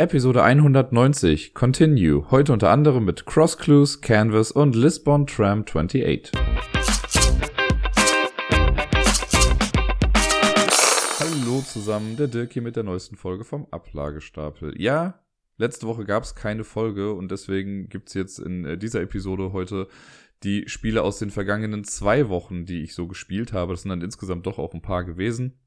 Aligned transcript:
Episode 0.00 0.42
190 0.42 1.52
Continue. 1.52 2.30
Heute 2.30 2.54
unter 2.54 2.70
anderem 2.70 3.04
mit 3.04 3.26
Cross 3.26 3.58
Clues, 3.58 4.00
Canvas 4.00 4.50
und 4.50 4.74
Lisbon 4.74 5.26
Tram 5.26 5.60
28. 5.60 6.32
Hallo 11.18 11.60
zusammen, 11.60 12.16
der 12.16 12.28
Dirk 12.28 12.54
hier 12.54 12.62
mit 12.62 12.76
der 12.76 12.82
neuesten 12.82 13.16
Folge 13.16 13.44
vom 13.44 13.66
Ablagestapel. 13.70 14.72
Ja, 14.80 15.20
letzte 15.58 15.86
Woche 15.86 16.06
gab 16.06 16.22
es 16.22 16.34
keine 16.34 16.64
Folge 16.64 17.12
und 17.12 17.30
deswegen 17.30 17.90
gibt's 17.90 18.14
jetzt 18.14 18.38
in 18.38 18.64
äh, 18.64 18.78
dieser 18.78 19.02
Episode 19.02 19.52
heute 19.52 19.86
die 20.44 20.66
Spiele 20.66 21.02
aus 21.02 21.18
den 21.18 21.28
vergangenen 21.28 21.84
zwei 21.84 22.30
Wochen, 22.30 22.64
die 22.64 22.82
ich 22.82 22.94
so 22.94 23.06
gespielt 23.06 23.52
habe. 23.52 23.74
Das 23.74 23.82
sind 23.82 23.90
dann 23.90 24.00
insgesamt 24.00 24.46
doch 24.46 24.58
auch 24.58 24.72
ein 24.72 24.80
paar 24.80 25.04
gewesen. 25.04 25.60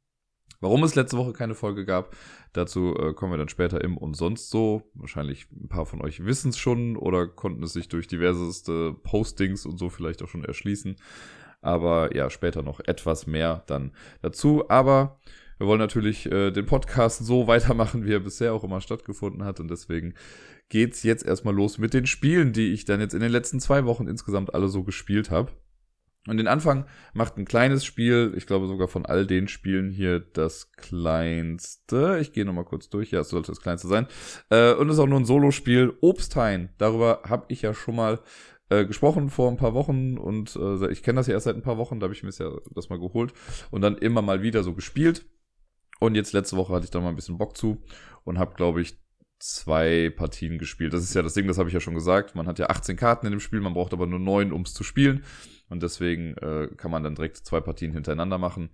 Warum 0.64 0.84
es 0.86 0.96
letzte 0.96 1.18
Woche 1.18 1.34
keine 1.34 1.55
Folge 1.55 1.84
gab, 1.84 2.16
dazu 2.54 2.96
äh, 2.96 3.14
kommen 3.14 3.34
wir 3.34 3.38
dann 3.38 3.50
später 3.50 3.84
im 3.84 3.98
und 3.98 4.16
sonst 4.16 4.50
so. 4.50 4.84
Wahrscheinlich 4.94 5.48
ein 5.52 5.68
paar 5.68 5.86
von 5.86 6.02
euch 6.02 6.23
wissen 6.23 6.52
es 6.52 6.58
schon 6.58 6.95
oder 6.95 7.27
konnten 7.27 7.63
es 7.63 7.73
sich 7.73 7.90
durch 7.90 8.08
diverseste 8.08 8.94
Postings 8.94 9.66
und 9.66 9.77
so 9.77 9.90
vielleicht 9.90 10.23
auch 10.23 10.30
schon 10.30 10.45
erschließen. 10.45 10.95
Aber 11.59 12.16
ja, 12.16 12.30
später 12.30 12.62
noch 12.62 12.80
etwas 12.80 13.27
mehr 13.27 13.63
dann 13.68 13.91
dazu. 14.21 14.70
Aber 14.70 15.20
wir 15.58 15.68
wollen 15.68 15.80
natürlich 15.80 16.32
äh, 16.32 16.52
den 16.52 16.66
Podcast 16.66 17.26
so 17.26 17.48
weitermachen, 17.48 18.05
wie 18.05 18.13
er 18.13 18.21
bisher 18.21 18.54
auch 18.54 18.63
immer 18.63 18.80
stattgefunden 18.80 19.44
hat. 19.44 19.60
Und 19.60 19.70
deswegen 19.70 20.13
geht's 20.70 21.04
jetzt 21.04 21.26
erstmal 21.26 21.54
los 21.54 21.77
mit 21.77 21.94
den 21.94 22.05
Spielen, 22.05 22.54
die 22.54 22.71
ich 22.71 22.85
dann 22.85 23.02
jetzt 23.02 23.13
in 23.13 23.20
den 23.20 23.32
letzten 23.32 23.60
zwei 23.60 23.84
Wochen 23.84 24.07
insgesamt 24.07 24.54
alle 24.54 24.70
so 24.70 24.84
gespielt 24.84 25.30
habe. 25.30 25.52
Und 26.27 26.38
den 26.38 26.48
Anfang 26.48 26.86
macht 27.13 27.38
ein 27.38 27.44
kleines 27.44 27.84
Spiel, 27.84 28.34
ich 28.38 28.48
glaube 28.48 28.68
sogar 28.68 28.88
von 28.88 29.05
all 29.05 29.27
den 29.27 29.50
Spielen 29.50 29.91
hier 29.91 30.20
das 30.20 30.72
kleinste. 30.72 32.20
Ich 32.22 32.32
gehe 32.32 32.46
nochmal 32.46 32.63
kurz 32.63 32.90
durch, 32.90 33.12
ja, 33.12 33.20
es 33.20 33.30
sollte 33.30 33.52
das 33.52 33.59
kleinste 33.59 33.90
sein. 33.90 34.08
Äh, 34.49 34.73
und 34.73 34.88
es 34.88 34.96
ist 34.96 34.99
auch 34.99 35.08
nur 35.08 35.20
ein 35.20 35.26
Solospiel, 35.26 35.94
Obsthain. 35.99 36.70
Darüber 36.77 37.23
habe 37.27 37.46
ich 37.49 37.62
ja 37.62 37.73
schon 37.73 37.98
mal 37.98 38.22
äh, 38.70 38.85
gesprochen 38.85 39.29
vor 39.29 39.51
ein 39.51 39.57
paar 39.57 39.74
Wochen 39.74 40.18
und 40.18 40.55
äh, 40.55 40.90
ich 40.91 41.04
kenne 41.04 41.18
das 41.18 41.27
ja 41.27 41.34
erst 41.34 41.44
seit 41.44 41.57
ein 41.57 41.62
paar 41.62 41.77
Wochen, 41.77 41.99
da 41.99 42.05
habe 42.05 42.13
ich 42.13 42.24
mir 42.24 42.29
das, 42.29 42.38
ja 42.38 42.51
das 42.74 42.90
mal 42.90 42.99
geholt 42.99 43.34
und 43.70 43.82
dann 43.82 43.98
immer 43.98 44.21
mal 44.21 44.41
wieder 44.41 44.63
so 44.63 44.74
gespielt. 44.74 45.26
Und 45.99 46.16
jetzt 46.16 46.34
letzte 46.34 46.57
Woche 46.57 46.74
hatte 46.74 46.85
ich 46.85 46.91
da 46.91 46.99
mal 46.99 47.10
ein 47.10 47.16
bisschen 47.16 47.38
Bock 47.38 47.55
zu 47.57 47.82
und 48.24 48.40
habe, 48.40 48.55
glaube 48.55 48.82
ich, 48.82 48.98
zwei 49.40 50.10
Partien 50.10 50.57
gespielt. 50.57 50.94
Das 50.94 51.04
ist 51.04 51.13
ja 51.13 51.21
das 51.21 51.34
Ding, 51.34 51.48
das 51.48 51.57
habe 51.57 51.70
ich 51.70 51.74
ja 51.74 51.82
schon 51.82 51.96
gesagt. 51.96 52.35
Man 52.35 52.48
hat 52.48 52.60
ja 52.60 52.70
18 52.70 52.96
Karten 52.96 53.26
in 53.26 53.32
dem 53.32 53.40
Spiel, 53.41 53.60
man 53.60 53.74
braucht 53.74 53.94
aber 53.94 54.07
nur 54.07 54.20
neun, 54.20 54.54
um 54.54 54.62
es 54.62 54.74
zu 54.74 54.84
spielen. 54.84 55.24
Und 55.70 55.84
deswegen 55.84 56.36
äh, 56.38 56.70
kann 56.78 56.92
man 56.92 57.04
dann 57.04 57.16
direkt 57.16 57.38
zwei 57.38 57.60
Partien 57.60 57.92
hintereinander 57.92 58.38
machen. 58.38 58.70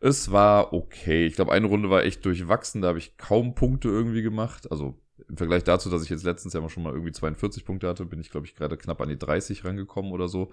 Es 0.00 0.30
war 0.30 0.72
okay. 0.72 1.26
Ich 1.26 1.34
glaube, 1.34 1.52
eine 1.52 1.66
Runde 1.66 1.90
war 1.90 2.04
echt 2.04 2.24
durchwachsen. 2.24 2.82
Da 2.82 2.88
habe 2.88 2.98
ich 2.98 3.16
kaum 3.16 3.54
Punkte 3.54 3.88
irgendwie 3.88 4.22
gemacht. 4.22 4.70
Also 4.70 4.98
im 5.28 5.36
Vergleich 5.36 5.64
dazu, 5.64 5.90
dass 5.90 6.02
ich 6.02 6.10
jetzt 6.10 6.24
letztens 6.24 6.54
ja 6.54 6.60
mal 6.60 6.68
schon 6.68 6.82
mal 6.82 6.92
irgendwie 6.92 7.12
42 7.12 7.64
Punkte 7.64 7.88
hatte, 7.88 8.04
bin 8.04 8.20
ich, 8.20 8.30
glaube 8.30 8.46
ich, 8.46 8.54
gerade 8.54 8.76
knapp 8.76 9.00
an 9.00 9.08
die 9.08 9.18
30 9.18 9.64
rangekommen 9.64 10.12
oder 10.12 10.28
so. 10.28 10.52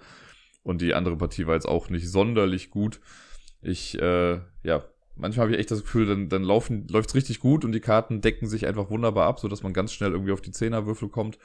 Und 0.62 0.82
die 0.82 0.94
andere 0.94 1.16
Partie 1.16 1.46
war 1.46 1.54
jetzt 1.54 1.68
auch 1.68 1.88
nicht 1.90 2.10
sonderlich 2.10 2.70
gut. 2.70 3.00
Ich, 3.62 3.98
äh, 4.00 4.40
ja, 4.64 4.84
manchmal 5.14 5.44
habe 5.44 5.54
ich 5.54 5.60
echt 5.60 5.70
das 5.70 5.82
Gefühl, 5.82 6.06
dann, 6.06 6.28
dann 6.28 6.42
laufen, 6.42 6.86
läuft's 6.88 7.14
richtig 7.14 7.40
gut 7.40 7.64
und 7.64 7.72
die 7.72 7.80
Karten 7.80 8.20
decken 8.20 8.48
sich 8.48 8.66
einfach 8.66 8.90
wunderbar 8.90 9.26
ab, 9.26 9.40
sodass 9.40 9.62
man 9.62 9.72
ganz 9.72 9.92
schnell 9.92 10.12
irgendwie 10.12 10.32
auf 10.32 10.40
die 10.40 10.50
Zehnerwürfel 10.50 11.08
kommt. 11.08 11.38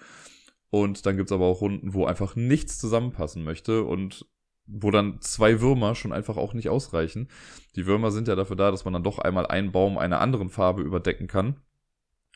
Und 0.72 1.06
dann 1.06 1.18
gibt's 1.18 1.34
aber 1.34 1.46
auch 1.46 1.62
Runden, 1.62 1.94
wo 1.94 2.06
einfach 2.06 2.36
nichts 2.36 2.80
zusammenpassen 2.80 3.44
möchte 3.44 3.84
und 3.84 4.26
wo 4.66 4.90
dann 4.90 5.20
zwei 5.20 5.60
Würmer 5.60 5.96
schon 5.96 6.14
einfach 6.14 6.38
auch 6.38 6.54
nicht 6.54 6.70
ausreichen. 6.70 7.28
Die 7.76 7.86
Würmer 7.86 8.10
sind 8.12 8.30
ja 8.30 8.36
dafür 8.36 8.56
da, 8.56 8.72
dass 8.72 8.86
man 8.86 8.94
dann 8.94 9.04
doch 9.04 9.20
einmal 9.20 9.46
einen 9.46 9.74
Baum 9.74 9.98
einer 9.98 10.22
anderen 10.22 10.50
Farbe 10.50 10.82
überdecken 10.82 11.28
kann. 11.28 11.58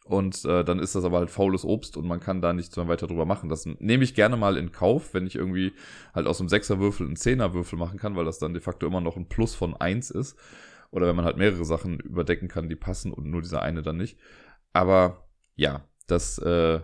Und 0.03 0.45
äh, 0.45 0.63
dann 0.63 0.79
ist 0.79 0.93
das 0.93 1.03
aber 1.05 1.17
halt 1.17 1.31
faules 1.31 1.65
Obst 1.65 1.97
und 1.97 2.05
man 2.05 2.19
kann 2.19 2.41
da 2.41 2.53
nichts 2.53 2.75
mehr 2.75 2.87
weiter 2.87 3.07
drüber 3.07 3.25
machen. 3.25 3.49
Das 3.49 3.65
nehme 3.65 4.03
ich 4.03 4.13
gerne 4.13 4.37
mal 4.37 4.57
in 4.57 4.71
Kauf, 4.71 5.13
wenn 5.13 5.25
ich 5.25 5.35
irgendwie 5.35 5.73
halt 6.13 6.27
aus 6.27 6.39
einem 6.39 6.49
Sechserwürfel 6.49 7.07
einen 7.07 7.15
Zehnerwürfel 7.15 7.79
machen 7.79 7.97
kann, 7.97 8.15
weil 8.15 8.25
das 8.25 8.37
dann 8.37 8.53
de 8.53 8.61
facto 8.61 8.85
immer 8.85 9.01
noch 9.01 9.17
ein 9.17 9.29
Plus 9.29 9.55
von 9.55 9.75
eins 9.75 10.11
ist. 10.11 10.37
Oder 10.91 11.07
wenn 11.07 11.15
man 11.15 11.25
halt 11.25 11.37
mehrere 11.37 11.65
Sachen 11.65 11.99
überdecken 11.99 12.49
kann, 12.49 12.69
die 12.69 12.75
passen 12.75 13.13
und 13.13 13.25
nur 13.25 13.41
dieser 13.41 13.63
eine 13.63 13.81
dann 13.81 13.97
nicht. 13.97 14.19
Aber 14.73 15.25
ja, 15.55 15.87
das, 16.05 16.37
äh, 16.37 16.81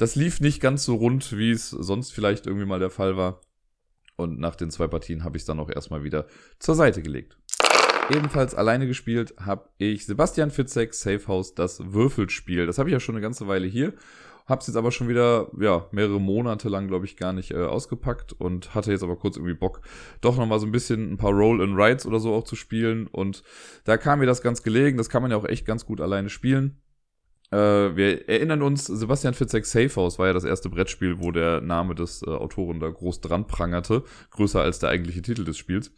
das 0.00 0.14
lief 0.14 0.40
nicht 0.40 0.62
ganz 0.62 0.84
so 0.84 0.94
rund, 0.94 1.36
wie 1.36 1.50
es 1.50 1.68
sonst 1.68 2.12
vielleicht 2.12 2.46
irgendwie 2.46 2.64
mal 2.64 2.78
der 2.80 2.88
Fall 2.88 3.18
war. 3.18 3.42
Und 4.16 4.40
nach 4.40 4.56
den 4.56 4.70
zwei 4.70 4.86
Partien 4.86 5.24
habe 5.24 5.36
ich 5.36 5.42
es 5.42 5.46
dann 5.46 5.60
auch 5.60 5.68
erstmal 5.68 6.04
wieder 6.04 6.26
zur 6.58 6.74
Seite 6.74 7.02
gelegt. 7.02 7.36
Ebenfalls 8.08 8.54
alleine 8.54 8.86
gespielt 8.86 9.34
habe 9.38 9.68
ich 9.76 10.06
Sebastian 10.06 10.50
Fitzek 10.50 10.94
Safe 10.94 11.28
House 11.28 11.54
das 11.54 11.92
Würfelspiel. 11.92 12.66
Das 12.66 12.78
habe 12.78 12.88
ich 12.88 12.94
ja 12.94 13.00
schon 13.00 13.14
eine 13.14 13.22
ganze 13.22 13.46
Weile 13.46 13.66
hier. 13.66 13.92
Hab's 14.46 14.68
jetzt 14.68 14.76
aber 14.76 14.90
schon 14.90 15.08
wieder, 15.08 15.50
ja, 15.60 15.86
mehrere 15.92 16.18
Monate 16.18 16.70
lang, 16.70 16.88
glaube 16.88 17.04
ich, 17.04 17.18
gar 17.18 17.34
nicht 17.34 17.50
äh, 17.50 17.62
ausgepackt 17.62 18.32
und 18.32 18.74
hatte 18.74 18.92
jetzt 18.92 19.02
aber 19.02 19.16
kurz 19.16 19.36
irgendwie 19.36 19.54
Bock, 19.54 19.82
doch 20.22 20.38
nochmal 20.38 20.60
so 20.60 20.66
ein 20.66 20.72
bisschen 20.72 21.12
ein 21.12 21.18
paar 21.18 21.32
Roll 21.32 21.62
and 21.62 21.78
Rides 21.78 22.06
oder 22.06 22.20
so 22.20 22.32
auch 22.32 22.44
zu 22.44 22.56
spielen. 22.56 23.06
Und 23.06 23.42
da 23.84 23.98
kam 23.98 24.20
mir 24.20 24.26
das 24.26 24.40
ganz 24.40 24.62
gelegen. 24.62 24.96
Das 24.96 25.10
kann 25.10 25.20
man 25.20 25.30
ja 25.30 25.36
auch 25.36 25.44
echt 25.44 25.66
ganz 25.66 25.84
gut 25.84 26.00
alleine 26.00 26.30
spielen. 26.30 26.80
Äh, 27.50 27.56
wir 27.56 28.28
erinnern 28.28 28.62
uns, 28.62 28.86
Sebastian 28.86 29.34
Fitzek 29.34 29.66
Safe 29.66 29.94
House 29.96 30.18
war 30.18 30.28
ja 30.28 30.32
das 30.32 30.44
erste 30.44 30.68
Brettspiel, 30.68 31.18
wo 31.18 31.32
der 31.32 31.60
Name 31.60 31.94
des 31.94 32.22
äh, 32.22 32.30
Autoren 32.30 32.80
da 32.80 32.88
groß 32.88 33.20
dran 33.20 33.46
prangerte, 33.46 34.04
größer 34.30 34.60
als 34.60 34.78
der 34.78 34.90
eigentliche 34.90 35.22
Titel 35.22 35.44
des 35.44 35.58
Spiels. 35.58 35.92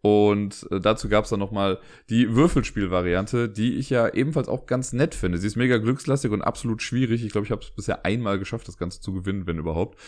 Und 0.00 0.66
äh, 0.70 0.80
dazu 0.80 1.08
gab 1.08 1.24
es 1.24 1.30
dann 1.30 1.40
nochmal 1.40 1.78
die 2.10 2.34
Würfelspiel-Variante, 2.34 3.48
die 3.48 3.76
ich 3.76 3.90
ja 3.90 4.12
ebenfalls 4.12 4.48
auch 4.48 4.66
ganz 4.66 4.92
nett 4.92 5.14
finde. 5.14 5.38
Sie 5.38 5.46
ist 5.46 5.56
mega 5.56 5.78
glückslastig 5.78 6.30
und 6.32 6.42
absolut 6.42 6.82
schwierig. 6.82 7.24
Ich 7.24 7.32
glaube, 7.32 7.46
ich 7.46 7.52
habe 7.52 7.62
es 7.62 7.70
bisher 7.70 8.04
einmal 8.04 8.38
geschafft, 8.38 8.66
das 8.68 8.78
Ganze 8.78 9.00
zu 9.00 9.12
gewinnen, 9.12 9.46
wenn 9.46 9.58
überhaupt. 9.58 9.98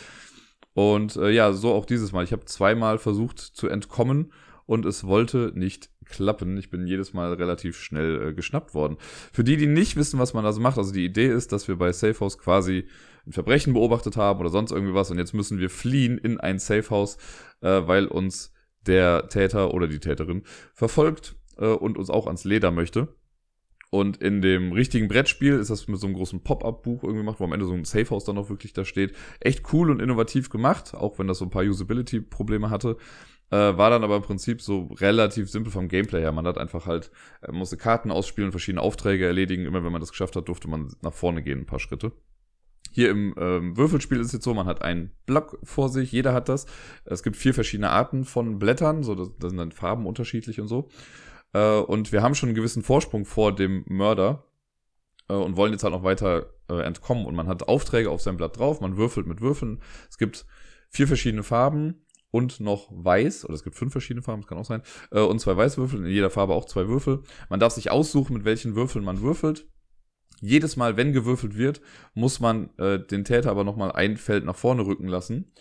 Und 0.75 1.15
äh, 1.17 1.31
ja, 1.31 1.53
so 1.53 1.73
auch 1.73 1.87
dieses 1.87 2.13
Mal. 2.13 2.25
Ich 2.25 2.33
habe 2.33 2.45
zweimal 2.45 2.99
versucht 2.99 3.39
zu 3.39 3.69
entkommen 3.69 4.33
und 4.67 4.87
es 4.87 5.05
wollte 5.05 5.53
nicht 5.55 5.91
klappen. 6.05 6.57
Ich 6.57 6.71
bin 6.71 6.87
jedes 6.87 7.13
Mal 7.13 7.33
relativ 7.35 7.79
schnell 7.79 8.29
äh, 8.29 8.35
geschnappt 8.35 8.75
worden. 8.75 8.97
Für 9.33 9.45
die, 9.45 9.57
die 9.57 9.67
nicht 9.67 9.97
wissen, 9.97 10.19
was 10.19 10.35
man 10.35 10.45
da 10.45 10.53
so 10.53 10.61
macht, 10.61 10.79
also 10.79 10.93
die 10.93 11.05
Idee 11.05 11.29
ist, 11.29 11.53
dass 11.53 11.69
wir 11.69 11.77
bei 11.77 11.93
Safehouse 11.93 12.39
quasi 12.39 12.87
ein 13.27 13.33
Verbrechen 13.33 13.73
beobachtet 13.73 14.17
haben 14.17 14.41
oder 14.41 14.51
sonst 14.51 14.71
irgendwie 14.71 14.95
was 14.95 15.11
und 15.11 15.19
jetzt 15.19 15.35
müssen 15.35 15.59
wir 15.59 15.71
fliehen 15.71 16.19
in 16.19 16.39
ein 16.39 16.59
Safehouse, 16.59 17.17
äh, 17.61 17.83
weil 17.87 18.07
uns 18.07 18.53
der 18.87 19.29
Täter 19.29 19.73
oder 19.73 19.89
die 19.89 20.01
Täterin 20.01 20.43
verfolgt 20.75 21.37
äh, 21.57 21.67
und 21.67 21.97
uns 21.97 22.11
auch 22.11 22.27
ans 22.27 22.45
Leder 22.45 22.71
möchte. 22.71 23.09
Und 23.91 24.17
in 24.17 24.43
dem 24.43 24.73
richtigen 24.73 25.07
Brettspiel 25.07 25.55
ist 25.55 25.71
das 25.71 25.87
mit 25.87 26.01
so 26.01 26.09
einem 26.09 26.17
großen 26.17 26.43
Pop-Up-Buch 26.43 27.05
irgendwie 27.05 27.21
gemacht, 27.21 27.39
wo 27.39 27.45
am 27.45 27.53
Ende 27.53 27.65
so 27.65 27.75
ein 27.75 27.85
Safehouse 27.85 28.25
dann 28.25 28.37
auch 28.39 28.49
wirklich 28.49 28.73
da 28.73 28.85
steht. 28.85 29.15
Echt 29.39 29.73
cool 29.73 29.89
und 29.89 30.03
innovativ 30.03 30.51
gemacht, 30.51 30.95
auch 30.95 31.21
wenn 31.21 31.29
das 31.29 31.39
so 31.39 31.45
ein 31.45 31.51
paar 31.51 31.63
Usability-Probleme 31.63 32.71
hatte. 32.71 32.97
Äh, 33.51 33.77
war 33.77 33.91
dann 33.91 34.05
aber 34.05 34.17
im 34.17 34.23
Prinzip 34.23 34.63
so 34.63 34.87
relativ 34.99 35.51
simpel 35.51 35.71
vom 35.71 35.89
Gameplay 35.89 36.21
her. 36.21 36.33
Man 36.33 36.47
hat 36.47 36.59
einfach 36.59 36.87
halt, 36.87 37.11
äh, 37.43 37.53
musste 37.53 37.77
Karten 37.77 38.11
ausspielen, 38.11 38.51
verschiedene 38.51 38.83
Aufträge 38.83 39.27
erledigen. 39.27 39.67
Immer 39.67 39.85
wenn 39.85 39.93
man 39.93 40.01
das 40.01 40.11
geschafft 40.11 40.35
hat, 40.37 40.49
durfte 40.49 40.69
man 40.69 40.95
nach 41.03 41.13
vorne 41.13 41.43
gehen, 41.43 41.61
ein 41.61 41.67
paar 41.67 41.81
Schritte. 41.81 42.13
Hier 42.91 43.11
im 43.11 43.35
ähm, 43.39 43.77
Würfelspiel 43.77 44.21
ist 44.21 44.29
es 44.29 44.33
jetzt 44.35 44.45
so, 44.45 44.55
man 44.55 44.67
hat 44.67 44.83
einen 44.83 45.11
Block 45.27 45.59
vor 45.65 45.89
sich, 45.89 46.13
jeder 46.13 46.33
hat 46.33 46.49
das. 46.49 46.67
Es 47.05 47.25
gibt 47.25 47.37
vier 47.37 47.53
verschiedene 47.53 47.91
Arten 47.91 48.25
von 48.25 48.59
Blättern, 48.61 49.03
so 49.03 49.17
da 49.17 49.49
sind 49.49 49.59
dann 49.59 49.73
Farben 49.73 50.07
unterschiedlich 50.07 50.61
und 50.61 50.69
so. 50.69 50.89
Äh, 51.53 51.79
und 51.79 52.13
wir 52.13 52.23
haben 52.23 52.35
schon 52.35 52.51
einen 52.51 52.57
gewissen 52.57 52.83
Vorsprung 52.83 53.25
vor 53.25 53.55
dem 53.55 53.85
Mörder 53.89 54.45
äh, 55.29 55.35
und 55.35 55.57
wollen 55.57 55.73
jetzt 55.73 55.83
halt 55.83 55.93
noch 55.93 56.05
weiter 56.05 56.55
äh, 56.69 56.83
entkommen. 56.83 57.27
Und 57.27 57.35
man 57.35 57.49
hat 57.49 57.69
Aufträge 57.69 58.11
auf 58.11 58.21
seinem 58.21 58.37
Blatt 58.37 58.59
drauf, 58.59 58.81
man 58.81 58.97
würfelt 58.97 59.27
mit 59.27 59.41
Würfeln. 59.41 59.83
Es 60.09 60.17
gibt 60.17 60.47
vier 60.89 61.09
verschiedene 61.09 61.43
Farben 61.43 62.04
und 62.35 62.59
noch 62.59 62.89
weiß, 62.91 63.45
oder 63.45 63.55
es 63.55 63.63
gibt 63.63 63.77
fünf 63.77 63.93
verschiedene 63.93 64.25
Farben, 64.25 64.43
das 64.43 64.49
kann 64.49 64.59
auch 64.59 64.65
sein, 64.65 64.83
äh, 65.13 65.21
und 65.21 65.39
zwei 65.39 65.57
Weißwürfel, 65.57 66.01
in 66.01 66.07
jeder 66.07 66.31
Farbe 66.31 66.55
auch 66.55 66.65
zwei 66.65 66.89
Würfel. 66.89 67.23
Man 67.49 67.61
darf 67.61 67.75
sich 67.75 67.93
aussuchen, 67.93 68.35
mit 68.35 68.45
welchen 68.45 68.75
Würfeln 68.75 69.05
man 69.05 69.21
würfelt. 69.21 69.69
Jedes 70.41 70.75
Mal, 70.75 70.97
wenn 70.97 71.13
gewürfelt 71.13 71.57
wird, 71.57 71.81
muss 72.13 72.41
man 72.41 72.71
äh, 72.77 72.99
den 72.99 73.25
Täter 73.25 73.53
aber 73.53 73.63
nochmal 73.63 73.93
ein 73.93 74.17
Feld 74.17 74.45
nach 74.45 74.57
vorne 74.57 74.85
rücken 74.85 75.07
lassen. 75.07 75.53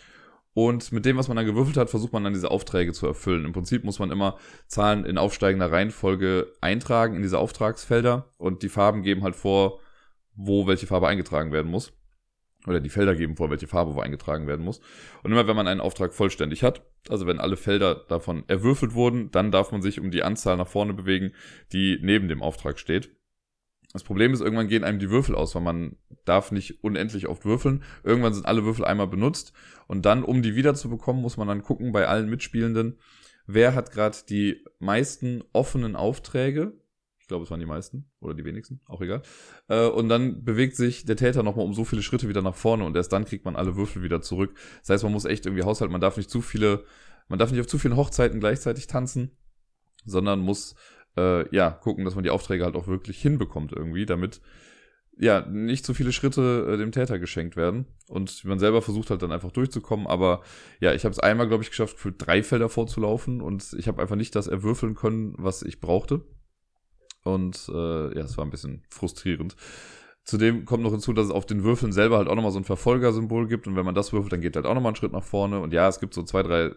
Und 0.56 0.92
mit 0.92 1.06
dem, 1.06 1.16
was 1.16 1.28
man 1.28 1.38
dann 1.38 1.46
gewürfelt 1.46 1.78
hat, 1.78 1.92
versucht 1.92 2.12
man 2.12 2.24
dann 2.24 2.34
diese 2.34 2.50
Aufträge 2.50 2.92
zu 2.92 3.06
erfüllen. 3.06 3.46
Im 3.46 3.54
Prinzip 3.54 3.84
muss 3.84 4.00
man 4.00 4.10
immer 4.10 4.40
Zahlen 4.66 5.06
in 5.06 5.20
aufsteigender 5.20 5.72
Reihenfolge 5.72 6.54
eintragen 6.60 7.16
in 7.16 7.22
diese 7.22 7.38
Auftragsfelder 7.38 8.32
und 8.38 8.64
die 8.64 8.70
Farben 8.70 9.04
geben 9.04 9.22
halt 9.22 9.36
vor, 9.36 9.80
wo 10.34 10.66
welche 10.66 10.88
Farbe 10.88 11.08
eingetragen 11.08 11.52
werden 11.52 11.70
muss 11.70 11.94
oder 12.68 12.80
die 12.80 12.90
Felder 12.90 13.16
geben 13.16 13.36
vor, 13.36 13.50
welche 13.50 13.68
Farbe 13.68 13.96
wo 13.96 14.00
eingetragen 14.00 14.48
werden 14.48 14.64
muss. 14.64 14.80
Und 15.22 15.32
immer 15.32 15.48
wenn 15.48 15.56
man 15.56 15.68
einen 15.68 15.82
Auftrag 15.82 16.14
vollständig 16.14 16.64
hat, 16.64 16.86
also 17.10 17.28
wenn 17.28 17.40
alle 17.40 17.58
Felder 17.58 17.96
davon 17.96 18.44
erwürfelt 18.48 18.94
wurden, 18.94 19.32
dann 19.32 19.52
darf 19.52 19.72
man 19.72 19.82
sich 19.82 20.00
um 20.00 20.12
die 20.12 20.24
Anzahl 20.24 20.58
nach 20.58 20.68
vorne 20.68 20.94
bewegen, 20.94 21.34
die 21.72 22.00
neben 22.02 22.28
dem 22.28 22.42
Auftrag 22.42 22.80
steht. 22.80 23.12
Das 23.92 24.04
Problem 24.04 24.34
ist, 24.34 24.42
irgendwann 24.42 24.68
gehen 24.68 24.84
einem 24.84 25.00
die 25.00 25.12
Würfel 25.12 25.36
aus, 25.36 25.54
weil 25.54 25.62
man 25.62 25.98
darf 26.26 26.52
nicht 26.52 26.84
unendlich 26.84 27.28
oft 27.28 27.46
würfeln. 27.46 27.84
Irgendwann 28.04 28.34
sind 28.34 28.48
alle 28.48 28.66
Würfel 28.66 28.86
einmal 28.86 29.08
benutzt 29.08 29.54
und 29.88 30.06
dann, 30.06 30.24
um 30.24 30.42
die 30.42 30.56
wieder 30.56 30.74
zu 30.74 30.90
bekommen, 30.90 31.22
muss 31.22 31.38
man 31.38 31.48
dann 31.48 31.62
gucken 31.62 31.92
bei 31.92 32.08
allen 32.08 32.30
Mitspielenden, 32.30 32.98
wer 33.46 33.76
hat 33.76 33.92
gerade 33.92 34.18
die 34.28 34.64
meisten 34.80 35.44
offenen 35.54 35.96
Aufträge 35.96 36.74
Ich 37.24 37.30
glaube, 37.30 37.46
es 37.46 37.52
waren 37.52 37.62
die 37.62 37.66
meisten 37.66 38.12
oder 38.20 38.34
die 38.34 38.44
wenigsten, 38.44 38.82
auch 38.86 39.00
egal. 39.00 39.22
Äh, 39.70 39.88
und 39.88 40.10
dann 40.10 40.44
bewegt 40.44 40.76
sich 40.76 41.06
der 41.06 41.16
Täter 41.16 41.42
nochmal 41.42 41.64
um 41.64 41.74
so 41.74 41.86
viele 41.86 42.04
Schritte 42.04 42.28
wieder 42.28 42.42
nach 42.42 42.54
vorne 42.54 42.84
und 42.84 42.98
erst 42.98 43.14
dann 43.14 43.24
kriegt 43.24 43.46
man 43.46 43.56
alle 43.56 43.78
Würfel 43.78 44.04
wieder 44.04 44.22
zurück. 44.22 44.54
Das 44.82 44.90
heißt, 44.90 45.04
man 45.06 45.14
muss 45.14 45.24
echt 45.24 45.46
irgendwie 45.46 45.64
haushalten. 45.64 45.94
Man 45.94 46.02
darf 46.02 46.18
nicht 46.18 46.30
zu 46.30 46.42
viele, 46.42 46.84
man 47.30 47.40
darf 47.40 47.50
nicht 47.50 47.62
auf 47.62 47.68
zu 47.68 47.78
vielen 47.78 47.96
Hochzeiten 47.96 48.42
gleichzeitig 48.42 48.88
tanzen, 48.88 49.32
sondern 50.04 50.42
muss 50.42 50.76
äh, 51.16 51.48
ja 51.56 51.72
gucken, 51.72 52.04
dass 52.04 52.16
man 52.16 52.26
die 52.26 52.30
Aufträge 52.30 52.66
halt 52.66 52.76
auch 52.76 52.88
wirklich 52.88 53.22
hinbekommt 53.22 53.72
irgendwie, 53.72 54.06
damit 54.06 54.42
ja, 55.18 55.46
nicht 55.48 55.86
so 55.86 55.94
viele 55.94 56.12
Schritte 56.12 56.74
äh, 56.74 56.78
dem 56.78 56.92
Täter 56.92 57.20
geschenkt 57.20 57.56
werden. 57.56 57.86
Und 58.10 58.44
man 58.44 58.60
selber 58.60 58.82
versucht 58.82 59.12
halt 59.12 59.22
dann 59.22 59.32
einfach 59.32 59.52
durchzukommen. 59.52 60.08
Aber 60.08 60.42
ja, 60.82 60.94
ich 60.94 61.06
habe 61.06 61.14
es 61.14 61.20
einmal, 61.20 61.48
glaube 61.48 61.64
ich, 61.64 61.70
geschafft, 61.70 62.00
für 62.00 62.12
drei 62.12 62.44
Felder 62.44 62.68
vorzulaufen. 62.68 63.40
Und 63.40 63.74
ich 63.78 63.88
habe 63.88 64.02
einfach 64.02 64.18
nicht 64.18 64.36
das 64.36 64.48
erwürfeln 64.48 64.96
können, 64.96 65.36
was 65.38 65.62
ich 65.62 65.80
brauchte. 65.80 66.26
Und 67.24 67.70
äh, 67.74 68.16
ja, 68.16 68.24
es 68.24 68.38
war 68.38 68.46
ein 68.46 68.52
bisschen 68.52 68.84
frustrierend. 68.90 69.56
Zudem 70.26 70.64
kommt 70.64 70.84
noch 70.84 70.92
hinzu, 70.92 71.12
dass 71.12 71.26
es 71.26 71.32
auf 71.32 71.46
den 71.46 71.66
Würfeln 71.66 71.92
selber 71.92 72.16
halt 72.16 72.30
auch 72.30 72.36
nochmal 72.36 72.54
so 72.54 72.58
ein 72.58 72.64
Verfolgersymbol 72.64 73.46
gibt 73.50 73.68
und 73.68 73.76
wenn 73.76 73.84
man 73.84 73.94
das 73.94 74.14
würfelt, 74.14 74.32
dann 74.32 74.40
geht 74.40 74.56
halt 74.56 74.66
auch 74.66 74.74
nochmal 74.74 74.92
einen 74.92 74.96
Schritt 74.96 75.12
nach 75.12 75.24
vorne. 75.24 75.60
Und 75.60 75.74
ja, 75.74 75.90
es 75.90 76.00
gibt 76.00 76.14
so 76.14 76.24
zwei, 76.24 76.44
drei 76.44 76.72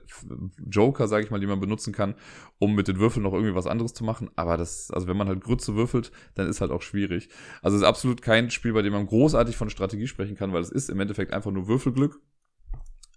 Joker, 0.68 1.06
sage 1.06 1.24
ich 1.24 1.30
mal, 1.30 1.38
die 1.38 1.46
man 1.46 1.60
benutzen 1.60 1.92
kann, 1.92 2.16
um 2.58 2.74
mit 2.74 2.88
den 2.88 2.98
Würfeln 2.98 3.22
noch 3.22 3.32
irgendwie 3.32 3.54
was 3.54 3.68
anderes 3.68 3.94
zu 3.94 4.02
machen. 4.02 4.30
Aber 4.34 4.56
das, 4.56 4.90
also 4.90 5.06
wenn 5.06 5.16
man 5.16 5.28
halt 5.28 5.44
Grütze 5.44 5.76
würfelt, 5.76 6.10
dann 6.34 6.48
ist 6.48 6.60
halt 6.60 6.72
auch 6.72 6.82
schwierig. 6.82 7.28
Also 7.62 7.76
es 7.76 7.82
ist 7.82 7.88
absolut 7.88 8.20
kein 8.20 8.50
Spiel, 8.50 8.72
bei 8.72 8.82
dem 8.82 8.92
man 8.92 9.06
großartig 9.06 9.56
von 9.56 9.70
Strategie 9.70 10.08
sprechen 10.08 10.34
kann, 10.34 10.52
weil 10.52 10.62
es 10.62 10.70
ist 10.70 10.90
im 10.90 10.98
Endeffekt 10.98 11.32
einfach 11.32 11.52
nur 11.52 11.68
Würfelglück. 11.68 12.20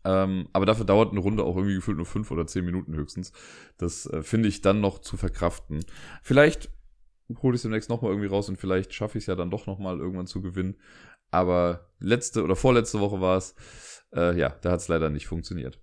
Ähm, 0.06 0.48
aber 0.54 0.68
dafür 0.68 0.86
dauert 0.86 1.12
eine 1.12 1.20
Runde 1.22 1.44
auch 1.44 1.56
irgendwie 1.56 1.76
gefühlt 1.76 1.98
nur 1.98 2.06
fünf 2.06 2.30
oder 2.30 2.46
zehn 2.46 2.66
Minuten 2.66 2.96
höchstens. 2.96 3.34
Das 3.78 4.06
äh, 4.06 4.22
finde 4.22 4.48
ich 4.48 4.62
dann 4.62 4.80
noch 4.80 5.00
zu 5.00 5.18
verkraften. 5.18 5.84
Vielleicht 6.22 6.70
hole 7.42 7.56
ich 7.56 7.60
es 7.60 7.62
demnächst 7.64 7.90
nochmal 7.90 8.12
irgendwie 8.12 8.30
raus 8.30 8.50
und 8.50 8.58
vielleicht 8.58 8.94
schaffe 8.94 9.18
ich 9.18 9.24
es 9.24 9.28
ja 9.28 9.36
dann 9.36 9.52
doch 9.52 9.68
nochmal 9.68 10.00
irgendwann 10.00 10.28
zu 10.28 10.42
gewinnen. 10.42 10.76
Aber 11.32 11.92
letzte 12.00 12.44
oder 12.44 12.56
vorletzte 12.56 13.00
Woche 13.00 13.22
war 13.22 13.38
es, 13.38 13.56
äh, 14.16 14.38
ja, 14.38 14.50
da 14.62 14.72
hat 14.72 14.80
es 14.80 14.88
leider 14.88 15.10
nicht 15.10 15.28
funktioniert. 15.28 15.80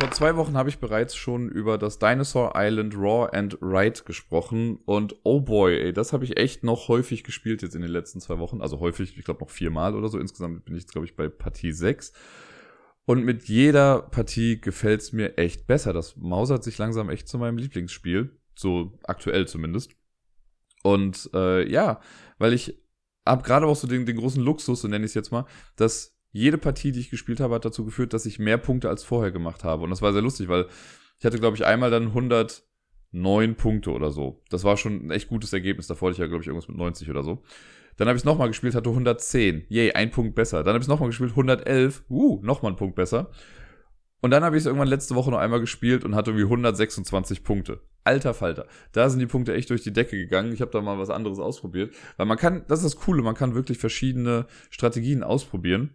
Vor 0.00 0.10
zwei 0.10 0.36
Wochen 0.36 0.56
habe 0.56 0.68
ich 0.68 0.80
bereits 0.80 1.14
schon 1.14 1.48
über 1.48 1.78
das 1.78 1.98
Dinosaur 1.98 2.52
Island 2.56 2.96
Raw 2.96 3.28
and 3.32 3.56
Ride 3.62 4.02
gesprochen 4.04 4.78
und 4.86 5.14
oh 5.22 5.40
boy, 5.40 5.78
ey, 5.78 5.92
das 5.92 6.12
habe 6.12 6.24
ich 6.24 6.36
echt 6.36 6.64
noch 6.64 6.88
häufig 6.88 7.22
gespielt 7.22 7.62
jetzt 7.62 7.76
in 7.76 7.82
den 7.82 7.90
letzten 7.90 8.20
zwei 8.20 8.38
Wochen. 8.38 8.60
Also 8.60 8.80
häufig, 8.80 9.16
ich 9.16 9.24
glaube 9.24 9.40
noch 9.40 9.50
viermal 9.50 9.94
oder 9.94 10.08
so. 10.08 10.18
Insgesamt 10.18 10.64
bin 10.64 10.74
ich 10.74 10.82
jetzt, 10.82 10.92
glaube 10.92 11.06
ich, 11.06 11.14
bei 11.14 11.28
Partie 11.28 11.72
6. 11.72 12.12
Und 13.06 13.24
mit 13.24 13.44
jeder 13.44 14.02
Partie 14.02 14.60
gefällt 14.60 15.00
es 15.00 15.12
mir 15.12 15.38
echt 15.38 15.66
besser. 15.66 15.92
Das 15.92 16.16
mausert 16.16 16.64
sich 16.64 16.76
langsam 16.78 17.08
echt 17.08 17.28
zu 17.28 17.38
meinem 17.38 17.58
Lieblingsspiel. 17.58 18.36
So 18.56 18.98
aktuell 19.04 19.46
zumindest. 19.46 19.92
Und 20.84 21.30
äh, 21.32 21.66
ja, 21.66 21.98
weil 22.36 22.52
ich 22.52 22.78
habe 23.26 23.42
gerade 23.42 23.66
auch 23.66 23.74
so 23.74 23.88
den, 23.88 24.04
den 24.04 24.18
großen 24.18 24.42
Luxus, 24.42 24.82
so 24.82 24.88
nenne 24.88 25.06
ich 25.06 25.12
es 25.12 25.14
jetzt 25.14 25.32
mal, 25.32 25.46
dass 25.76 26.14
jede 26.30 26.58
Partie, 26.58 26.92
die 26.92 27.00
ich 27.00 27.08
gespielt 27.08 27.40
habe, 27.40 27.54
hat 27.54 27.64
dazu 27.64 27.86
geführt, 27.86 28.12
dass 28.12 28.26
ich 28.26 28.38
mehr 28.38 28.58
Punkte 28.58 28.90
als 28.90 29.02
vorher 29.02 29.32
gemacht 29.32 29.64
habe. 29.64 29.84
Und 29.84 29.90
das 29.90 30.02
war 30.02 30.12
sehr 30.12 30.20
lustig, 30.20 30.48
weil 30.48 30.66
ich 31.18 31.24
hatte, 31.24 31.38
glaube 31.38 31.56
ich, 31.56 31.64
einmal 31.64 31.90
dann 31.90 32.08
109 32.08 33.54
Punkte 33.54 33.92
oder 33.92 34.10
so. 34.10 34.42
Das 34.50 34.62
war 34.62 34.76
schon 34.76 35.06
ein 35.06 35.10
echt 35.10 35.28
gutes 35.28 35.54
Ergebnis. 35.54 35.86
Davor 35.86 36.08
hatte 36.08 36.16
ich 36.16 36.20
ja, 36.20 36.26
glaube 36.26 36.42
ich, 36.42 36.48
irgendwas 36.48 36.68
mit 36.68 36.76
90 36.76 37.08
oder 37.08 37.22
so. 37.22 37.42
Dann 37.96 38.08
habe 38.08 38.16
ich 38.16 38.20
es 38.20 38.26
nochmal 38.26 38.48
gespielt, 38.48 38.74
hatte 38.74 38.90
110. 38.90 39.64
Yay, 39.68 39.92
ein 39.92 40.10
Punkt 40.10 40.34
besser. 40.34 40.64
Dann 40.64 40.74
habe 40.74 40.80
ich 40.80 40.84
es 40.84 40.88
nochmal 40.88 41.08
gespielt, 41.08 41.30
111. 41.30 42.04
Uh, 42.10 42.40
nochmal 42.42 42.72
ein 42.72 42.76
Punkt 42.76 42.96
besser. 42.96 43.30
Und 44.24 44.30
dann 44.30 44.42
habe 44.42 44.56
ich 44.56 44.62
es 44.62 44.66
irgendwann 44.66 44.88
letzte 44.88 45.14
Woche 45.16 45.30
noch 45.30 45.36
einmal 45.36 45.60
gespielt 45.60 46.02
und 46.02 46.14
hatte 46.14 46.30
irgendwie 46.30 46.46
126 46.46 47.44
Punkte. 47.44 47.80
Alter 48.04 48.32
Falter. 48.32 48.64
Da 48.92 49.10
sind 49.10 49.18
die 49.18 49.26
Punkte 49.26 49.52
echt 49.52 49.68
durch 49.68 49.82
die 49.82 49.92
Decke 49.92 50.16
gegangen. 50.16 50.50
Ich 50.50 50.62
habe 50.62 50.70
da 50.70 50.80
mal 50.80 50.98
was 50.98 51.10
anderes 51.10 51.38
ausprobiert. 51.38 51.94
Weil 52.16 52.24
man 52.24 52.38
kann, 52.38 52.64
das 52.66 52.78
ist 52.78 52.94
das 52.94 53.04
Coole, 53.04 53.22
man 53.22 53.34
kann 53.34 53.54
wirklich 53.54 53.76
verschiedene 53.76 54.46
Strategien 54.70 55.22
ausprobieren. 55.22 55.90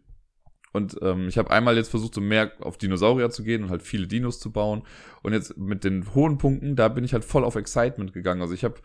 Und 0.73 0.95
ähm, 1.01 1.27
ich 1.27 1.39
habe 1.39 1.49
einmal 1.49 1.75
jetzt 1.75 1.89
versucht, 1.89 2.13
so 2.13 2.21
mehr 2.21 2.51
auf 2.59 2.77
Dinosaurier 2.77 3.31
zu 3.31 3.43
gehen 3.43 3.63
und 3.63 3.71
halt 3.71 3.81
viele 3.81 4.05
Dinos 4.05 4.39
zu 4.39 4.51
bauen. 4.51 4.83
Und 5.23 5.33
jetzt 5.33 5.57
mit 5.57 5.83
den 5.83 6.13
hohen 6.13 6.37
Punkten, 6.37 6.75
da 6.75 6.87
bin 6.87 7.03
ich 7.03 7.13
halt 7.13 7.25
voll 7.25 7.43
auf 7.43 7.55
Excitement 7.55 8.13
gegangen. 8.13 8.43
Also 8.43 8.53
ich 8.53 8.63
habe, 8.63 8.75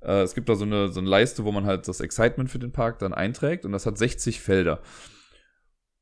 äh, 0.00 0.22
es 0.22 0.34
gibt 0.34 0.48
da 0.48 0.54
so 0.54 0.64
eine, 0.64 0.88
so 0.88 1.00
eine 1.00 1.10
Leiste, 1.10 1.44
wo 1.44 1.52
man 1.52 1.66
halt 1.66 1.86
das 1.86 2.00
Excitement 2.00 2.50
für 2.50 2.58
den 2.58 2.72
Park 2.72 3.00
dann 3.00 3.12
einträgt 3.12 3.66
und 3.66 3.72
das 3.72 3.84
hat 3.84 3.98
60 3.98 4.40
Felder 4.40 4.80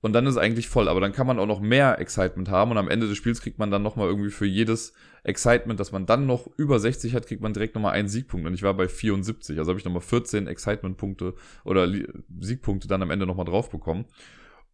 und 0.04 0.12
dann 0.12 0.26
ist 0.26 0.36
eigentlich 0.36 0.68
voll. 0.68 0.88
Aber 0.90 1.00
dann 1.00 1.12
kann 1.12 1.26
man 1.26 1.38
auch 1.38 1.46
noch 1.46 1.60
mehr 1.60 1.98
Excitement 1.98 2.50
haben 2.50 2.70
und 2.70 2.76
am 2.76 2.90
Ende 2.90 3.08
des 3.08 3.16
Spiels 3.16 3.40
kriegt 3.40 3.58
man 3.58 3.70
dann 3.70 3.82
nochmal 3.82 4.06
irgendwie 4.06 4.28
für 4.28 4.44
jedes 4.44 4.92
Excitement, 5.22 5.80
das 5.80 5.92
man 5.92 6.04
dann 6.04 6.26
noch 6.26 6.46
über 6.58 6.78
60 6.78 7.14
hat, 7.14 7.26
kriegt 7.26 7.40
man 7.40 7.54
direkt 7.54 7.74
nochmal 7.74 7.94
einen 7.94 8.08
Siegpunkt. 8.08 8.46
Und 8.46 8.52
ich 8.52 8.62
war 8.62 8.74
bei 8.74 8.86
74, 8.86 9.58
also 9.58 9.70
habe 9.70 9.78
ich 9.78 9.84
nochmal 9.86 10.02
14 10.02 10.46
Excitement-Punkte 10.46 11.32
oder 11.64 11.90
Siegpunkte 12.38 12.86
dann 12.86 13.00
am 13.00 13.10
Ende 13.10 13.24
nochmal 13.24 13.46
drauf 13.46 13.70
bekommen. 13.70 14.04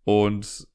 Und 0.03 0.67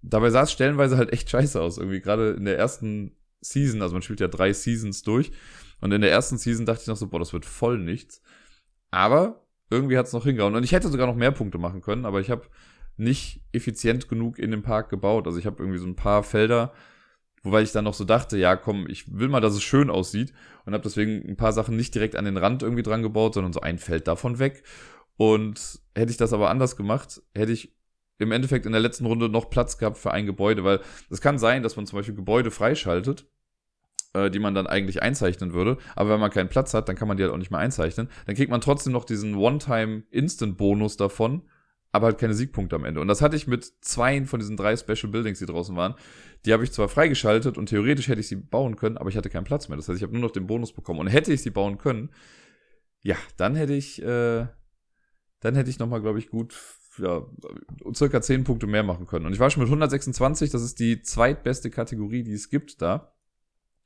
dabei 0.00 0.30
sah 0.30 0.44
es 0.44 0.52
stellenweise 0.52 0.96
halt 0.96 1.12
echt 1.12 1.28
scheiße 1.28 1.60
aus. 1.60 1.76
Irgendwie 1.76 2.00
gerade 2.00 2.30
in 2.30 2.46
der 2.46 2.56
ersten 2.56 3.14
Season, 3.42 3.82
also 3.82 3.92
man 3.92 4.00
spielt 4.00 4.20
ja 4.20 4.28
drei 4.28 4.54
Seasons 4.54 5.02
durch. 5.02 5.32
Und 5.82 5.92
in 5.92 6.00
der 6.00 6.10
ersten 6.10 6.38
Season 6.38 6.64
dachte 6.64 6.80
ich 6.80 6.88
noch 6.88 6.96
so, 6.96 7.08
boah, 7.08 7.18
das 7.18 7.34
wird 7.34 7.44
voll 7.44 7.76
nichts. 7.76 8.22
Aber 8.90 9.46
irgendwie 9.68 9.98
hat 9.98 10.06
es 10.06 10.14
noch 10.14 10.24
hingehauen. 10.24 10.54
Und 10.54 10.64
ich 10.64 10.72
hätte 10.72 10.88
sogar 10.88 11.06
noch 11.06 11.14
mehr 11.14 11.30
Punkte 11.30 11.58
machen 11.58 11.82
können, 11.82 12.06
aber 12.06 12.20
ich 12.20 12.30
habe 12.30 12.46
nicht 12.98 13.40
effizient 13.52 14.08
genug 14.08 14.38
in 14.38 14.50
dem 14.50 14.62
Park 14.62 14.90
gebaut. 14.90 15.26
Also 15.26 15.38
ich 15.38 15.46
habe 15.46 15.62
irgendwie 15.62 15.78
so 15.78 15.86
ein 15.86 15.96
paar 15.96 16.22
Felder, 16.22 16.72
wobei 17.42 17.62
ich 17.62 17.72
dann 17.72 17.84
noch 17.84 17.94
so 17.94 18.04
dachte, 18.04 18.36
ja, 18.36 18.56
komm, 18.56 18.86
ich 18.88 19.18
will 19.18 19.28
mal, 19.28 19.40
dass 19.40 19.54
es 19.54 19.62
schön 19.62 19.90
aussieht 19.90 20.32
und 20.64 20.74
habe 20.74 20.82
deswegen 20.82 21.26
ein 21.28 21.36
paar 21.36 21.52
Sachen 21.52 21.76
nicht 21.76 21.94
direkt 21.94 22.16
an 22.16 22.24
den 22.24 22.36
Rand 22.36 22.62
irgendwie 22.62 22.82
dran 22.82 23.02
gebaut, 23.02 23.34
sondern 23.34 23.52
so 23.52 23.60
ein 23.60 23.78
Feld 23.78 24.08
davon 24.08 24.38
weg. 24.38 24.64
Und 25.16 25.80
hätte 25.94 26.10
ich 26.10 26.16
das 26.16 26.32
aber 26.32 26.50
anders 26.50 26.76
gemacht, 26.76 27.22
hätte 27.34 27.52
ich 27.52 27.74
im 28.18 28.32
Endeffekt 28.32 28.66
in 28.66 28.72
der 28.72 28.80
letzten 28.80 29.06
Runde 29.06 29.28
noch 29.28 29.50
Platz 29.50 29.78
gehabt 29.78 29.98
für 29.98 30.10
ein 30.10 30.26
Gebäude, 30.26 30.64
weil 30.64 30.80
es 31.10 31.20
kann 31.20 31.38
sein, 31.38 31.62
dass 31.62 31.76
man 31.76 31.86
zum 31.86 31.98
Beispiel 31.98 32.14
Gebäude 32.14 32.50
freischaltet, 32.50 33.26
äh, 34.12 34.30
die 34.30 34.38
man 34.38 34.54
dann 34.54 34.66
eigentlich 34.66 35.02
einzeichnen 35.02 35.52
würde. 35.52 35.78
Aber 35.94 36.10
wenn 36.10 36.20
man 36.20 36.30
keinen 36.30 36.48
Platz 36.48 36.74
hat, 36.74 36.88
dann 36.88 36.96
kann 36.96 37.08
man 37.08 37.16
die 37.16 37.22
halt 37.22 37.32
auch 37.32 37.38
nicht 37.38 37.50
mehr 37.50 37.60
einzeichnen. 37.60 38.08
Dann 38.26 38.34
kriegt 38.34 38.50
man 38.50 38.60
trotzdem 38.60 38.92
noch 38.92 39.04
diesen 39.04 39.36
One-Time-Instant-Bonus 39.36 40.96
davon, 40.96 41.42
aber 41.92 42.06
halt 42.06 42.18
keine 42.18 42.34
Siegpunkte 42.34 42.76
am 42.76 42.84
Ende. 42.84 43.00
Und 43.00 43.08
das 43.08 43.22
hatte 43.22 43.36
ich 43.36 43.46
mit 43.46 43.64
zwei 43.80 44.24
von 44.24 44.40
diesen 44.40 44.56
drei 44.56 44.76
Special 44.76 45.10
Buildings, 45.10 45.38
die 45.38 45.46
draußen 45.46 45.74
waren. 45.74 45.94
Die 46.44 46.52
habe 46.52 46.64
ich 46.64 46.72
zwar 46.72 46.88
freigeschaltet 46.88 47.56
und 47.56 47.66
theoretisch 47.66 48.08
hätte 48.08 48.20
ich 48.20 48.28
sie 48.28 48.36
bauen 48.36 48.76
können, 48.76 48.98
aber 48.98 49.08
ich 49.08 49.16
hatte 49.16 49.30
keinen 49.30 49.44
Platz 49.44 49.68
mehr. 49.68 49.76
Das 49.76 49.88
heißt, 49.88 49.96
ich 49.96 50.02
habe 50.02 50.12
nur 50.12 50.22
noch 50.22 50.30
den 50.30 50.46
Bonus 50.46 50.72
bekommen. 50.72 51.00
Und 51.00 51.08
hätte 51.08 51.32
ich 51.32 51.42
sie 51.42 51.50
bauen 51.50 51.78
können, 51.78 52.10
ja, 53.00 53.16
dann 53.36 53.54
hätte 53.54 53.74
ich, 53.74 54.02
äh, 54.02 54.46
dann 55.40 55.54
hätte 55.54 55.70
ich 55.70 55.78
nochmal, 55.78 56.02
glaube 56.02 56.18
ich, 56.18 56.28
gut, 56.28 56.54
ja, 56.98 57.26
circa 57.94 58.20
10 58.20 58.44
Punkte 58.44 58.66
mehr 58.66 58.82
machen 58.82 59.06
können. 59.06 59.26
Und 59.26 59.32
ich 59.32 59.40
war 59.40 59.50
schon 59.50 59.62
mit 59.62 59.68
126, 59.68 60.50
das 60.50 60.62
ist 60.62 60.80
die 60.80 61.02
zweitbeste 61.02 61.70
Kategorie, 61.70 62.22
die 62.22 62.32
es 62.32 62.50
gibt 62.50 62.82
da. 62.82 63.14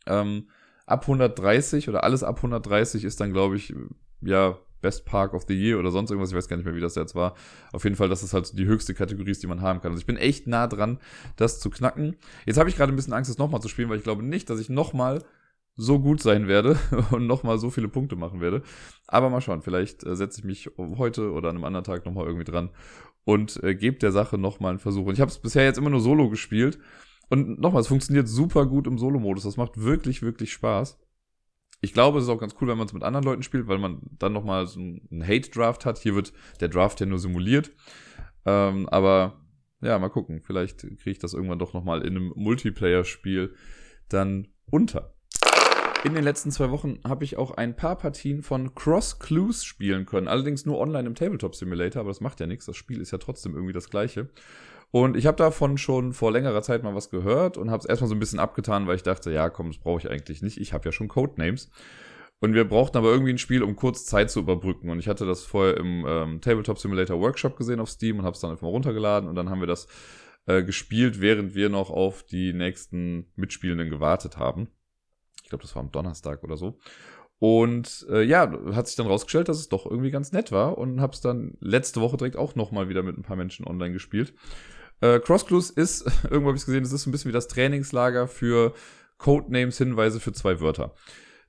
Ähm, 0.07 0.49
ab 0.87 1.03
130 1.03 1.89
oder 1.89 2.05
alles 2.05 2.25
ab 2.25 2.39
130 2.39 3.05
ist 3.05 3.21
dann, 3.21 3.33
glaube 3.33 3.57
ich, 3.57 3.75
ja, 4.21 4.59
Best 4.83 5.07
Park 5.07 5.33
of 5.33 5.45
the 5.49 5.55
Year 5.55 5.79
oder 5.79 5.91
sonst 5.91 6.11
irgendwas. 6.11 6.31
Ich 6.31 6.37
weiß 6.37 6.49
gar 6.49 6.57
nicht 6.57 6.67
mehr, 6.67 6.75
wie 6.75 6.81
das 6.81 6.95
jetzt 6.95 7.15
war. 7.15 7.35
Auf 7.73 7.85
jeden 7.85 7.97
Fall, 7.97 8.09
dass 8.09 8.23
es 8.23 8.35
halt 8.35 8.59
die 8.59 8.67
höchste 8.67 8.93
Kategorie 8.93 9.31
ist, 9.31 9.43
die 9.43 9.47
man 9.47 9.63
haben 9.63 9.81
kann. 9.81 9.93
Also 9.93 10.01
ich 10.01 10.07
bin 10.07 10.17
echt 10.17 10.47
nah 10.47 10.67
dran, 10.67 10.99
das 11.37 11.61
zu 11.61 11.71
knacken. 11.71 12.17
Jetzt 12.45 12.59
habe 12.59 12.69
ich 12.69 12.77
gerade 12.77 12.93
ein 12.93 12.97
bisschen 12.97 13.15
Angst, 13.15 13.31
das 13.31 13.39
nochmal 13.39 13.63
zu 13.63 13.69
spielen, 13.69 13.89
weil 13.89 13.99
ich 13.99 14.05
glaube 14.05 14.23
nicht, 14.23 14.51
dass 14.51 14.61
ich 14.61 14.69
nochmal 14.69 15.25
so 15.75 15.99
gut 15.99 16.21
sein 16.21 16.49
werde 16.49 16.77
und 17.13 17.27
nochmal 17.27 17.59
so 17.59 17.71
viele 17.71 17.89
Punkte 17.89 18.17
machen 18.17 18.41
werde. 18.41 18.63
Aber 19.07 19.31
mal 19.31 19.41
schauen, 19.41 19.63
vielleicht 19.63 20.05
äh, 20.05 20.17
setze 20.17 20.41
ich 20.41 20.45
mich 20.45 20.71
heute 20.79 21.33
oder 21.33 21.49
an 21.49 21.57
einem 21.57 21.65
anderen 21.65 21.85
Tag 21.85 22.05
nochmal 22.05 22.27
irgendwie 22.27 22.45
dran 22.45 22.71
und 23.25 23.63
äh, 23.63 23.75
gebe 23.75 23.99
der 23.99 24.13
Sache 24.13 24.39
nochmal 24.39 24.71
einen 24.71 24.79
Versuch. 24.79 25.07
Und 25.07 25.15
ich 25.15 25.21
habe 25.21 25.31
es 25.31 25.39
bisher 25.39 25.65
jetzt 25.65 25.79
immer 25.79 25.91
nur 25.91 26.01
solo 26.01 26.29
gespielt. 26.29 26.79
Und 27.29 27.61
nochmal, 27.61 27.81
es 27.81 27.89
funktioniert 27.89 28.29
super 28.29 28.67
gut 28.67 28.87
im 28.87 28.99
Solo-Modus. 28.99 29.45
Das 29.45 29.57
macht 29.57 29.81
wirklich, 29.83 30.21
wirklich 30.21 30.53
Spaß. 30.53 30.99
Ich 31.85 31.93
glaube, 31.93 32.19
es 32.19 32.25
ist 32.25 32.31
auch 32.31 32.39
ganz 32.39 32.55
cool, 32.61 32.69
wenn 32.69 32.79
man 32.79 32.87
es 32.87 32.93
mit 32.93 33.03
anderen 33.03 33.25
Leuten 33.25 33.43
spielt, 33.43 33.67
weil 33.67 33.79
man 33.79 34.01
dann 34.19 34.33
nochmal 34.33 34.67
so 34.69 34.79
einen 34.79 35.27
Hate-Draft 35.27 35.85
hat. 35.85 35.99
Hier 35.99 36.15
wird 36.15 36.33
der 36.61 36.69
Draft 36.69 37.01
ja 37.01 37.07
nur 37.07 37.19
simuliert. 37.19 37.73
Ähm, 38.47 38.89
aber 38.89 39.41
ja, 39.81 39.99
mal 39.99 40.09
gucken. 40.09 40.43
Vielleicht 40.45 40.83
kriege 40.83 41.11
ich 41.11 41.19
das 41.19 41.35
irgendwann 41.35 41.59
doch 41.59 41.75
nochmal 41.75 42.03
in 42.03 42.17
einem 42.17 42.33
Multiplayer-Spiel 42.37 43.57
dann 44.09 44.47
unter. 44.71 45.17
In 46.05 46.15
den 46.15 46.23
letzten 46.23 46.53
zwei 46.53 46.71
Wochen 46.71 47.01
habe 47.05 47.25
ich 47.25 47.37
auch 47.37 47.51
ein 47.51 47.75
paar 47.75 47.97
Partien 47.97 48.43
von 48.43 48.77
Cross 48.77 49.19
Clues 49.19 49.65
spielen 49.65 50.07
können. 50.07 50.29
Allerdings 50.29 50.65
nur 50.65 50.79
online 50.79 51.09
im 51.09 51.17
Tabletop 51.17 51.57
Simulator, 51.57 52.01
aber 52.01 52.11
das 52.11 52.21
macht 52.21 52.39
ja 52.39 52.47
nichts. 52.47 52.67
Das 52.67 52.77
Spiel 52.77 53.01
ist 53.01 53.11
ja 53.11 53.19
trotzdem 53.19 53.55
irgendwie 53.55 53.73
das 53.73 53.91
gleiche. 53.91 54.29
Und 54.93 55.17
ich 55.17 55.27
habe 55.27 55.39
davon 55.39 55.79
schon 55.79 56.13
vor 56.13 56.31
längerer 56.33 56.63
Zeit 56.63 56.83
mal 56.83 56.95
was 56.95 57.09
gehört 57.09 57.57
und 57.57 57.71
habe 57.71 57.81
es 57.81 57.87
erstmal 57.87 58.09
so 58.09 58.15
ein 58.15 58.21
bisschen 58.21 58.39
abgetan, 58.39 58.87
weil 58.87 58.97
ich 58.97 59.03
dachte, 59.03 59.33
ja, 59.33 59.49
komm, 59.49 59.69
das 59.69 59.79
brauche 59.79 59.99
ich 59.99 60.11
eigentlich 60.11 60.43
nicht. 60.43 60.59
Ich 60.59 60.75
habe 60.75 60.85
ja 60.85 60.93
schon 60.93 61.09
Codenames. 61.09 61.71
Und 62.41 62.53
wir 62.53 62.69
brauchten 62.69 62.99
aber 62.99 63.11
irgendwie 63.11 63.33
ein 63.33 63.39
Spiel, 63.39 63.63
um 63.63 63.75
kurz 63.75 64.05
Zeit 64.05 64.31
zu 64.31 64.41
überbrücken. 64.41 64.91
Und 64.91 64.99
ich 64.99 65.09
hatte 65.09 65.25
das 65.25 65.45
vorher 65.45 65.79
im 65.79 66.05
ähm, 66.07 66.41
Tabletop 66.43 66.79
Simulator 66.79 67.19
Workshop 67.21 67.57
gesehen 67.57 67.81
auf 67.81 67.89
Steam 67.89 68.19
und 68.19 68.27
habe 68.27 68.35
es 68.35 68.41
dann 68.41 68.51
einfach 68.51 68.65
mal 68.65 68.69
runtergeladen. 68.69 69.31
Und 69.31 69.35
dann 69.35 69.49
haben 69.49 69.61
wir 69.61 69.67
das 69.67 69.89
äh, 70.45 70.63
gespielt, 70.63 71.23
während 71.23 71.55
wir 71.55 71.71
noch 71.71 71.89
auf 71.89 72.23
die 72.25 72.53
nächsten 72.53 73.33
Mitspielenden 73.35 73.89
gewartet 73.89 74.37
haben. 74.37 74.69
Ich 75.43 75.49
glaube, 75.49 75.63
das 75.63 75.75
war 75.75 75.83
am 75.83 75.93
Donnerstag 75.93 76.45
oder 76.45 76.59
so. 76.59 76.79
Und 77.39 78.07
äh, 78.11 78.23
ja, 78.23 78.53
hat 78.75 78.89
sich 78.89 78.97
dann 78.97 79.07
rausgestellt, 79.07 79.49
dass 79.49 79.59
es 79.59 79.71
doch 79.71 79.87
irgendwie 79.87 80.11
ganz 80.11 80.33
nett 80.33 80.53
war 80.53 80.77
und 80.77 81.01
hab's 81.01 81.23
dann 81.23 81.57
letzte 81.61 82.01
Woche 82.03 82.19
direkt 82.19 82.37
auch 82.37 82.57
nochmal 82.57 82.91
wieder 82.91 83.03
mit 83.03 83.17
ein 83.17 83.23
paar 83.23 83.37
Menschen 83.37 83.67
online 83.67 83.93
gespielt. 83.93 84.35
Äh, 85.03 85.19
Crossclues 85.21 85.69
ist, 85.71 86.03
irgendwo 86.25 86.49
habe 86.49 86.57
ich 86.57 86.65
gesehen, 86.65 86.85
es 86.85 86.93
ist 86.93 87.07
ein 87.07 87.13
bisschen 87.13 87.29
wie 87.29 87.35
das 87.35 87.49
Trainingslager 87.49 88.29
für 88.29 88.73
Codenames, 89.19 89.77
Hinweise 89.77 90.21
für 90.21 90.33
zwei 90.33 90.61
Wörter. 90.61 90.95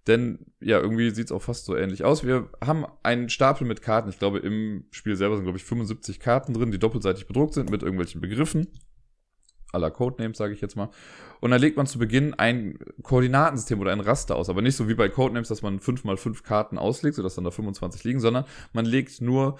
Denn 0.08 0.40
ja, 0.60 0.80
irgendwie 0.80 1.12
sieht's 1.12 1.32
auch 1.32 1.42
fast 1.42 1.66
so 1.66 1.78
ähnlich 1.78 2.04
aus. 2.04 2.26
Wir 2.26 2.50
haben 2.64 2.86
einen 3.04 3.30
Stapel 3.30 3.66
mit 3.66 3.82
Karten. 3.82 4.10
Ich 4.10 4.20
glaube, 4.20 4.40
im 4.40 4.86
Spiel 4.92 5.16
selber 5.16 5.36
sind, 5.36 5.46
glaube 5.46 5.58
ich, 5.58 5.64
75 5.64 6.20
Karten 6.20 6.54
drin, 6.54 6.72
die 6.72 6.80
doppelseitig 6.80 7.26
bedruckt 7.26 7.54
sind 7.54 7.70
mit 7.70 7.84
irgendwelchen 7.84 8.20
Begriffen. 8.20 8.68
Aller 9.72 9.92
Codenames, 9.92 10.38
sage 10.38 10.54
ich 10.54 10.62
jetzt 10.62 10.76
mal. 10.76 10.90
Und 11.40 11.52
dann 11.52 11.62
legt 11.62 11.78
man 11.78 11.88
zu 11.88 12.00
Beginn 12.00 12.34
ein 12.34 12.78
Koordinatensystem 13.02 13.80
oder 13.80 13.92
ein 13.92 14.02
Raster 14.02 14.36
aus. 14.36 14.50
Aber 14.50 14.62
nicht 14.62 14.76
so 14.76 14.90
wie 14.90 14.94
bei 14.94 15.08
Codenames, 15.08 15.48
dass 15.48 15.62
man 15.62 15.80
5 15.80 16.04
mal 16.04 16.18
5 16.18 16.44
Karten 16.44 16.78
auslegt, 16.78 17.16
sodass 17.16 17.36
dann 17.36 17.46
da 17.46 17.52
25 17.52 18.04
liegen, 18.04 18.20
sondern 18.20 18.44
man 18.74 18.86
legt 18.86 19.22
nur 19.22 19.58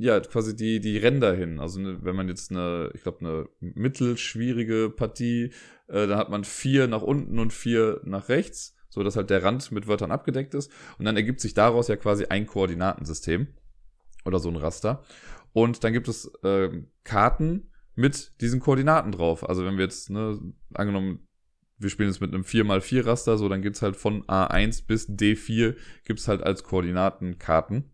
ja, 0.00 0.18
quasi 0.18 0.56
die, 0.56 0.80
die 0.80 0.96
Ränder 0.96 1.34
hin. 1.34 1.60
Also 1.60 1.78
ne, 1.78 1.98
wenn 2.00 2.16
man 2.16 2.26
jetzt 2.26 2.50
eine, 2.50 2.90
ich 2.94 3.02
glaube, 3.02 3.20
eine 3.20 3.48
mittelschwierige 3.60 4.88
Partie, 4.88 5.52
äh, 5.88 6.06
dann 6.06 6.16
hat 6.16 6.30
man 6.30 6.44
vier 6.44 6.86
nach 6.86 7.02
unten 7.02 7.38
und 7.38 7.52
vier 7.52 8.00
nach 8.04 8.30
rechts, 8.30 8.74
so 8.88 9.02
dass 9.02 9.16
halt 9.16 9.28
der 9.28 9.42
Rand 9.42 9.70
mit 9.72 9.88
Wörtern 9.88 10.10
abgedeckt 10.10 10.54
ist. 10.54 10.72
Und 10.98 11.04
dann 11.04 11.16
ergibt 11.16 11.40
sich 11.40 11.52
daraus 11.52 11.88
ja 11.88 11.96
quasi 11.96 12.24
ein 12.24 12.46
Koordinatensystem 12.46 13.48
oder 14.24 14.38
so 14.38 14.48
ein 14.48 14.56
Raster. 14.56 15.02
Und 15.52 15.84
dann 15.84 15.92
gibt 15.92 16.08
es 16.08 16.32
äh, 16.44 16.70
Karten 17.04 17.70
mit 17.94 18.40
diesen 18.40 18.60
Koordinaten 18.60 19.12
drauf. 19.12 19.46
Also 19.46 19.66
wenn 19.66 19.76
wir 19.76 19.84
jetzt, 19.84 20.08
ne, 20.08 20.40
angenommen, 20.72 21.28
wir 21.76 21.90
spielen 21.90 22.08
jetzt 22.08 22.22
mit 22.22 22.32
einem 22.32 22.44
4x4 22.44 23.04
Raster, 23.04 23.36
so 23.36 23.50
dann 23.50 23.60
gibt's 23.60 23.82
halt 23.82 23.96
von 23.96 24.24
A1 24.24 24.86
bis 24.86 25.10
D4 25.10 25.76
gibt's 26.06 26.26
halt 26.26 26.42
als 26.42 26.64
Koordinaten 26.64 27.38
Karten. 27.38 27.90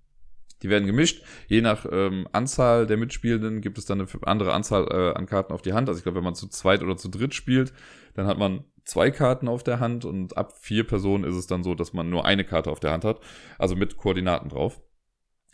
Die 0.62 0.70
werden 0.70 0.86
gemischt. 0.86 1.22
Je 1.48 1.60
nach 1.60 1.86
ähm, 1.90 2.26
Anzahl 2.32 2.86
der 2.86 2.96
Mitspielenden 2.96 3.60
gibt 3.60 3.78
es 3.78 3.84
dann 3.84 4.00
eine 4.00 4.08
andere 4.22 4.52
Anzahl 4.52 4.86
äh, 4.90 5.16
an 5.16 5.26
Karten 5.26 5.52
auf 5.52 5.62
die 5.62 5.74
Hand. 5.74 5.88
Also 5.88 5.98
ich 5.98 6.02
glaube, 6.02 6.16
wenn 6.16 6.24
man 6.24 6.34
zu 6.34 6.48
zweit 6.48 6.82
oder 6.82 6.96
zu 6.96 7.08
dritt 7.08 7.34
spielt, 7.34 7.72
dann 8.14 8.26
hat 8.26 8.38
man 8.38 8.64
zwei 8.84 9.10
Karten 9.10 9.48
auf 9.48 9.62
der 9.62 9.80
Hand 9.80 10.04
und 10.04 10.36
ab 10.36 10.54
vier 10.58 10.86
Personen 10.86 11.24
ist 11.24 11.36
es 11.36 11.46
dann 11.46 11.62
so, 11.62 11.74
dass 11.74 11.92
man 11.92 12.08
nur 12.08 12.24
eine 12.24 12.44
Karte 12.44 12.70
auf 12.70 12.80
der 12.80 12.92
Hand 12.92 13.04
hat. 13.04 13.20
Also 13.58 13.76
mit 13.76 13.96
Koordinaten 13.96 14.48
drauf. 14.48 14.80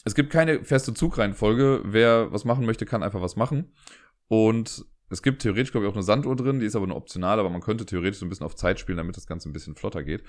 Es 0.05 0.15
gibt 0.15 0.31
keine 0.31 0.65
feste 0.65 0.95
Zugreihenfolge. 0.95 1.83
Wer 1.85 2.33
was 2.33 2.45
machen 2.45 2.67
möchte, 2.67 2.87
kann 2.87 3.03
einfach 3.03 3.23
was 3.23 3.37
machen. 3.37 3.73
Und 4.29 4.85
es 5.13 5.23
gibt 5.23 5.43
theoretisch, 5.43 5.73
glaube 5.73 5.87
ich, 5.87 5.93
auch 5.93 5.97
eine 5.97 6.03
Sanduhr 6.03 6.35
drin, 6.37 6.59
die 6.59 6.67
ist 6.67 6.75
aber 6.75 6.87
nur 6.87 6.97
optional, 6.97 7.39
aber 7.39 7.51
man 7.51 7.61
könnte 7.61 7.85
theoretisch 7.85 8.19
so 8.19 8.25
ein 8.25 8.31
bisschen 8.31 8.47
auf 8.47 8.57
Zeit 8.57 8.81
spielen, 8.81 8.97
damit 8.97 9.17
das 9.17 9.27
Ganze 9.27 9.49
ein 9.49 9.53
bisschen 9.53 9.75
flotter 9.77 10.03
geht. 10.03 10.25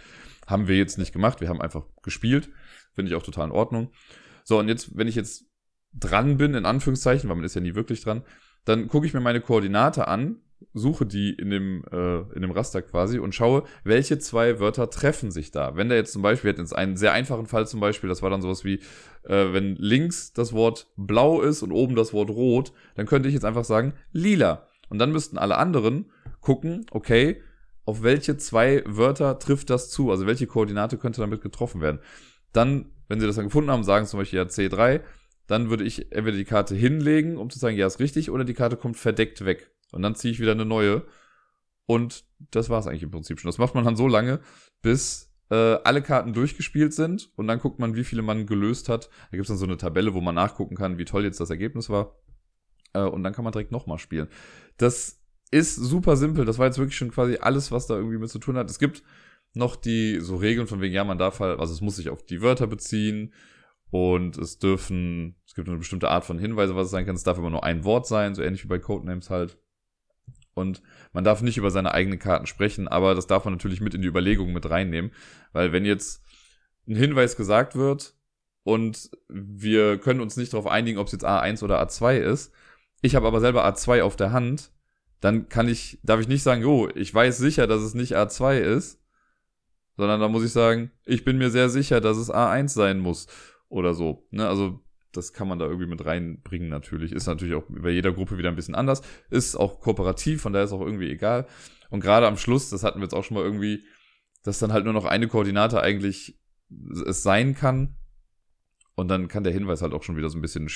Haben 0.45 0.67
wir 0.67 0.75
jetzt 0.75 0.97
nicht 0.97 1.13
gemacht, 1.13 1.39
wir 1.39 1.47
haben 1.47 1.61
einfach 1.61 1.85
gespielt. 2.01 2.49
Finde 2.93 3.09
ich 3.09 3.15
auch 3.15 3.23
total 3.23 3.45
in 3.45 3.51
Ordnung. 3.53 3.91
So, 4.43 4.59
und 4.59 4.67
jetzt, 4.67 4.97
wenn 4.97 5.07
ich 5.07 5.15
jetzt 5.15 5.45
dran 5.93 6.37
bin, 6.37 6.53
in 6.53 6.65
Anführungszeichen, 6.65 7.29
weil 7.29 7.35
man 7.35 7.45
ist 7.45 7.55
ja 7.55 7.61
nie 7.61 7.75
wirklich 7.75 8.01
dran, 8.01 8.23
dann 8.65 8.87
gucke 8.87 9.05
ich 9.05 9.13
mir 9.13 9.19
meine 9.19 9.41
Koordinate 9.41 10.07
an, 10.07 10.37
suche 10.73 11.05
die 11.05 11.31
in 11.31 11.49
dem, 11.49 11.83
äh, 11.91 12.19
in 12.35 12.41
dem 12.41 12.51
Raster 12.51 12.81
quasi 12.81 13.19
und 13.19 13.35
schaue, 13.35 13.63
welche 13.83 14.17
zwei 14.19 14.59
Wörter 14.59 14.89
treffen 14.89 15.31
sich 15.31 15.51
da. 15.51 15.75
Wenn 15.75 15.89
da 15.89 15.95
jetzt 15.95 16.13
zum 16.13 16.21
Beispiel, 16.21 16.51
jetzt 16.51 16.73
einen 16.73 16.95
sehr 16.97 17.13
einfachen 17.13 17.45
Fall 17.45 17.67
zum 17.67 17.79
Beispiel, 17.79 18.09
das 18.09 18.21
war 18.21 18.29
dann 18.29 18.41
sowas 18.41 18.63
wie, 18.63 18.75
äh, 19.23 19.53
wenn 19.53 19.75
links 19.75 20.33
das 20.33 20.53
Wort 20.53 20.87
blau 20.95 21.41
ist 21.41 21.63
und 21.63 21.71
oben 21.71 21.95
das 21.95 22.13
Wort 22.13 22.29
rot, 22.29 22.71
dann 22.95 23.05
könnte 23.05 23.27
ich 23.27 23.33
jetzt 23.33 23.45
einfach 23.45 23.65
sagen 23.65 23.93
lila. 24.11 24.67
Und 24.89 24.99
dann 24.99 25.11
müssten 25.11 25.37
alle 25.37 25.57
anderen 25.57 26.11
gucken, 26.39 26.85
okay, 26.91 27.41
auf 27.85 28.03
welche 28.03 28.37
zwei 28.37 28.83
Wörter 28.85 29.39
trifft 29.39 29.69
das 29.69 29.89
zu? 29.89 30.11
Also 30.11 30.25
welche 30.25 30.47
Koordinate 30.47 30.97
könnte 30.97 31.21
damit 31.21 31.41
getroffen 31.41 31.81
werden? 31.81 31.99
Dann 32.53 32.92
wenn 33.07 33.19
sie 33.19 33.27
das 33.27 33.35
dann 33.35 33.45
gefunden 33.45 33.71
haben, 33.71 33.83
sagen 33.83 34.05
zum 34.05 34.19
Beispiel 34.19 34.37
ja 34.37 34.45
C3, 34.45 35.01
dann 35.47 35.69
würde 35.69 35.83
ich 35.83 36.11
entweder 36.11 36.37
die 36.37 36.45
Karte 36.45 36.75
hinlegen, 36.75 37.37
um 37.37 37.49
zu 37.49 37.59
sagen, 37.59 37.75
ja, 37.75 37.87
ist 37.87 37.99
richtig, 37.99 38.29
oder 38.29 38.43
die 38.45 38.53
Karte 38.53 38.77
kommt 38.77 38.97
verdeckt 38.97 39.43
weg. 39.45 39.71
Und 39.91 40.01
dann 40.01 40.15
ziehe 40.15 40.31
ich 40.31 40.39
wieder 40.39 40.53
eine 40.53 40.65
neue. 40.65 41.05
Und 41.85 42.23
das 42.51 42.69
war 42.69 42.79
es 42.79 42.87
eigentlich 42.87 43.03
im 43.03 43.11
Prinzip 43.11 43.39
schon. 43.39 43.49
Das 43.49 43.57
macht 43.57 43.75
man 43.75 43.83
dann 43.83 43.95
so 43.95 44.07
lange, 44.07 44.39
bis 44.81 45.31
äh, 45.49 45.55
alle 45.83 46.01
Karten 46.01 46.33
durchgespielt 46.33 46.93
sind. 46.93 47.31
Und 47.35 47.47
dann 47.47 47.59
guckt 47.59 47.79
man, 47.79 47.95
wie 47.95 48.03
viele 48.03 48.21
man 48.21 48.47
gelöst 48.47 48.89
hat. 48.89 49.09
Da 49.31 49.37
gibt 49.37 49.43
es 49.43 49.49
dann 49.49 49.57
so 49.57 49.65
eine 49.65 49.77
Tabelle, 49.77 50.13
wo 50.13 50.21
man 50.21 50.35
nachgucken 50.35 50.75
kann, 50.75 50.97
wie 50.97 51.05
toll 51.05 51.25
jetzt 51.25 51.39
das 51.39 51.49
Ergebnis 51.49 51.89
war. 51.89 52.17
Äh, 52.93 53.01
und 53.01 53.23
dann 53.23 53.33
kann 53.33 53.43
man 53.43 53.51
direkt 53.51 53.71
nochmal 53.71 53.99
spielen. 53.99 54.29
Das 54.77 55.21
ist 55.51 55.75
super 55.75 56.15
simpel. 56.15 56.45
Das 56.45 56.57
war 56.57 56.65
jetzt 56.65 56.79
wirklich 56.79 56.97
schon 56.97 57.11
quasi 57.11 57.37
alles, 57.39 57.71
was 57.71 57.85
da 57.85 57.95
irgendwie 57.95 58.17
mit 58.17 58.29
zu 58.29 58.39
tun 58.39 58.57
hat. 58.57 58.69
Es 58.69 58.79
gibt 58.79 59.03
noch 59.53 59.75
die 59.75 60.19
so 60.19 60.35
Regeln 60.35 60.67
von 60.67 60.81
wegen, 60.81 60.93
ja, 60.93 61.03
man 61.03 61.17
darf 61.17 61.39
halt, 61.39 61.59
also 61.59 61.73
es 61.73 61.81
muss 61.81 61.95
sich 61.95 62.09
auf 62.09 62.23
die 62.25 62.41
Wörter 62.41 62.67
beziehen 62.67 63.33
und 63.91 64.37
es 64.37 64.57
dürfen, 64.57 65.35
es 65.45 65.53
gibt 65.53 65.67
eine 65.67 65.77
bestimmte 65.77 66.09
Art 66.09 66.25
von 66.25 66.39
Hinweise, 66.39 66.75
was 66.75 66.85
es 66.85 66.91
sein 66.91 67.05
kann. 67.05 67.15
Es 67.15 67.23
darf 67.23 67.37
immer 67.37 67.51
nur 67.51 67.63
ein 67.63 67.83
Wort 67.83 68.07
sein, 68.07 68.33
so 68.33 68.41
ähnlich 68.41 68.63
wie 68.63 68.69
bei 68.69 68.79
Codenames 68.79 69.29
halt. 69.29 69.59
Und 70.55 70.81
man 71.13 71.23
darf 71.23 71.41
nicht 71.41 71.57
über 71.57 71.71
seine 71.71 71.93
eigenen 71.93 72.19
Karten 72.19 72.47
sprechen, 72.47 72.87
aber 72.87 73.15
das 73.15 73.27
darf 73.27 73.45
man 73.45 73.53
natürlich 73.53 73.81
mit 73.81 73.93
in 73.93 74.01
die 74.01 74.07
Überlegungen 74.07 74.53
mit 74.53 74.69
reinnehmen, 74.69 75.11
weil 75.51 75.71
wenn 75.71 75.85
jetzt 75.85 76.23
ein 76.87 76.95
Hinweis 76.95 77.35
gesagt 77.35 77.75
wird 77.75 78.15
und 78.63 79.11
wir 79.29 79.97
können 79.99 80.21
uns 80.21 80.37
nicht 80.37 80.53
darauf 80.53 80.67
einigen, 80.67 80.97
ob 80.97 81.07
es 81.07 81.13
jetzt 81.13 81.25
A1 81.25 81.63
oder 81.63 81.81
A2 81.81 82.17
ist, 82.17 82.51
ich 83.01 83.15
habe 83.15 83.27
aber 83.27 83.41
selber 83.41 83.65
A2 83.65 84.01
auf 84.01 84.15
der 84.15 84.31
Hand, 84.31 84.71
dann 85.19 85.49
kann 85.49 85.67
ich, 85.67 85.99
darf 86.03 86.19
ich 86.19 86.27
nicht 86.27 86.43
sagen, 86.43 86.65
oh, 86.65 86.89
ich 86.95 87.13
weiß 87.13 87.37
sicher, 87.37 87.67
dass 87.67 87.81
es 87.81 87.93
nicht 87.93 88.15
A2 88.15 88.59
ist, 88.59 89.02
sondern 89.97 90.19
da 90.19 90.27
muss 90.27 90.43
ich 90.43 90.51
sagen, 90.51 90.91
ich 91.05 91.23
bin 91.23 91.37
mir 91.37 91.49
sehr 91.49 91.69
sicher, 91.69 92.01
dass 92.01 92.17
es 92.17 92.31
A1 92.31 92.69
sein 92.69 92.99
muss 92.99 93.27
oder 93.69 93.93
so. 93.93 94.27
Ne? 94.31 94.47
Also 94.47 94.79
das 95.11 95.33
kann 95.33 95.47
man 95.47 95.59
da 95.59 95.65
irgendwie 95.65 95.87
mit 95.87 96.05
reinbringen 96.05 96.69
natürlich. 96.69 97.11
Ist 97.11 97.27
natürlich 97.27 97.55
auch 97.55 97.63
bei 97.69 97.91
jeder 97.91 98.11
Gruppe 98.11 98.37
wieder 98.37 98.49
ein 98.49 98.55
bisschen 98.55 98.75
anders. 98.75 99.01
Ist 99.29 99.55
auch 99.55 99.79
kooperativ, 99.79 100.41
von 100.41 100.53
daher 100.53 100.65
ist 100.65 100.73
auch 100.73 100.81
irgendwie 100.81 101.09
egal. 101.09 101.47
Und 101.89 101.99
gerade 101.99 102.27
am 102.27 102.37
Schluss, 102.37 102.69
das 102.69 102.83
hatten 102.83 102.99
wir 102.99 103.03
jetzt 103.03 103.13
auch 103.13 103.23
schon 103.23 103.35
mal 103.35 103.43
irgendwie, 103.43 103.85
dass 104.43 104.59
dann 104.59 104.73
halt 104.73 104.85
nur 104.85 104.93
noch 104.93 105.05
eine 105.05 105.27
Koordinate 105.27 105.81
eigentlich 105.81 106.39
es 107.05 107.21
sein 107.21 107.53
kann. 107.53 107.95
Und 108.95 109.07
dann 109.07 109.27
kann 109.27 109.43
der 109.43 109.53
Hinweis 109.53 109.81
halt 109.81 109.93
auch 109.93 110.03
schon 110.03 110.17
wieder 110.17 110.29
so 110.29 110.37
ein 110.37 110.41
bisschen 110.41 110.69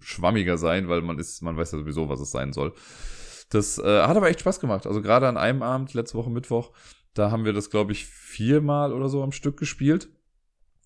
schwammiger 0.00 0.58
sein, 0.58 0.88
weil 0.88 1.02
man 1.02 1.18
ist, 1.18 1.42
man 1.42 1.56
weiß 1.56 1.72
ja 1.72 1.78
sowieso, 1.78 2.08
was 2.08 2.20
es 2.20 2.30
sein 2.30 2.52
soll. 2.52 2.72
Das 3.50 3.78
äh, 3.78 4.02
hat 4.02 4.16
aber 4.16 4.28
echt 4.28 4.40
Spaß 4.40 4.60
gemacht. 4.60 4.86
Also 4.86 5.02
gerade 5.02 5.28
an 5.28 5.36
einem 5.36 5.62
Abend, 5.62 5.92
letzte 5.94 6.16
Woche 6.16 6.30
Mittwoch, 6.30 6.72
da 7.14 7.30
haben 7.30 7.44
wir 7.44 7.52
das, 7.52 7.70
glaube 7.70 7.92
ich, 7.92 8.06
viermal 8.06 8.92
oder 8.92 9.08
so 9.08 9.22
am 9.22 9.32
Stück 9.32 9.56
gespielt. 9.56 10.08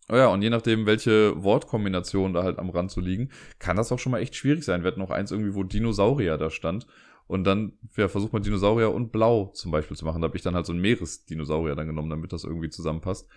Oh 0.09 0.17
ja, 0.17 0.27
und 0.27 0.43
je 0.43 0.51
nachdem, 0.51 0.85
welche 0.85 1.43
Wortkombinationen 1.43 2.35
da 2.35 2.43
halt 2.43 2.59
am 2.59 2.71
Rand 2.71 2.91
so 2.91 3.01
liegen, 3.01 3.31
kann 3.59 3.77
das 3.77 3.91
auch 3.91 3.99
schon 3.99 4.13
mal 4.13 4.21
echt 4.21 4.37
schwierig 4.37 4.65
sein. 4.65 4.83
Wir 4.83 4.89
hatten 4.89 5.01
noch 5.01 5.11
eins 5.11 5.31
irgendwie, 5.31 5.55
wo 5.55 5.63
Dinosaurier 5.63 6.37
da 6.37 6.51
stand. 6.51 6.87
Und 7.27 7.45
dann 7.45 7.73
ja, 7.97 8.09
versucht 8.09 8.35
man 8.35 8.43
Dinosaurier 8.43 8.93
und 8.93 9.13
Blau 9.13 9.47
zum 9.55 9.71
Beispiel 9.71 9.97
zu 9.97 10.05
machen. 10.05 10.21
Da 10.21 10.29
habe 10.29 10.37
ich 10.37 10.43
dann 10.43 10.55
halt 10.55 10.67
so 10.67 10.75
ein 10.75 10.81
Meeresdinosaurier 10.81 11.75
dann 11.75 11.87
genommen, 11.87 12.11
damit 12.11 12.35
das 12.35 12.45
irgendwie 12.45 12.69
zusammenpasst. 12.69 13.29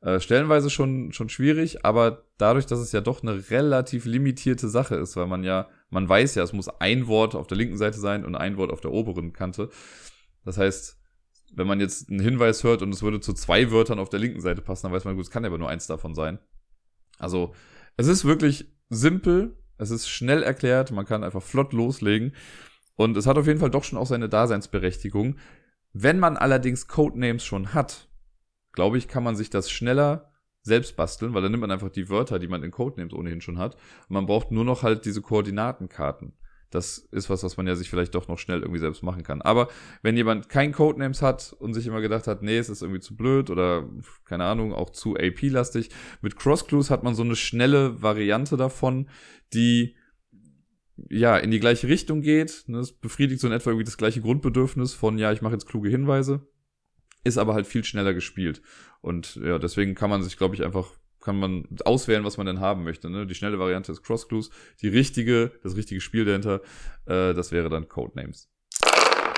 Äh, 0.00 0.18
stellenweise 0.20 0.70
schon, 0.70 1.12
schon 1.12 1.28
schwierig, 1.28 1.84
aber 1.84 2.24
dadurch, 2.36 2.66
dass 2.66 2.78
es 2.78 2.92
ja 2.92 3.00
doch 3.00 3.22
eine 3.22 3.50
relativ 3.50 4.04
limitierte 4.04 4.68
Sache 4.68 4.94
ist, 4.96 5.16
weil 5.16 5.26
man 5.26 5.42
ja, 5.42 5.68
man 5.90 6.08
weiß 6.08 6.36
ja, 6.36 6.42
es 6.44 6.52
muss 6.52 6.68
ein 6.68 7.08
Wort 7.08 7.34
auf 7.34 7.46
der 7.46 7.56
linken 7.56 7.76
Seite 7.76 7.98
sein 7.98 8.24
und 8.24 8.36
ein 8.36 8.56
Wort 8.56 8.72
auf 8.72 8.80
der 8.80 8.92
oberen 8.92 9.32
Kante. 9.32 9.70
Das 10.44 10.56
heißt, 10.56 10.97
wenn 11.54 11.66
man 11.66 11.80
jetzt 11.80 12.08
einen 12.08 12.20
Hinweis 12.20 12.64
hört 12.64 12.82
und 12.82 12.92
es 12.92 13.02
würde 13.02 13.20
zu 13.20 13.32
zwei 13.32 13.70
Wörtern 13.70 13.98
auf 13.98 14.08
der 14.08 14.20
linken 14.20 14.40
Seite 14.40 14.62
passen, 14.62 14.86
dann 14.86 14.92
weiß 14.92 15.04
man, 15.04 15.16
gut, 15.16 15.24
es 15.24 15.30
kann 15.30 15.44
ja 15.44 15.48
aber 15.48 15.58
nur 15.58 15.68
eins 15.68 15.86
davon 15.86 16.14
sein. 16.14 16.38
Also, 17.18 17.54
es 17.96 18.06
ist 18.06 18.24
wirklich 18.24 18.72
simpel, 18.88 19.56
es 19.76 19.90
ist 19.90 20.08
schnell 20.08 20.42
erklärt, 20.42 20.90
man 20.90 21.06
kann 21.06 21.24
einfach 21.24 21.42
flott 21.42 21.72
loslegen 21.72 22.32
und 22.96 23.16
es 23.16 23.26
hat 23.26 23.38
auf 23.38 23.46
jeden 23.46 23.60
Fall 23.60 23.70
doch 23.70 23.84
schon 23.84 23.98
auch 23.98 24.06
seine 24.06 24.28
Daseinsberechtigung. 24.28 25.36
Wenn 25.92 26.18
man 26.18 26.36
allerdings 26.36 26.86
Codenames 26.88 27.44
schon 27.44 27.74
hat, 27.74 28.08
glaube 28.72 28.98
ich, 28.98 29.08
kann 29.08 29.24
man 29.24 29.36
sich 29.36 29.50
das 29.50 29.70
schneller 29.70 30.32
selbst 30.62 30.96
basteln, 30.96 31.34
weil 31.34 31.42
dann 31.42 31.50
nimmt 31.50 31.62
man 31.62 31.70
einfach 31.70 31.90
die 31.90 32.08
Wörter, 32.08 32.38
die 32.38 32.48
man 32.48 32.62
in 32.62 32.70
Codenames 32.70 33.14
ohnehin 33.14 33.40
schon 33.40 33.58
hat 33.58 33.74
und 34.08 34.14
man 34.14 34.26
braucht 34.26 34.50
nur 34.50 34.64
noch 34.64 34.82
halt 34.82 35.04
diese 35.04 35.22
Koordinatenkarten. 35.22 36.34
Das 36.70 36.98
ist 37.12 37.30
was, 37.30 37.42
was 37.42 37.56
man 37.56 37.66
ja 37.66 37.74
sich 37.74 37.88
vielleicht 37.88 38.14
doch 38.14 38.28
noch 38.28 38.38
schnell 38.38 38.60
irgendwie 38.60 38.80
selbst 38.80 39.02
machen 39.02 39.22
kann. 39.22 39.40
Aber 39.40 39.68
wenn 40.02 40.16
jemand 40.16 40.48
kein 40.48 40.72
Codenames 40.72 41.22
hat 41.22 41.54
und 41.58 41.72
sich 41.72 41.86
immer 41.86 42.02
gedacht 42.02 42.26
hat, 42.26 42.42
nee, 42.42 42.58
es 42.58 42.68
ist 42.68 42.82
irgendwie 42.82 43.00
zu 43.00 43.16
blöd 43.16 43.48
oder 43.48 43.88
keine 44.26 44.44
Ahnung, 44.44 44.74
auch 44.74 44.90
zu 44.90 45.16
AP-lastig, 45.16 45.90
mit 46.20 46.36
Cross-Clues 46.36 46.90
hat 46.90 47.04
man 47.04 47.14
so 47.14 47.22
eine 47.22 47.36
schnelle 47.36 48.02
Variante 48.02 48.56
davon, 48.58 49.08
die 49.54 49.96
ja 51.08 51.38
in 51.38 51.50
die 51.50 51.60
gleiche 51.60 51.88
Richtung 51.88 52.20
geht. 52.20 52.68
Es 52.68 52.92
befriedigt 52.92 53.40
so 53.40 53.46
in 53.46 53.52
etwa 53.52 53.70
irgendwie 53.70 53.84
das 53.84 53.96
gleiche 53.96 54.20
Grundbedürfnis 54.20 54.92
von, 54.92 55.16
ja, 55.16 55.32
ich 55.32 55.42
mache 55.42 55.54
jetzt 55.54 55.68
kluge 55.68 55.88
Hinweise, 55.88 56.46
ist 57.24 57.38
aber 57.38 57.54
halt 57.54 57.66
viel 57.66 57.84
schneller 57.84 58.12
gespielt. 58.12 58.60
Und 59.00 59.36
ja, 59.36 59.58
deswegen 59.58 59.94
kann 59.94 60.10
man 60.10 60.22
sich, 60.22 60.36
glaube 60.36 60.54
ich, 60.54 60.64
einfach 60.64 60.97
kann 61.20 61.38
man 61.38 61.64
auswählen, 61.84 62.24
was 62.24 62.36
man 62.36 62.46
denn 62.46 62.60
haben 62.60 62.84
möchte. 62.84 63.10
Ne? 63.10 63.26
Die 63.26 63.34
schnelle 63.34 63.58
Variante 63.58 63.92
ist 63.92 64.02
Cross 64.02 64.28
Clues, 64.28 64.50
die 64.82 64.88
richtige, 64.88 65.52
das 65.62 65.76
richtige 65.76 66.00
Spiel 66.00 66.24
dahinter, 66.24 66.60
äh, 67.06 67.34
das 67.34 67.52
wäre 67.52 67.68
dann 67.68 67.88
Codenames. 67.88 68.48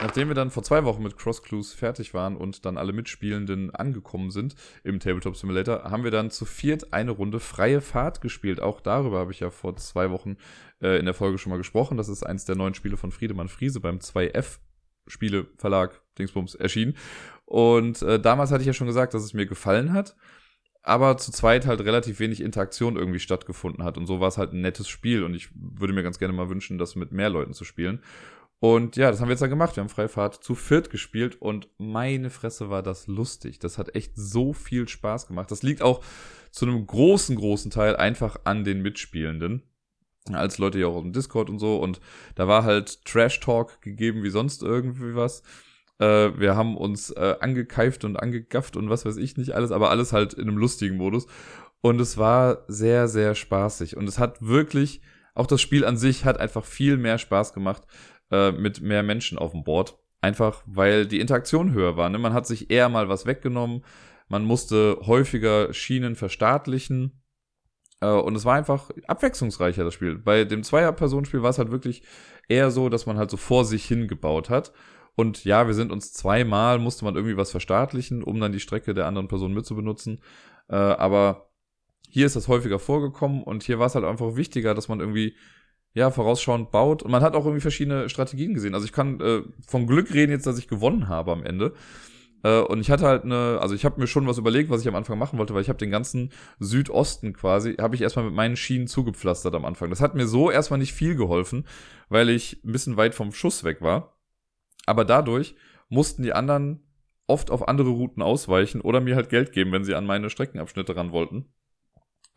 Nachdem 0.03 0.29
wir 0.29 0.35
dann 0.35 0.51
vor 0.51 0.63
zwei 0.63 0.85
Wochen 0.85 1.03
mit 1.03 1.19
Cross 1.19 1.43
Clues 1.43 1.75
fertig 1.75 2.15
waren 2.15 2.35
und 2.35 2.65
dann 2.65 2.79
alle 2.79 2.95
Mitspielenden 2.95 3.75
angekommen 3.75 4.31
sind 4.31 4.55
im 4.83 4.99
Tabletop 4.99 5.37
Simulator, 5.37 5.85
haben 5.85 6.05
wir 6.05 6.11
dann 6.11 6.31
zu 6.31 6.47
viert 6.47 6.95
eine 6.95 7.11
Runde 7.11 7.39
freie 7.39 7.83
Fahrt 7.83 8.23
gespielt. 8.23 8.61
Auch 8.61 8.81
darüber 8.81 9.19
habe 9.19 9.33
ich 9.33 9.41
ja 9.41 9.51
vor 9.51 9.77
zwei 9.77 10.11
Wochen 10.11 10.39
äh, 10.81 10.99
in 10.99 11.05
der 11.05 11.13
Folge 11.13 11.37
schon 11.37 11.51
mal 11.51 11.59
gesprochen. 11.59 11.99
Das 11.99 12.09
ist 12.09 12.23
eins 12.23 12.47
der 12.47 12.57
neuen 12.57 12.73
Spiele 12.73 12.97
von 12.97 13.13
Friedemann 13.13 13.49
Friese 13.49 13.81
beim 13.81 13.99
2F 13.99 14.59
Spiele 15.07 15.49
Verlag 15.59 16.01
Dingsbums 16.19 16.55
erschienen. 16.55 16.97
Und 17.45 18.01
äh, 18.01 18.19
damals 18.19 18.53
hatte 18.53 18.63
ich 18.63 18.69
ja 18.69 18.73
schon 18.73 18.87
gesagt, 18.87 19.13
dass 19.13 19.25
es 19.25 19.35
mir 19.35 19.47
gefallen 19.47 19.93
hat 19.93 20.17
aber 20.83 21.19
zu 21.19 21.33
zweit 21.33 21.67
halt 21.67 21.81
relativ 21.81 22.21
wenig 22.21 22.41
Interaktion 22.41 22.97
irgendwie 22.97 23.19
stattgefunden 23.19 23.85
hat. 23.85 23.99
Und 23.99 24.07
so 24.07 24.21
war 24.21 24.29
es 24.29 24.39
halt 24.39 24.53
ein 24.53 24.61
nettes 24.61 24.89
Spiel. 24.89 25.25
Und 25.25 25.35
ich 25.35 25.51
würde 25.55 25.93
mir 25.93 26.03
ganz 26.03 26.19
gerne 26.19 26.35
mal 26.35 26.49
wünschen, 26.49 26.79
das 26.79 26.97
mit 26.97 27.13
mehr 27.13 27.29
Leuten 27.29 27.53
zu 27.53 27.65
spielen. 27.65 28.03
Und 28.61 28.97
ja, 28.97 29.11
das 29.11 29.21
haben 29.21 29.29
wir 29.29 29.33
jetzt 29.33 29.41
dann 29.41 29.51
gemacht. 29.51 29.77
Wir 29.77 29.83
haben 29.83 29.89
Freifahrt 29.89 30.45
zu 30.45 30.55
viert 30.55 30.91
gespielt 30.91 31.41
und 31.41 31.69
meine 31.79 32.29
Fresse 32.29 32.69
war 32.69 32.83
das 32.83 33.07
lustig. 33.07 33.59
Das 33.59 33.79
hat 33.79 33.95
echt 33.95 34.13
so 34.15 34.53
viel 34.53 34.87
Spaß 34.87 35.27
gemacht. 35.27 35.51
Das 35.51 35.63
liegt 35.63 35.81
auch 35.81 36.05
zu 36.51 36.67
einem 36.67 36.87
großen, 36.87 37.37
großen 37.37 37.71
Teil 37.71 37.97
einfach 37.97 38.41
an 38.45 38.65
den 38.65 38.83
Mitspielenden. 38.83 39.63
Als 40.31 40.59
Leute 40.59 40.79
ja 40.79 40.89
auch 40.89 40.97
auf 40.97 41.03
dem 41.03 41.15
Discord 41.15 41.49
und 41.49 41.59
so. 41.59 41.79
Und 41.79 42.01
da 42.35 42.49
war 42.49 42.65
halt 42.65 43.05
Trash 43.07 43.41
Talk 43.41 43.81
gegeben 43.81 44.23
wie 44.23 44.31
sonst 44.31 44.63
irgendwie 44.63 45.15
was. 45.15 45.43
Äh, 46.01 46.39
wir 46.39 46.57
haben 46.57 46.77
uns 46.77 47.11
äh, 47.11 47.37
angekeift 47.41 48.05
und 48.05 48.17
angegafft 48.17 48.77
und 48.77 48.89
was 48.89 49.05
weiß 49.05 49.19
ich 49.19 49.37
nicht 49.37 49.53
alles, 49.53 49.71
aber 49.71 49.91
alles 49.91 50.13
halt 50.13 50.33
in 50.35 50.49
einem 50.49 50.57
lustigen 50.57 50.97
Modus. 50.97 51.27
Und 51.83 52.01
es 52.01 52.19
war 52.19 52.65
sehr, 52.69 53.07
sehr 53.09 53.35
spaßig. 53.35 53.97
Und 53.97 54.09
es 54.09 54.19
hat 54.19 54.43
wirklich, 54.43 55.03
auch 55.35 55.47
das 55.47 55.61
Spiel 55.61 55.85
an 55.85 55.97
sich 55.97 56.25
hat 56.25 56.41
einfach 56.41 56.65
viel 56.65 56.97
mehr 56.97 57.19
Spaß 57.19 57.53
gemacht, 57.53 57.83
äh, 58.31 58.53
mit 58.53 58.81
mehr 58.81 59.03
Menschen 59.03 59.39
auf 59.39 59.53
dem 59.53 59.63
Board. 59.63 59.99
Einfach, 60.23 60.63
weil 60.67 61.07
die 61.07 61.21
Interaktion 61.21 61.73
höher 61.73 61.97
war. 61.97 62.09
Ne? 62.11 62.19
Man 62.19 62.35
hat 62.35 62.47
sich 62.47 62.71
eher 62.71 62.89
mal 62.89 63.09
was 63.09 63.25
weggenommen. 63.27 63.85
Man 64.29 64.45
musste 64.45 64.99
häufiger 65.07 65.73
Schienen 65.73 66.17
verstaatlichen. 66.17 67.23
Äh, 68.01 68.09
und 68.09 68.37
es 68.37 68.45
war 68.45 68.55
einfach 68.55 68.91
abwechslungsreicher, 69.07 69.85
das 69.85 69.95
Spiel. 69.95 70.19
Bei 70.19 70.45
dem 70.45 70.63
Zweier-Personenspiel 70.63 71.43
war 71.43 71.51
es 71.51 71.59
halt 71.59 71.71
wirklich 71.71 72.03
eher 72.49 72.71
so, 72.71 72.89
dass 72.89 73.07
man 73.07 73.17
halt 73.17 73.31
so 73.31 73.37
vor 73.39 73.65
sich 73.65 73.87
hingebaut 73.87 74.51
hat. 74.51 74.73
Und 75.17 75.45
ja, 75.45 75.67
wir 75.67 75.75
sind 75.75 75.93
uns 75.93 76.13
zweimal, 76.13 76.79
musste 76.79 77.05
man 77.05 77.15
irgendwie 77.15 77.37
was 77.37 77.51
verstaatlichen, 77.51 78.23
um 78.23 78.41
dann 78.41 78.53
die 78.53 78.61
Strecke 78.61 78.95
der 78.95 79.07
anderen 79.07 79.29
Person 79.29 79.53
mitzubenutzen. 79.53 80.21
Äh, 80.69 80.77
aber 80.77 81.51
hier 82.09 82.27
ist 82.27 82.37
das 82.37 82.49
häufiger 82.49 82.79
vorgekommen 82.79 83.43
und 83.43 83.63
hier 83.63 83.79
war 83.79 83.87
es 83.87 83.95
halt 83.95 84.05
einfach 84.05 84.37
wichtiger, 84.37 84.75
dass 84.75 84.89
man 84.89 85.01
irgendwie 85.01 85.37
ja, 85.93 86.11
vorausschauend 86.11 86.71
baut. 86.71 87.03
Und 87.03 87.11
man 87.11 87.23
hat 87.23 87.35
auch 87.35 87.45
irgendwie 87.45 87.61
verschiedene 87.61 88.09
Strategien 88.09 88.55
gesehen. 88.55 88.75
Also 88.75 88.87
ich 88.87 88.93
kann 88.93 89.21
äh, 89.21 89.43
von 89.67 89.87
Glück 89.87 90.13
reden 90.15 90.33
jetzt, 90.33 90.47
dass 90.47 90.59
ich 90.59 90.69
gewonnen 90.69 91.09
habe 91.09 91.33
am 91.33 91.45
Ende. 91.45 91.75
Äh, 92.43 92.61
und 92.61 92.81
ich 92.81 92.91
hatte 92.91 93.07
halt 93.07 93.25
eine, 93.25 93.59
also 93.61 93.75
ich 93.75 93.85
habe 93.85 94.01
mir 94.01 94.07
schon 94.07 94.27
was 94.27 94.39
überlegt, 94.39 94.71
was 94.71 94.83
ich 94.83 94.89
am 94.89 94.95
Anfang 94.95 95.19
machen 95.19 95.39
wollte, 95.39 95.55
weil 95.55 95.63
ich 95.63 95.69
habe 95.69 95.79
den 95.79 95.91
ganzen 95.91 96.33
Südosten 96.59 97.33
quasi, 97.33 97.75
habe 97.75 97.95
ich 97.95 98.03
erstmal 98.03 98.27
mit 98.27 98.35
meinen 98.35 98.57
Schienen 98.57 98.87
zugepflastert 98.87 99.55
am 99.55 99.65
Anfang. 99.65 99.91
Das 99.91 100.01
hat 100.01 100.15
mir 100.15 100.27
so 100.27 100.51
erstmal 100.51 100.79
nicht 100.79 100.93
viel 100.93 101.17
geholfen, 101.17 101.67
weil 102.09 102.29
ich 102.29 102.63
ein 102.65 102.73
bisschen 102.73 102.97
weit 102.97 103.15
vom 103.15 103.33
Schuss 103.33 103.65
weg 103.65 103.81
war. 103.81 104.17
Aber 104.87 105.05
dadurch 105.05 105.55
mussten 105.89 106.23
die 106.23 106.33
anderen 106.33 106.83
oft 107.27 107.51
auf 107.51 107.69
andere 107.69 107.91
Routen 107.91 108.23
ausweichen 108.23 108.81
oder 108.81 109.01
mir 109.01 109.17
halt 109.17 109.29
Geld 109.29 109.53
geben, 109.53 109.73
wenn 109.73 109.85
sie 109.85 109.95
an 109.95 110.07
meine 110.07 110.31
Streckenabschnitte 110.31 110.97
ran 110.97 111.13
wollten. 111.13 111.53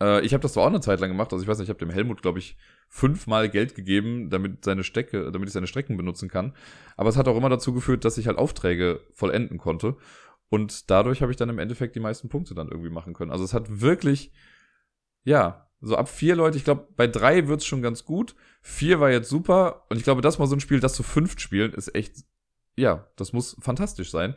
Äh, 0.01 0.25
ich 0.25 0.33
habe 0.33 0.41
das 0.41 0.53
zwar 0.53 0.63
auch 0.63 0.67
eine 0.67 0.81
Zeit 0.81 0.99
lang 0.99 1.09
gemacht, 1.09 1.33
also 1.33 1.43
ich 1.43 1.47
weiß 1.47 1.57
nicht, 1.57 1.65
ich 1.65 1.69
habe 1.69 1.79
dem 1.79 1.89
Helmut, 1.89 2.21
glaube 2.21 2.39
ich, 2.39 2.57
fünfmal 2.89 3.49
Geld 3.49 3.75
gegeben, 3.75 4.29
damit 4.29 4.63
seine 4.63 4.83
Strecke, 4.83 5.31
damit 5.31 5.49
ich 5.49 5.53
seine 5.53 5.67
Strecken 5.67 5.97
benutzen 5.97 6.29
kann. 6.29 6.55
Aber 6.95 7.09
es 7.09 7.17
hat 7.17 7.27
auch 7.27 7.37
immer 7.37 7.49
dazu 7.49 7.73
geführt, 7.73 8.05
dass 8.05 8.17
ich 8.17 8.27
halt 8.27 8.37
Aufträge 8.37 9.01
vollenden 9.13 9.57
konnte. 9.57 9.97
Und 10.49 10.91
dadurch 10.91 11.21
habe 11.23 11.31
ich 11.31 11.37
dann 11.37 11.49
im 11.49 11.57
Endeffekt 11.57 11.95
die 11.95 11.99
meisten 11.99 12.29
Punkte 12.29 12.53
dann 12.53 12.67
irgendwie 12.67 12.91
machen 12.91 13.13
können. 13.13 13.31
Also 13.31 13.43
es 13.43 13.55
hat 13.55 13.81
wirklich, 13.81 14.31
ja, 15.23 15.67
so 15.81 15.97
ab 15.97 16.07
vier 16.07 16.35
Leute, 16.35 16.57
ich 16.57 16.63
glaube, 16.63 16.87
bei 16.95 17.07
drei 17.07 17.47
wird's 17.47 17.65
schon 17.65 17.81
ganz 17.81 18.05
gut. 18.05 18.35
Vier 18.61 18.99
war 18.99 19.09
jetzt 19.09 19.29
super. 19.29 19.85
Und 19.89 19.97
ich 19.97 20.03
glaube, 20.03 20.21
das 20.21 20.37
mal 20.37 20.47
so 20.47 20.55
ein 20.55 20.61
Spiel, 20.61 20.79
das 20.79 20.93
zu 20.93 21.03
fünft 21.03 21.41
spielen, 21.41 21.73
ist 21.73 21.93
echt, 21.95 22.23
ja, 22.75 23.07
das 23.15 23.33
muss 23.33 23.55
fantastisch 23.61 24.11
sein. 24.11 24.35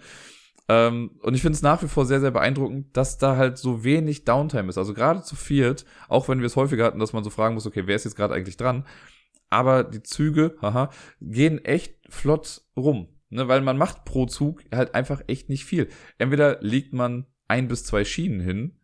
Ähm, 0.68 1.12
und 1.22 1.34
ich 1.34 1.42
finde 1.42 1.56
es 1.56 1.62
nach 1.62 1.82
wie 1.82 1.88
vor 1.88 2.06
sehr, 2.06 2.20
sehr 2.20 2.32
beeindruckend, 2.32 2.96
dass 2.96 3.18
da 3.18 3.36
halt 3.36 3.56
so 3.58 3.84
wenig 3.84 4.24
Downtime 4.24 4.68
ist. 4.68 4.78
Also 4.78 4.94
gerade 4.94 5.22
zu 5.22 5.36
viert, 5.36 5.84
auch 6.08 6.28
wenn 6.28 6.40
wir 6.40 6.46
es 6.46 6.56
häufiger 6.56 6.84
hatten, 6.84 6.98
dass 6.98 7.12
man 7.12 7.24
so 7.24 7.30
fragen 7.30 7.54
muss, 7.54 7.66
okay, 7.66 7.86
wer 7.86 7.96
ist 7.96 8.04
jetzt 8.04 8.16
gerade 8.16 8.34
eigentlich 8.34 8.56
dran? 8.56 8.84
Aber 9.48 9.84
die 9.84 10.02
Züge, 10.02 10.56
haha, 10.60 10.90
gehen 11.20 11.64
echt 11.64 11.94
flott 12.08 12.62
rum. 12.76 13.08
Ne, 13.28 13.48
weil 13.48 13.60
man 13.60 13.76
macht 13.76 14.04
pro 14.04 14.26
Zug 14.26 14.62
halt 14.72 14.94
einfach 14.94 15.20
echt 15.26 15.48
nicht 15.48 15.64
viel. 15.64 15.88
Entweder 16.16 16.58
legt 16.60 16.92
man 16.92 17.26
ein 17.48 17.66
bis 17.66 17.84
zwei 17.84 18.04
Schienen 18.04 18.40
hin, 18.40 18.78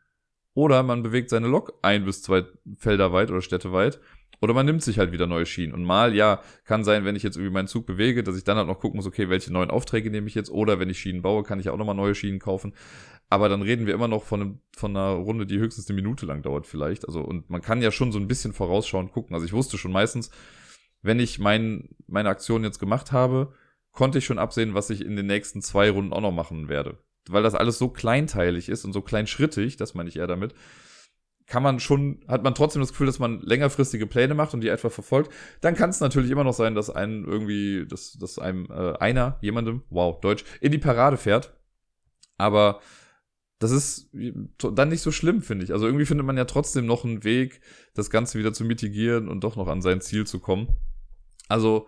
oder 0.55 0.83
man 0.83 1.03
bewegt 1.03 1.31
seine 1.31 1.49
Lok 1.49 1.79
ein 1.83 2.05
bis 2.05 2.23
zwei 2.23 2.45
Felder 2.77 3.13
weit 3.13 3.31
oder 3.31 3.41
Städte 3.41 3.73
weit 3.73 4.01
oder 4.43 4.55
man 4.55 4.67
nimmt 4.67 4.83
sich 4.83 4.99
halt 4.99 5.13
wieder 5.13 5.29
neue 5.29 5.47
Schienen. 5.47 5.73
Und 5.73 5.85
mal, 5.85 6.17
ja, 6.17 6.43
kann 6.65 6.83
sein, 6.83 7.05
wenn 7.05 7.15
ich 7.15 7.23
jetzt 7.23 7.37
irgendwie 7.37 7.55
meinen 7.55 7.69
Zug 7.69 7.87
bewege, 7.87 8.25
dass 8.25 8.37
ich 8.37 8.43
dann 8.43 8.57
halt 8.57 8.67
noch 8.67 8.81
gucken 8.81 8.97
muss, 8.97 9.07
okay, 9.07 9.29
welche 9.29 9.53
neuen 9.53 9.71
Aufträge 9.71 10.11
nehme 10.11 10.27
ich 10.27 10.35
jetzt? 10.35 10.51
Oder 10.51 10.81
wenn 10.81 10.91
ich 10.91 10.99
Schienen 10.99 11.23
baue, 11.23 11.45
kann 11.45 11.61
ich 11.61 11.69
auch 11.69 11.77
nochmal 11.77 11.95
neue 11.95 12.17
Schienen 12.17 12.41
kaufen. 12.41 12.75
Aber 13.31 13.49
dann 13.49 13.63
reden 13.63 13.87
wir 13.87 13.95
immer 13.95 14.09
noch 14.09 14.25
von, 14.25 14.61
von 14.77 14.97
einer 14.97 15.13
Runde, 15.13 15.47
die 15.47 15.61
höchstens 15.61 15.89
eine 15.89 15.95
Minute 15.95 16.27
lang 16.27 16.43
dauert 16.43 16.67
vielleicht. 16.67 17.07
Also, 17.07 17.21
und 17.21 17.51
man 17.51 17.63
kann 17.63 17.83
ja 17.83 17.93
schon 17.93 18.11
so 18.11 18.19
ein 18.19 18.27
bisschen 18.27 18.53
vorausschauend 18.53 19.13
gucken. 19.13 19.33
Also 19.33 19.47
ich 19.47 19.53
wusste 19.53 19.79
schon 19.79 19.93
meistens, 19.93 20.33
wenn 21.03 21.21
ich 21.21 21.39
mein, 21.39 21.91
meine 22.09 22.29
Aktion 22.29 22.65
jetzt 22.65 22.81
gemacht 22.81 23.13
habe, 23.13 23.55
konnte 23.93 24.19
ich 24.19 24.25
schon 24.25 24.41
absehen, 24.41 24.75
was 24.75 24.91
ich 24.91 25.05
in 25.05 25.15
den 25.15 25.27
nächsten 25.27 25.63
zwei 25.63 25.89
Runden 25.89 26.13
auch 26.13 26.21
noch 26.21 26.33
machen 26.33 26.69
werde. 26.69 26.99
Weil 27.29 27.45
das 27.45 27.55
alles 27.55 27.79
so 27.79 27.89
kleinteilig 27.89 28.69
ist 28.69 28.85
und 28.85 28.93
so 28.93 29.03
kleinschrittig, 29.03 29.77
das 29.77 29.95
meine 29.95 30.09
ich 30.09 30.17
eher 30.17 30.27
damit, 30.27 30.53
kann 31.47 31.63
man 31.63 31.81
schon, 31.81 32.25
hat 32.29 32.43
man 32.43 32.55
trotzdem 32.55 32.81
das 32.81 32.91
Gefühl, 32.91 33.07
dass 33.07 33.19
man 33.19 33.41
längerfristige 33.41 34.07
Pläne 34.07 34.35
macht 34.35 34.55
und 34.55 34.61
die 34.61 34.69
etwa 34.69 34.91
verfolgt, 34.91 35.33
dann 35.61 35.75
kann 35.75 35.91
es 35.91 36.01
natürlich 36.01 36.31
immer 36.31 36.45
noch 36.45 36.55
sein, 36.55 36.75
dass 36.75 36.91
einen 36.91 37.25
irgendwie, 37.25 37.87
dass, 37.87 38.13
dass 38.13 38.39
einem 38.39 38.67
äh, 38.71 38.97
einer, 38.99 39.39
jemandem, 39.41 39.83
wow, 39.91 40.21
Deutsch, 40.21 40.45
in 40.61 40.73
die 40.73 40.79
Parade 40.79 41.17
fährt. 41.17 41.53
Aber 42.39 42.81
das 43.59 43.71
ist 43.71 44.11
dann 44.59 44.89
nicht 44.89 45.03
so 45.03 45.13
schlimm, 45.13 45.43
finde 45.43 45.65
ich. 45.65 45.73
Also 45.73 45.87
irgendwie 45.87 46.07
findet 46.07 46.27
man 46.27 46.37
ja 46.37 46.45
trotzdem 46.45 46.87
noch 46.87 47.05
einen 47.05 47.23
Weg, 47.23 47.61
das 47.95 48.11
Ganze 48.11 48.39
wieder 48.39 48.53
zu 48.53 48.65
mitigieren 48.65 49.29
und 49.29 49.45
doch 49.45 49.57
noch 49.57 49.69
an 49.69 49.83
sein 49.83 50.01
Ziel 50.01 50.27
zu 50.27 50.41
kommen. 50.41 50.69
Also, 51.49 51.87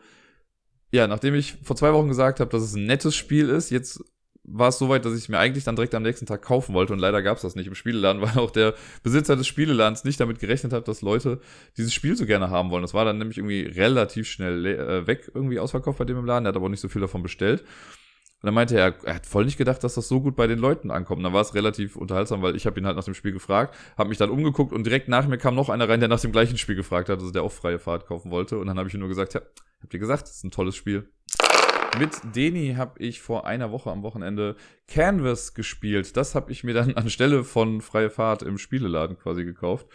ja, 0.92 1.08
nachdem 1.08 1.34
ich 1.34 1.56
vor 1.62 1.74
zwei 1.74 1.92
Wochen 1.92 2.08
gesagt 2.08 2.38
habe, 2.38 2.50
dass 2.50 2.62
es 2.62 2.74
ein 2.74 2.86
nettes 2.86 3.16
Spiel 3.16 3.48
ist, 3.48 3.70
jetzt 3.70 4.04
war 4.44 4.68
es 4.68 4.78
soweit, 4.78 5.04
dass 5.04 5.16
ich 5.16 5.28
mir 5.28 5.38
eigentlich 5.38 5.64
dann 5.64 5.74
direkt 5.74 5.94
am 5.94 6.02
nächsten 6.02 6.26
Tag 6.26 6.42
kaufen 6.42 6.74
wollte 6.74 6.92
und 6.92 6.98
leider 6.98 7.22
gab 7.22 7.36
es 7.36 7.42
das 7.42 7.56
nicht 7.56 7.66
im 7.66 7.74
Spieleladen, 7.74 8.22
weil 8.22 8.38
auch 8.38 8.50
der 8.50 8.74
Besitzer 9.02 9.36
des 9.36 9.46
Spieleladens 9.46 10.04
nicht 10.04 10.20
damit 10.20 10.38
gerechnet 10.38 10.72
hat, 10.72 10.86
dass 10.86 11.02
Leute 11.02 11.40
dieses 11.76 11.92
Spiel 11.92 12.16
so 12.16 12.26
gerne 12.26 12.50
haben 12.50 12.70
wollen. 12.70 12.82
Das 12.82 12.94
war 12.94 13.04
dann 13.04 13.18
nämlich 13.18 13.38
irgendwie 13.38 13.62
relativ 13.62 14.28
schnell 14.28 14.66
äh, 14.66 15.06
weg, 15.06 15.30
irgendwie 15.34 15.58
ausverkauft 15.58 15.98
bei 15.98 16.04
dem 16.04 16.18
im 16.18 16.26
Laden. 16.26 16.46
Er 16.46 16.50
hat 16.50 16.56
aber 16.56 16.66
auch 16.66 16.70
nicht 16.70 16.80
so 16.80 16.88
viel 16.88 17.00
davon 17.00 17.22
bestellt. 17.22 17.64
Und 18.44 18.48
dann 18.48 18.54
meinte 18.54 18.76
er, 18.76 18.94
er 19.04 19.14
hat 19.14 19.24
voll 19.24 19.46
nicht 19.46 19.56
gedacht, 19.56 19.82
dass 19.82 19.94
das 19.94 20.06
so 20.06 20.20
gut 20.20 20.36
bei 20.36 20.46
den 20.46 20.58
Leuten 20.58 20.90
ankommt. 20.90 21.16
Und 21.16 21.24
dann 21.24 21.32
war 21.32 21.40
es 21.40 21.54
relativ 21.54 21.96
unterhaltsam, 21.96 22.42
weil 22.42 22.54
ich 22.56 22.66
habe 22.66 22.78
ihn 22.78 22.84
halt 22.84 22.94
nach 22.94 23.04
dem 23.04 23.14
Spiel 23.14 23.32
gefragt, 23.32 23.74
habe 23.96 24.10
mich 24.10 24.18
dann 24.18 24.28
umgeguckt 24.28 24.70
und 24.70 24.84
direkt 24.84 25.08
nach 25.08 25.26
mir 25.26 25.38
kam 25.38 25.54
noch 25.54 25.70
einer 25.70 25.88
rein, 25.88 26.00
der 26.00 26.10
nach 26.10 26.20
dem 26.20 26.30
gleichen 26.30 26.58
Spiel 26.58 26.74
gefragt 26.74 27.08
hat, 27.08 27.20
also 27.20 27.30
der 27.30 27.42
auch 27.42 27.52
freie 27.52 27.78
Fahrt 27.78 28.04
kaufen 28.04 28.30
wollte. 28.30 28.58
Und 28.58 28.66
dann 28.66 28.78
habe 28.78 28.86
ich 28.86 28.94
ihm 28.94 29.00
nur 29.00 29.08
gesagt, 29.08 29.32
ja, 29.32 29.40
habt 29.80 29.94
ihr 29.94 29.98
gesagt, 29.98 30.24
das 30.24 30.36
ist 30.36 30.44
ein 30.44 30.50
tolles 30.50 30.76
Spiel. 30.76 31.08
Mit 31.98 32.20
Deni 32.34 32.74
habe 32.76 32.98
ich 32.98 33.22
vor 33.22 33.46
einer 33.46 33.70
Woche 33.70 33.90
am 33.90 34.02
Wochenende 34.02 34.56
Canvas 34.88 35.54
gespielt. 35.54 36.16
Das 36.16 36.34
habe 36.34 36.50
ich 36.50 36.64
mir 36.64 36.74
dann 36.74 36.94
anstelle 36.96 37.44
von 37.44 37.80
Freie 37.80 38.10
Fahrt 38.10 38.42
im 38.42 38.58
Spieleladen 38.58 39.16
quasi 39.16 39.44
gekauft. 39.44 39.86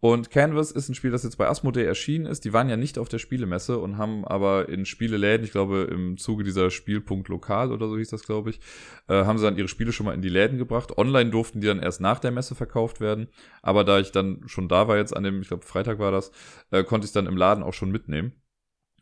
Und 0.00 0.30
Canvas 0.30 0.70
ist 0.70 0.88
ein 0.88 0.94
Spiel, 0.94 1.10
das 1.10 1.24
jetzt 1.24 1.38
bei 1.38 1.48
Asmodee 1.48 1.84
erschienen 1.84 2.26
ist. 2.26 2.44
Die 2.44 2.52
waren 2.52 2.68
ja 2.68 2.76
nicht 2.76 2.98
auf 2.98 3.08
der 3.08 3.18
Spielemesse 3.18 3.78
und 3.78 3.98
haben 3.98 4.24
aber 4.24 4.68
in 4.68 4.84
Spieleläden, 4.84 5.44
ich 5.44 5.50
glaube 5.50 5.88
im 5.90 6.18
Zuge 6.18 6.44
dieser 6.44 6.70
Spielpunkt 6.70 7.28
Lokal 7.28 7.72
oder 7.72 7.88
so 7.88 7.96
hieß 7.96 8.10
das, 8.10 8.22
glaube 8.22 8.50
ich, 8.50 8.60
äh, 9.08 9.24
haben 9.24 9.38
sie 9.38 9.44
dann 9.44 9.56
ihre 9.56 9.66
Spiele 9.66 9.92
schon 9.92 10.06
mal 10.06 10.14
in 10.14 10.22
die 10.22 10.28
Läden 10.28 10.56
gebracht. 10.58 10.98
Online 10.98 11.30
durften 11.30 11.60
die 11.60 11.66
dann 11.66 11.80
erst 11.82 12.00
nach 12.00 12.20
der 12.20 12.30
Messe 12.30 12.54
verkauft 12.54 13.00
werden. 13.00 13.26
Aber 13.60 13.82
da 13.82 13.98
ich 13.98 14.12
dann 14.12 14.42
schon 14.46 14.68
da 14.68 14.86
war 14.86 14.98
jetzt 14.98 15.16
an 15.16 15.24
dem, 15.24 15.40
ich 15.40 15.48
glaube 15.48 15.64
Freitag 15.64 15.98
war 15.98 16.12
das, 16.12 16.30
äh, 16.70 16.84
konnte 16.84 17.06
ich 17.06 17.08
es 17.08 17.14
dann 17.14 17.26
im 17.26 17.36
Laden 17.36 17.64
auch 17.64 17.74
schon 17.74 17.90
mitnehmen. 17.90 18.32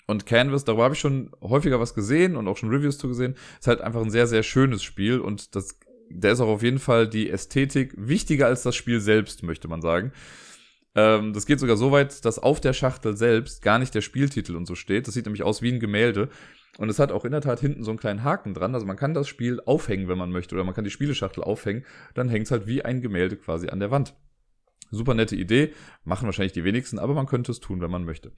Und 0.07 0.25
Canvas, 0.25 0.65
darüber 0.65 0.85
habe 0.85 0.95
ich 0.95 1.01
schon 1.01 1.31
häufiger 1.41 1.81
was 1.81 1.95
gesehen 1.95 2.37
und 2.37 2.47
auch 2.47 2.57
schon 2.57 2.71
Reviews 2.71 2.99
zu 2.99 3.09
gesehen. 3.09 3.35
Ist 3.59 3.67
halt 3.67 3.81
einfach 3.81 4.03
ein 4.03 4.11
sehr, 4.11 4.27
sehr 4.27 4.43
schönes 4.43 4.83
Spiel 4.83 5.19
und 5.19 5.57
das, 5.57 5.79
da 6.11 6.31
ist 6.31 6.41
auch 6.41 6.49
auf 6.49 6.63
jeden 6.63 6.79
Fall 6.79 7.09
die 7.09 7.29
Ästhetik 7.29 7.93
wichtiger 7.97 8.47
als 8.47 8.63
das 8.63 8.77
Spiel 8.77 9.01
selbst, 9.01 9.43
möchte 9.43 9.67
man 9.69 9.83
sagen. 9.83 10.13
Ähm, 10.95 11.33
das 11.33 11.45
geht 11.45 11.61
sogar 11.61 11.77
so 11.77 11.93
weit, 11.93 12.25
dass 12.25 12.39
auf 12.39 12.61
der 12.61 12.73
Schachtel 12.73 13.17
selbst 13.17 13.63
gar 13.63 13.79
nicht 13.79 13.95
der 13.95 14.01
Spieltitel 14.01 14.57
und 14.57 14.67
so 14.67 14.75
steht. 14.77 15.07
Das 15.07 15.15
sieht 15.15 15.27
nämlich 15.27 15.43
aus 15.43 15.61
wie 15.61 15.73
ein 15.73 15.81
Gemälde. 15.81 16.29
Und 16.79 16.89
es 16.89 16.99
hat 16.99 17.11
auch 17.11 17.25
in 17.25 17.33
der 17.33 17.41
Tat 17.41 17.61
hinten 17.61 17.85
so 17.85 17.91
einen 17.91 17.99
kleinen 17.99 18.23
Haken 18.23 18.55
dran. 18.55 18.75
Also 18.75 18.87
man 18.87 18.97
kann 18.97 19.15
das 19.15 19.29
Spiel 19.29 19.61
aufhängen, 19.65 20.09
wenn 20.09 20.19
man 20.19 20.31
möchte, 20.31 20.55
oder 20.55 20.65
man 20.65 20.75
kann 20.75 20.85
die 20.85 20.91
Spieleschachtel 20.91 21.43
aufhängen. 21.43 21.85
Dann 22.15 22.29
hängt 22.29 22.47
es 22.47 22.51
halt 22.51 22.67
wie 22.67 22.85
ein 22.85 23.01
Gemälde 23.01 23.37
quasi 23.37 23.69
an 23.69 23.81
der 23.81 23.91
Wand. 23.91 24.15
Super 24.91 25.15
nette 25.15 25.37
Idee, 25.37 25.73
machen 26.05 26.27
wahrscheinlich 26.27 26.53
die 26.53 26.65
wenigsten, 26.65 26.99
aber 26.99 27.15
man 27.15 27.27
könnte 27.27 27.53
es 27.53 27.61
tun, 27.61 27.81
wenn 27.81 27.91
man 27.91 28.05
möchte. 28.05 28.33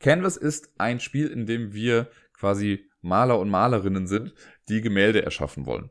Canvas 0.00 0.36
ist 0.36 0.72
ein 0.78 1.00
Spiel, 1.00 1.28
in 1.28 1.46
dem 1.46 1.72
wir 1.72 2.08
quasi 2.32 2.88
Maler 3.00 3.38
und 3.38 3.50
Malerinnen 3.50 4.06
sind, 4.06 4.34
die 4.68 4.80
Gemälde 4.80 5.22
erschaffen 5.22 5.66
wollen. 5.66 5.90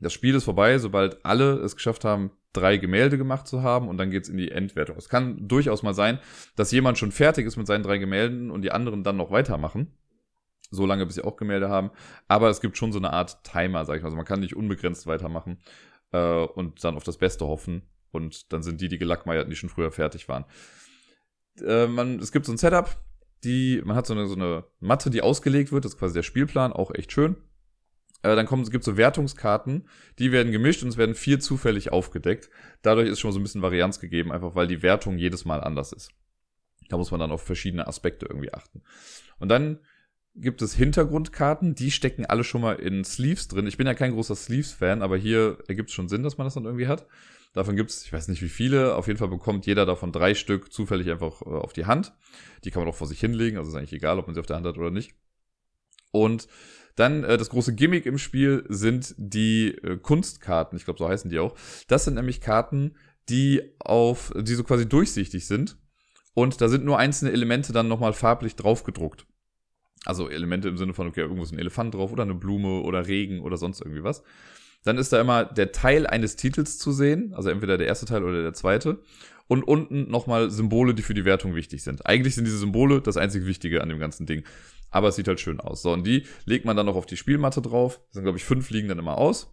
Das 0.00 0.12
Spiel 0.12 0.34
ist 0.34 0.44
vorbei, 0.44 0.78
sobald 0.78 1.24
alle 1.24 1.58
es 1.58 1.76
geschafft 1.76 2.04
haben, 2.04 2.32
drei 2.52 2.78
Gemälde 2.78 3.18
gemacht 3.18 3.46
zu 3.46 3.62
haben 3.62 3.88
und 3.88 3.98
dann 3.98 4.10
geht's 4.10 4.28
in 4.28 4.36
die 4.36 4.50
Endwertung. 4.50 4.96
Es 4.96 5.08
kann 5.08 5.46
durchaus 5.46 5.82
mal 5.82 5.94
sein, 5.94 6.18
dass 6.56 6.72
jemand 6.72 6.98
schon 6.98 7.12
fertig 7.12 7.46
ist 7.46 7.56
mit 7.56 7.66
seinen 7.66 7.82
drei 7.82 7.98
Gemälden 7.98 8.50
und 8.50 8.62
die 8.62 8.72
anderen 8.72 9.04
dann 9.04 9.16
noch 9.16 9.30
weitermachen. 9.30 9.92
So 10.70 10.86
lange, 10.86 11.04
bis 11.04 11.16
sie 11.16 11.24
auch 11.24 11.36
Gemälde 11.36 11.68
haben. 11.68 11.90
Aber 12.28 12.48
es 12.48 12.60
gibt 12.60 12.76
schon 12.76 12.92
so 12.92 12.98
eine 12.98 13.12
Art 13.12 13.44
Timer, 13.44 13.84
sag 13.84 13.96
ich 13.96 14.02
mal. 14.02 14.06
Also 14.06 14.16
man 14.16 14.26
kann 14.26 14.40
nicht 14.40 14.56
unbegrenzt 14.56 15.06
weitermachen 15.06 15.58
äh, 16.12 16.44
und 16.44 16.82
dann 16.84 16.96
auf 16.96 17.04
das 17.04 17.18
Beste 17.18 17.46
hoffen. 17.46 17.82
Und 18.12 18.52
dann 18.52 18.62
sind 18.62 18.80
die 18.80 18.88
die 18.88 18.98
gelackmeierten, 18.98 19.50
die 19.50 19.56
schon 19.56 19.68
früher 19.68 19.92
fertig 19.92 20.28
waren. 20.28 20.44
Äh, 21.64 21.86
man, 21.86 22.18
es 22.18 22.32
gibt 22.32 22.46
so 22.46 22.52
ein 22.52 22.58
Setup, 22.58 22.96
die, 23.44 23.80
man 23.84 23.96
hat 23.96 24.06
so 24.06 24.14
eine, 24.14 24.26
so 24.26 24.34
eine 24.34 24.64
Matte, 24.80 25.10
die 25.10 25.22
ausgelegt 25.22 25.72
wird, 25.72 25.84
das 25.84 25.92
ist 25.92 25.98
quasi 25.98 26.14
der 26.14 26.22
Spielplan, 26.22 26.72
auch 26.72 26.94
echt 26.94 27.12
schön. 27.12 27.36
Äh, 28.22 28.36
dann 28.36 28.46
kommt, 28.46 28.64
es 28.64 28.70
gibt 28.70 28.84
so 28.84 28.96
Wertungskarten, 28.96 29.88
die 30.18 30.32
werden 30.32 30.52
gemischt 30.52 30.82
und 30.82 30.90
es 30.90 30.96
werden 30.96 31.14
vier 31.14 31.40
zufällig 31.40 31.92
aufgedeckt. 31.92 32.50
Dadurch 32.82 33.08
ist 33.08 33.20
schon 33.20 33.32
so 33.32 33.40
ein 33.40 33.42
bisschen 33.42 33.62
Varianz 33.62 34.00
gegeben, 34.00 34.32
einfach 34.32 34.54
weil 34.54 34.66
die 34.66 34.82
Wertung 34.82 35.16
jedes 35.16 35.44
Mal 35.44 35.62
anders 35.62 35.92
ist. 35.92 36.10
Da 36.88 36.96
muss 36.96 37.10
man 37.10 37.20
dann 37.20 37.30
auf 37.30 37.42
verschiedene 37.42 37.86
Aspekte 37.86 38.26
irgendwie 38.26 38.52
achten. 38.52 38.82
Und 39.38 39.48
dann 39.48 39.78
gibt 40.34 40.62
es 40.62 40.74
Hintergrundkarten, 40.74 41.74
die 41.74 41.90
stecken 41.90 42.26
alle 42.26 42.44
schon 42.44 42.60
mal 42.60 42.74
in 42.74 43.04
Sleeves 43.04 43.48
drin. 43.48 43.66
Ich 43.66 43.76
bin 43.76 43.86
ja 43.86 43.94
kein 43.94 44.12
großer 44.12 44.36
Sleeves-Fan, 44.36 45.02
aber 45.02 45.16
hier 45.16 45.58
ergibt 45.68 45.88
es 45.88 45.94
schon 45.94 46.08
Sinn, 46.08 46.22
dass 46.22 46.38
man 46.38 46.46
das 46.46 46.54
dann 46.54 46.64
irgendwie 46.64 46.86
hat. 46.86 47.06
Davon 47.52 47.74
gibt 47.74 47.90
es, 47.90 48.04
ich 48.04 48.12
weiß 48.12 48.28
nicht 48.28 48.42
wie 48.42 48.48
viele, 48.48 48.94
auf 48.94 49.08
jeden 49.08 49.18
Fall 49.18 49.28
bekommt 49.28 49.66
jeder 49.66 49.84
davon 49.84 50.12
drei 50.12 50.34
Stück 50.34 50.72
zufällig 50.72 51.10
einfach 51.10 51.42
äh, 51.42 51.46
auf 51.46 51.72
die 51.72 51.86
Hand. 51.86 52.12
Die 52.64 52.70
kann 52.70 52.82
man 52.82 52.88
auch 52.88 52.96
vor 52.96 53.08
sich 53.08 53.18
hinlegen, 53.18 53.58
also 53.58 53.70
ist 53.70 53.76
eigentlich 53.76 53.92
egal, 53.92 54.18
ob 54.18 54.26
man 54.26 54.34
sie 54.34 54.40
auf 54.40 54.46
der 54.46 54.56
Hand 54.56 54.66
hat 54.66 54.78
oder 54.78 54.90
nicht. 54.90 55.14
Und 56.12 56.46
dann 56.94 57.24
äh, 57.24 57.38
das 57.38 57.50
große 57.50 57.74
Gimmick 57.74 58.06
im 58.06 58.18
Spiel 58.18 58.64
sind 58.68 59.14
die 59.16 59.68
äh, 59.82 59.96
Kunstkarten, 59.96 60.76
ich 60.76 60.84
glaube, 60.84 60.98
so 60.98 61.08
heißen 61.08 61.30
die 61.30 61.38
auch. 61.38 61.56
Das 61.88 62.04
sind 62.04 62.14
nämlich 62.14 62.40
Karten, 62.40 62.96
die 63.28 63.62
auf, 63.78 64.32
die 64.36 64.54
so 64.54 64.64
quasi 64.64 64.88
durchsichtig 64.88 65.46
sind. 65.46 65.76
Und 66.34 66.60
da 66.60 66.68
sind 66.68 66.84
nur 66.84 66.98
einzelne 66.98 67.32
Elemente 67.32 67.72
dann 67.72 67.88
nochmal 67.88 68.12
farblich 68.12 68.54
draufgedruckt. 68.54 69.26
Also 70.04 70.28
Elemente 70.28 70.68
im 70.68 70.76
Sinne 70.76 70.94
von, 70.94 71.08
okay, 71.08 71.20
irgendwo 71.20 71.42
ist 71.42 71.52
ein 71.52 71.58
Elefant 71.58 71.94
drauf 71.94 72.12
oder 72.12 72.22
eine 72.22 72.34
Blume 72.34 72.80
oder 72.82 73.06
Regen 73.06 73.40
oder 73.40 73.56
sonst 73.56 73.80
irgendwie 73.80 74.04
was. 74.04 74.22
Dann 74.84 74.98
ist 74.98 75.12
da 75.12 75.20
immer 75.20 75.44
der 75.44 75.72
Teil 75.72 76.06
eines 76.06 76.36
Titels 76.36 76.78
zu 76.78 76.92
sehen, 76.92 77.34
also 77.34 77.50
entweder 77.50 77.76
der 77.76 77.86
erste 77.86 78.06
Teil 78.06 78.24
oder 78.24 78.42
der 78.42 78.54
zweite. 78.54 79.02
Und 79.46 79.64
unten 79.64 80.08
nochmal 80.08 80.50
Symbole, 80.50 80.94
die 80.94 81.02
für 81.02 81.14
die 81.14 81.24
Wertung 81.24 81.56
wichtig 81.56 81.82
sind. 81.82 82.06
Eigentlich 82.06 82.36
sind 82.36 82.44
diese 82.44 82.58
Symbole 82.58 83.00
das 83.00 83.16
einzig 83.16 83.46
Wichtige 83.46 83.82
an 83.82 83.88
dem 83.88 83.98
ganzen 83.98 84.24
Ding. 84.24 84.44
Aber 84.90 85.08
es 85.08 85.16
sieht 85.16 85.26
halt 85.26 85.40
schön 85.40 85.60
aus. 85.60 85.82
So, 85.82 85.92
und 85.92 86.06
die 86.06 86.26
legt 86.44 86.64
man 86.64 86.76
dann 86.76 86.86
noch 86.86 86.94
auf 86.96 87.06
die 87.06 87.16
Spielmatte 87.16 87.60
drauf. 87.60 88.00
Das 88.06 88.14
sind, 88.14 88.22
glaube 88.22 88.38
ich, 88.38 88.44
fünf 88.44 88.70
liegen 88.70 88.88
dann 88.88 88.98
immer 88.98 89.18
aus. 89.18 89.52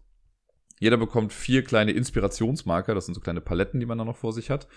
Jeder 0.79 0.97
bekommt 0.97 1.33
vier 1.33 1.63
kleine 1.63 1.91
Inspirationsmarker. 1.91 2.93
Das 2.93 3.05
sind 3.05 3.15
so 3.15 3.21
kleine 3.21 3.41
Paletten, 3.41 3.79
die 3.79 3.87
man 3.87 3.97
dann 3.97 4.07
noch 4.07 4.17
vor 4.17 4.33
sich 4.33 4.51
hat. 4.51 4.67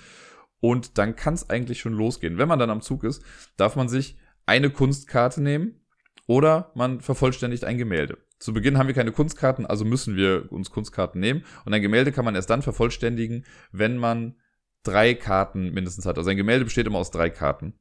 Und 0.61 0.99
dann 0.99 1.17
kann 1.17 1.35
es 1.35 1.49
eigentlich 1.51 1.81
schon 1.81 1.93
losgehen. 1.93 2.39
Wenn 2.39 2.49
man 2.49 2.59
dann 2.59 2.71
am 2.71 2.83
Zug 2.83 3.05
ist, 3.05 3.23
darf 3.57 3.77
man 3.77 3.89
sich 3.89 4.19
eine 4.47 4.71
Kunstkarte 4.71 5.43
nehmen 5.43 5.81
oder 6.27 6.73
man 6.75 7.01
vervollständigt 7.01 7.65
ein 7.65 7.79
Gemälde. 7.79 8.19
Zu 8.41 8.55
Beginn 8.55 8.79
haben 8.79 8.87
wir 8.87 8.95
keine 8.95 9.13
Kunstkarten, 9.13 9.67
also 9.67 9.85
müssen 9.85 10.17
wir 10.17 10.51
uns 10.51 10.71
Kunstkarten 10.71 11.21
nehmen. 11.21 11.45
Und 11.67 11.75
ein 11.75 11.83
Gemälde 11.83 12.11
kann 12.11 12.25
man 12.25 12.35
erst 12.35 12.49
dann 12.49 12.63
vervollständigen, 12.63 13.45
wenn 13.71 13.99
man 13.99 14.35
drei 14.83 15.15
Karten 15.15 15.73
mindestens 15.73 16.07
hat. 16.07 16.17
Also 16.17 16.31
ein 16.31 16.39
Gemälde 16.39 16.65
besteht 16.65 16.87
immer 16.87 16.99
aus 16.99 17.11
drei 17.11 17.29
Karten. 17.29 17.75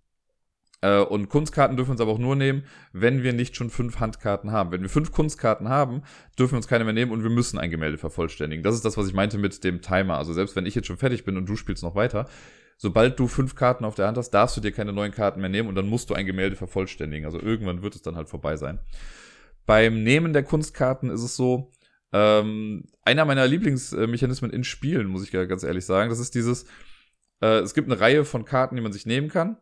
Äh, 0.81 0.99
und 0.99 1.29
Kunstkarten 1.29 1.77
dürfen 1.77 1.89
wir 1.89 1.93
uns 1.93 2.01
aber 2.01 2.11
auch 2.11 2.19
nur 2.19 2.35
nehmen, 2.35 2.65
wenn 2.91 3.23
wir 3.23 3.31
nicht 3.31 3.55
schon 3.55 3.69
fünf 3.69 4.01
Handkarten 4.01 4.51
haben. 4.51 4.71
Wenn 4.71 4.81
wir 4.81 4.89
fünf 4.89 5.13
Kunstkarten 5.13 5.69
haben, 5.69 6.03
dürfen 6.37 6.53
wir 6.53 6.57
uns 6.57 6.67
keine 6.67 6.83
mehr 6.83 6.93
nehmen 6.93 7.13
und 7.13 7.23
wir 7.23 7.29
müssen 7.29 7.57
ein 7.57 7.71
Gemälde 7.71 7.97
vervollständigen. 7.97 8.61
Das 8.61 8.75
ist 8.75 8.83
das, 8.83 8.97
was 8.97 9.07
ich 9.07 9.13
meinte 9.13 9.37
mit 9.37 9.63
dem 9.63 9.81
Timer. 9.81 10.17
Also 10.17 10.33
selbst 10.33 10.57
wenn 10.57 10.65
ich 10.65 10.75
jetzt 10.75 10.87
schon 10.87 10.97
fertig 10.97 11.23
bin 11.23 11.37
und 11.37 11.47
du 11.47 11.55
spielst 11.55 11.83
noch 11.83 11.95
weiter, 11.95 12.27
sobald 12.77 13.17
du 13.17 13.27
fünf 13.27 13.55
Karten 13.55 13.85
auf 13.85 13.95
der 13.95 14.07
Hand 14.07 14.17
hast, 14.17 14.31
darfst 14.31 14.57
du 14.57 14.61
dir 14.61 14.73
keine 14.73 14.91
neuen 14.91 15.13
Karten 15.13 15.39
mehr 15.39 15.49
nehmen 15.49 15.69
und 15.69 15.75
dann 15.75 15.87
musst 15.87 16.09
du 16.09 16.15
ein 16.15 16.25
Gemälde 16.25 16.57
vervollständigen. 16.57 17.25
Also 17.25 17.39
irgendwann 17.39 17.81
wird 17.81 17.95
es 17.95 18.01
dann 18.01 18.17
halt 18.17 18.27
vorbei 18.27 18.57
sein. 18.57 18.79
Beim 19.65 20.03
Nehmen 20.03 20.33
der 20.33 20.43
Kunstkarten 20.43 21.09
ist 21.09 21.23
es 21.23 21.35
so, 21.35 21.71
ähm, 22.11 22.85
einer 23.03 23.25
meiner 23.25 23.47
Lieblingsmechanismen 23.47 24.51
in 24.51 24.63
Spielen, 24.63 25.07
muss 25.07 25.23
ich 25.23 25.31
ganz 25.31 25.63
ehrlich 25.63 25.85
sagen, 25.85 26.09
das 26.09 26.19
ist 26.19 26.33
dieses, 26.35 26.65
äh, 27.41 27.59
es 27.59 27.73
gibt 27.73 27.89
eine 27.89 27.99
Reihe 27.99 28.25
von 28.25 28.45
Karten, 28.45 28.75
die 28.75 28.81
man 28.81 28.93
sich 28.93 29.05
nehmen 29.05 29.29
kann. 29.29 29.57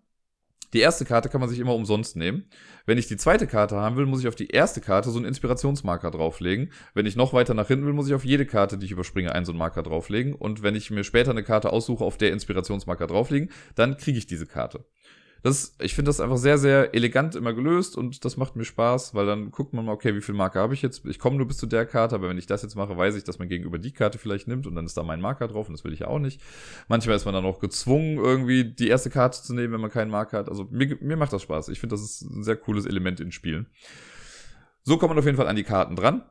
Die 0.74 0.80
erste 0.80 1.06
Karte 1.06 1.30
kann 1.30 1.40
man 1.40 1.50
sich 1.50 1.60
immer 1.60 1.76
umsonst 1.76 2.18
nehmen. 2.18 2.50
Wenn 2.86 2.98
ich 2.98 3.08
die 3.08 3.16
zweite 3.16 3.48
Karte 3.48 3.78
haben 3.78 3.96
will, 3.96 4.06
muss 4.06 4.20
ich 4.20 4.28
auf 4.28 4.36
die 4.36 4.50
erste 4.50 4.82
Karte 4.82 5.12
so 5.12 5.18
einen 5.18 5.26
Inspirationsmarker 5.26 6.12
drauflegen. 6.12 6.74
Wenn 6.94 7.06
ich 7.06 7.16
noch 7.16 7.32
weiter 7.32 7.54
nach 7.54 7.68
hinten 7.68 7.86
will, 7.86 7.94
muss 7.94 8.08
ich 8.08 8.14
auf 8.14 8.26
jede 8.26 8.46
Karte, 8.46 8.78
die 8.78 8.86
ich 8.86 8.92
überspringe, 8.92 9.32
einen 9.32 9.46
so 9.46 9.54
einen 9.54 9.60
Marker 9.60 9.84
drauflegen. 9.84 10.34
Und 10.34 10.64
wenn 10.64 10.76
ich 10.76 10.92
mir 10.92 11.06
später 11.06 11.32
eine 11.32 11.44
Karte 11.44 11.72
aussuche, 11.72 12.04
auf 12.04 12.18
der 12.18 12.34
Inspirationsmarker 12.34 13.08
drauflegen, 13.08 13.50
dann 13.76 13.96
kriege 13.96 14.18
ich 14.18 14.28
diese 14.28 14.46
Karte. 14.46 14.84
Das, 15.48 15.74
ich 15.80 15.96
finde 15.96 16.10
das 16.10 16.20
einfach 16.20 16.36
sehr, 16.36 16.58
sehr 16.58 16.94
elegant 16.94 17.34
immer 17.34 17.54
gelöst 17.54 17.96
und 17.96 18.26
das 18.26 18.36
macht 18.36 18.58
mir 18.58 18.66
Spaß, 18.66 19.16
weil 19.16 19.26
dann 19.26 19.50
guckt 19.50 19.72
man 19.74 19.86
mal, 19.86 19.94
okay, 19.94 20.14
wie 20.14 20.22
viel 20.22 20.36
Marker 20.36 20.60
habe 20.60 20.74
ich 20.74 20.82
jetzt? 20.82 21.06
Ich 21.06 21.20
komme 21.20 21.38
nur 21.38 21.48
bis 21.48 21.56
zu 21.56 21.68
der 21.68 21.86
Karte, 21.86 22.16
aber 22.16 22.28
wenn 22.28 22.38
ich 22.38 22.48
das 22.48 22.64
jetzt 22.64 22.76
mache, 22.76 22.98
weiß 22.98 23.16
ich, 23.16 23.24
dass 23.24 23.40
man 23.40 23.48
gegenüber 23.48 23.80
die 23.80 23.94
Karte 23.94 24.18
vielleicht 24.18 24.50
nimmt 24.50 24.68
und 24.68 24.76
dann 24.76 24.86
ist 24.86 24.98
da 24.98 25.04
mein 25.04 25.22
Marker 25.22 25.48
drauf 25.48 25.70
und 25.70 25.74
das 25.74 25.86
will 25.86 25.94
ich 25.94 26.02
ja 26.02 26.08
auch 26.10 26.20
nicht. 26.20 26.42
Manchmal 26.90 27.16
ist 27.16 27.24
man 27.24 27.34
dann 27.34 27.46
auch 27.46 27.60
gezwungen, 27.60 28.18
irgendwie 28.18 28.66
die 28.66 28.90
erste 28.90 29.10
Karte 29.10 29.42
zu 29.42 29.54
nehmen, 29.54 29.72
wenn 29.72 29.80
man 29.80 29.90
keinen 29.90 30.12
Marker 30.12 30.40
hat. 30.40 30.50
Also 30.50 30.68
mir, 30.70 30.98
mir 31.00 31.16
macht 31.16 31.32
das 31.32 31.44
Spaß. 31.44 31.70
Ich 31.70 31.80
finde, 31.80 31.94
das 31.94 32.04
ist 32.04 32.24
ein 32.24 32.44
sehr 32.44 32.58
cooles 32.58 32.86
Element 32.86 33.22
in 33.22 33.32
Spielen. 33.32 33.68
So 34.84 34.98
kommt 34.98 35.12
man 35.12 35.20
auf 35.20 35.26
jeden 35.26 35.38
Fall 35.38 35.48
an 35.48 35.56
die 35.56 35.64
Karten 35.64 35.96
dran. 35.96 36.24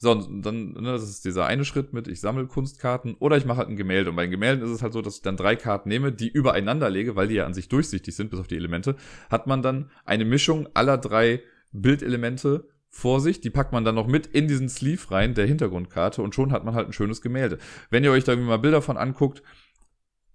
So, 0.00 0.12
und 0.12 0.42
dann, 0.42 0.74
ne, 0.74 0.92
das 0.92 1.02
ist 1.02 1.24
dieser 1.24 1.46
eine 1.46 1.64
Schritt 1.64 1.92
mit, 1.92 2.06
ich 2.06 2.20
sammle 2.20 2.46
Kunstkarten 2.46 3.16
oder 3.18 3.36
ich 3.36 3.44
mache 3.44 3.58
halt 3.58 3.68
ein 3.68 3.76
Gemälde. 3.76 4.10
Und 4.10 4.16
bei 4.16 4.22
den 4.22 4.30
Gemälden 4.30 4.64
ist 4.64 4.70
es 4.70 4.82
halt 4.82 4.92
so, 4.92 5.02
dass 5.02 5.16
ich 5.16 5.22
dann 5.22 5.36
drei 5.36 5.56
Karten 5.56 5.88
nehme, 5.88 6.12
die 6.12 6.28
übereinander 6.28 6.88
lege, 6.88 7.16
weil 7.16 7.26
die 7.26 7.34
ja 7.34 7.46
an 7.46 7.54
sich 7.54 7.68
durchsichtig 7.68 8.14
sind, 8.14 8.30
bis 8.30 8.38
auf 8.38 8.46
die 8.46 8.56
Elemente, 8.56 8.94
hat 9.28 9.48
man 9.48 9.60
dann 9.60 9.90
eine 10.04 10.24
Mischung 10.24 10.68
aller 10.74 10.98
drei 10.98 11.42
Bildelemente 11.72 12.68
vor 12.90 13.20
sich, 13.20 13.40
die 13.40 13.50
packt 13.50 13.72
man 13.72 13.84
dann 13.84 13.94
noch 13.94 14.06
mit 14.06 14.26
in 14.26 14.48
diesen 14.48 14.68
Sleeve 14.68 15.10
rein, 15.10 15.34
der 15.34 15.46
Hintergrundkarte, 15.46 16.22
und 16.22 16.34
schon 16.34 16.52
hat 16.52 16.64
man 16.64 16.74
halt 16.74 16.88
ein 16.88 16.92
schönes 16.92 17.20
Gemälde. 17.20 17.58
Wenn 17.90 18.04
ihr 18.04 18.12
euch 18.12 18.24
da 18.24 18.32
irgendwie 18.32 18.48
mal 18.48 18.58
Bilder 18.58 18.80
von 18.80 18.96
anguckt, 18.96 19.42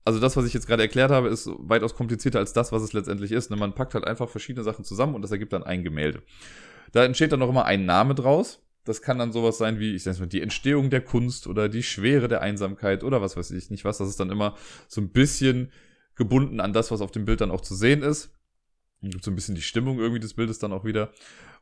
also 0.06 0.20
das, 0.20 0.36
was 0.36 0.46
ich 0.46 0.54
jetzt 0.54 0.68
gerade 0.68 0.84
erklärt 0.84 1.12
habe, 1.12 1.30
ist 1.30 1.50
weitaus 1.58 1.96
komplizierter 1.96 2.40
als 2.40 2.54
das, 2.54 2.72
was 2.72 2.84
es 2.84 2.94
letztendlich 2.94 3.32
ist. 3.32 3.50
Ne? 3.50 3.56
Man 3.56 3.74
packt 3.74 3.94
halt 3.94 4.06
einfach 4.06 4.30
verschiedene 4.30 4.64
Sachen 4.64 4.84
zusammen 4.84 5.16
und 5.16 5.22
das 5.22 5.32
ergibt 5.32 5.54
dann 5.54 5.64
ein 5.64 5.84
Gemälde. 5.84 6.24
Da 6.92 7.06
entsteht 7.06 7.32
dann 7.32 7.40
noch 7.40 7.50
immer 7.50 7.66
ein 7.66 7.86
Name 7.86 8.14
draus. 8.14 8.63
Das 8.86 9.02
kann 9.02 9.18
dann 9.18 9.32
sowas 9.32 9.58
sein 9.58 9.80
wie, 9.80 9.96
ich 9.96 10.04
sag 10.04 10.20
mal, 10.20 10.28
die 10.28 10.42
Entstehung 10.42 10.90
der 10.90 11.02
Kunst 11.02 11.48
oder 11.48 11.70
die 11.70 11.84
Schwere 11.84 12.28
der 12.28 12.42
Einsamkeit 12.42 13.04
oder 13.04 13.22
was 13.22 13.38
weiß 13.38 13.52
ich 13.52 13.70
nicht 13.70 13.86
was. 13.86 13.98
Das 13.98 14.10
ist 14.10 14.20
dann 14.20 14.30
immer 14.30 14.56
so 14.88 15.00
ein 15.00 15.12
bisschen 15.12 15.72
gebunden 16.16 16.60
an 16.60 16.74
das, 16.74 16.92
was 16.92 17.02
auf 17.02 17.12
dem 17.12 17.26
Bild 17.26 17.42
dann 17.42 17.52
auch 17.52 17.62
zu 17.62 17.76
sehen 17.76 18.04
ist. 18.04 18.36
Und 19.02 19.12
gibt 19.12 19.24
so 19.24 19.32
ein 19.32 19.36
bisschen 19.36 19.56
die 19.56 19.62
Stimmung 19.62 20.00
irgendwie 20.00 20.20
des 20.20 20.34
Bildes 20.34 20.60
dann 20.60 20.74
auch 20.74 20.86
wieder. 20.86 21.12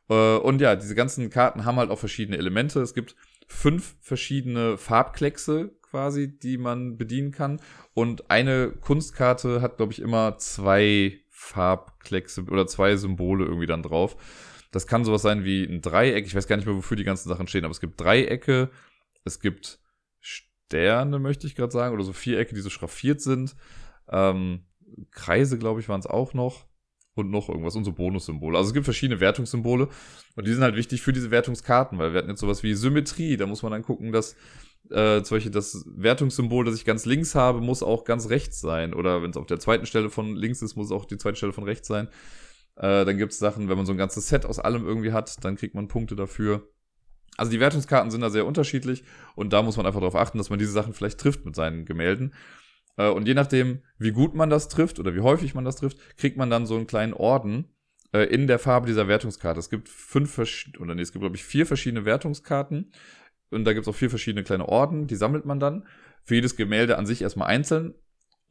Äh, 0.08 0.36
und 0.36 0.60
ja, 0.60 0.76
diese 0.76 0.94
ganzen 0.94 1.30
Karten 1.30 1.64
haben 1.64 1.76
halt 1.76 1.90
auch 1.90 1.98
verschiedene 1.98 2.38
Elemente. 2.38 2.80
Es 2.80 2.94
gibt 2.94 3.16
fünf 3.46 3.96
verschiedene 4.00 4.78
Farbkleckse 4.78 5.72
quasi, 5.82 6.38
die 6.38 6.58
man 6.58 6.96
bedienen 6.96 7.32
kann. 7.32 7.60
Und 7.94 8.30
eine 8.30 8.72
Kunstkarte 8.72 9.60
hat, 9.60 9.76
glaube 9.76 9.92
ich, 9.92 10.00
immer 10.00 10.38
zwei 10.38 11.20
Farbkleckse 11.28 12.44
oder 12.44 12.66
zwei 12.66 12.96
Symbole 12.96 13.44
irgendwie 13.44 13.66
dann 13.66 13.82
drauf. 13.82 14.16
Das 14.72 14.86
kann 14.88 15.04
sowas 15.04 15.22
sein 15.22 15.44
wie 15.44 15.62
ein 15.64 15.80
Dreieck. 15.82 16.26
Ich 16.26 16.34
weiß 16.34 16.48
gar 16.48 16.56
nicht 16.56 16.66
mehr, 16.66 16.74
wofür 16.74 16.96
die 16.96 17.04
ganzen 17.04 17.28
Sachen 17.28 17.46
stehen, 17.46 17.64
aber 17.64 17.70
es 17.70 17.80
gibt 17.80 18.00
Dreiecke, 18.00 18.70
es 19.24 19.38
gibt 19.38 19.78
Sterne, 20.18 21.18
möchte 21.18 21.46
ich 21.46 21.54
gerade 21.54 21.72
sagen, 21.72 21.94
oder 21.94 22.02
so 22.02 22.12
Vierecke, 22.12 22.54
die 22.54 22.62
so 22.62 22.70
schraffiert 22.70 23.20
sind. 23.20 23.54
Ähm, 24.08 24.64
Kreise, 25.10 25.58
glaube 25.58 25.80
ich, 25.80 25.88
waren 25.88 26.00
es 26.00 26.06
auch 26.06 26.34
noch. 26.34 26.66
Und 27.14 27.30
noch 27.30 27.50
irgendwas 27.50 27.76
und 27.76 27.84
so 27.84 27.92
Bonussymbole. 27.92 28.56
Also 28.56 28.68
es 28.68 28.74
gibt 28.74 28.86
verschiedene 28.86 29.20
Wertungssymbole 29.20 29.90
und 30.34 30.46
die 30.46 30.52
sind 30.54 30.62
halt 30.62 30.76
wichtig 30.76 31.02
für 31.02 31.12
diese 31.12 31.30
Wertungskarten, 31.30 31.98
weil 31.98 32.14
wir 32.14 32.18
hatten 32.18 32.30
jetzt 32.30 32.40
sowas 32.40 32.62
wie 32.62 32.72
Symmetrie. 32.72 33.36
Da 33.36 33.44
muss 33.46 33.62
man 33.62 33.70
dann 33.70 33.82
gucken, 33.82 34.12
dass 34.12 34.34
äh, 34.90 35.22
zum 35.22 35.36
Beispiel 35.36 35.52
das 35.52 35.84
Wertungssymbol, 35.86 36.64
das 36.64 36.74
ich 36.74 36.86
ganz 36.86 37.04
links 37.04 37.34
habe, 37.34 37.60
muss 37.60 37.82
auch 37.82 38.04
ganz 38.04 38.30
rechts 38.30 38.62
sein. 38.62 38.94
Oder 38.94 39.22
wenn 39.22 39.30
es 39.30 39.36
auf 39.36 39.44
der 39.44 39.60
zweiten 39.60 39.84
Stelle 39.84 40.08
von 40.08 40.34
links 40.36 40.62
ist, 40.62 40.74
muss 40.74 40.90
auch 40.90 41.04
die 41.04 41.18
zweite 41.18 41.36
Stelle 41.36 41.52
von 41.52 41.64
rechts 41.64 41.86
sein. 41.86 42.08
Äh, 42.76 43.04
dann 43.04 43.18
gibt 43.18 43.32
es 43.32 43.38
Sachen, 43.38 43.68
wenn 43.68 43.76
man 43.76 43.86
so 43.86 43.92
ein 43.92 43.98
ganzes 43.98 44.28
Set 44.28 44.46
aus 44.46 44.58
allem 44.58 44.86
irgendwie 44.86 45.12
hat, 45.12 45.44
dann 45.44 45.56
kriegt 45.56 45.74
man 45.74 45.88
Punkte 45.88 46.16
dafür. 46.16 46.68
Also 47.36 47.50
die 47.50 47.60
Wertungskarten 47.60 48.10
sind 48.10 48.20
da 48.20 48.30
sehr 48.30 48.46
unterschiedlich 48.46 49.04
und 49.34 49.52
da 49.52 49.62
muss 49.62 49.76
man 49.76 49.86
einfach 49.86 50.00
darauf 50.00 50.16
achten, 50.16 50.38
dass 50.38 50.50
man 50.50 50.58
diese 50.58 50.72
Sachen 50.72 50.92
vielleicht 50.92 51.18
trifft 51.18 51.44
mit 51.44 51.56
seinen 51.56 51.84
Gemälden. 51.84 52.34
Äh, 52.96 53.08
und 53.08 53.26
je 53.26 53.34
nachdem, 53.34 53.82
wie 53.98 54.12
gut 54.12 54.34
man 54.34 54.50
das 54.50 54.68
trifft 54.68 54.98
oder 54.98 55.14
wie 55.14 55.20
häufig 55.20 55.54
man 55.54 55.64
das 55.64 55.76
trifft, 55.76 55.98
kriegt 56.16 56.36
man 56.36 56.50
dann 56.50 56.66
so 56.66 56.76
einen 56.76 56.86
kleinen 56.86 57.14
Orden 57.14 57.74
äh, 58.12 58.24
in 58.24 58.46
der 58.46 58.58
Farbe 58.58 58.86
dieser 58.86 59.08
Wertungskarte. 59.08 59.60
Es 59.60 59.70
gibt 59.70 59.88
fünf 59.88 60.38
oder 60.78 60.94
nee, 60.94 61.02
es 61.02 61.12
gibt 61.12 61.22
glaube 61.22 61.36
ich 61.36 61.44
vier 61.44 61.66
verschiedene 61.66 62.04
Wertungskarten 62.04 62.92
und 63.50 63.64
da 63.64 63.72
gibt 63.72 63.86
es 63.86 63.88
auch 63.88 63.96
vier 63.96 64.10
verschiedene 64.10 64.44
kleine 64.44 64.68
Orden, 64.68 65.06
die 65.06 65.16
sammelt 65.16 65.44
man 65.44 65.60
dann. 65.60 65.86
Für 66.24 66.36
jedes 66.36 66.54
Gemälde 66.54 66.98
an 66.98 67.06
sich 67.06 67.22
erstmal 67.22 67.48
einzeln 67.48 67.94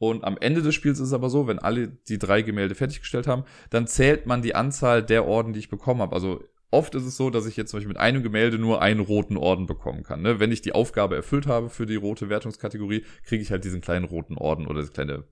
und 0.02 0.24
am 0.24 0.36
Ende 0.36 0.62
des 0.62 0.74
Spiels 0.74 0.98
ist 0.98 1.06
es 1.06 1.12
aber 1.12 1.30
so, 1.30 1.46
wenn 1.46 1.60
alle 1.60 1.86
die 1.86 2.18
drei 2.18 2.42
Gemälde 2.42 2.74
fertiggestellt 2.74 3.28
haben, 3.28 3.44
dann 3.70 3.86
zählt 3.86 4.26
man 4.26 4.42
die 4.42 4.56
Anzahl 4.56 5.00
der 5.00 5.26
Orden, 5.28 5.52
die 5.52 5.60
ich 5.60 5.68
bekommen 5.68 6.02
habe. 6.02 6.16
Also 6.16 6.42
oft 6.72 6.96
ist 6.96 7.04
es 7.04 7.16
so, 7.16 7.30
dass 7.30 7.46
ich 7.46 7.56
jetzt 7.56 7.70
zum 7.70 7.78
Beispiel 7.78 7.92
mit 7.92 7.98
einem 7.98 8.24
Gemälde 8.24 8.58
nur 8.58 8.82
einen 8.82 8.98
roten 8.98 9.36
Orden 9.36 9.66
bekommen 9.66 10.02
kann. 10.02 10.20
Ne? 10.20 10.40
Wenn 10.40 10.50
ich 10.50 10.60
die 10.60 10.72
Aufgabe 10.72 11.14
erfüllt 11.14 11.46
habe 11.46 11.70
für 11.70 11.86
die 11.86 11.94
rote 11.94 12.28
Wertungskategorie, 12.28 13.04
kriege 13.22 13.44
ich 13.44 13.52
halt 13.52 13.62
diesen 13.62 13.80
kleinen 13.80 14.04
roten 14.04 14.36
Orden 14.36 14.66
oder 14.66 14.80
das 14.80 14.92
kleine 14.92 15.22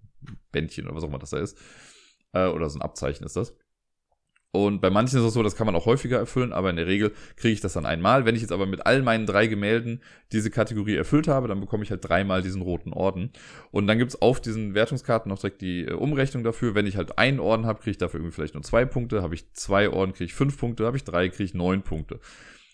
Bändchen 0.52 0.87
oder 0.87 0.94
was 0.94 1.02
auch 1.02 1.09
immer 1.09 1.18
das 1.18 1.30
da 1.30 1.38
ist. 1.38 1.59
Äh, 2.33 2.46
oder 2.46 2.70
so 2.70 2.78
ein 2.78 2.83
Abzeichen 2.83 3.26
ist 3.26 3.35
das. 3.35 3.56
Und 4.52 4.80
bei 4.80 4.90
manchen 4.90 5.20
ist 5.20 5.24
es 5.24 5.34
so, 5.34 5.44
das 5.44 5.54
kann 5.54 5.66
man 5.66 5.76
auch 5.76 5.86
häufiger 5.86 6.18
erfüllen, 6.18 6.52
aber 6.52 6.70
in 6.70 6.76
der 6.76 6.88
Regel 6.88 7.12
kriege 7.36 7.52
ich 7.52 7.60
das 7.60 7.74
dann 7.74 7.86
einmal. 7.86 8.24
Wenn 8.24 8.34
ich 8.34 8.40
jetzt 8.40 8.50
aber 8.50 8.66
mit 8.66 8.84
all 8.84 9.00
meinen 9.02 9.24
drei 9.24 9.46
Gemälden 9.46 10.00
diese 10.32 10.50
Kategorie 10.50 10.96
erfüllt 10.96 11.28
habe, 11.28 11.46
dann 11.46 11.60
bekomme 11.60 11.84
ich 11.84 11.90
halt 11.92 12.08
dreimal 12.08 12.42
diesen 12.42 12.60
roten 12.60 12.92
Orden. 12.92 13.30
Und 13.70 13.86
dann 13.86 13.98
gibt's 13.98 14.20
auf 14.20 14.40
diesen 14.40 14.74
Wertungskarten 14.74 15.30
noch 15.30 15.38
direkt 15.38 15.60
die 15.60 15.82
äh, 15.82 15.92
Umrechnung 15.92 16.42
dafür. 16.42 16.74
Wenn 16.74 16.86
ich 16.86 16.96
halt 16.96 17.16
einen 17.16 17.38
Orden 17.38 17.64
habe, 17.64 17.78
kriege 17.78 17.92
ich 17.92 17.98
dafür 17.98 18.18
irgendwie 18.18 18.34
vielleicht 18.34 18.54
nur 18.54 18.64
zwei 18.64 18.84
Punkte. 18.84 19.22
Habe 19.22 19.36
ich 19.36 19.52
zwei 19.52 19.88
Orden, 19.88 20.14
kriege 20.14 20.24
ich 20.24 20.34
fünf 20.34 20.58
Punkte. 20.58 20.84
Habe 20.84 20.96
ich 20.96 21.04
drei, 21.04 21.28
kriege 21.28 21.44
ich 21.44 21.54
neun 21.54 21.82
Punkte. 21.82 22.18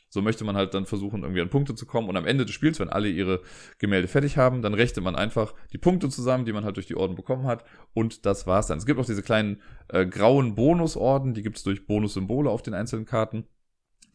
So 0.09 0.23
möchte 0.23 0.45
man 0.45 0.57
halt 0.57 0.73
dann 0.73 0.87
versuchen, 0.87 1.23
irgendwie 1.23 1.41
an 1.41 1.51
Punkte 1.51 1.75
zu 1.75 1.85
kommen. 1.85 2.09
Und 2.09 2.17
am 2.17 2.27
Ende 2.27 2.45
des 2.45 2.55
Spiels, 2.55 2.79
wenn 2.79 2.89
alle 2.89 3.09
ihre 3.09 3.43
Gemälde 3.79 4.09
fertig 4.09 4.37
haben, 4.37 4.63
dann 4.63 4.75
rechnet 4.75 5.05
man 5.05 5.17
einfach 5.17 5.55
die 5.73 5.79
Punkte 5.79 6.09
zusammen, 6.09 6.45
die 6.45 6.53
man 6.53 6.65
halt 6.65 6.77
durch 6.77 6.87
die 6.87 6.97
Orden 6.97 7.17
bekommen 7.17 7.47
hat. 7.47 7.65
Und 7.93 8.25
das 8.25 8.47
war's 8.47 8.69
dann. 8.69 8.79
Es 8.79 8.87
gibt 8.87 9.01
auch 9.01 9.07
diese 9.07 9.23
kleinen 9.23 9.61
äh, 9.89 10.07
grauen 10.07 10.55
Bonusorden, 10.55 11.35
die 11.35 11.43
gibt's 11.43 11.63
durch 11.63 11.87
Bonussymbole 11.87 12.49
auf 12.49 12.63
den 12.63 12.75
einzelnen 12.75 13.05
Karten. 13.05 13.47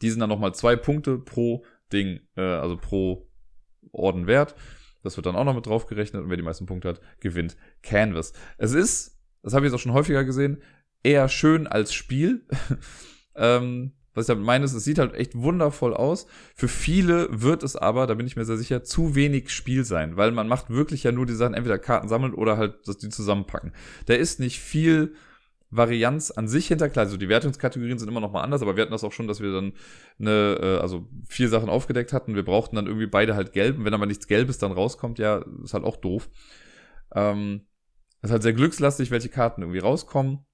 Die 0.00 0.10
sind 0.10 0.20
dann 0.20 0.30
nochmal 0.30 0.54
zwei 0.54 0.76
Punkte 0.76 1.18
pro 1.18 1.64
Ding, 1.92 2.20
äh, 2.36 2.42
also 2.42 2.76
pro 2.76 3.28
Orden 3.92 4.26
wert. 4.26 4.54
Das 5.02 5.16
wird 5.16 5.26
dann 5.26 5.36
auch 5.36 5.44
noch 5.44 5.54
mit 5.54 5.66
drauf 5.66 5.86
gerechnet 5.86 6.22
und 6.22 6.30
wer 6.30 6.36
die 6.36 6.42
meisten 6.42 6.66
Punkte 6.66 6.88
hat, 6.88 7.00
gewinnt 7.20 7.56
Canvas. 7.82 8.32
Es 8.56 8.72
ist, 8.72 9.20
das 9.42 9.52
habe 9.52 9.66
ich 9.66 9.72
jetzt 9.72 9.78
auch 9.78 9.82
schon 9.82 9.92
häufiger 9.92 10.24
gesehen, 10.24 10.62
eher 11.02 11.28
schön 11.28 11.66
als 11.66 11.92
Spiel. 11.92 12.46
ähm, 13.34 13.92
was 14.14 14.24
ich 14.24 14.28
damit 14.28 14.44
meine, 14.44 14.64
ist, 14.64 14.74
es 14.74 14.84
sieht 14.84 14.98
halt 14.98 15.14
echt 15.14 15.34
wundervoll 15.34 15.94
aus. 15.94 16.26
Für 16.54 16.68
viele 16.68 17.28
wird 17.30 17.62
es 17.62 17.76
aber, 17.76 18.06
da 18.06 18.14
bin 18.14 18.26
ich 18.26 18.36
mir 18.36 18.44
sehr 18.44 18.56
sicher, 18.58 18.84
zu 18.84 19.14
wenig 19.14 19.50
Spiel 19.50 19.84
sein, 19.84 20.16
weil 20.16 20.32
man 20.32 20.48
macht 20.48 20.70
wirklich 20.70 21.02
ja 21.02 21.12
nur 21.12 21.26
die 21.26 21.34
Sachen, 21.34 21.54
entweder 21.54 21.78
Karten 21.78 22.08
sammeln 22.08 22.34
oder 22.34 22.56
halt 22.56 22.86
dass 22.86 22.98
die 22.98 23.08
zusammenpacken. 23.08 23.72
Da 24.06 24.14
ist 24.14 24.40
nicht 24.40 24.60
viel 24.60 25.14
Varianz 25.70 26.30
an 26.30 26.48
sich 26.48 26.68
hinter. 26.68 26.90
Klar, 26.90 27.06
also 27.06 27.16
die 27.16 27.30
Wertungskategorien 27.30 27.98
sind 27.98 28.08
immer 28.08 28.20
noch 28.20 28.32
mal 28.32 28.42
anders, 28.42 28.60
aber 28.60 28.76
wir 28.76 28.82
hatten 28.82 28.92
das 28.92 29.04
auch 29.04 29.12
schon, 29.12 29.26
dass 29.26 29.40
wir 29.40 29.52
dann 29.52 29.72
eine, 30.20 30.58
äh, 30.60 30.78
also 30.78 31.08
vier 31.28 31.48
Sachen 31.48 31.70
aufgedeckt 31.70 32.12
hatten. 32.12 32.34
Wir 32.34 32.44
brauchten 32.44 32.76
dann 32.76 32.86
irgendwie 32.86 33.06
beide 33.06 33.34
halt 33.34 33.54
gelb. 33.54 33.78
Und 33.78 33.86
wenn 33.86 33.94
aber 33.94 34.06
nichts 34.06 34.26
Gelbes 34.26 34.58
dann 34.58 34.72
rauskommt, 34.72 35.18
ja, 35.18 35.42
ist 35.64 35.72
halt 35.72 35.84
auch 35.84 35.96
doof. 35.96 36.28
Ähm, 37.14 37.62
ist 38.20 38.30
halt 38.30 38.42
sehr 38.42 38.52
glückslastig, 38.52 39.10
welche 39.10 39.30
Karten 39.30 39.62
irgendwie 39.62 39.80
rauskommen 39.80 40.44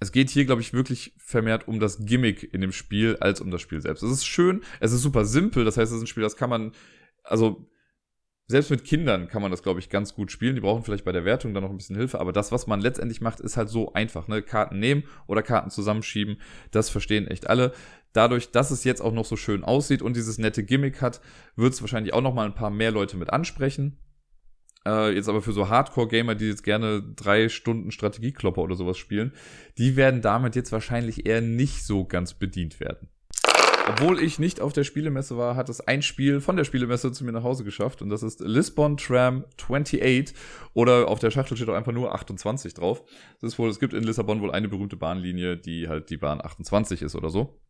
es 0.00 0.12
geht 0.12 0.30
hier, 0.30 0.44
glaube 0.44 0.60
ich, 0.60 0.72
wirklich 0.72 1.14
vermehrt 1.18 1.68
um 1.68 1.80
das 1.80 2.04
Gimmick 2.04 2.52
in 2.52 2.60
dem 2.60 2.72
Spiel 2.72 3.16
als 3.20 3.40
um 3.40 3.50
das 3.50 3.62
Spiel 3.62 3.80
selbst. 3.80 4.02
Es 4.02 4.10
ist 4.10 4.26
schön, 4.26 4.62
es 4.80 4.92
ist 4.92 5.02
super 5.02 5.24
simpel, 5.24 5.64
das 5.64 5.76
heißt, 5.76 5.90
es 5.90 5.96
ist 5.96 6.04
ein 6.04 6.06
Spiel, 6.06 6.22
das 6.22 6.36
kann 6.36 6.50
man, 6.50 6.72
also 7.22 7.68
selbst 8.48 8.70
mit 8.70 8.84
Kindern 8.84 9.26
kann 9.26 9.42
man 9.42 9.50
das, 9.50 9.62
glaube 9.62 9.80
ich, 9.80 9.88
ganz 9.88 10.14
gut 10.14 10.30
spielen. 10.30 10.54
Die 10.54 10.60
brauchen 10.60 10.84
vielleicht 10.84 11.04
bei 11.04 11.12
der 11.12 11.24
Wertung 11.24 11.52
dann 11.52 11.64
noch 11.64 11.70
ein 11.70 11.76
bisschen 11.76 11.96
Hilfe, 11.96 12.20
aber 12.20 12.32
das, 12.32 12.52
was 12.52 12.68
man 12.68 12.80
letztendlich 12.80 13.20
macht, 13.20 13.40
ist 13.40 13.56
halt 13.56 13.68
so 13.68 13.92
einfach. 13.92 14.28
Ne? 14.28 14.40
Karten 14.42 14.78
nehmen 14.78 15.02
oder 15.26 15.42
Karten 15.42 15.70
zusammenschieben, 15.70 16.40
das 16.70 16.88
verstehen 16.88 17.26
echt 17.26 17.48
alle. 17.48 17.72
Dadurch, 18.12 18.52
dass 18.52 18.70
es 18.70 18.84
jetzt 18.84 19.02
auch 19.02 19.12
noch 19.12 19.24
so 19.24 19.36
schön 19.36 19.64
aussieht 19.64 20.00
und 20.00 20.16
dieses 20.16 20.38
nette 20.38 20.62
Gimmick 20.62 21.02
hat, 21.02 21.20
wird 21.56 21.74
es 21.74 21.80
wahrscheinlich 21.80 22.14
auch 22.14 22.22
noch 22.22 22.34
mal 22.34 22.46
ein 22.46 22.54
paar 22.54 22.70
mehr 22.70 22.92
Leute 22.92 23.16
mit 23.16 23.30
ansprechen. 23.30 23.98
Äh, 24.86 25.14
jetzt 25.14 25.28
aber 25.28 25.42
für 25.42 25.52
so 25.52 25.68
Hardcore-Gamer, 25.68 26.36
die 26.36 26.46
jetzt 26.46 26.62
gerne 26.62 27.02
drei 27.02 27.48
Stunden 27.48 27.90
Strategieklopper 27.90 28.62
oder 28.62 28.76
sowas 28.76 28.96
spielen, 28.96 29.32
die 29.78 29.96
werden 29.96 30.22
damit 30.22 30.54
jetzt 30.54 30.70
wahrscheinlich 30.70 31.26
eher 31.26 31.40
nicht 31.40 31.84
so 31.84 32.04
ganz 32.04 32.34
bedient 32.34 32.78
werden. 32.78 33.08
Obwohl 33.88 34.20
ich 34.20 34.40
nicht 34.40 34.60
auf 34.60 34.72
der 34.72 34.82
Spielemesse 34.82 35.36
war, 35.36 35.54
hat 35.54 35.68
es 35.68 35.80
ein 35.80 36.02
Spiel 36.02 36.40
von 36.40 36.56
der 36.56 36.64
Spielemesse 36.64 37.12
zu 37.12 37.24
mir 37.24 37.32
nach 37.32 37.44
Hause 37.44 37.62
geschafft 37.62 38.02
und 38.02 38.08
das 38.08 38.24
ist 38.24 38.40
Lisbon 38.40 38.96
Tram 38.96 39.44
28 39.60 40.34
oder 40.74 41.06
auf 41.08 41.20
der 41.20 41.30
Schachtel 41.30 41.56
steht 41.56 41.68
auch 41.68 41.74
einfach 41.74 41.92
nur 41.92 42.12
28 42.12 42.74
drauf. 42.74 43.04
Das 43.40 43.52
ist 43.52 43.58
wohl, 43.60 43.70
es 43.70 43.78
gibt 43.78 43.92
in 43.94 44.02
Lissabon 44.02 44.40
wohl 44.40 44.50
eine 44.50 44.68
berühmte 44.68 44.96
Bahnlinie, 44.96 45.56
die 45.56 45.88
halt 45.88 46.10
die 46.10 46.16
Bahn 46.16 46.40
28 46.44 47.02
ist 47.02 47.14
oder 47.14 47.30
so. 47.30 47.60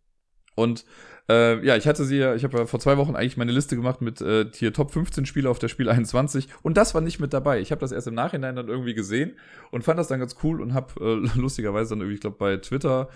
Und 0.57 0.85
äh, 1.29 1.65
ja, 1.65 1.77
ich 1.77 1.87
hatte 1.87 2.05
sie 2.05 2.19
ja, 2.19 2.35
ich 2.35 2.45
habe 2.45 2.59
ja 2.59 2.67
vor 2.67 2.81
zwei 2.81 2.97
Wochen 2.97 3.17
eigentlich 3.17 3.37
meine 3.37 3.53
Liste 3.53 3.77
gemacht 3.77 4.01
mit 4.01 4.21
äh, 4.21 4.47
hier 4.53 4.73
Top 4.73 4.91
15 4.91 5.27
Spiele 5.27 5.51
auf 5.51 5.59
der 5.59 5.69
Spiel 5.69 5.89
21 5.89 6.49
und 6.63 6.77
das 6.77 6.95
war 6.95 7.01
nicht 7.01 7.21
mit 7.21 7.33
dabei. 7.33 7.61
Ich 7.61 7.71
habe 7.73 7.81
das 7.81 7.93
erst 7.93 8.07
im 8.07 8.15
Nachhinein 8.15 8.57
dann 8.57 8.69
irgendwie 8.69 8.95
gesehen 8.95 9.37
und 9.71 9.83
fand 9.83 9.99
das 9.99 10.09
dann 10.09 10.21
ganz 10.21 10.37
cool 10.43 10.61
und 10.61 10.75
habe 10.75 10.95
äh, 11.01 11.29
lustigerweise 11.39 11.91
dann 11.91 12.01
irgendwie, 12.01 12.15
ich 12.15 12.21
glaube, 12.21 12.37
bei 12.39 12.57
Twitter 12.57 13.09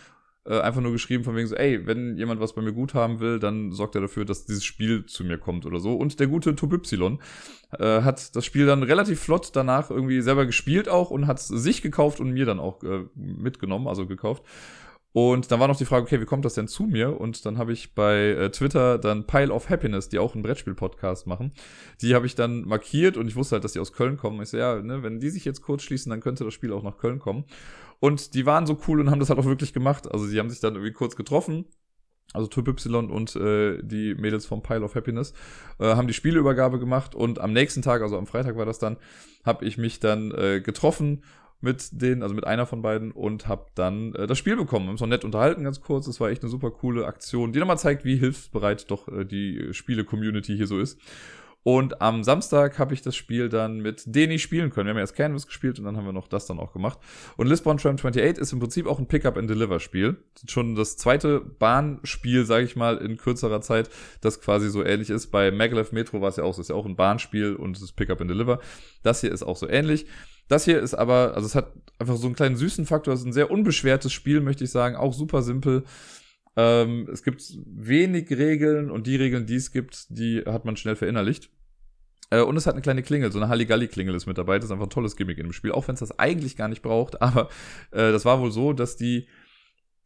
äh, 0.46 0.59
einfach 0.59 0.81
nur 0.81 0.92
geschrieben 0.92 1.22
von 1.22 1.37
wegen 1.37 1.46
so, 1.46 1.55
ey, 1.55 1.87
wenn 1.87 2.16
jemand 2.16 2.40
was 2.40 2.55
bei 2.55 2.62
mir 2.62 2.72
gut 2.72 2.94
haben 2.94 3.20
will, 3.20 3.38
dann 3.38 3.72
sorgt 3.72 3.94
er 3.94 4.00
dafür, 4.00 4.24
dass 4.24 4.46
dieses 4.46 4.64
Spiel 4.64 5.05
zu 5.07 5.22
mir 5.22 5.38
kommt 5.38 5.66
oder 5.66 5.79
so. 5.79 5.94
Und 5.94 6.18
der 6.18 6.26
gute 6.26 6.57
Tobypsilon 6.57 7.20
äh, 7.79 8.03
hat 8.03 8.35
das 8.35 8.44
Spiel 8.44 8.66
dann 8.66 8.83
relativ 8.83 9.20
flott 9.20 9.50
danach 9.55 9.90
irgendwie 9.90 10.20
selber 10.22 10.46
gespielt 10.46 10.88
auch 10.88 11.11
und 11.11 11.26
hat 11.26 11.38
es 11.38 11.48
sich 11.48 11.83
gekauft 11.83 12.20
und 12.20 12.31
mir 12.31 12.46
dann 12.46 12.59
auch 12.59 12.83
äh, 12.83 13.05
mitgenommen, 13.14 13.87
also 13.87 14.07
gekauft. 14.07 14.42
Und 15.12 15.51
dann 15.51 15.59
war 15.59 15.66
noch 15.66 15.77
die 15.77 15.85
Frage, 15.85 16.05
okay, 16.05 16.20
wie 16.20 16.25
kommt 16.25 16.44
das 16.44 16.55
denn 16.55 16.68
zu 16.68 16.85
mir? 16.85 17.20
Und 17.20 17.44
dann 17.44 17.59
habe 17.59 17.73
ich 17.73 17.94
bei 17.94 18.29
äh, 18.29 18.51
Twitter 18.51 18.96
dann 18.96 19.27
Pile 19.27 19.53
of 19.53 19.68
Happiness, 19.68 20.09
die 20.09 20.20
auch 20.20 20.35
einen 20.35 20.42
Brettspiel-Podcast 20.42 21.27
machen, 21.27 21.53
die 22.01 22.14
habe 22.14 22.27
ich 22.27 22.37
dann 22.37 22.62
markiert 22.62 23.16
und 23.16 23.27
ich 23.27 23.35
wusste 23.35 23.57
halt, 23.57 23.64
dass 23.64 23.73
die 23.73 23.81
aus 23.81 23.92
Köln 23.92 24.16
kommen. 24.16 24.40
Ich 24.40 24.51
so, 24.51 24.57
ja, 24.57 24.81
ne, 24.81 25.03
wenn 25.03 25.18
die 25.18 25.31
sich 25.31 25.44
jetzt 25.44 25.62
kurz 25.62 25.83
schließen, 25.83 26.11
dann 26.11 26.20
könnte 26.20 26.44
das 26.44 26.55
Spiel 26.55 26.73
auch 26.73 26.85
nach 26.85 26.96
Köln 26.96 27.18
kommen. 27.18 27.44
Und 27.99 28.35
die 28.35 28.46
waren 28.46 28.66
so 28.66 28.79
cool 28.87 29.01
und 29.01 29.11
haben 29.11 29.18
das 29.18 29.31
halt 29.31 29.40
auch 29.40 29.46
wirklich 29.46 29.73
gemacht. 29.73 30.11
Also 30.11 30.27
sie 30.27 30.38
haben 30.38 30.49
sich 30.49 30.61
dann 30.61 30.75
irgendwie 30.75 30.92
kurz 30.92 31.16
getroffen, 31.16 31.66
also 32.33 32.46
Typ 32.46 32.68
Y 32.68 33.11
und 33.11 33.35
äh, 33.35 33.83
die 33.83 34.14
Mädels 34.14 34.46
vom 34.46 34.62
Pile 34.62 34.83
of 34.83 34.94
Happiness, 34.94 35.35
äh, 35.81 35.96
haben 35.96 36.07
die 36.07 36.14
Spieleübergabe 36.14 36.79
gemacht 36.79 37.16
und 37.16 37.40
am 37.40 37.53
nächsten 37.53 37.83
Tag, 37.83 38.03
also 38.03 38.16
am 38.16 38.27
Freitag 38.27 38.57
war 38.57 38.66
das 38.66 38.79
dann, 38.79 38.96
habe 39.44 39.64
ich 39.64 39.77
mich 39.77 39.99
dann 39.99 40.31
äh, 40.31 40.61
getroffen 40.61 41.25
mit 41.61 42.01
denen, 42.01 42.23
also 42.23 42.35
mit 42.35 42.46
einer 42.46 42.66
von 42.66 42.83
beiden 42.83 43.12
und 43.12 43.49
habe 43.49 43.66
dann 43.75 44.14
äh, 44.14 44.27
das 44.27 44.38
Spiel 44.38 44.57
bekommen. 44.57 44.85
Wir 44.85 44.88
haben 44.88 44.94
uns 44.94 45.01
noch 45.01 45.09
nett 45.09 45.25
unterhalten, 45.25 45.64
ganz 45.64 45.81
kurz. 45.81 46.07
Das 46.07 46.20
war 46.20 46.31
echt 46.31 46.42
eine 46.42 46.51
super 46.51 46.70
coole 46.70 47.07
Aktion, 47.07 47.53
die 47.53 47.59
nochmal 47.59 47.79
zeigt, 47.79 48.05
wie 48.05 48.16
hilfsbereit 48.16 48.90
doch 48.90 49.09
äh, 49.09 49.25
die 49.25 49.73
Spiele-Community 49.73 50.57
hier 50.57 50.66
so 50.66 50.79
ist. 50.79 50.99
Und 51.62 52.01
am 52.01 52.25
Samstag 52.25 52.79
habe 52.79 52.94
ich 52.94 53.03
das 53.03 53.14
Spiel 53.14 53.51
dann 53.51 53.81
mit 53.81 54.03
Deni 54.07 54.38
spielen 54.38 54.70
können. 54.70 54.87
Wir 54.87 54.94
haben 54.94 54.99
erst 54.99 55.14
Canvas 55.14 55.46
gespielt 55.46 55.79
und 55.79 55.85
dann 55.85 55.96
haben 55.96 56.07
wir 56.07 56.12
noch 56.12 56.27
das 56.27 56.46
dann 56.46 56.59
auch 56.59 56.73
gemacht. 56.73 56.99
Und 57.37 57.49
Lisbon 57.49 57.77
Tram 57.77 57.96
28 57.96 58.38
ist 58.38 58.53
im 58.53 58.61
Prinzip 58.61 58.87
auch 58.87 58.99
ein 58.99 59.07
Pick-up-and-Deliver-Spiel. 59.07 60.16
Schon 60.49 60.75
das 60.75 60.96
zweite 60.96 61.40
Bahnspiel, 61.40 62.46
sage 62.46 62.64
ich 62.64 62.77
mal, 62.77 62.96
in 62.96 63.18
kürzerer 63.18 63.61
Zeit, 63.61 63.90
das 64.23 64.40
quasi 64.40 64.70
so 64.70 64.83
ähnlich 64.83 65.11
ist. 65.11 65.27
Bei 65.27 65.51
Maglev 65.51 65.92
Metro 65.92 66.23
war 66.23 66.31
es 66.31 66.37
ja 66.37 66.44
auch 66.44 66.55
so. 66.55 66.62
ist 66.62 66.70
ja 66.70 66.77
auch 66.77 66.87
ein 66.87 66.96
Bahnspiel 66.96 67.55
und 67.55 67.77
es 67.77 67.83
ist 67.83 67.92
Pick-up-and-Deliver. 67.92 68.61
Das 69.03 69.20
hier 69.20 69.31
ist 69.31 69.42
auch 69.42 69.57
so 69.57 69.68
ähnlich. 69.68 70.07
Das 70.51 70.65
hier 70.65 70.81
ist 70.81 70.95
aber, 70.95 71.35
also 71.37 71.47
es 71.47 71.55
hat 71.55 71.73
einfach 72.01 72.17
so 72.17 72.27
einen 72.27 72.35
kleinen 72.35 72.57
süßen 72.57 72.85
Faktor, 72.85 73.15
es 73.15 73.21
ist 73.21 73.27
ein 73.27 73.33
sehr 73.33 73.53
unbeschwertes 73.53 74.13
Spiel, 74.13 74.41
möchte 74.41 74.65
ich 74.65 74.71
sagen, 74.71 74.97
auch 74.97 75.15
super 75.15 75.43
simpel. 75.43 75.85
Ähm, 76.57 77.09
es 77.13 77.23
gibt 77.23 77.41
wenig 77.65 78.29
Regeln 78.31 78.91
und 78.91 79.07
die 79.07 79.15
Regeln, 79.15 79.47
die 79.47 79.55
es 79.55 79.71
gibt, 79.71 80.07
die 80.11 80.41
hat 80.41 80.65
man 80.65 80.77
schnell 80.77 80.97
verinnerlicht. 80.97 81.51
Äh, 82.31 82.41
und 82.41 82.57
es 82.57 82.67
hat 82.67 82.75
eine 82.75 82.83
kleine 82.83 83.05
Klingel, 83.05 83.31
so 83.31 83.39
eine 83.39 83.49
Halligalli-Klingel 83.49 84.13
ist 84.13 84.27
mit 84.27 84.39
dabei. 84.39 84.59
Das 84.59 84.65
ist 84.65 84.73
einfach 84.73 84.87
ein 84.87 84.91
tolles 84.91 85.15
Gimmick 85.15 85.39
in 85.39 85.47
dem 85.47 85.53
Spiel, 85.53 85.71
auch 85.71 85.87
wenn 85.87 85.95
es 85.95 86.01
das 86.01 86.19
eigentlich 86.19 86.57
gar 86.57 86.67
nicht 86.67 86.83
braucht. 86.83 87.23
Aber 87.23 87.49
äh, 87.93 88.11
das 88.11 88.25
war 88.25 88.41
wohl 88.41 88.51
so, 88.51 88.73
dass 88.73 88.97
die 88.97 89.29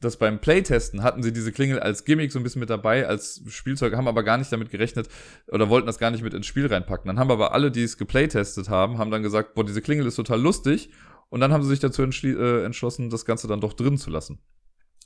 dass 0.00 0.16
beim 0.18 0.40
Playtesten 0.40 1.02
hatten 1.02 1.22
sie 1.22 1.32
diese 1.32 1.52
Klingel 1.52 1.80
als 1.80 2.04
Gimmick 2.04 2.32
so 2.32 2.38
ein 2.38 2.42
bisschen 2.42 2.60
mit 2.60 2.70
dabei, 2.70 3.06
als 3.06 3.42
Spielzeug, 3.48 3.94
haben 3.94 4.08
aber 4.08 4.22
gar 4.22 4.38
nicht 4.38 4.52
damit 4.52 4.70
gerechnet 4.70 5.08
oder 5.48 5.68
wollten 5.68 5.86
das 5.86 5.98
gar 5.98 6.10
nicht 6.10 6.22
mit 6.22 6.34
ins 6.34 6.46
Spiel 6.46 6.66
reinpacken. 6.66 7.08
Dann 7.08 7.18
haben 7.18 7.30
aber 7.30 7.52
alle, 7.52 7.70
die 7.70 7.82
es 7.82 7.96
geplaytestet 7.96 8.68
haben, 8.68 8.98
haben 8.98 9.10
dann 9.10 9.22
gesagt, 9.22 9.54
boah, 9.54 9.64
diese 9.64 9.82
Klingel 9.82 10.06
ist 10.06 10.16
total 10.16 10.40
lustig. 10.40 10.90
Und 11.30 11.40
dann 11.40 11.52
haben 11.52 11.62
sie 11.62 11.70
sich 11.70 11.80
dazu 11.80 12.02
äh, 12.02 12.64
entschlossen, 12.64 13.10
das 13.10 13.24
Ganze 13.24 13.48
dann 13.48 13.60
doch 13.60 13.72
drin 13.72 13.98
zu 13.98 14.10
lassen. 14.10 14.38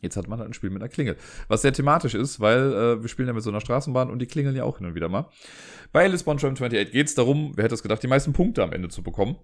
Jetzt 0.01 0.17
hat 0.17 0.29
man 0.29 0.39
halt 0.39 0.51
ein 0.51 0.55
Spiel 0.55 0.71
mit 0.71 0.83
einer 0.83 0.89
Klingel. 0.89 1.17
Was 1.49 1.63
sehr 1.63 1.73
thematisch 1.73 2.15
ist, 2.15 2.39
weil 2.39 2.73
äh, 2.73 3.03
wir 3.03 3.09
spielen 3.09 3.29
ja 3.29 3.35
mit 3.35 3.43
so 3.43 3.51
einer 3.51 3.61
Straßenbahn 3.61 4.11
und 4.11 4.21
die 4.21 4.27
klingeln 4.27 4.55
ja 4.55 4.65
auch 4.65 4.79
hin 4.79 4.87
und 4.87 4.95
wieder 4.95 5.09
mal. 5.09 5.29
Bei 5.93 6.07
Lisbon 6.07 6.37
Tram 6.37 6.53
28 6.53 6.93
geht 6.93 7.07
es 7.07 7.15
darum, 7.15 7.53
wer 7.57 7.65
hätte 7.65 7.75
es 7.75 7.83
gedacht, 7.83 8.03
die 8.03 8.09
meisten 8.09 8.33
Punkte 8.33 8.63
am 8.63 8.73
Ende 8.73 8.89
zu 8.89 9.03
bekommen. 9.03 9.37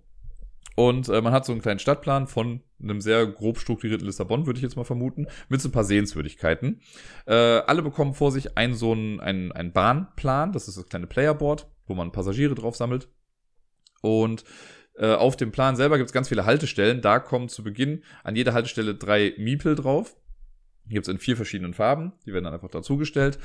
Und 0.74 1.08
äh, 1.08 1.20
man 1.20 1.32
hat 1.32 1.44
so 1.44 1.52
einen 1.52 1.62
kleinen 1.62 1.78
Stadtplan 1.78 2.26
von 2.26 2.60
einem 2.82 3.00
sehr 3.00 3.26
grob 3.26 3.58
strukturierten 3.58 4.06
Lissabon, 4.06 4.46
würde 4.46 4.58
ich 4.58 4.62
jetzt 4.62 4.76
mal 4.76 4.84
vermuten, 4.84 5.28
mit 5.48 5.60
so 5.60 5.68
ein 5.68 5.72
paar 5.72 5.84
Sehenswürdigkeiten. 5.84 6.80
Äh, 7.26 7.34
alle 7.34 7.82
bekommen 7.82 8.14
vor 8.14 8.32
sich 8.32 8.58
einen 8.58 8.74
so 8.74 8.92
einen, 8.92 9.20
einen, 9.20 9.52
einen 9.52 9.72
Bahnplan, 9.72 10.52
das 10.52 10.68
ist 10.68 10.76
das 10.76 10.86
kleine 10.86 11.06
Playerboard, 11.06 11.68
wo 11.86 11.94
man 11.94 12.12
Passagiere 12.12 12.54
drauf 12.54 12.76
sammelt. 12.76 13.08
Und 14.02 14.44
äh, 14.96 15.14
auf 15.14 15.36
dem 15.36 15.52
Plan 15.52 15.76
selber 15.76 15.96
gibt 15.96 16.08
es 16.08 16.12
ganz 16.12 16.28
viele 16.28 16.44
Haltestellen. 16.44 17.00
Da 17.00 17.18
kommen 17.18 17.48
zu 17.48 17.64
Beginn 17.64 18.02
an 18.22 18.36
jeder 18.36 18.52
Haltestelle 18.52 18.94
drei 18.94 19.34
Miepel 19.38 19.74
drauf. 19.74 20.16
Die 20.84 20.94
gibt 20.94 21.08
es 21.08 21.12
in 21.12 21.18
vier 21.18 21.36
verschiedenen 21.36 21.74
Farben. 21.74 22.12
Die 22.26 22.32
werden 22.32 22.44
dann 22.44 22.54
einfach 22.54 22.70
dazugestellt. 22.70 23.38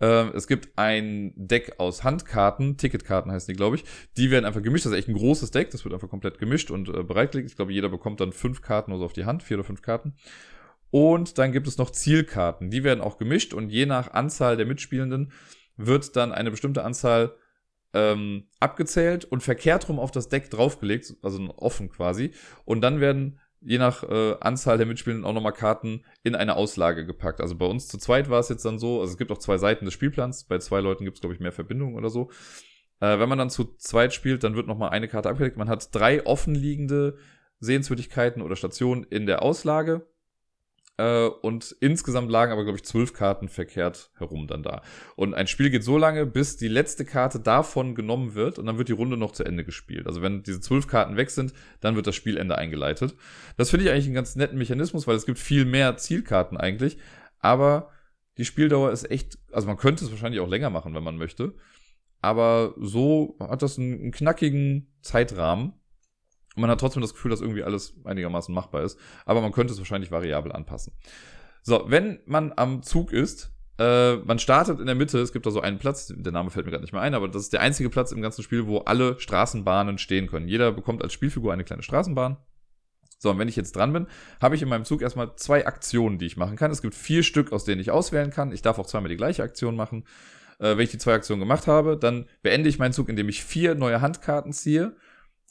Äh, 0.00 0.28
es 0.34 0.46
gibt 0.46 0.78
ein 0.78 1.32
Deck 1.36 1.74
aus 1.78 2.04
Handkarten, 2.04 2.76
Ticketkarten 2.76 3.32
heißen 3.32 3.52
die, 3.52 3.56
glaube 3.56 3.76
ich. 3.76 3.84
Die 4.16 4.30
werden 4.30 4.44
einfach 4.44 4.62
gemischt. 4.62 4.84
Das 4.84 4.92
ist 4.92 4.98
echt 4.98 5.08
ein 5.08 5.14
großes 5.14 5.50
Deck. 5.50 5.70
Das 5.70 5.84
wird 5.84 5.94
einfach 5.94 6.08
komplett 6.08 6.38
gemischt 6.38 6.70
und 6.70 6.88
äh, 6.88 7.02
bereitgelegt. 7.02 7.50
Ich 7.50 7.56
glaube, 7.56 7.72
jeder 7.72 7.88
bekommt 7.88 8.20
dann 8.20 8.32
fünf 8.32 8.62
Karten 8.62 8.92
also 8.92 9.04
auf 9.04 9.12
die 9.12 9.24
Hand, 9.24 9.42
vier 9.42 9.58
oder 9.58 9.64
fünf 9.64 9.82
Karten. 9.82 10.14
Und 10.90 11.38
dann 11.38 11.52
gibt 11.52 11.66
es 11.66 11.78
noch 11.78 11.90
Zielkarten. 11.90 12.70
Die 12.70 12.84
werden 12.84 13.00
auch 13.00 13.18
gemischt 13.18 13.54
und 13.54 13.70
je 13.70 13.86
nach 13.86 14.12
Anzahl 14.12 14.56
der 14.56 14.66
Mitspielenden 14.66 15.32
wird 15.76 16.16
dann 16.16 16.32
eine 16.32 16.50
bestimmte 16.50 16.84
Anzahl 16.84 17.34
ähm, 17.92 18.48
abgezählt 18.60 19.24
und 19.24 19.42
verkehrt 19.42 19.88
rum 19.88 19.98
auf 19.98 20.10
das 20.10 20.28
Deck 20.28 20.50
draufgelegt, 20.50 21.14
also 21.22 21.42
offen 21.56 21.90
quasi. 21.90 22.32
Und 22.64 22.80
dann 22.82 23.00
werden 23.00 23.40
je 23.60 23.78
nach 23.78 24.02
äh, 24.02 24.36
Anzahl 24.40 24.78
der 24.78 24.86
Mitspielenden 24.86 25.24
auch 25.24 25.32
nochmal 25.32 25.52
Karten 25.52 26.04
in 26.22 26.34
eine 26.34 26.56
Auslage 26.56 27.06
gepackt. 27.06 27.40
Also 27.40 27.56
bei 27.56 27.66
uns 27.66 27.88
zu 27.88 27.98
zweit 27.98 28.30
war 28.30 28.40
es 28.40 28.48
jetzt 28.48 28.64
dann 28.64 28.78
so, 28.78 29.00
also 29.00 29.12
es 29.12 29.18
gibt 29.18 29.32
auch 29.32 29.38
zwei 29.38 29.58
Seiten 29.58 29.84
des 29.84 29.94
Spielplans, 29.94 30.44
bei 30.44 30.58
zwei 30.58 30.80
Leuten 30.80 31.04
gibt 31.04 31.16
es, 31.16 31.20
glaube 31.20 31.34
ich, 31.34 31.40
mehr 31.40 31.52
Verbindungen 31.52 31.96
oder 31.96 32.10
so. 32.10 32.30
Äh, 33.00 33.18
wenn 33.18 33.28
man 33.28 33.38
dann 33.38 33.50
zu 33.50 33.76
zweit 33.76 34.14
spielt, 34.14 34.44
dann 34.44 34.56
wird 34.56 34.66
nochmal 34.66 34.90
eine 34.90 35.08
Karte 35.08 35.28
abgelegt. 35.28 35.56
Man 35.56 35.68
hat 35.68 35.94
drei 35.94 36.24
offenliegende 36.24 37.18
Sehenswürdigkeiten 37.60 38.42
oder 38.42 38.56
Stationen 38.56 39.04
in 39.04 39.26
der 39.26 39.42
Auslage 39.42 40.06
äh, 40.98 41.26
und 41.26 41.76
insgesamt 41.80 42.30
lagen 42.30 42.52
aber, 42.52 42.64
glaube 42.64 42.78
ich, 42.78 42.84
zwölf 42.84 43.12
Karten 43.12 43.48
verkehrt 43.48 44.10
herum 44.16 44.46
dann 44.46 44.62
da. 44.62 44.82
Und 45.14 45.34
ein 45.34 45.46
Spiel 45.46 45.70
geht 45.70 45.84
so 45.84 45.98
lange, 45.98 46.24
bis 46.24 46.56
die 46.56 46.68
letzte 46.68 47.04
Karte 47.04 47.38
davon 47.38 47.94
genommen 47.94 48.34
wird 48.34 48.58
und 48.58 48.66
dann 48.66 48.78
wird 48.78 48.88
die 48.88 48.92
Runde 48.92 49.16
noch 49.16 49.32
zu 49.32 49.44
Ende 49.44 49.64
gespielt. 49.64 50.06
Also 50.06 50.22
wenn 50.22 50.42
diese 50.42 50.60
zwölf 50.60 50.86
Karten 50.86 51.16
weg 51.16 51.30
sind, 51.30 51.52
dann 51.80 51.96
wird 51.96 52.06
das 52.06 52.14
Spielende 52.14 52.56
eingeleitet. 52.56 53.14
Das 53.56 53.70
finde 53.70 53.84
ich 53.84 53.90
eigentlich 53.90 54.06
einen 54.06 54.14
ganz 54.14 54.36
netten 54.36 54.58
Mechanismus, 54.58 55.06
weil 55.06 55.16
es 55.16 55.26
gibt 55.26 55.38
viel 55.38 55.64
mehr 55.64 55.96
Zielkarten 55.96 56.56
eigentlich. 56.56 56.96
Aber 57.40 57.90
die 58.38 58.44
Spieldauer 58.44 58.92
ist 58.92 59.10
echt, 59.10 59.38
also 59.52 59.66
man 59.66 59.76
könnte 59.76 60.04
es 60.04 60.10
wahrscheinlich 60.10 60.40
auch 60.40 60.48
länger 60.48 60.70
machen, 60.70 60.94
wenn 60.94 61.04
man 61.04 61.16
möchte. 61.16 61.54
Aber 62.22 62.74
so 62.78 63.36
hat 63.38 63.62
das 63.62 63.78
einen, 63.78 64.00
einen 64.00 64.12
knackigen 64.12 64.94
Zeitrahmen. 65.02 65.74
Und 66.56 66.62
man 66.62 66.70
hat 66.70 66.80
trotzdem 66.80 67.02
das 67.02 67.12
Gefühl, 67.12 67.30
dass 67.30 67.42
irgendwie 67.42 67.62
alles 67.62 67.94
einigermaßen 68.04 68.54
machbar 68.54 68.82
ist. 68.82 68.98
Aber 69.26 69.42
man 69.42 69.52
könnte 69.52 69.72
es 69.72 69.78
wahrscheinlich 69.78 70.10
variabel 70.10 70.52
anpassen. 70.52 70.92
So, 71.62 71.84
wenn 71.86 72.18
man 72.26 72.52
am 72.56 72.82
Zug 72.82 73.12
ist, 73.12 73.52
äh, 73.78 74.16
man 74.16 74.38
startet 74.38 74.80
in 74.80 74.86
der 74.86 74.94
Mitte, 74.94 75.18
es 75.18 75.32
gibt 75.32 75.44
da 75.44 75.50
so 75.50 75.60
einen 75.60 75.78
Platz, 75.78 76.12
der 76.16 76.32
Name 76.32 76.50
fällt 76.50 76.64
mir 76.64 76.72
gerade 76.72 76.82
nicht 76.82 76.94
mehr 76.94 77.02
ein, 77.02 77.14
aber 77.14 77.28
das 77.28 77.42
ist 77.42 77.52
der 77.52 77.60
einzige 77.60 77.90
Platz 77.90 78.10
im 78.10 78.22
ganzen 78.22 78.42
Spiel, 78.42 78.66
wo 78.66 78.78
alle 78.78 79.20
Straßenbahnen 79.20 79.98
stehen 79.98 80.28
können. 80.28 80.48
Jeder 80.48 80.72
bekommt 80.72 81.02
als 81.02 81.12
Spielfigur 81.12 81.52
eine 81.52 81.64
kleine 81.64 81.82
Straßenbahn. 81.82 82.38
So, 83.18 83.30
und 83.30 83.38
wenn 83.38 83.48
ich 83.48 83.56
jetzt 83.56 83.76
dran 83.76 83.92
bin, 83.92 84.06
habe 84.40 84.54
ich 84.54 84.62
in 84.62 84.68
meinem 84.68 84.84
Zug 84.84 85.02
erstmal 85.02 85.36
zwei 85.36 85.66
Aktionen, 85.66 86.18
die 86.18 86.26
ich 86.26 86.36
machen 86.36 86.56
kann. 86.56 86.70
Es 86.70 86.82
gibt 86.82 86.94
vier 86.94 87.22
Stück, 87.22 87.52
aus 87.52 87.64
denen 87.64 87.80
ich 87.80 87.90
auswählen 87.90 88.30
kann. 88.30 88.52
Ich 88.52 88.62
darf 88.62 88.78
auch 88.78 88.86
zweimal 88.86 89.08
die 89.08 89.16
gleiche 89.16 89.42
Aktion 89.42 89.76
machen. 89.76 90.04
Äh, 90.58 90.76
wenn 90.76 90.84
ich 90.84 90.90
die 90.90 90.98
zwei 90.98 91.14
Aktionen 91.14 91.40
gemacht 91.40 91.66
habe, 91.66 91.96
dann 91.96 92.26
beende 92.42 92.68
ich 92.68 92.78
meinen 92.78 92.92
Zug, 92.92 93.08
indem 93.08 93.28
ich 93.28 93.42
vier 93.42 93.74
neue 93.74 94.00
Handkarten 94.00 94.52
ziehe 94.52 94.96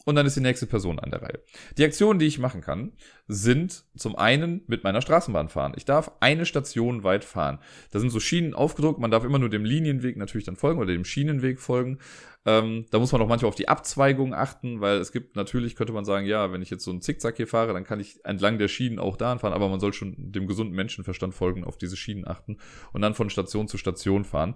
und 0.05 0.15
dann 0.15 0.25
ist 0.25 0.35
die 0.37 0.41
nächste 0.41 0.67
Person 0.67 0.99
an 0.99 1.11
der 1.11 1.21
Reihe. 1.21 1.39
Die 1.77 1.83
Aktionen, 1.83 2.19
die 2.19 2.27
ich 2.27 2.39
machen 2.39 2.61
kann, 2.61 2.93
sind 3.27 3.83
zum 3.97 4.15
einen 4.15 4.61
mit 4.67 4.83
meiner 4.83 5.01
Straßenbahn 5.01 5.49
fahren. 5.49 5.73
Ich 5.75 5.85
darf 5.85 6.11
eine 6.19 6.45
Station 6.45 7.03
weit 7.03 7.25
fahren. 7.25 7.59
Da 7.91 7.99
sind 7.99 8.11
so 8.11 8.19
Schienen 8.19 8.53
aufgedruckt, 8.53 8.99
man 8.99 9.11
darf 9.11 9.23
immer 9.23 9.39
nur 9.39 9.49
dem 9.49 9.65
Linienweg 9.65 10.15
natürlich 10.15 10.45
dann 10.45 10.55
folgen 10.55 10.79
oder 10.79 10.93
dem 10.93 11.05
Schienenweg 11.05 11.59
folgen. 11.59 11.99
Ähm, 12.47 12.85
da 12.91 12.99
muss 12.99 13.11
man 13.11 13.21
auch 13.23 13.27
manchmal 13.27 13.49
auf 13.49 13.55
die 13.55 13.67
Abzweigung 13.67 14.35
achten, 14.35 14.79
weil 14.79 14.97
es 14.97 15.11
gibt 15.11 15.35
natürlich, 15.35 15.75
könnte 15.75 15.93
man 15.93 16.05
sagen, 16.05 16.27
ja, 16.27 16.51
wenn 16.51 16.61
ich 16.61 16.69
jetzt 16.69 16.83
so 16.83 16.91
einen 16.91 17.01
Zickzack 17.01 17.37
hier 17.37 17.47
fahre, 17.47 17.73
dann 17.73 17.83
kann 17.83 17.99
ich 17.99 18.23
entlang 18.23 18.59
der 18.59 18.67
Schienen 18.67 18.99
auch 18.99 19.17
da 19.17 19.35
fahren, 19.39 19.53
aber 19.53 19.67
man 19.67 19.79
soll 19.79 19.93
schon 19.93 20.13
dem 20.17 20.45
gesunden 20.45 20.75
Menschenverstand 20.75 21.33
folgen, 21.33 21.63
auf 21.63 21.79
diese 21.79 21.97
Schienen 21.97 22.27
achten 22.27 22.57
und 22.93 23.01
dann 23.01 23.15
von 23.15 23.31
Station 23.31 23.67
zu 23.67 23.79
Station 23.79 24.25
fahren. 24.25 24.53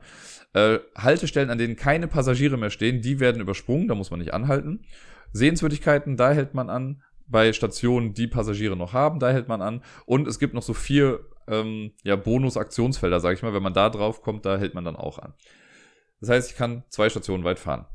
Äh, 0.54 0.78
Haltestellen, 0.96 1.50
an 1.50 1.58
denen 1.58 1.76
keine 1.76 2.08
Passagiere 2.08 2.58
mehr 2.58 2.70
stehen, 2.70 3.02
die 3.02 3.20
werden 3.20 3.42
übersprungen, 3.42 3.88
da 3.88 3.96
muss 3.96 4.12
man 4.12 4.20
nicht 4.20 4.36
anhalten. 4.36 4.86
Sehenswürdigkeiten, 5.34 6.18
da 6.18 6.32
hält 6.32 6.54
man 6.54 6.70
an. 6.70 7.04
Bei 7.28 7.54
Stationen, 7.54 8.14
die 8.14 8.28
Passagiere 8.28 8.76
noch 8.76 8.94
haben, 8.94 9.20
da 9.20 9.30
hält 9.30 9.48
man 9.48 9.62
an. 9.62 9.84
Und 10.06 10.28
es 10.28 10.40
gibt 10.40 10.56
noch 10.56 10.64
so 10.64 10.74
vier 10.74 11.20
ähm, 11.48 11.92
ja, 12.04 12.16
Bonus-Aktionsfelder, 12.16 13.20
sage 13.20 13.36
ich 13.36 13.44
mal. 13.44 13.54
Wenn 13.54 13.64
man 13.64 13.74
da 13.74 13.90
drauf 13.90 14.22
kommt, 14.22 14.46
da 14.46 14.58
hält 14.58 14.74
man 14.74 14.84
dann 14.84 14.96
auch 14.96 15.20
an. 15.20 15.34
Das 16.22 16.30
heißt, 16.30 16.52
ich 16.52 16.58
kann 16.58 16.84
zwei 16.90 17.10
Stationen 17.10 17.44
weit 17.44 17.60
fahren. 17.60 17.86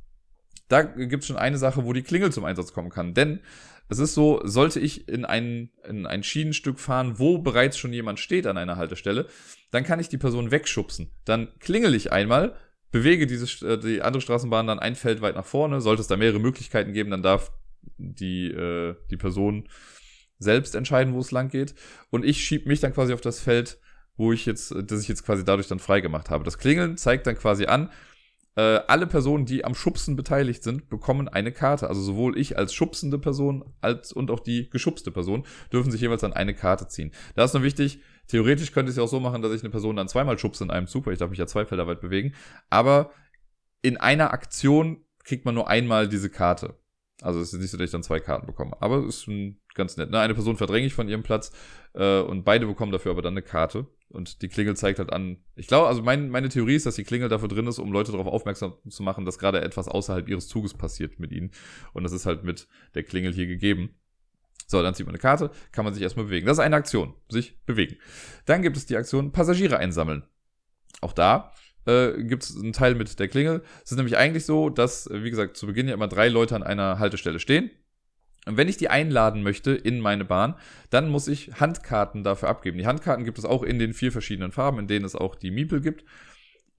Da 0.68 0.82
gibt 0.82 1.22
es 1.22 1.26
schon 1.26 1.36
eine 1.36 1.58
Sache, 1.58 1.84
wo 1.84 1.92
die 1.92 2.02
Klingel 2.02 2.32
zum 2.32 2.44
Einsatz 2.44 2.72
kommen 2.72 2.90
kann. 2.90 3.12
Denn 3.12 3.40
es 3.88 3.98
ist 3.98 4.14
so, 4.14 4.40
sollte 4.44 4.80
ich 4.80 5.08
in 5.08 5.24
ein, 5.24 5.70
in 5.86 6.06
ein 6.06 6.22
Schienenstück 6.22 6.80
fahren, 6.80 7.18
wo 7.18 7.38
bereits 7.38 7.76
schon 7.76 7.92
jemand 7.92 8.18
steht 8.18 8.46
an 8.46 8.56
einer 8.56 8.76
Haltestelle, 8.76 9.26
dann 9.70 9.84
kann 9.84 10.00
ich 10.00 10.08
die 10.08 10.18
Person 10.18 10.50
wegschubsen. 10.50 11.10
Dann 11.24 11.48
klingel 11.58 11.94
ich 11.94 12.12
einmal, 12.12 12.56
bewege 12.94 13.26
diese, 13.26 13.66
äh, 13.66 13.76
die 13.76 14.02
andere 14.02 14.20
Straßenbahn 14.20 14.68
dann 14.68 14.78
ein 14.78 14.94
Feld 14.94 15.20
weit 15.20 15.34
nach 15.34 15.44
vorne. 15.44 15.80
Sollte 15.80 16.00
es 16.00 16.06
da 16.06 16.16
mehrere 16.16 16.38
Möglichkeiten 16.38 16.92
geben, 16.92 17.10
dann 17.10 17.24
darf 17.24 17.50
die, 17.98 18.46
äh, 18.46 18.94
die 19.10 19.16
Person 19.16 19.68
selbst 20.38 20.76
entscheiden, 20.76 21.12
wo 21.12 21.18
es 21.18 21.32
lang 21.32 21.48
geht. 21.48 21.74
Und 22.10 22.24
ich 22.24 22.44
schiebe 22.44 22.68
mich 22.68 22.78
dann 22.78 22.94
quasi 22.94 23.12
auf 23.12 23.20
das 23.20 23.40
Feld, 23.40 23.78
wo 24.16 24.32
ich 24.32 24.46
jetzt, 24.46 24.72
das 24.86 25.02
ich 25.02 25.08
jetzt 25.08 25.24
quasi 25.24 25.44
dadurch 25.44 25.66
dann 25.66 25.80
freigemacht 25.80 26.30
habe. 26.30 26.44
Das 26.44 26.56
Klingeln 26.56 26.96
zeigt 26.96 27.26
dann 27.26 27.36
quasi 27.36 27.66
an, 27.66 27.90
äh, 28.54 28.78
alle 28.86 29.08
Personen, 29.08 29.44
die 29.44 29.64
am 29.64 29.74
Schubsen 29.74 30.14
beteiligt 30.14 30.62
sind, 30.62 30.88
bekommen 30.88 31.28
eine 31.28 31.50
Karte. 31.50 31.88
Also 31.88 32.00
sowohl 32.00 32.38
ich 32.38 32.56
als 32.56 32.74
schubsende 32.74 33.18
Person 33.18 33.64
als 33.80 34.12
und 34.12 34.30
auch 34.30 34.38
die 34.38 34.70
geschubste 34.70 35.10
Person 35.10 35.44
dürfen 35.72 35.90
sich 35.90 36.00
jeweils 36.00 36.20
dann 36.20 36.32
eine 36.32 36.54
Karte 36.54 36.86
ziehen. 36.86 37.10
Da 37.34 37.44
ist 37.44 37.54
nur 37.54 37.64
wichtig, 37.64 37.98
Theoretisch 38.28 38.72
könnte 38.72 38.90
ich 38.90 38.94
es 38.94 38.96
ja 38.96 39.02
auch 39.02 39.08
so 39.08 39.20
machen, 39.20 39.42
dass 39.42 39.52
ich 39.52 39.62
eine 39.62 39.70
Person 39.70 39.96
dann 39.96 40.08
zweimal 40.08 40.38
schubse 40.38 40.64
in 40.64 40.70
einem 40.70 40.86
Zug, 40.86 41.06
weil 41.06 41.12
ich 41.12 41.18
darf 41.18 41.30
mich 41.30 41.38
ja 41.38 41.46
zwei 41.46 41.64
Felder 41.66 41.86
weit 41.86 42.00
bewegen. 42.00 42.34
Aber 42.70 43.10
in 43.82 43.96
einer 43.96 44.32
Aktion 44.32 45.04
kriegt 45.24 45.44
man 45.44 45.54
nur 45.54 45.68
einmal 45.68 46.08
diese 46.08 46.30
Karte. 46.30 46.78
Also 47.22 47.40
es 47.40 47.52
ist 47.52 47.60
nicht 47.60 47.70
so, 47.70 47.76
dass 47.76 47.86
ich 47.86 47.92
dann 47.92 48.02
zwei 48.02 48.20
Karten 48.20 48.46
bekomme. 48.46 48.76
Aber 48.80 48.98
es 48.98 49.26
ist 49.26 49.30
ganz 49.74 49.96
nett. 49.96 50.10
Ne? 50.10 50.18
Eine 50.18 50.34
Person 50.34 50.56
verdränge 50.56 50.86
ich 50.86 50.94
von 50.94 51.08
ihrem 51.08 51.22
Platz 51.22 51.52
äh, 51.94 52.20
und 52.20 52.44
beide 52.44 52.66
bekommen 52.66 52.92
dafür 52.92 53.12
aber 53.12 53.22
dann 53.22 53.34
eine 53.34 53.42
Karte. 53.42 53.86
Und 54.08 54.42
die 54.42 54.48
Klingel 54.48 54.76
zeigt 54.76 54.98
halt 54.98 55.12
an. 55.12 55.38
Ich 55.56 55.66
glaube, 55.66 55.88
also 55.88 56.02
mein, 56.02 56.28
meine 56.28 56.48
Theorie 56.48 56.76
ist, 56.76 56.86
dass 56.86 56.94
die 56.94 57.04
Klingel 57.04 57.28
dafür 57.28 57.48
drin 57.48 57.66
ist, 57.66 57.78
um 57.78 57.92
Leute 57.92 58.12
darauf 58.12 58.26
aufmerksam 58.26 58.74
zu 58.88 59.02
machen, 59.02 59.24
dass 59.24 59.38
gerade 59.38 59.60
etwas 59.60 59.88
außerhalb 59.88 60.28
ihres 60.28 60.48
Zuges 60.48 60.74
passiert 60.74 61.18
mit 61.18 61.32
ihnen. 61.32 61.50
Und 61.92 62.04
das 62.04 62.12
ist 62.12 62.26
halt 62.26 62.44
mit 62.44 62.68
der 62.94 63.02
Klingel 63.02 63.32
hier 63.32 63.46
gegeben. 63.46 63.96
So, 64.66 64.82
dann 64.82 64.94
zieht 64.94 65.06
man 65.06 65.14
eine 65.14 65.20
Karte, 65.20 65.50
kann 65.72 65.84
man 65.84 65.94
sich 65.94 66.02
erstmal 66.02 66.26
bewegen. 66.26 66.46
Das 66.46 66.58
ist 66.58 66.64
eine 66.64 66.76
Aktion, 66.76 67.14
sich 67.28 67.62
bewegen. 67.64 67.96
Dann 68.46 68.62
gibt 68.62 68.76
es 68.76 68.86
die 68.86 68.96
Aktion 68.96 69.32
Passagiere 69.32 69.78
einsammeln. 69.78 70.24
Auch 71.00 71.12
da 71.12 71.52
äh, 71.86 72.22
gibt 72.22 72.44
es 72.44 72.56
einen 72.56 72.72
Teil 72.72 72.94
mit 72.94 73.18
der 73.18 73.28
Klingel. 73.28 73.62
Es 73.84 73.90
ist 73.90 73.96
nämlich 73.96 74.16
eigentlich 74.16 74.46
so, 74.46 74.70
dass, 74.70 75.08
wie 75.10 75.30
gesagt, 75.30 75.56
zu 75.56 75.66
Beginn 75.66 75.88
ja 75.88 75.94
immer 75.94 76.08
drei 76.08 76.28
Leute 76.28 76.56
an 76.56 76.62
einer 76.62 76.98
Haltestelle 76.98 77.38
stehen. 77.38 77.70
Und 78.46 78.56
wenn 78.56 78.68
ich 78.68 78.76
die 78.76 78.90
einladen 78.90 79.42
möchte 79.42 79.72
in 79.72 80.00
meine 80.00 80.24
Bahn, 80.24 80.54
dann 80.90 81.08
muss 81.08 81.28
ich 81.28 81.60
Handkarten 81.60 82.24
dafür 82.24 82.48
abgeben. 82.48 82.78
Die 82.78 82.86
Handkarten 82.86 83.24
gibt 83.24 83.38
es 83.38 83.44
auch 83.44 83.62
in 83.62 83.78
den 83.78 83.94
vier 83.94 84.12
verschiedenen 84.12 84.52
Farben, 84.52 84.78
in 84.80 84.86
denen 84.86 85.04
es 85.04 85.16
auch 85.16 85.34
die 85.34 85.50
Miepel 85.50 85.80
gibt. 85.80 86.04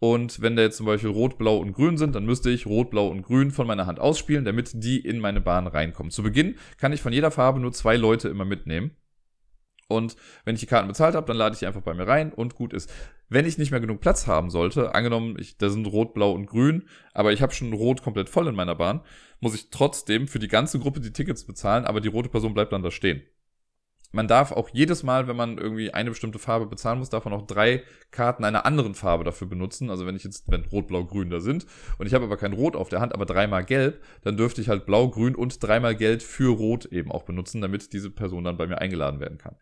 Und 0.05 0.39
wenn 0.39 0.55
da 0.55 0.61
jetzt 0.61 0.77
zum 0.77 0.85
Beispiel 0.85 1.09
Rot, 1.09 1.39
Blau 1.39 1.57
und 1.57 1.73
Grün 1.73 1.97
sind, 1.97 2.13
dann 2.13 2.27
müsste 2.27 2.51
ich 2.51 2.67
Rot, 2.67 2.91
Blau 2.91 3.07
und 3.07 3.23
Grün 3.23 3.49
von 3.49 3.65
meiner 3.65 3.87
Hand 3.87 3.99
ausspielen, 3.99 4.45
damit 4.45 4.69
die 4.75 4.99
in 4.99 5.17
meine 5.17 5.41
Bahn 5.41 5.65
reinkommen. 5.65 6.11
Zu 6.11 6.21
Beginn 6.21 6.59
kann 6.77 6.93
ich 6.93 7.01
von 7.01 7.11
jeder 7.11 7.31
Farbe 7.31 7.59
nur 7.59 7.71
zwei 7.71 7.95
Leute 7.95 8.29
immer 8.29 8.45
mitnehmen. 8.45 8.91
Und 9.87 10.15
wenn 10.43 10.53
ich 10.53 10.61
die 10.61 10.67
Karten 10.67 10.89
bezahlt 10.89 11.15
habe, 11.15 11.25
dann 11.25 11.37
lade 11.37 11.53
ich 11.53 11.59
die 11.59 11.65
einfach 11.65 11.81
bei 11.81 11.95
mir 11.95 12.07
rein 12.07 12.31
und 12.31 12.53
gut 12.53 12.71
ist. 12.71 12.93
Wenn 13.29 13.47
ich 13.47 13.57
nicht 13.57 13.71
mehr 13.71 13.79
genug 13.79 13.99
Platz 13.99 14.27
haben 14.27 14.51
sollte, 14.51 14.93
angenommen, 14.93 15.37
ich, 15.39 15.57
da 15.57 15.69
sind 15.69 15.87
Rot, 15.87 16.13
Blau 16.13 16.33
und 16.33 16.45
Grün, 16.45 16.87
aber 17.15 17.33
ich 17.33 17.41
habe 17.41 17.55
schon 17.55 17.73
Rot 17.73 18.03
komplett 18.03 18.29
voll 18.29 18.47
in 18.47 18.53
meiner 18.53 18.75
Bahn, 18.75 19.01
muss 19.39 19.55
ich 19.55 19.71
trotzdem 19.71 20.27
für 20.27 20.37
die 20.37 20.47
ganze 20.47 20.77
Gruppe 20.77 20.99
die 20.99 21.13
Tickets 21.13 21.47
bezahlen, 21.47 21.83
aber 21.83 21.99
die 21.99 22.09
rote 22.09 22.29
Person 22.29 22.53
bleibt 22.53 22.73
dann 22.73 22.83
da 22.83 22.91
stehen. 22.91 23.23
Man 24.15 24.29
darf 24.29 24.53
auch 24.53 24.69
jedes 24.71 25.03
Mal, 25.03 25.27
wenn 25.27 25.35
man 25.35 25.57
irgendwie 25.57 25.93
eine 25.93 26.09
bestimmte 26.09 26.39
Farbe 26.39 26.67
bezahlen 26.67 26.99
muss, 26.99 27.09
darf 27.09 27.25
man 27.25 27.33
auch 27.33 27.45
drei 27.45 27.83
Karten 28.11 28.45
einer 28.45 28.65
anderen 28.65 28.95
Farbe 28.95 29.25
dafür 29.25 29.45
benutzen. 29.45 29.89
Also 29.89 30.05
wenn 30.05 30.15
ich 30.15 30.23
jetzt, 30.23 30.49
wenn 30.49 30.63
Rot, 30.63 30.87
Blau, 30.87 31.03
Grün 31.03 31.29
da 31.29 31.41
sind 31.41 31.65
und 31.97 32.07
ich 32.07 32.13
habe 32.13 32.23
aber 32.23 32.37
kein 32.37 32.53
Rot 32.53 32.77
auf 32.77 32.87
der 32.87 33.01
Hand, 33.01 33.13
aber 33.13 33.25
dreimal 33.25 33.65
Gelb, 33.65 34.01
dann 34.21 34.37
dürfte 34.37 34.61
ich 34.61 34.69
halt 34.69 34.85
Blau, 34.85 35.09
Grün 35.09 35.35
und 35.35 35.61
dreimal 35.61 35.97
Geld 35.97 36.23
für 36.23 36.55
Rot 36.55 36.85
eben 36.85 37.11
auch 37.11 37.23
benutzen, 37.23 37.59
damit 37.59 37.91
diese 37.91 38.09
Person 38.09 38.45
dann 38.45 38.55
bei 38.55 38.67
mir 38.67 38.77
eingeladen 38.77 39.19
werden 39.19 39.37
kann. 39.37 39.57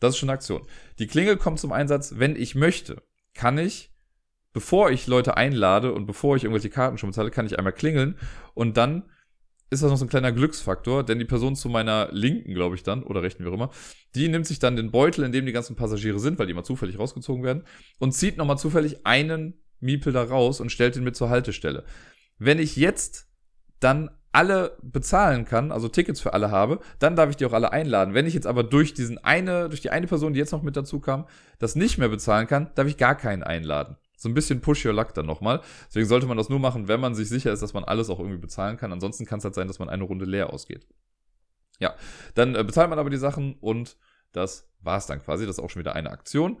Das 0.00 0.14
ist 0.14 0.18
schon 0.18 0.28
eine 0.28 0.34
Aktion. 0.38 0.66
Die 0.98 1.06
Klingel 1.06 1.36
kommt 1.36 1.60
zum 1.60 1.70
Einsatz, 1.70 2.14
wenn 2.16 2.34
ich 2.34 2.56
möchte. 2.56 3.04
Kann 3.32 3.58
ich, 3.58 3.92
bevor 4.52 4.90
ich 4.90 5.06
Leute 5.06 5.36
einlade 5.36 5.92
und 5.92 6.06
bevor 6.06 6.34
ich 6.34 6.42
irgendwelche 6.42 6.70
Karten 6.70 6.98
schon 6.98 7.10
bezahle, 7.10 7.30
kann 7.30 7.46
ich 7.46 7.56
einmal 7.56 7.72
klingeln 7.72 8.18
und 8.54 8.76
dann 8.76 9.04
ist 9.70 9.82
das 9.82 9.90
noch 9.90 9.98
so 9.98 10.04
ein 10.04 10.08
kleiner 10.08 10.32
Glücksfaktor, 10.32 11.04
denn 11.04 11.18
die 11.18 11.24
Person 11.24 11.56
zu 11.56 11.68
meiner 11.68 12.08
Linken, 12.10 12.54
glaube 12.54 12.74
ich 12.74 12.82
dann, 12.82 13.02
oder 13.02 13.22
rechten, 13.22 13.44
wie 13.44 13.48
auch 13.48 13.54
immer, 13.54 13.70
die 14.14 14.28
nimmt 14.28 14.46
sich 14.46 14.58
dann 14.58 14.76
den 14.76 14.90
Beutel, 14.90 15.24
in 15.24 15.32
dem 15.32 15.46
die 15.46 15.52
ganzen 15.52 15.76
Passagiere 15.76 16.18
sind, 16.18 16.38
weil 16.38 16.46
die 16.46 16.52
immer 16.52 16.64
zufällig 16.64 16.98
rausgezogen 16.98 17.44
werden, 17.44 17.64
und 17.98 18.12
zieht 18.12 18.38
nochmal 18.38 18.58
zufällig 18.58 19.06
einen 19.06 19.60
Miepel 19.80 20.12
da 20.12 20.24
raus 20.24 20.60
und 20.60 20.72
stellt 20.72 20.96
ihn 20.96 21.04
mit 21.04 21.16
zur 21.16 21.30
Haltestelle. 21.30 21.84
Wenn 22.38 22.58
ich 22.58 22.76
jetzt 22.76 23.28
dann 23.80 24.10
alle 24.32 24.76
bezahlen 24.82 25.44
kann, 25.44 25.72
also 25.72 25.88
Tickets 25.88 26.20
für 26.20 26.32
alle 26.32 26.50
habe, 26.50 26.80
dann 26.98 27.16
darf 27.16 27.30
ich 27.30 27.36
die 27.36 27.46
auch 27.46 27.52
alle 27.52 27.72
einladen. 27.72 28.14
Wenn 28.14 28.26
ich 28.26 28.34
jetzt 28.34 28.46
aber 28.46 28.62
durch 28.62 28.94
diesen 28.94 29.18
eine, 29.18 29.68
durch 29.68 29.80
die 29.80 29.90
eine 29.90 30.06
Person, 30.06 30.32
die 30.32 30.38
jetzt 30.38 30.52
noch 30.52 30.62
mit 30.62 30.76
dazu 30.76 31.00
kam, 31.00 31.26
das 31.58 31.76
nicht 31.76 31.98
mehr 31.98 32.08
bezahlen 32.08 32.46
kann, 32.46 32.70
darf 32.74 32.86
ich 32.86 32.96
gar 32.96 33.16
keinen 33.16 33.42
einladen. 33.42 33.96
So 34.18 34.28
ein 34.28 34.34
bisschen 34.34 34.60
Push 34.60 34.84
Your 34.84 34.92
Luck 34.92 35.14
dann 35.14 35.26
nochmal. 35.26 35.62
Deswegen 35.86 36.06
sollte 36.06 36.26
man 36.26 36.36
das 36.36 36.48
nur 36.48 36.58
machen, 36.58 36.88
wenn 36.88 36.98
man 36.98 37.14
sich 37.14 37.28
sicher 37.28 37.52
ist, 37.52 37.62
dass 37.62 37.72
man 37.72 37.84
alles 37.84 38.10
auch 38.10 38.18
irgendwie 38.18 38.38
bezahlen 38.38 38.76
kann. 38.76 38.92
Ansonsten 38.92 39.24
kann 39.26 39.38
es 39.38 39.44
halt 39.44 39.54
sein, 39.54 39.68
dass 39.68 39.78
man 39.78 39.88
eine 39.88 40.02
Runde 40.02 40.24
leer 40.24 40.52
ausgeht. 40.52 40.88
Ja, 41.78 41.94
dann 42.34 42.56
äh, 42.56 42.64
bezahlt 42.64 42.90
man 42.90 42.98
aber 42.98 43.10
die 43.10 43.16
Sachen 43.16 43.54
und 43.60 43.96
das 44.32 44.68
war's 44.80 45.06
dann 45.06 45.22
quasi. 45.22 45.46
Das 45.46 45.58
ist 45.58 45.64
auch 45.64 45.70
schon 45.70 45.80
wieder 45.80 45.94
eine 45.94 46.10
Aktion. 46.10 46.60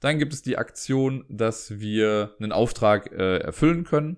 Dann 0.00 0.18
gibt 0.18 0.32
es 0.32 0.42
die 0.42 0.58
Aktion, 0.58 1.24
dass 1.28 1.78
wir 1.78 2.34
einen 2.40 2.50
Auftrag 2.52 3.12
äh, 3.12 3.38
erfüllen 3.38 3.84
können. 3.84 4.16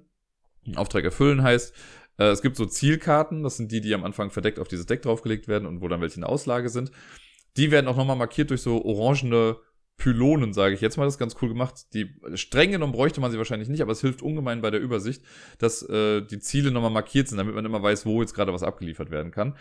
Ein 0.66 0.76
Auftrag 0.76 1.04
erfüllen 1.04 1.42
heißt, 1.42 1.74
äh, 2.16 2.28
es 2.28 2.40
gibt 2.40 2.56
so 2.56 2.64
Zielkarten, 2.64 3.42
das 3.42 3.58
sind 3.58 3.70
die, 3.72 3.82
die 3.82 3.94
am 3.94 4.04
Anfang 4.04 4.30
verdeckt 4.30 4.58
auf 4.58 4.68
dieses 4.68 4.86
Deck 4.86 5.02
draufgelegt 5.02 5.48
werden 5.48 5.66
und 5.66 5.82
wo 5.82 5.88
dann 5.88 6.00
welche 6.00 6.16
in 6.16 6.22
der 6.22 6.30
Auslage 6.30 6.70
sind. 6.70 6.90
Die 7.58 7.70
werden 7.70 7.88
auch 7.88 7.96
nochmal 7.96 8.16
markiert 8.16 8.50
durch 8.50 8.62
so 8.62 8.82
orangene 8.84 9.58
Pylonen, 10.00 10.52
sage 10.52 10.74
ich 10.74 10.80
jetzt 10.80 10.96
mal. 10.96 11.04
Das 11.04 11.14
ist 11.14 11.18
ganz 11.18 11.36
cool 11.40 11.48
gemacht. 11.48 11.94
Die 11.94 12.16
streng 12.34 12.72
genommen 12.72 12.92
bräuchte 12.92 13.20
man 13.20 13.30
sie 13.30 13.38
wahrscheinlich 13.38 13.68
nicht, 13.68 13.82
aber 13.82 13.92
es 13.92 14.00
hilft 14.00 14.22
ungemein 14.22 14.62
bei 14.62 14.70
der 14.70 14.80
Übersicht, 14.80 15.22
dass 15.58 15.82
äh, 15.88 16.22
die 16.22 16.40
Ziele 16.40 16.72
nochmal 16.72 16.90
markiert 16.90 17.28
sind, 17.28 17.38
damit 17.38 17.54
man 17.54 17.64
immer 17.64 17.82
weiß, 17.82 18.06
wo 18.06 18.20
jetzt 18.20 18.34
gerade 18.34 18.52
was 18.52 18.64
abgeliefert 18.64 19.10
werden 19.10 19.30
kann. 19.30 19.56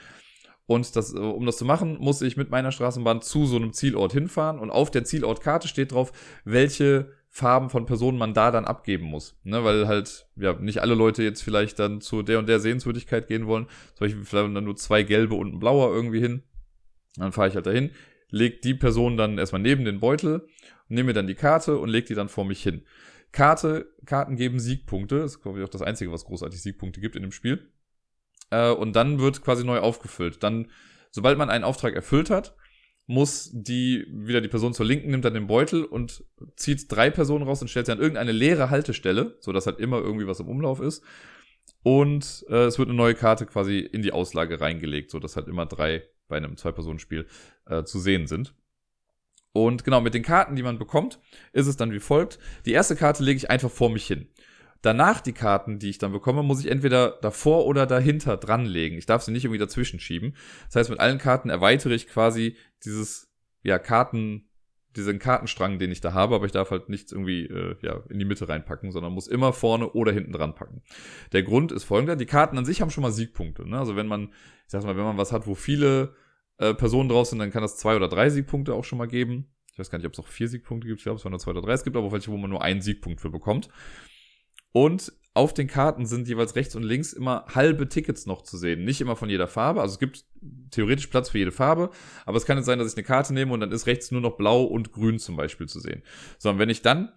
Und 0.65 0.95
das, 0.95 1.13
äh, 1.13 1.17
um 1.17 1.45
das 1.45 1.57
zu 1.57 1.65
machen, 1.65 1.97
muss 1.99 2.21
ich 2.21 2.37
mit 2.37 2.49
meiner 2.49 2.71
Straßenbahn 2.71 3.21
zu 3.21 3.45
so 3.45 3.57
einem 3.57 3.73
Zielort 3.73 4.13
hinfahren 4.13 4.59
und 4.59 4.71
auf 4.71 4.89
der 4.89 5.03
Zielortkarte 5.03 5.67
steht 5.67 5.91
drauf, 5.91 6.11
welche 6.45 7.11
Farben 7.31 7.69
von 7.69 7.85
Personen 7.85 8.17
man 8.17 8.33
da 8.33 8.49
dann 8.49 8.65
abgeben 8.65 9.05
muss. 9.05 9.37
Ne, 9.43 9.63
weil 9.63 9.87
halt, 9.87 10.27
ja, 10.35 10.53
nicht 10.53 10.81
alle 10.81 10.95
Leute 10.95 11.21
jetzt 11.21 11.43
vielleicht 11.43 11.79
dann 11.79 12.01
zu 12.01 12.23
der 12.23 12.39
und 12.39 12.47
der 12.47 12.59
Sehenswürdigkeit 12.59 13.27
gehen 13.27 13.45
wollen. 13.45 13.67
Zum 13.95 14.05
Beispiel 14.05 14.23
vielleicht 14.23 14.55
dann 14.55 14.63
nur 14.63 14.75
zwei 14.75 15.03
gelbe 15.03 15.35
und 15.35 15.53
ein 15.53 15.59
blauer 15.59 15.93
irgendwie 15.93 16.21
hin. 16.21 16.43
Dann 17.15 17.31
fahre 17.31 17.49
ich 17.49 17.55
halt 17.55 17.65
dahin, 17.65 17.91
leg 18.29 18.61
die 18.61 18.73
Person 18.73 19.17
dann 19.17 19.37
erstmal 19.37 19.61
neben 19.61 19.85
den 19.85 19.99
Beutel, 19.99 20.47
nehme 20.87 21.07
mir 21.07 21.13
dann 21.13 21.27
die 21.27 21.35
Karte 21.35 21.77
und 21.77 21.89
leg 21.89 22.05
die 22.05 22.15
dann 22.15 22.29
vor 22.29 22.45
mich 22.45 22.61
hin. 22.61 22.83
Karte, 23.31 23.91
Karten 24.05 24.35
geben 24.35 24.59
Siegpunkte. 24.59 25.19
Das 25.19 25.33
ist, 25.33 25.41
glaube 25.41 25.59
ich, 25.59 25.65
auch 25.65 25.69
das 25.69 25.81
Einzige, 25.81 26.11
was 26.11 26.25
großartig 26.25 26.61
Siegpunkte 26.61 26.99
gibt 26.99 27.15
in 27.15 27.21
dem 27.21 27.31
Spiel. 27.31 27.69
Äh, 28.49 28.71
und 28.71 28.95
dann 28.95 29.19
wird 29.19 29.43
quasi 29.43 29.63
neu 29.63 29.79
aufgefüllt. 29.79 30.43
Dann, 30.43 30.71
sobald 31.11 31.37
man 31.37 31.49
einen 31.49 31.63
Auftrag 31.63 31.95
erfüllt 31.95 32.29
hat, 32.29 32.55
muss 33.05 33.49
die, 33.51 34.05
wieder 34.11 34.41
die 34.41 34.47
Person 34.47 34.73
zur 34.73 34.85
Linken, 34.85 35.09
nimmt 35.09 35.25
dann 35.25 35.33
den 35.33 35.47
Beutel 35.47 35.83
und 35.83 36.23
zieht 36.55 36.91
drei 36.91 37.09
Personen 37.09 37.43
raus 37.43 37.61
und 37.61 37.67
stellt 37.67 37.87
sie 37.87 37.91
an 37.91 37.99
irgendeine 37.99 38.31
leere 38.31 38.69
Haltestelle, 38.69 39.37
so 39.39 39.51
dass 39.51 39.65
halt 39.65 39.79
immer 39.79 39.97
irgendwie 39.97 40.27
was 40.27 40.39
im 40.39 40.47
Umlauf 40.47 40.79
ist. 40.79 41.03
Und 41.81 42.45
äh, 42.49 42.65
es 42.65 42.77
wird 42.77 42.89
eine 42.89 42.97
neue 42.97 43.15
Karte 43.15 43.45
quasi 43.45 43.79
in 43.79 44.01
die 44.01 44.11
Auslage 44.11 44.61
reingelegt, 44.61 45.11
so 45.11 45.19
dass 45.19 45.35
halt 45.35 45.47
immer 45.47 45.65
drei 45.65 46.03
bei 46.29 46.37
einem 46.37 46.55
Zwei-Personen-Spiel 46.55 47.27
äh, 47.65 47.83
zu 47.83 47.99
sehen 47.99 48.27
sind. 48.27 48.53
Und 49.51 49.83
genau, 49.83 49.99
mit 49.99 50.13
den 50.13 50.23
Karten, 50.23 50.55
die 50.55 50.63
man 50.63 50.79
bekommt, 50.79 51.19
ist 51.51 51.67
es 51.67 51.75
dann 51.75 51.91
wie 51.91 51.99
folgt. 51.99 52.39
Die 52.65 52.71
erste 52.71 52.95
Karte 52.95 53.23
lege 53.23 53.37
ich 53.37 53.49
einfach 53.49 53.71
vor 53.71 53.89
mich 53.89 54.05
hin. 54.07 54.29
Danach 54.81 55.19
die 55.19 55.33
Karten, 55.33 55.79
die 55.79 55.89
ich 55.89 55.97
dann 55.97 56.13
bekomme, 56.13 56.41
muss 56.41 56.61
ich 56.61 56.71
entweder 56.71 57.17
davor 57.21 57.65
oder 57.65 57.85
dahinter 57.85 58.37
dranlegen. 58.37 58.97
Ich 58.97 59.05
darf 59.05 59.23
sie 59.23 59.31
nicht 59.31 59.43
irgendwie 59.43 59.59
dazwischen 59.59 59.99
schieben. 59.99 60.35
Das 60.67 60.77
heißt, 60.77 60.89
mit 60.89 60.99
allen 61.01 61.17
Karten 61.17 61.49
erweitere 61.49 61.93
ich 61.93 62.07
quasi 62.07 62.55
dieses, 62.85 63.29
ja, 63.61 63.77
Karten, 63.77 64.48
diesen 64.95 65.19
Kartenstrang, 65.19 65.77
den 65.77 65.91
ich 65.91 66.01
da 66.01 66.13
habe, 66.13 66.35
aber 66.35 66.45
ich 66.45 66.51
darf 66.51 66.71
halt 66.71 66.89
nichts 66.89 67.11
irgendwie 67.11 67.45
äh, 67.45 67.75
ja, 67.81 68.01
in 68.09 68.19
die 68.19 68.25
Mitte 68.25 68.49
reinpacken, 68.49 68.91
sondern 68.91 69.13
muss 69.13 69.27
immer 69.27 69.53
vorne 69.53 69.91
oder 69.91 70.11
hinten 70.11 70.31
dran 70.31 70.55
packen. 70.55 70.81
Der 71.31 71.43
Grund 71.43 71.71
ist 71.71 71.83
folgender, 71.83 72.15
die 72.15 72.25
Karten 72.25 72.57
an 72.57 72.65
sich 72.65 72.81
haben 72.81 72.89
schon 72.89 73.03
mal 73.03 73.11
Siegpunkte. 73.11 73.69
Ne? 73.69 73.77
Also 73.77 73.95
wenn 73.95 74.07
man, 74.07 74.29
ich 74.65 74.71
sag 74.71 74.83
mal, 74.83 74.97
wenn 74.97 75.03
man 75.03 75.17
was 75.17 75.31
hat, 75.31 75.45
wo 75.45 75.53
viele 75.53 76.15
äh, 76.57 76.73
Personen 76.73 77.09
drauf 77.09 77.27
sind, 77.27 77.39
dann 77.39 77.51
kann 77.51 77.61
das 77.61 77.77
zwei 77.77 77.95
oder 77.95 78.07
drei 78.07 78.29
Siegpunkte 78.29 78.73
auch 78.73 78.83
schon 78.83 78.97
mal 78.97 79.07
geben. 79.07 79.51
Ich 79.71 79.79
weiß 79.79 79.91
gar 79.91 79.99
nicht, 79.99 80.07
ob 80.07 80.13
es 80.13 80.19
auch 80.19 80.27
vier 80.27 80.47
Siegpunkte 80.47 80.87
gibt, 80.87 80.99
ich 80.99 81.03
glaube, 81.03 81.17
es 81.17 81.23
waren 81.23 81.31
nur 81.31 81.39
zwei 81.39 81.51
oder 81.51 81.61
drei. 81.61 81.73
Es 81.73 81.83
gibt 81.83 81.95
aber 81.95 82.11
welche, 82.11 82.31
wo 82.31 82.37
man 82.37 82.49
nur 82.49 82.63
einen 82.63 82.81
Siegpunkt 82.81 83.21
für 83.21 83.29
bekommt. 83.29 83.69
Und 84.71 85.13
auf 85.33 85.53
den 85.53 85.67
Karten 85.67 86.05
sind 86.05 86.27
jeweils 86.27 86.55
rechts 86.55 86.75
und 86.75 86.83
links 86.83 87.13
immer 87.13 87.45
halbe 87.53 87.87
Tickets 87.87 88.25
noch 88.25 88.41
zu 88.41 88.57
sehen. 88.57 88.83
Nicht 88.83 88.99
immer 88.99 89.15
von 89.15 89.29
jeder 89.29 89.47
Farbe. 89.47 89.81
Also 89.81 89.93
es 89.93 89.99
gibt 89.99 90.25
theoretisch 90.71 91.07
Platz 91.07 91.29
für 91.29 91.37
jede 91.37 91.51
Farbe. 91.51 91.91
Aber 92.25 92.37
es 92.37 92.45
kann 92.45 92.57
jetzt 92.57 92.65
sein, 92.65 92.79
dass 92.79 92.91
ich 92.91 92.97
eine 92.97 93.05
Karte 93.05 93.33
nehme 93.33 93.53
und 93.53 93.59
dann 93.59 93.71
ist 93.71 93.87
rechts 93.87 94.11
nur 94.11 94.21
noch 94.21 94.37
blau 94.37 94.63
und 94.63 94.91
grün 94.91 95.19
zum 95.19 95.35
Beispiel 95.35 95.67
zu 95.67 95.79
sehen. 95.79 96.03
So, 96.39 96.49
und 96.49 96.59
wenn 96.59 96.69
ich 96.69 96.81
dann 96.81 97.11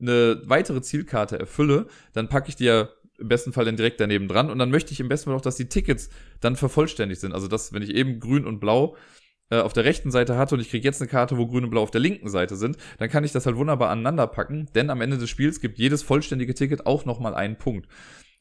eine 0.00 0.42
weitere 0.46 0.82
Zielkarte 0.82 1.38
erfülle, 1.38 1.86
dann 2.12 2.28
packe 2.28 2.48
ich 2.48 2.56
die 2.56 2.64
ja 2.64 2.88
im 3.18 3.28
besten 3.28 3.52
Fall 3.52 3.64
dann 3.64 3.76
direkt 3.76 4.00
daneben 4.00 4.26
dran 4.26 4.50
und 4.50 4.58
dann 4.58 4.70
möchte 4.70 4.92
ich 4.92 4.98
im 4.98 5.08
besten 5.08 5.26
Fall 5.26 5.36
auch, 5.36 5.42
dass 5.42 5.56
die 5.56 5.68
Tickets 5.68 6.08
dann 6.40 6.56
vervollständigt 6.56 7.20
sind. 7.20 7.32
Also 7.32 7.46
dass, 7.46 7.72
wenn 7.72 7.82
ich 7.82 7.94
eben 7.94 8.18
grün 8.18 8.46
und 8.46 8.58
blau 8.58 8.96
äh, 9.52 9.60
auf 9.60 9.74
der 9.74 9.84
rechten 9.84 10.10
Seite 10.10 10.36
hatte 10.38 10.54
und 10.54 10.62
ich 10.62 10.70
kriege 10.70 10.84
jetzt 10.84 11.02
eine 11.02 11.10
Karte, 11.10 11.36
wo 11.36 11.46
grün 11.46 11.64
und 11.64 11.70
blau 11.70 11.82
auf 11.82 11.90
der 11.90 12.00
linken 12.00 12.30
Seite 12.30 12.56
sind, 12.56 12.78
dann 12.98 13.10
kann 13.10 13.22
ich 13.22 13.32
das 13.32 13.44
halt 13.44 13.56
wunderbar 13.56 13.90
aneinander 13.90 14.26
packen, 14.26 14.70
denn 14.74 14.88
am 14.88 15.02
Ende 15.02 15.18
des 15.18 15.28
Spiels 15.28 15.60
gibt 15.60 15.78
jedes 15.78 16.02
vollständige 16.02 16.54
Ticket 16.54 16.86
auch 16.86 17.04
nochmal 17.04 17.34
einen 17.34 17.58
Punkt. 17.58 17.86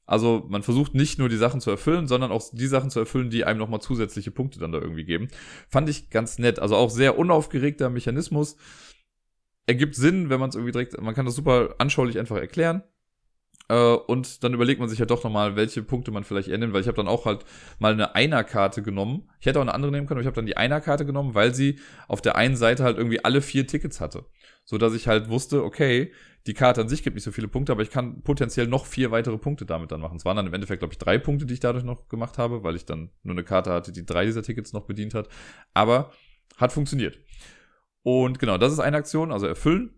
Also 0.05 0.45
man 0.47 0.63
versucht 0.63 0.93
nicht 0.93 1.19
nur 1.19 1.27
die 1.27 1.37
Sachen 1.37 1.59
zu 1.59 1.69
erfüllen, 1.69 2.07
sondern 2.07 2.31
auch 2.31 2.43
die 2.51 2.67
Sachen 2.67 2.89
zu 2.89 2.99
erfüllen, 2.99 3.29
die 3.29 3.43
einem 3.43 3.59
nochmal 3.59 3.81
zusätzliche 3.81 4.31
Punkte 4.31 4.59
dann 4.59 4.71
da 4.71 4.79
irgendwie 4.79 5.03
geben. 5.03 5.27
Fand 5.69 5.89
ich 5.89 6.09
ganz 6.09 6.39
nett. 6.39 6.59
Also 6.59 6.75
auch 6.75 6.89
sehr 6.89 7.17
unaufgeregter 7.17 7.89
Mechanismus. 7.89 8.57
Ergibt 9.67 9.95
Sinn, 9.95 10.29
wenn 10.29 10.39
man 10.39 10.49
es 10.49 10.55
irgendwie 10.55 10.73
direkt, 10.73 10.99
man 10.99 11.13
kann 11.13 11.25
das 11.25 11.35
super 11.35 11.75
anschaulich 11.77 12.19
einfach 12.19 12.37
erklären. 12.37 12.83
Äh, 13.71 13.93
und 13.93 14.43
dann 14.43 14.53
überlegt 14.53 14.81
man 14.81 14.89
sich 14.89 14.99
ja 14.99 15.03
halt 15.03 15.11
doch 15.11 15.23
nochmal, 15.23 15.55
welche 15.55 15.81
Punkte 15.81 16.11
man 16.11 16.25
vielleicht 16.25 16.49
ändern, 16.49 16.73
weil 16.73 16.81
ich 16.81 16.87
habe 16.87 16.97
dann 16.97 17.07
auch 17.07 17.25
halt 17.25 17.45
mal 17.79 17.93
eine 17.93 18.15
Einer-Karte 18.15 18.81
genommen. 18.83 19.29
Ich 19.39 19.45
hätte 19.45 19.59
auch 19.59 19.61
eine 19.61 19.73
andere 19.73 19.93
nehmen 19.93 20.07
können, 20.07 20.17
aber 20.17 20.23
ich 20.23 20.27
habe 20.27 20.35
dann 20.35 20.45
die 20.45 20.57
Einer-Karte 20.57 21.05
genommen, 21.05 21.35
weil 21.35 21.55
sie 21.55 21.79
auf 22.09 22.21
der 22.21 22.35
einen 22.35 22.57
Seite 22.57 22.83
halt 22.83 22.97
irgendwie 22.97 23.23
alle 23.23 23.41
vier 23.41 23.65
Tickets 23.65 24.01
hatte. 24.01 24.25
So 24.65 24.77
dass 24.77 24.93
ich 24.93 25.07
halt 25.07 25.29
wusste, 25.29 25.63
okay, 25.63 26.11
die 26.47 26.53
Karte 26.53 26.81
an 26.81 26.89
sich 26.89 27.01
gibt 27.01 27.15
nicht 27.15 27.23
so 27.23 27.31
viele 27.31 27.47
Punkte, 27.47 27.71
aber 27.71 27.81
ich 27.81 27.91
kann 27.91 28.23
potenziell 28.23 28.67
noch 28.67 28.85
vier 28.85 29.09
weitere 29.11 29.37
Punkte 29.37 29.65
damit 29.65 29.91
dann 29.91 30.01
machen. 30.01 30.17
Es 30.17 30.25
waren 30.25 30.35
dann 30.35 30.47
im 30.47 30.53
Endeffekt, 30.53 30.81
glaube 30.81 30.93
ich, 30.93 30.97
drei 30.97 31.17
Punkte, 31.17 31.45
die 31.45 31.53
ich 31.53 31.59
dadurch 31.61 31.85
noch 31.85 32.09
gemacht 32.09 32.37
habe, 32.37 32.63
weil 32.63 32.75
ich 32.75 32.85
dann 32.85 33.09
nur 33.23 33.35
eine 33.35 33.45
Karte 33.45 33.71
hatte, 33.71 33.93
die 33.93 34.05
drei 34.05 34.25
dieser 34.25 34.43
Tickets 34.43 34.73
noch 34.73 34.85
bedient 34.85 35.13
hat. 35.13 35.29
Aber 35.73 36.11
hat 36.57 36.73
funktioniert. 36.73 37.19
Und 38.03 38.37
genau, 38.37 38.57
das 38.57 38.73
ist 38.73 38.79
eine 38.79 38.97
Aktion, 38.97 39.31
also 39.31 39.45
erfüllen. 39.45 39.93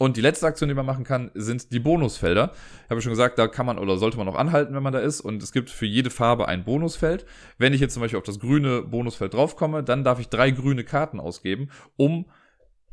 Und 0.00 0.16
die 0.16 0.20
letzte 0.20 0.46
Aktion, 0.46 0.68
die 0.68 0.76
man 0.76 0.86
machen 0.86 1.02
kann, 1.02 1.32
sind 1.34 1.72
die 1.72 1.80
Bonusfelder. 1.80 2.52
Ich 2.84 2.90
habe 2.90 3.02
schon 3.02 3.10
gesagt, 3.10 3.36
da 3.36 3.48
kann 3.48 3.66
man 3.66 3.78
oder 3.78 3.98
sollte 3.98 4.16
man 4.16 4.28
auch 4.28 4.36
anhalten, 4.36 4.74
wenn 4.74 4.82
man 4.82 4.92
da 4.92 5.00
ist. 5.00 5.20
Und 5.20 5.42
es 5.42 5.50
gibt 5.50 5.70
für 5.70 5.86
jede 5.86 6.10
Farbe 6.10 6.46
ein 6.46 6.64
Bonusfeld. 6.64 7.26
Wenn 7.58 7.74
ich 7.74 7.80
jetzt 7.80 7.94
zum 7.94 8.02
Beispiel 8.02 8.18
auf 8.18 8.24
das 8.24 8.38
grüne 8.38 8.82
Bonusfeld 8.82 9.34
draufkomme, 9.34 9.82
dann 9.82 10.04
darf 10.04 10.20
ich 10.20 10.28
drei 10.28 10.52
grüne 10.52 10.84
Karten 10.84 11.18
ausgeben, 11.18 11.70
um 11.96 12.26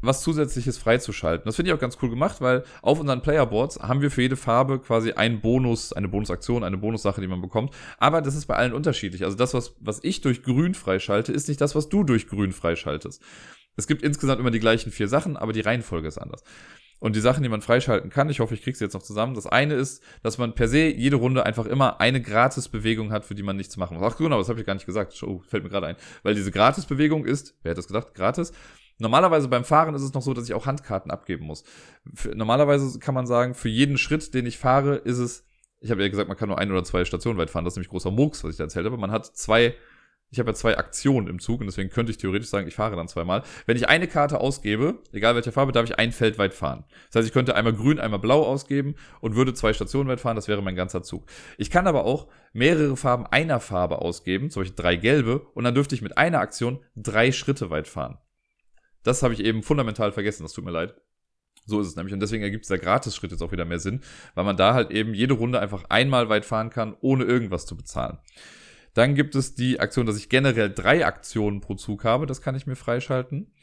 was 0.02 0.22
zusätzliches 0.22 0.80
freizuschalten. 0.80 1.46
Das 1.46 1.56
finde 1.56 1.70
ich 1.70 1.76
auch 1.76 1.80
ganz 1.80 1.98
cool 2.02 2.10
gemacht, 2.10 2.42
weil 2.42 2.64
auf 2.82 3.00
unseren 3.00 3.22
Playerboards 3.22 3.80
haben 3.80 4.02
wir 4.02 4.10
für 4.10 4.24
jede 4.24 4.36
Farbe 4.36 4.80
quasi 4.80 5.12
einen 5.12 5.42
Bonus, 5.42 5.94
eine 5.94 6.08
Bonusaktion, 6.08 6.64
eine 6.64 6.78
Bonussache, 6.78 7.22
die 7.22 7.28
man 7.28 7.42
bekommt. 7.42 7.74
Aber 8.00 8.22
das 8.22 8.36
ist 8.36 8.48
bei 8.48 8.56
allen 8.56 8.74
unterschiedlich. 8.74 9.24
Also 9.24 9.38
das, 9.38 9.54
was, 9.54 9.76
was 9.80 10.04
ich 10.04 10.22
durch 10.22 10.42
grün 10.42 10.74
freischalte, 10.74 11.32
ist 11.32 11.48
nicht 11.48 11.62
das, 11.62 11.76
was 11.76 11.88
du 11.88 12.04
durch 12.04 12.28
grün 12.28 12.52
freischaltest. 12.52 13.22
Es 13.78 13.88
gibt 13.88 14.02
insgesamt 14.04 14.40
immer 14.40 14.52
die 14.52 14.60
gleichen 14.60 14.92
vier 14.92 15.08
Sachen, 15.08 15.38
aber 15.38 15.54
die 15.54 15.62
Reihenfolge 15.62 16.08
ist 16.08 16.18
anders. 16.18 16.44
Und 17.00 17.16
die 17.16 17.20
Sachen, 17.20 17.44
die 17.44 17.50
man 17.50 17.62
freischalten 17.62 18.10
kann, 18.10 18.30
ich 18.30 18.40
hoffe, 18.40 18.54
ich 18.54 18.64
kriege 18.64 18.78
sie 18.78 18.86
jetzt 18.86 18.94
noch 18.94 19.04
zusammen. 19.04 19.36
Das 19.36 19.46
eine 19.46 19.74
ist, 19.74 20.02
dass 20.24 20.38
man 20.38 20.56
per 20.56 20.68
se 20.68 20.88
jede 20.88 21.18
Runde 21.18 21.46
einfach 21.46 21.66
immer 21.66 22.00
eine 22.00 22.22
Gratis-Bewegung 22.22 23.12
hat, 23.12 23.26
für 23.26 23.36
die 23.36 23.44
man 23.44 23.58
nichts 23.58 23.78
machen 23.78 23.98
muss. 23.98 24.14
Ach 24.14 24.18
genau, 24.18 24.38
das 24.38 24.50
habe 24.50 24.60
ich 24.60 24.66
gar 24.66 24.74
nicht 24.74 24.86
gesagt. 24.86 25.22
Oh, 25.24 25.42
fällt 25.48 25.64
mir 25.64 25.70
gerade 25.70 25.88
ein. 25.88 25.98
Weil 26.24 26.36
diese 26.36 26.52
Gratis-Bewegung 26.52 27.26
ist, 27.26 27.56
wer 27.62 27.72
hätte 27.72 27.80
das 27.80 27.88
gedacht, 27.88 28.14
gratis. 28.14 28.54
Normalerweise 28.98 29.50
beim 29.50 29.66
Fahren 29.66 29.94
ist 29.94 30.04
es 30.04 30.14
noch 30.14 30.22
so, 30.22 30.34
dass 30.34 30.46
ich 30.46 30.54
auch 30.54 30.66
Handkarten 30.66 31.12
abgeben 31.12 31.46
muss. 31.46 31.66
Für, 32.14 32.30
normalerweise 32.30 32.98
kann 33.00 33.14
man 33.14 33.28
sagen, 33.28 33.54
für 33.54 33.70
jeden 33.70 33.98
Schritt, 33.98 34.34
den 34.34 34.46
ich 34.46 34.58
fahre, 34.58 34.96
ist 34.96 35.18
es, 35.18 35.44
ich 35.82 35.92
habe 35.92 36.02
ja 36.02 36.08
gesagt, 36.08 36.30
man 36.30 36.38
kann 36.38 36.48
nur 36.48 36.58
ein 36.58 36.72
oder 36.72 36.84
zwei 36.86 37.04
Stationen 37.04 37.38
weit 37.38 37.50
fahren. 37.50 37.66
Das 37.66 37.74
ist 37.74 37.78
nämlich 37.78 37.90
großer 37.90 38.12
Murks, 38.12 38.44
was 38.44 38.52
ich 38.52 38.58
da 38.58 38.64
erzählt 38.64 38.86
habe. 38.86 38.98
Man 38.98 39.12
hat 39.12 39.26
zwei 39.26 39.76
ich 40.36 40.40
habe 40.40 40.50
ja 40.50 40.54
zwei 40.54 40.78
Aktionen 40.78 41.28
im 41.28 41.40
Zug 41.40 41.62
und 41.62 41.68
deswegen 41.68 41.90
könnte 41.90 42.12
ich 42.12 42.18
theoretisch 42.18 42.50
sagen, 42.50 42.68
ich 42.68 42.76
fahre 42.76 42.98
dann 42.98 43.08
zweimal. 43.08 43.44
Wenn 43.66 43.78
ich 43.78 43.88
eine 43.88 44.08
Karte 44.08 44.42
ausgebe, 44.42 45.00
egal 45.14 45.34
welcher 45.36 45.54
Farbe, 45.54 45.72
darf 45.72 45.86
ich 45.86 45.98
ein 45.98 46.12
Feld 46.12 46.38
weit 46.38 46.54
fahren. 46.54 46.84
Das 47.08 47.20
heißt, 47.20 47.28
ich 47.28 47.34
könnte 47.34 47.56
einmal 47.56 47.74
grün, 47.74 48.00
einmal 48.00 48.20
blau 48.20 48.44
ausgeben 48.44 48.96
und 49.22 49.36
würde 49.36 49.54
zwei 49.54 49.72
Stationen 49.72 50.10
weit 50.10 50.20
fahren, 50.20 50.36
das 50.36 50.50
wäre 50.50 50.62
mein 50.62 50.76
ganzer 50.76 51.04
Zug. 51.04 51.26
Ich 51.58 51.72
kann 51.72 51.88
aber 51.88 52.04
auch 52.04 52.28
mehrere 52.52 52.98
Farben 52.98 53.26
einer 53.26 53.62
Farbe 53.62 54.00
ausgeben, 54.00 54.50
zum 54.50 54.64
Beispiel 54.64 54.76
drei 54.76 54.96
gelbe, 54.98 55.40
und 55.54 55.64
dann 55.64 55.74
dürfte 55.74 55.96
ich 55.96 56.02
mit 56.02 56.18
einer 56.18 56.40
Aktion 56.40 56.80
drei 56.98 57.32
Schritte 57.32 57.70
weit 57.70 57.88
fahren. 57.88 58.18
Das 59.04 59.24
habe 59.24 59.34
ich 59.34 59.40
eben 59.40 59.64
fundamental 59.64 60.12
vergessen, 60.12 60.44
das 60.44 60.52
tut 60.52 60.66
mir 60.66 60.72
leid. 60.72 60.96
So 61.66 61.80
ist 61.80 61.88
es 61.88 61.96
nämlich. 61.96 62.14
Und 62.14 62.20
deswegen 62.20 62.44
ergibt 62.44 62.66
dieser 62.66 62.78
Gratis-Schritt 62.78 63.32
jetzt 63.32 63.42
auch 63.42 63.52
wieder 63.52 63.66
mehr 63.66 63.80
Sinn, 63.80 64.02
weil 64.36 64.44
man 64.44 64.58
da 64.58 64.74
halt 64.74 64.92
eben 64.92 65.14
jede 65.14 65.34
Runde 65.34 65.60
einfach 65.60 65.86
einmal 65.90 66.30
weit 66.30 66.46
fahren 66.46 66.70
kann, 66.70 66.96
ohne 67.00 67.24
irgendwas 67.24 67.66
zu 67.66 67.76
bezahlen. 67.76 68.20
Dann 68.96 69.14
gibt 69.14 69.36
es 69.36 69.54
die 69.54 69.80
Aktion, 69.80 70.08
dass 70.08 70.18
ich 70.18 70.30
generell 70.30 70.74
drei 70.74 71.06
Aktionen 71.06 71.62
pro 71.62 71.76
Zug 71.76 72.04
habe. 72.06 72.26
Das 72.26 72.42
kann 72.42 72.56
ich 72.56 72.66
mir 72.66 72.76
freischalten. 72.76 73.54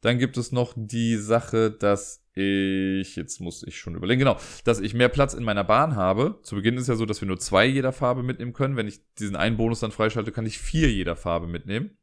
Dann 0.00 0.18
gibt 0.18 0.36
es 0.36 0.52
noch 0.52 0.72
die 0.76 1.16
Sache, 1.16 1.72
dass 1.72 2.24
ich, 2.34 3.16
jetzt 3.16 3.40
muss 3.40 3.64
ich 3.64 3.78
schon 3.78 3.96
überlegen, 3.96 4.20
genau, 4.20 4.38
dass 4.64 4.78
ich 4.78 4.94
mehr 4.94 5.08
Platz 5.08 5.34
in 5.34 5.42
meiner 5.42 5.64
Bahn 5.64 5.96
habe. 5.96 6.38
Zu 6.42 6.54
Beginn 6.54 6.76
ist 6.76 6.86
ja 6.86 6.94
so, 6.94 7.04
dass 7.04 7.20
wir 7.20 7.26
nur 7.26 7.40
zwei 7.40 7.66
jeder 7.66 7.92
Farbe 7.92 8.22
mitnehmen 8.22 8.52
können. 8.52 8.76
Wenn 8.76 8.86
ich 8.86 9.00
diesen 9.18 9.34
einen 9.34 9.56
Bonus 9.56 9.80
dann 9.80 9.90
freischalte, 9.90 10.30
kann 10.30 10.46
ich 10.46 10.58
vier 10.58 10.90
jeder 10.92 11.16
Farbe 11.16 11.48
mitnehmen. 11.48 11.98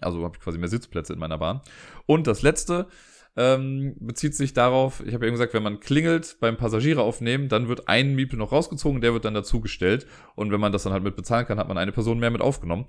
Also 0.00 0.22
habe 0.22 0.36
ich 0.36 0.42
quasi 0.42 0.58
mehr 0.58 0.68
Sitzplätze 0.68 1.14
in 1.14 1.18
meiner 1.18 1.38
Bahn. 1.38 1.62
Und 2.04 2.26
das 2.26 2.42
letzte, 2.42 2.88
ähm, 3.36 3.94
bezieht 3.98 4.34
sich 4.34 4.52
darauf, 4.52 5.02
ich 5.06 5.14
habe 5.14 5.26
eben 5.26 5.34
gesagt, 5.34 5.54
wenn 5.54 5.62
man 5.62 5.80
klingelt 5.80 6.36
beim 6.40 6.56
Passagiere 6.56 7.02
aufnehmen, 7.02 7.48
dann 7.48 7.68
wird 7.68 7.88
ein 7.88 8.14
Miepel 8.14 8.38
noch 8.38 8.52
rausgezogen, 8.52 9.00
der 9.00 9.14
wird 9.14 9.24
dann 9.24 9.34
dazugestellt. 9.34 10.06
Und 10.34 10.52
wenn 10.52 10.60
man 10.60 10.72
das 10.72 10.82
dann 10.82 10.92
halt 10.92 11.02
mit 11.02 11.16
bezahlen 11.16 11.46
kann, 11.46 11.58
hat 11.58 11.68
man 11.68 11.78
eine 11.78 11.92
Person 11.92 12.18
mehr 12.18 12.30
mit 12.30 12.42
aufgenommen. 12.42 12.86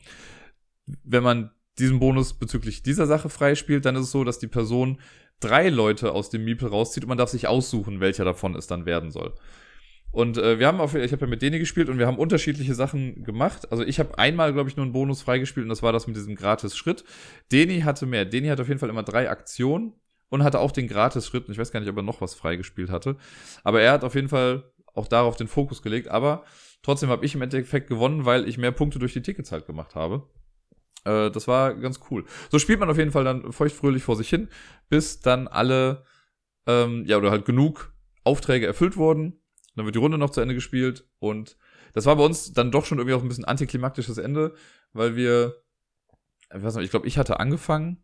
Wenn 0.86 1.24
man 1.24 1.52
diesen 1.80 2.00
Bonus 2.00 2.34
bezüglich 2.34 2.84
dieser 2.84 3.08
Sache 3.08 3.30
freispielt, 3.30 3.86
dann 3.86 3.96
ist 3.96 4.04
es 4.04 4.12
so, 4.12 4.24
dass 4.24 4.40
die 4.40 4.48
Person 4.48 5.00
drei 5.40 5.70
Leute 5.70 6.12
aus 6.12 6.30
dem 6.30 6.44
Miepel 6.44 6.68
rauszieht 6.68 7.04
und 7.04 7.10
man 7.10 7.18
darf 7.18 7.30
sich 7.30 7.48
aussuchen, 7.48 8.00
welcher 8.00 8.26
davon 8.26 8.56
es 8.56 8.68
dann 8.68 8.86
werden 8.86 9.12
soll. 9.12 9.34
Und 10.12 10.38
äh, 10.38 10.60
wir 10.60 10.68
haben 10.68 10.80
auf, 10.80 10.94
ich 10.94 11.12
habe 11.12 11.26
ja 11.26 11.28
mit 11.28 11.42
Deni 11.42 11.58
gespielt 11.58 11.90
und 11.90 11.98
wir 11.98 12.06
haben 12.06 12.20
unterschiedliche 12.20 12.76
Sachen 12.76 13.24
gemacht. 13.24 13.72
Also 13.72 13.84
ich 13.84 13.98
habe 13.98 14.20
einmal, 14.20 14.54
glaube 14.54 14.70
ich, 14.70 14.76
nur 14.76 14.84
einen 14.84 14.94
Bonus 14.94 15.24
freigespielt 15.24 15.64
und 15.64 15.70
das 15.70 15.82
war 15.82 15.92
das 15.92 16.06
mit 16.06 16.16
diesem 16.16 16.36
Gratis-Schritt. 16.36 17.04
Deni 17.52 17.82
hatte 17.82 18.06
mehr. 18.06 18.24
Deni 18.26 18.50
hat 18.50 18.60
auf 18.60 18.68
jeden 18.68 18.80
Fall 18.80 18.90
immer 18.90 19.02
drei 19.02 19.30
Aktionen 19.30 19.94
und 20.34 20.44
hatte 20.44 20.60
auch 20.60 20.72
den 20.72 20.88
Gratis-Schritt. 20.88 21.48
Ich 21.48 21.60
weiß 21.60 21.72
gar 21.72 21.80
nicht, 21.80 21.90
ob 21.90 21.96
er 21.96 22.02
noch 22.02 22.20
was 22.20 22.34
freigespielt 22.34 22.90
hatte. 22.90 23.18
Aber 23.64 23.82
er 23.82 23.92
hat 23.92 24.04
auf 24.04 24.16
jeden 24.16 24.30
Fall 24.30 24.64
auch 24.96 25.08
darauf 25.08 25.36
den 25.36 25.48
Fokus 25.48 25.84
gelegt. 25.84 26.08
Aber 26.08 26.44
trotzdem 26.82 27.10
habe 27.10 27.24
ich 27.24 27.36
im 27.36 27.44
Endeffekt 27.44 27.88
gewonnen, 27.88 28.26
weil 28.26 28.50
ich 28.50 28.58
mehr 28.58 28.72
Punkte 28.72 28.98
durch 28.98 29.14
die 29.14 29.22
Tickets 29.22 29.52
halt 29.52 29.68
gemacht 29.68 29.94
habe. 29.94 30.28
Äh, 31.06 31.30
das 31.30 31.48
war 31.48 31.76
ganz 31.76 32.00
cool. 32.10 32.26
So 32.50 32.58
spielt 32.58 32.80
man 32.80 32.90
auf 32.90 32.98
jeden 32.98 33.12
Fall 33.12 33.24
dann 33.24 33.52
feuchtfröhlich 33.52 34.02
vor 34.02 34.16
sich 34.16 34.28
hin, 34.28 34.48
bis 34.90 35.20
dann 35.20 35.48
alle, 35.48 36.04
ähm, 36.66 37.06
ja, 37.06 37.18
oder 37.18 37.30
halt 37.30 37.46
genug 37.46 37.94
Aufträge 38.24 38.66
erfüllt 38.66 38.98
wurden. 38.98 39.40
Dann 39.76 39.86
wird 39.86 39.94
die 39.94 40.00
Runde 40.00 40.18
noch 40.18 40.32
zu 40.32 40.42
Ende 40.42 40.56
gespielt 40.56 41.08
und 41.20 41.58
das 41.94 42.08
war 42.08 42.16
bei 42.16 42.26
uns 42.26 42.54
dann 42.54 42.72
doch 42.72 42.86
schon 42.86 42.98
irgendwie 42.98 43.14
auch 43.14 43.22
ein 43.22 43.28
bisschen 43.28 43.46
antiklimaktisches 43.46 44.18
Ende, 44.18 44.56
weil 44.94 45.16
wir, 45.16 45.62
ich 46.56 46.64
weiß 46.64 46.74
nicht, 46.74 46.86
ich 46.86 46.92
glaube, 46.92 47.06
ich 47.06 47.20
hatte 47.20 47.40
angefangen 47.40 48.03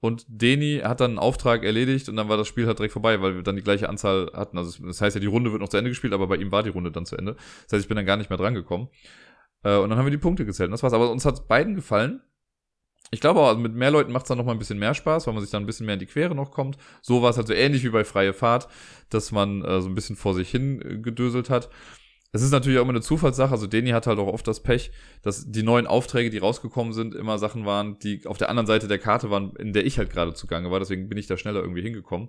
und 0.00 0.24
Deni 0.28 0.80
hat 0.82 1.00
dann 1.00 1.12
einen 1.12 1.18
Auftrag 1.18 1.62
erledigt 1.62 2.08
und 2.08 2.16
dann 2.16 2.28
war 2.28 2.38
das 2.38 2.48
Spiel 2.48 2.66
halt 2.66 2.78
direkt 2.78 2.92
vorbei, 2.92 3.20
weil 3.20 3.34
wir 3.34 3.42
dann 3.42 3.56
die 3.56 3.62
gleiche 3.62 3.88
Anzahl 3.88 4.30
hatten. 4.34 4.56
Also 4.56 4.82
das 4.86 5.00
heißt 5.00 5.16
ja, 5.16 5.20
die 5.20 5.26
Runde 5.26 5.52
wird 5.52 5.60
noch 5.60 5.68
zu 5.68 5.76
Ende 5.76 5.90
gespielt, 5.90 6.14
aber 6.14 6.26
bei 6.26 6.36
ihm 6.36 6.50
war 6.50 6.62
die 6.62 6.70
Runde 6.70 6.90
dann 6.90 7.04
zu 7.04 7.16
Ende. 7.16 7.34
Das 7.34 7.74
heißt, 7.74 7.84
ich 7.84 7.88
bin 7.88 7.96
dann 7.96 8.06
gar 8.06 8.16
nicht 8.16 8.30
mehr 8.30 8.38
dran 8.38 8.54
gekommen. 8.54 8.88
Äh, 9.62 9.76
und 9.76 9.90
dann 9.90 9.98
haben 9.98 10.06
wir 10.06 10.10
die 10.10 10.18
Punkte 10.18 10.46
gezählt. 10.46 10.68
Und 10.68 10.72
das 10.72 10.82
war's. 10.82 10.94
Aber 10.94 11.10
uns 11.10 11.24
hat 11.24 11.48
beiden 11.48 11.74
gefallen. 11.74 12.22
Ich 13.10 13.20
glaube 13.20 13.40
auch, 13.40 13.48
also 13.48 13.60
mit 13.60 13.74
mehr 13.74 13.90
Leuten 13.90 14.12
macht 14.12 14.24
es 14.24 14.28
dann 14.28 14.38
noch 14.38 14.44
mal 14.44 14.52
ein 14.52 14.58
bisschen 14.58 14.78
mehr 14.78 14.94
Spaß, 14.94 15.26
weil 15.26 15.34
man 15.34 15.42
sich 15.42 15.50
dann 15.50 15.64
ein 15.64 15.66
bisschen 15.66 15.84
mehr 15.84 15.94
in 15.94 16.00
die 16.00 16.06
Quere 16.06 16.34
noch 16.34 16.50
kommt. 16.52 16.78
So 17.02 17.22
war 17.22 17.30
es 17.30 17.36
halt 17.36 17.48
so 17.48 17.54
ähnlich 17.54 17.82
wie 17.82 17.90
bei 17.90 18.04
Freie 18.04 18.32
Fahrt, 18.32 18.68
dass 19.08 19.32
man 19.32 19.64
äh, 19.64 19.80
so 19.80 19.88
ein 19.88 19.94
bisschen 19.94 20.16
vor 20.16 20.34
sich 20.34 20.48
hin 20.48 20.80
äh, 20.80 20.98
gedöselt 20.98 21.50
hat. 21.50 21.70
Es 22.32 22.42
ist 22.42 22.52
natürlich 22.52 22.78
auch 22.78 22.82
immer 22.82 22.92
eine 22.92 23.00
Zufallssache. 23.00 23.50
Also 23.50 23.66
Deni 23.66 23.90
hat 23.90 24.06
halt 24.06 24.18
auch 24.18 24.32
oft 24.32 24.46
das 24.46 24.62
Pech, 24.62 24.92
dass 25.22 25.50
die 25.50 25.62
neuen 25.62 25.86
Aufträge, 25.86 26.30
die 26.30 26.38
rausgekommen 26.38 26.92
sind, 26.92 27.14
immer 27.14 27.38
Sachen 27.38 27.66
waren, 27.66 27.98
die 27.98 28.26
auf 28.26 28.38
der 28.38 28.50
anderen 28.50 28.66
Seite 28.66 28.86
der 28.86 28.98
Karte 28.98 29.30
waren, 29.30 29.54
in 29.56 29.72
der 29.72 29.84
ich 29.84 29.98
halt 29.98 30.10
gerade 30.10 30.34
zugange 30.34 30.70
war. 30.70 30.78
Deswegen 30.78 31.08
bin 31.08 31.18
ich 31.18 31.26
da 31.26 31.36
schneller 31.36 31.60
irgendwie 31.60 31.82
hingekommen. 31.82 32.28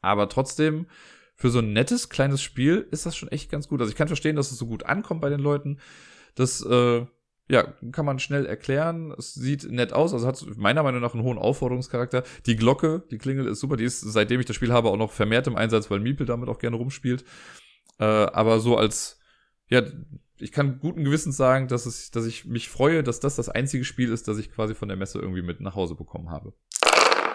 Aber 0.00 0.28
trotzdem, 0.28 0.86
für 1.34 1.50
so 1.50 1.58
ein 1.58 1.74
nettes 1.74 2.08
kleines 2.08 2.40
Spiel 2.40 2.86
ist 2.90 3.04
das 3.04 3.16
schon 3.16 3.28
echt 3.28 3.50
ganz 3.50 3.68
gut. 3.68 3.80
Also 3.80 3.90
ich 3.90 3.96
kann 3.96 4.08
verstehen, 4.08 4.36
dass 4.36 4.50
es 4.50 4.58
so 4.58 4.66
gut 4.66 4.86
ankommt 4.86 5.20
bei 5.20 5.28
den 5.28 5.40
Leuten. 5.40 5.78
Das 6.34 6.64
äh, 6.64 7.04
ja, 7.48 7.74
kann 7.92 8.06
man 8.06 8.18
schnell 8.18 8.46
erklären. 8.46 9.14
Es 9.16 9.34
sieht 9.34 9.70
nett 9.70 9.92
aus, 9.92 10.14
also 10.14 10.26
hat 10.26 10.44
meiner 10.56 10.82
Meinung 10.82 11.00
nach 11.00 11.14
einen 11.14 11.22
hohen 11.22 11.38
Aufforderungscharakter. 11.38 12.24
Die 12.46 12.56
Glocke, 12.56 13.04
die 13.10 13.18
Klingel 13.18 13.46
ist 13.46 13.60
super, 13.60 13.76
die 13.76 13.84
ist, 13.84 14.00
seitdem 14.00 14.40
ich 14.40 14.46
das 14.46 14.56
Spiel 14.56 14.72
habe, 14.72 14.88
auch 14.88 14.96
noch 14.96 15.12
vermehrt 15.12 15.46
im 15.46 15.56
Einsatz, 15.56 15.90
weil 15.90 16.00
Miepel 16.00 16.26
damit 16.26 16.48
auch 16.48 16.58
gerne 16.58 16.76
rumspielt. 16.76 17.24
Äh, 17.98 18.04
aber 18.04 18.60
so 18.60 18.76
als, 18.76 19.18
ja, 19.68 19.82
ich 20.38 20.52
kann 20.52 20.80
guten 20.80 21.04
Gewissens 21.04 21.36
sagen, 21.36 21.68
dass, 21.68 21.86
es, 21.86 22.10
dass 22.10 22.26
ich 22.26 22.44
mich 22.44 22.68
freue, 22.68 23.02
dass 23.02 23.20
das 23.20 23.36
das 23.36 23.48
einzige 23.48 23.84
Spiel 23.84 24.12
ist, 24.12 24.28
das 24.28 24.38
ich 24.38 24.50
quasi 24.50 24.74
von 24.74 24.88
der 24.88 24.96
Messe 24.96 25.18
irgendwie 25.18 25.42
mit 25.42 25.60
nach 25.60 25.74
Hause 25.74 25.94
bekommen 25.94 26.30
habe. 26.30 26.52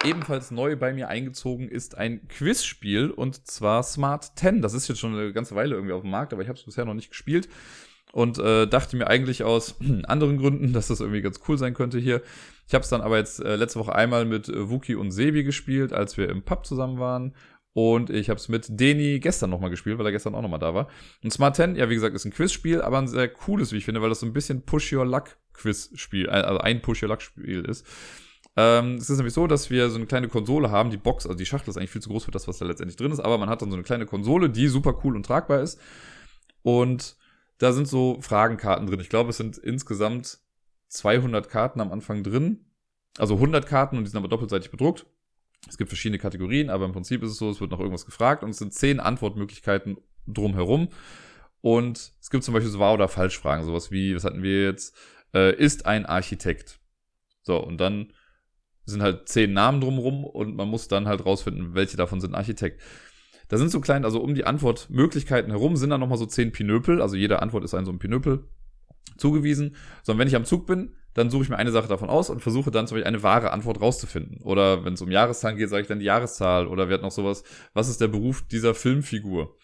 Ebenfalls 0.03 0.51
neu 0.51 0.76
bei 0.76 0.93
mir 0.93 1.09
eingezogen 1.09 1.70
ist 1.70 1.95
ein 1.95 2.28
Quizspiel 2.28 3.12
und 3.12 3.47
zwar 3.47 3.84
Smart 3.84 4.32
10. 4.36 4.62
Das 4.62 4.74
ist 4.74 4.88
jetzt 4.88 4.99
schon 4.99 5.14
eine 5.14 5.32
ganze 5.32 5.55
Weile 5.55 5.76
irgendwie 5.76 5.93
auf 5.93 6.01
dem 6.01 6.12
Markt, 6.12 6.34
aber 6.34 6.41
ich 6.41 6.47
habe 6.47 6.57
es 6.57 6.66
bisher 6.66 6.86
noch 6.86 6.95
nicht 6.95 7.09
gespielt 7.09 7.49
und 8.12 8.39
äh, 8.39 8.68
dachte 8.68 8.97
mir 8.97 9.07
eigentlich 9.07 9.43
aus 9.43 9.76
anderen 10.03 10.38
Gründen, 10.38 10.74
dass 10.74 10.88
das 10.88 10.99
irgendwie 10.99 11.22
ganz 11.22 11.39
cool 11.47 11.57
sein 11.57 11.74
könnte 11.74 11.99
hier. 11.99 12.22
Ich 12.68 12.74
habe 12.74 12.84
es 12.84 12.89
dann 12.89 13.01
aber 13.01 13.18
jetzt 13.18 13.43
äh, 13.43 13.55
letzte 13.55 13.80
Woche 13.80 13.95
einmal 13.95 14.26
mit 14.26 14.49
äh, 14.49 14.70
Wookie 14.70 14.95
und 14.95 15.12
Sebi 15.12 15.43
gespielt, 15.43 15.93
als 15.93 16.18
wir 16.18 16.30
im 16.30 16.43
Pub 16.43 16.66
zusammen 16.66 16.99
waren. 16.99 17.36
Und 17.74 18.09
ich 18.09 18.30
habe 18.30 18.38
es 18.38 18.49
mit 18.49 18.67
Deni 18.69 19.19
gestern 19.19 19.49
nochmal 19.49 19.69
gespielt, 19.69 19.97
weil 19.97 20.05
er 20.05 20.11
gestern 20.11 20.36
auch 20.36 20.41
nochmal 20.41 20.59
da 20.59 20.74
war. 20.74 20.88
Und 21.24 21.32
Smart 21.32 21.55
10, 21.55 21.76
ja, 21.76 21.89
wie 21.89 21.93
gesagt, 21.93 22.15
ist 22.15 22.26
ein 22.26 22.32
Quizspiel, 22.32 22.82
aber 22.82 22.97
ein 22.97 23.07
sehr 23.07 23.30
cooles, 23.30 23.72
wie 23.72 23.78
ich 23.78 23.86
finde, 23.86 24.01
weil 24.01 24.09
das 24.09 24.19
so 24.19 24.26
ein 24.26 24.34
bisschen 24.34 24.63
Push 24.63 24.91
Your 24.91 25.05
Luck 25.05 25.38
Quizspiel, 25.53 26.26
äh, 26.26 26.32
also 26.32 26.59
ein 26.59 26.82
Push 26.82 27.03
Your 27.03 27.09
Luck 27.09 27.22
Spiel 27.22 27.63
ist. 27.63 27.86
Ähm, 28.57 28.95
es 28.95 29.09
ist 29.09 29.17
nämlich 29.17 29.34
so, 29.34 29.47
dass 29.47 29.69
wir 29.69 29.89
so 29.89 29.95
eine 29.95 30.05
kleine 30.05 30.28
Konsole 30.28 30.69
haben. 30.69 30.89
Die 30.89 30.97
Box, 30.97 31.26
also 31.26 31.38
die 31.38 31.45
Schachtel 31.45 31.69
ist 31.69 31.78
eigentlich 31.78 31.91
viel 31.91 32.01
zu 32.01 32.09
groß 32.09 32.26
für 32.26 32.32
das, 32.32 32.47
was 32.47 32.57
da 32.57 32.65
letztendlich 32.65 32.97
drin 32.97 33.11
ist, 33.11 33.22
aber 33.22 33.38
man 33.38 33.49
hat 33.49 33.61
dann 33.61 33.69
so 33.69 33.76
eine 33.76 33.84
kleine 33.84 34.05
Konsole, 34.05 34.49
die 34.49 34.67
super 34.67 34.99
cool 35.03 35.15
und 35.15 35.26
tragbar 35.26 35.61
ist. 35.61 35.80
Und 36.63 37.15
da 37.57 37.72
sind 37.72 37.88
so 37.88 38.19
Fragenkarten 38.22 38.88
drin. 38.88 38.99
Ich 38.99 39.09
glaube, 39.09 39.30
es 39.30 39.38
sind 39.38 39.57
insgesamt 39.57 40.39
200 40.89 41.47
Karten 41.47 41.80
am 41.80 41.91
Anfang 41.91 42.24
drin. 42.24 42.65
Also 43.17 43.36
100 43.36 43.65
Karten 43.65 43.97
und 43.97 44.03
die 44.03 44.09
sind 44.09 44.17
aber 44.17 44.28
doppelseitig 44.28 44.72
bedruckt. 44.72 45.05
Es 45.68 45.78
gibt 45.78 45.89
verschiedene 45.89 46.20
Kategorien, 46.20 46.70
aber 46.70 46.86
im 46.86 46.91
Prinzip 46.91 47.24
ist 47.24 47.32
es 47.32 47.38
so, 47.38 47.49
es 47.49 47.62
wird 47.62 47.72
noch 47.72 47.80
irgendwas 47.80 48.05
gefragt 48.05 48.43
und 48.43 48.49
es 48.49 48.57
sind 48.57 48.74
10 48.74 48.99
Antwortmöglichkeiten 48.99 49.97
drumherum. 50.28 50.89
Und 51.62 52.14
es 52.20 52.30
gibt 52.30 52.43
zum 52.43 52.53
Beispiel 52.53 52.72
so 52.72 52.80
Wahr- 52.80 52.93
oder 52.93 53.07
Falschfragen, 53.07 53.66
sowas 53.66 53.91
wie, 53.91 54.16
was 54.16 54.24
hatten 54.24 54.41
wir 54.41 54.64
jetzt? 54.64 54.95
Äh, 55.34 55.55
ist 55.55 55.86
ein 55.86 56.05
Architekt. 56.05 56.80
So, 57.43 57.57
und 57.57 57.78
dann 57.78 58.14
sind 58.86 59.01
halt 59.01 59.30
zehn 59.30 59.53
Namen 59.53 59.80
drumherum 59.80 60.26
und 60.26 60.55
man 60.55 60.68
muss 60.68 60.88
dann 60.88 61.07
halt 61.07 61.26
rausfinden, 61.26 61.76
welche 61.76 61.97
davon 61.97 62.20
sind 62.20 62.36
Architekt. 62.36 62.82
Da 63.47 63.57
sind 63.57 63.70
so 63.70 63.80
klein, 63.80 64.05
also 64.05 64.22
um 64.22 64.34
die 64.34 64.45
Antwortmöglichkeiten 64.45 65.51
herum 65.51 65.76
sind 65.76 65.91
da 65.91 65.97
nochmal 65.97 66.18
so 66.18 66.26
zehn 66.26 66.51
Pinöpel, 66.51 67.01
also 67.01 67.16
jede 67.16 67.41
Antwort 67.41 67.64
ist 67.64 67.74
ein 67.74 67.86
so 67.86 67.91
ein 67.91 67.99
Pinöpel 67.99 68.47
zugewiesen. 69.18 69.76
Sondern 70.03 70.22
wenn 70.22 70.28
ich 70.28 70.36
am 70.36 70.45
Zug 70.45 70.66
bin, 70.66 70.95
dann 71.14 71.30
suche 71.30 71.43
ich 71.43 71.49
mir 71.49 71.57
eine 71.57 71.72
Sache 71.72 71.88
davon 71.88 72.09
aus 72.09 72.30
und 72.30 72.41
versuche 72.41 72.72
dann 72.72 72.88
zum 72.88 72.95
Beispiel 72.95 73.07
eine 73.07 73.24
wahre 73.24 73.51
Antwort 73.51 73.82
rauszufinden. 73.82 74.41
Oder 74.43 74.86
wenn 74.86 74.93
es 74.93 75.01
um 75.01 75.12
Jahreszahlen 75.12 75.57
geht, 75.57 75.70
sage 75.70 75.82
ich 75.82 75.88
dann 75.88 75.99
die 75.99 76.05
Jahreszahl. 76.05 76.68
Oder 76.68 76.88
wir 76.88 76.93
hatten 76.93 77.03
noch 77.03 77.12
sowas, 77.12 77.43
was 77.74 77.89
ist 77.89 77.99
der 77.99 78.07
Beruf 78.07 78.43
dieser 78.47 78.74
Filmfigur? 78.74 79.57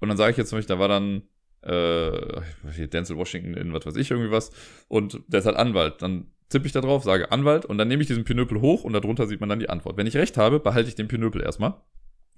Und 0.00 0.08
dann 0.08 0.16
sage 0.16 0.32
ich 0.32 0.36
jetzt 0.36 0.50
zum 0.50 0.58
Beispiel, 0.58 0.74
da 0.74 0.80
war 0.80 0.88
dann 0.88 1.22
äh, 1.66 2.86
Denzel 2.88 3.16
Washington 3.16 3.54
in 3.54 3.72
was 3.72 3.86
weiß 3.86 3.96
ich 3.96 4.10
irgendwie 4.10 4.30
was 4.30 4.50
und 4.88 5.20
der 5.28 5.40
ist 5.40 5.46
halt 5.46 5.56
Anwalt. 5.56 6.02
Dann 6.02 6.32
tippe 6.48 6.66
ich 6.66 6.72
da 6.72 6.80
drauf, 6.80 7.02
sage 7.02 7.32
Anwalt 7.32 7.64
und 7.64 7.78
dann 7.78 7.88
nehme 7.88 8.02
ich 8.02 8.08
diesen 8.08 8.24
Pinöpel 8.24 8.60
hoch 8.60 8.84
und 8.84 8.92
darunter 8.92 9.26
sieht 9.26 9.40
man 9.40 9.48
dann 9.48 9.58
die 9.58 9.68
Antwort. 9.68 9.96
Wenn 9.96 10.06
ich 10.06 10.16
recht 10.16 10.36
habe, 10.36 10.60
behalte 10.60 10.88
ich 10.88 10.94
den 10.94 11.08
Pinöpel 11.08 11.42
erstmal 11.42 11.74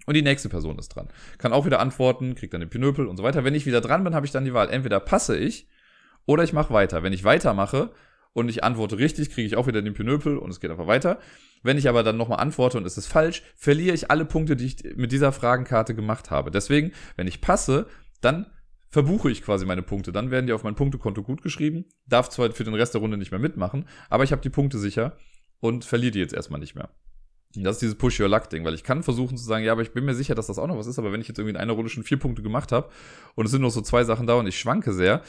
und 0.06 0.14
die 0.14 0.22
nächste 0.22 0.48
Person 0.48 0.78
ist 0.78 0.88
dran. 0.88 1.08
Kann 1.36 1.52
auch 1.52 1.66
wieder 1.66 1.80
antworten, 1.80 2.34
kriegt 2.34 2.54
dann 2.54 2.60
den 2.60 2.70
Pinöpel 2.70 3.06
und 3.06 3.16
so 3.16 3.22
weiter. 3.22 3.44
Wenn 3.44 3.54
ich 3.54 3.66
wieder 3.66 3.80
dran 3.80 4.04
bin, 4.04 4.14
habe 4.14 4.24
ich 4.24 4.32
dann 4.32 4.44
die 4.44 4.54
Wahl. 4.54 4.70
Entweder 4.70 5.00
passe 5.00 5.36
ich 5.36 5.68
oder 6.24 6.44
ich 6.44 6.52
mache 6.54 6.72
weiter. 6.72 7.02
Wenn 7.02 7.12
ich 7.12 7.24
weitermache 7.24 7.90
und 8.32 8.48
ich 8.48 8.64
antworte 8.64 8.98
richtig, 8.98 9.30
kriege 9.30 9.46
ich 9.46 9.56
auch 9.56 9.66
wieder 9.66 9.82
den 9.82 9.94
Pinöpel 9.94 10.38
und 10.38 10.50
es 10.50 10.60
geht 10.60 10.70
einfach 10.70 10.86
weiter. 10.86 11.18
Wenn 11.62 11.76
ich 11.76 11.88
aber 11.88 12.02
dann 12.02 12.16
nochmal 12.16 12.40
antworte 12.40 12.78
und 12.78 12.86
es 12.86 12.96
ist 12.96 13.06
falsch, 13.06 13.42
verliere 13.56 13.94
ich 13.94 14.10
alle 14.10 14.24
Punkte, 14.24 14.56
die 14.56 14.66
ich 14.66 14.96
mit 14.96 15.12
dieser 15.12 15.32
Fragenkarte 15.32 15.94
gemacht 15.94 16.30
habe. 16.30 16.50
Deswegen, 16.50 16.92
wenn 17.16 17.26
ich 17.26 17.40
passe, 17.40 17.86
dann 18.20 18.46
verbuche 18.90 19.30
ich 19.30 19.42
quasi 19.42 19.66
meine 19.66 19.82
Punkte. 19.82 20.12
Dann 20.12 20.30
werden 20.30 20.46
die 20.46 20.52
auf 20.52 20.62
mein 20.62 20.74
Punktekonto 20.74 21.22
gut 21.22 21.42
geschrieben. 21.42 21.84
Darf 22.06 22.28
zwar 22.28 22.52
für 22.52 22.64
den 22.64 22.74
Rest 22.74 22.94
der 22.94 23.00
Runde 23.00 23.16
nicht 23.16 23.30
mehr 23.30 23.40
mitmachen, 23.40 23.86
aber 24.08 24.24
ich 24.24 24.32
habe 24.32 24.42
die 24.42 24.50
Punkte 24.50 24.78
sicher 24.78 25.16
und 25.60 25.84
verliere 25.84 26.12
die 26.12 26.20
jetzt 26.20 26.34
erstmal 26.34 26.60
nicht 26.60 26.74
mehr. 26.74 26.90
Das 27.54 27.76
ist 27.76 27.82
dieses 27.82 27.94
Push 27.96 28.20
Your 28.20 28.28
Luck 28.28 28.50
Ding, 28.50 28.64
weil 28.64 28.74
ich 28.74 28.84
kann 28.84 29.02
versuchen 29.02 29.36
zu 29.38 29.44
sagen, 29.44 29.64
ja, 29.64 29.72
aber 29.72 29.82
ich 29.82 29.92
bin 29.92 30.04
mir 30.04 30.14
sicher, 30.14 30.34
dass 30.34 30.48
das 30.48 30.58
auch 30.58 30.66
noch 30.66 30.76
was 30.76 30.86
ist, 30.86 30.98
aber 30.98 31.12
wenn 31.12 31.20
ich 31.20 31.28
jetzt 31.28 31.38
irgendwie 31.38 31.54
in 31.54 31.60
einer 31.60 31.72
Runde 31.72 31.88
schon 31.88 32.04
vier 32.04 32.18
Punkte 32.18 32.42
gemacht 32.42 32.72
habe 32.72 32.90
und 33.34 33.46
es 33.46 33.50
sind 33.50 33.62
noch 33.62 33.70
so 33.70 33.80
zwei 33.80 34.04
Sachen 34.04 34.26
da 34.26 34.34
und 34.34 34.46
ich 34.46 34.58
schwanke 34.58 34.92
sehr, 34.92 35.22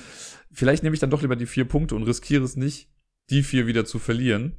vielleicht 0.51 0.83
nehme 0.83 0.93
ich 0.93 0.99
dann 0.99 1.09
doch 1.09 1.21
lieber 1.21 1.37
die 1.37 1.45
vier 1.45 1.65
Punkte 1.65 1.95
und 1.95 2.03
riskiere 2.03 2.43
es 2.43 2.57
nicht, 2.57 2.89
die 3.29 3.41
vier 3.41 3.67
wieder 3.67 3.85
zu 3.85 3.99
verlieren, 3.99 4.57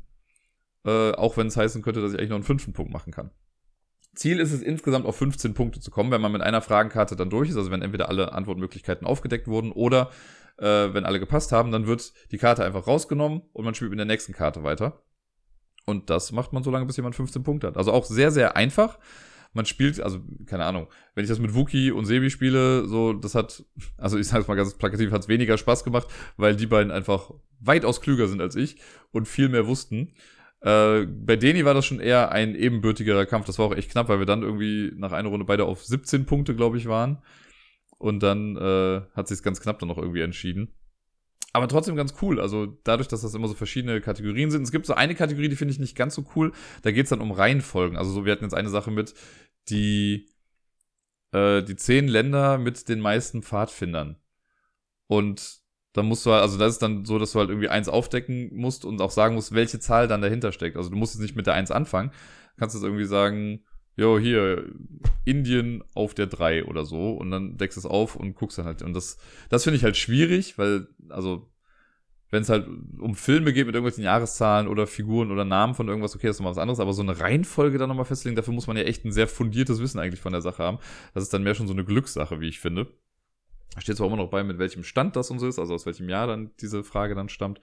äh, 0.86 1.12
auch 1.12 1.36
wenn 1.36 1.48
es 1.48 1.56
heißen 1.56 1.82
könnte, 1.82 2.00
dass 2.00 2.12
ich 2.12 2.18
eigentlich 2.18 2.30
noch 2.30 2.36
einen 2.36 2.44
fünften 2.44 2.72
Punkt 2.72 2.92
machen 2.92 3.12
kann. 3.12 3.30
Ziel 4.14 4.40
ist 4.40 4.52
es 4.52 4.62
insgesamt 4.62 5.06
auf 5.06 5.16
15 5.16 5.54
Punkte 5.54 5.80
zu 5.80 5.90
kommen, 5.90 6.10
wenn 6.10 6.20
man 6.20 6.32
mit 6.32 6.42
einer 6.42 6.62
Fragenkarte 6.62 7.14
dann 7.14 7.30
durch 7.30 7.50
ist, 7.50 7.56
also 7.56 7.70
wenn 7.70 7.82
entweder 7.82 8.08
alle 8.08 8.32
Antwortmöglichkeiten 8.32 9.06
aufgedeckt 9.06 9.46
wurden 9.46 9.70
oder 9.70 10.10
äh, 10.56 10.92
wenn 10.92 11.04
alle 11.04 11.20
gepasst 11.20 11.52
haben, 11.52 11.70
dann 11.70 11.86
wird 11.86 12.12
die 12.32 12.38
Karte 12.38 12.64
einfach 12.64 12.86
rausgenommen 12.86 13.42
und 13.52 13.64
man 13.64 13.74
spielt 13.74 13.90
mit 13.90 13.98
der 13.98 14.06
nächsten 14.06 14.32
Karte 14.32 14.64
weiter. 14.64 15.02
Und 15.86 16.10
das 16.10 16.32
macht 16.32 16.52
man 16.52 16.62
so 16.62 16.70
lange, 16.70 16.86
bis 16.86 16.96
jemand 16.96 17.14
15 17.14 17.42
Punkte 17.42 17.66
hat. 17.66 17.76
Also 17.76 17.92
auch 17.92 18.04
sehr, 18.04 18.30
sehr 18.30 18.56
einfach. 18.56 18.98
Man 19.52 19.66
spielt, 19.66 20.00
also 20.00 20.20
keine 20.46 20.64
Ahnung, 20.64 20.86
wenn 21.14 21.24
ich 21.24 21.30
das 21.30 21.40
mit 21.40 21.54
Wookie 21.54 21.90
und 21.90 22.04
Sebi 22.04 22.30
spiele, 22.30 22.86
so, 22.86 23.12
das 23.12 23.34
hat, 23.34 23.64
also 23.98 24.18
ich 24.18 24.28
sage 24.28 24.42
es 24.42 24.48
mal 24.48 24.54
ganz 24.54 24.74
plakativ, 24.74 25.10
hat 25.10 25.22
es 25.22 25.28
weniger 25.28 25.58
Spaß 25.58 25.84
gemacht, 25.84 26.08
weil 26.36 26.54
die 26.54 26.66
beiden 26.66 26.92
einfach 26.92 27.32
weitaus 27.58 28.00
klüger 28.00 28.28
sind 28.28 28.40
als 28.40 28.54
ich 28.54 28.76
und 29.10 29.26
viel 29.26 29.48
mehr 29.48 29.66
wussten. 29.66 30.12
Äh, 30.60 31.06
bei 31.06 31.36
Deni 31.36 31.64
war 31.64 31.74
das 31.74 31.86
schon 31.86 32.00
eher 32.00 32.30
ein 32.32 32.54
ebenbürtigerer 32.54 33.26
Kampf. 33.26 33.46
Das 33.46 33.58
war 33.58 33.66
auch 33.66 33.74
echt 33.74 33.90
knapp, 33.90 34.08
weil 34.08 34.18
wir 34.18 34.26
dann 34.26 34.42
irgendwie 34.42 34.92
nach 34.94 35.12
einer 35.12 35.28
Runde 35.28 35.46
beide 35.46 35.64
auf 35.64 35.84
17 35.84 36.26
Punkte, 36.26 36.54
glaube 36.54 36.76
ich, 36.76 36.86
waren. 36.86 37.18
Und 37.98 38.22
dann 38.22 38.56
äh, 38.56 39.02
hat 39.14 39.28
sich 39.28 39.42
ganz 39.42 39.60
knapp 39.60 39.78
dann 39.78 39.88
noch 39.88 39.98
irgendwie 39.98 40.20
entschieden 40.20 40.72
aber 41.52 41.68
trotzdem 41.68 41.96
ganz 41.96 42.14
cool. 42.22 42.40
Also 42.40 42.66
dadurch, 42.84 43.08
dass 43.08 43.22
das 43.22 43.34
immer 43.34 43.48
so 43.48 43.54
verschiedene 43.54 44.00
Kategorien 44.00 44.50
sind. 44.50 44.62
Es 44.62 44.72
gibt 44.72 44.86
so 44.86 44.94
eine 44.94 45.14
Kategorie, 45.14 45.48
die 45.48 45.56
finde 45.56 45.72
ich 45.72 45.80
nicht 45.80 45.96
ganz 45.96 46.14
so 46.14 46.24
cool. 46.36 46.52
Da 46.82 46.92
geht 46.92 47.04
es 47.04 47.10
dann 47.10 47.20
um 47.20 47.32
Reihenfolgen. 47.32 47.96
Also 47.96 48.12
so, 48.12 48.24
wir 48.24 48.32
hatten 48.32 48.44
jetzt 48.44 48.54
eine 48.54 48.68
Sache 48.68 48.90
mit 48.90 49.14
die, 49.68 50.28
äh, 51.32 51.62
die 51.62 51.76
zehn 51.76 52.08
Länder 52.08 52.58
mit 52.58 52.88
den 52.88 53.00
meisten 53.00 53.42
Pfadfindern. 53.42 54.16
Und 55.06 55.60
dann 55.92 56.06
musst 56.06 56.24
du 56.24 56.30
halt, 56.30 56.42
also 56.42 56.56
das 56.56 56.74
ist 56.74 56.82
dann 56.82 57.04
so, 57.04 57.18
dass 57.18 57.32
du 57.32 57.40
halt 57.40 57.50
irgendwie 57.50 57.68
eins 57.68 57.88
aufdecken 57.88 58.50
musst 58.54 58.84
und 58.84 59.00
auch 59.00 59.10
sagen 59.10 59.34
musst, 59.34 59.52
welche 59.52 59.80
Zahl 59.80 60.06
dann 60.06 60.22
dahinter 60.22 60.52
steckt. 60.52 60.76
Also 60.76 60.88
du 60.90 60.96
musst 60.96 61.14
jetzt 61.14 61.22
nicht 61.22 61.34
mit 61.34 61.48
der 61.48 61.54
eins 61.54 61.72
anfangen. 61.72 62.10
Du 62.10 62.60
kannst 62.60 62.76
jetzt 62.76 62.84
irgendwie 62.84 63.06
sagen, 63.06 63.64
jo, 64.00 64.18
hier, 64.18 64.64
Indien 65.26 65.84
auf 65.94 66.14
der 66.14 66.26
drei 66.26 66.64
oder 66.64 66.86
so 66.86 67.12
und 67.12 67.30
dann 67.30 67.58
deckst 67.58 67.76
du 67.76 67.80
es 67.80 67.86
auf 67.86 68.16
und 68.16 68.34
guckst 68.34 68.56
dann 68.56 68.64
halt. 68.64 68.82
Und 68.82 68.94
das, 68.94 69.18
das 69.50 69.64
finde 69.64 69.76
ich 69.76 69.84
halt 69.84 69.98
schwierig, 69.98 70.56
weil, 70.56 70.88
also, 71.10 71.50
wenn 72.30 72.40
es 72.40 72.48
halt 72.48 72.66
um 72.98 73.14
Filme 73.14 73.52
geht 73.52 73.66
mit 73.66 73.74
irgendwelchen 73.74 74.04
Jahreszahlen 74.04 74.68
oder 74.68 74.86
Figuren 74.86 75.30
oder 75.30 75.44
Namen 75.44 75.74
von 75.74 75.86
irgendwas, 75.86 76.14
okay, 76.16 76.28
das 76.28 76.36
ist 76.36 76.40
nochmal 76.40 76.52
was 76.52 76.62
anderes, 76.62 76.80
aber 76.80 76.94
so 76.94 77.02
eine 77.02 77.20
Reihenfolge 77.20 77.76
dann 77.76 77.88
nochmal 77.88 78.06
festlegen, 78.06 78.36
dafür 78.36 78.54
muss 78.54 78.66
man 78.66 78.78
ja 78.78 78.84
echt 78.84 79.04
ein 79.04 79.12
sehr 79.12 79.28
fundiertes 79.28 79.80
Wissen 79.80 79.98
eigentlich 79.98 80.20
von 80.20 80.32
der 80.32 80.40
Sache 80.40 80.62
haben. 80.62 80.78
Das 81.12 81.22
ist 81.22 81.34
dann 81.34 81.42
mehr 81.42 81.54
schon 81.54 81.66
so 81.66 81.74
eine 81.74 81.84
Glückssache, 81.84 82.40
wie 82.40 82.48
ich 82.48 82.58
finde. 82.58 82.86
Da 83.74 83.82
steht 83.82 83.98
zwar 83.98 84.06
immer 84.06 84.16
noch 84.16 84.30
bei, 84.30 84.42
mit 84.44 84.58
welchem 84.58 84.82
Stand 84.82 85.14
das 85.14 85.30
und 85.30 85.40
so 85.40 85.46
ist, 85.46 85.58
also 85.58 85.74
aus 85.74 85.84
welchem 85.84 86.08
Jahr 86.08 86.26
dann 86.26 86.52
diese 86.60 86.84
Frage 86.84 87.14
dann 87.14 87.28
stammt. 87.28 87.60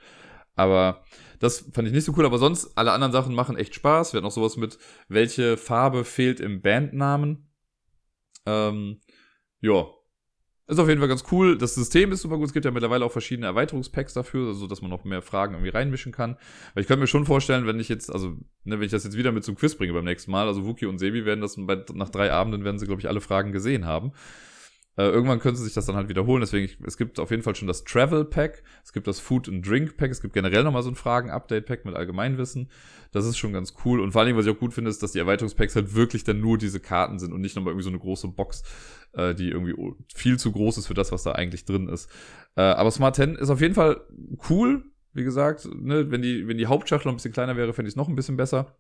Aber 0.58 1.04
das 1.40 1.70
fand 1.72 1.88
ich 1.88 1.94
nicht 1.94 2.04
so 2.04 2.14
cool. 2.18 2.26
Aber 2.26 2.40
sonst, 2.40 2.78
alle 2.78 2.92
anderen 2.92 3.14
Sachen 3.14 3.34
machen 3.34 3.56
echt 3.56 3.76
Spaß. 3.76 4.12
Wir 4.12 4.18
hatten 4.18 4.28
auch 4.28 4.32
sowas 4.32 4.58
mit, 4.58 4.78
welche 5.08 5.56
Farbe 5.56 6.04
fehlt 6.04 6.42
im 6.42 6.62
Bandnamen. 6.62 7.50
Ähm, 8.46 9.00
ja. 9.62 9.86
Ist 10.70 10.80
auf 10.80 10.90
jeden 10.90 11.00
Fall 11.00 11.08
ganz 11.08 11.24
cool. 11.32 11.58
Das 11.58 11.76
System 11.76 12.12
ist 12.12 12.24
super 12.24 12.36
gut. 12.36 12.48
Es 12.48 12.54
gibt 12.54 12.66
ja 12.66 12.72
mittlerweile 12.72 13.06
auch 13.06 13.12
verschiedene 13.12 13.48
Erweiterungspacks 13.48 14.14
dafür, 14.14 14.48
also 14.48 14.68
dass 14.68 14.82
man 14.82 14.92
noch 14.92 15.06
mehr 15.06 15.22
Fragen 15.22 15.54
irgendwie 15.54 15.70
reinmischen 15.70 16.12
kann. 16.12 16.36
Weil 16.74 16.82
ich 16.82 16.88
könnte 16.88 17.00
mir 17.02 17.08
schon 17.08 17.26
vorstellen, 17.26 17.66
wenn 17.66 17.80
ich 17.80 17.88
jetzt, 17.88 18.12
also, 18.12 18.32
ne, 18.66 18.78
wenn 18.78 18.82
ich 18.82 18.92
das 18.92 19.06
jetzt 19.06 19.16
wieder 19.16 19.32
mit 19.32 19.46
zum 19.46 19.56
Quiz 19.56 19.76
bringe 19.76 19.94
beim 19.94 20.04
nächsten 20.04 20.30
Mal, 20.30 20.46
also 20.46 20.66
Wookie 20.66 20.88
und 20.88 20.98
Sebi 20.98 21.24
werden 21.24 21.40
das 21.40 21.56
bei, 21.58 21.86
nach 21.94 22.10
drei 22.10 22.34
Abenden 22.34 22.66
werden 22.66 22.80
sie, 22.80 22.86
glaube 22.86 23.00
ich, 23.00 23.08
alle 23.08 23.22
Fragen 23.22 23.54
gesehen 23.54 23.86
haben. 23.86 24.12
Äh, 24.98 25.04
irgendwann 25.04 25.40
können 25.40 25.56
sie 25.56 25.64
sich 25.64 25.74
das 25.74 25.86
dann 25.86 25.96
halt 25.96 26.10
wiederholen. 26.10 26.42
Deswegen, 26.42 26.66
ich, 26.66 26.78
es 26.84 26.98
gibt 26.98 27.20
auf 27.20 27.30
jeden 27.30 27.44
Fall 27.44 27.56
schon 27.56 27.68
das 27.68 27.84
Travel 27.84 28.26
Pack, 28.26 28.64
es 28.84 28.94
gibt 28.94 29.06
das 29.06 29.20
Food 29.20 29.48
and 29.48 29.66
Drink 29.66 29.96
Pack, 29.96 30.10
es 30.10 30.22
gibt 30.22 30.34
generell 30.34 30.64
nochmal 30.64 30.82
so 30.82 30.90
ein 30.90 30.96
Fragen-Update-Pack 30.96 31.86
mit 31.86 31.96
Allgemeinwissen. 31.96 32.70
Das 33.12 33.26
ist 33.26 33.38
schon 33.38 33.54
ganz 33.54 33.76
cool. 33.86 34.00
Und 34.00 34.12
vor 34.12 34.22
allen 34.22 34.28
Dingen, 34.28 34.40
was 34.40 34.48
ich 34.48 34.52
auch 34.52 34.60
gut 34.60 34.74
finde, 34.74 34.90
ist, 34.90 35.04
dass 35.04 35.12
die 35.12 35.20
Erweiterungspacks 35.20 35.76
halt 35.76 35.94
wirklich 35.94 36.24
dann 36.24 36.42
nur 36.42 36.58
diese 36.58 36.80
Karten 36.80 37.20
sind 37.20 37.32
und 37.32 37.42
nicht 37.42 37.56
nochmal 37.56 37.74
irgendwie 37.74 37.84
so 37.84 37.90
eine 37.90 38.00
große 38.00 38.28
Box, 38.30 38.64
äh, 39.14 39.36
die 39.36 39.50
irgendwie 39.50 39.76
viel 40.16 40.40
zu 40.40 40.52
groß 40.52 40.80
ist 40.80 40.88
für 40.88 40.96
das, 40.96 41.12
was 41.12 41.24
da 41.24 41.34
eigentlich 41.34 41.66
drin 41.66 41.88
ist. 41.88 42.10
Äh, 42.56 42.62
aber 42.62 42.90
Smart 42.90 43.16
10 43.16 43.36
ist 43.36 43.52
auf 43.52 43.62
jeden 43.62 43.76
Fall 43.76 44.02
cool. 44.50 44.84
Wie 45.14 45.24
gesagt, 45.24 45.68
ne, 45.74 46.10
wenn 46.10 46.22
die, 46.24 46.48
wenn 46.48 46.58
die 46.58 46.68
Hauptschachtel 46.68 47.10
ein 47.10 47.16
bisschen 47.16 47.34
kleiner 47.34 47.56
wäre, 47.56 47.74
fände 47.74 47.88
ich 47.88 47.94
es 47.94 47.98
noch 47.98 48.08
ein 48.08 48.16
bisschen 48.16 48.38
besser. 48.38 48.76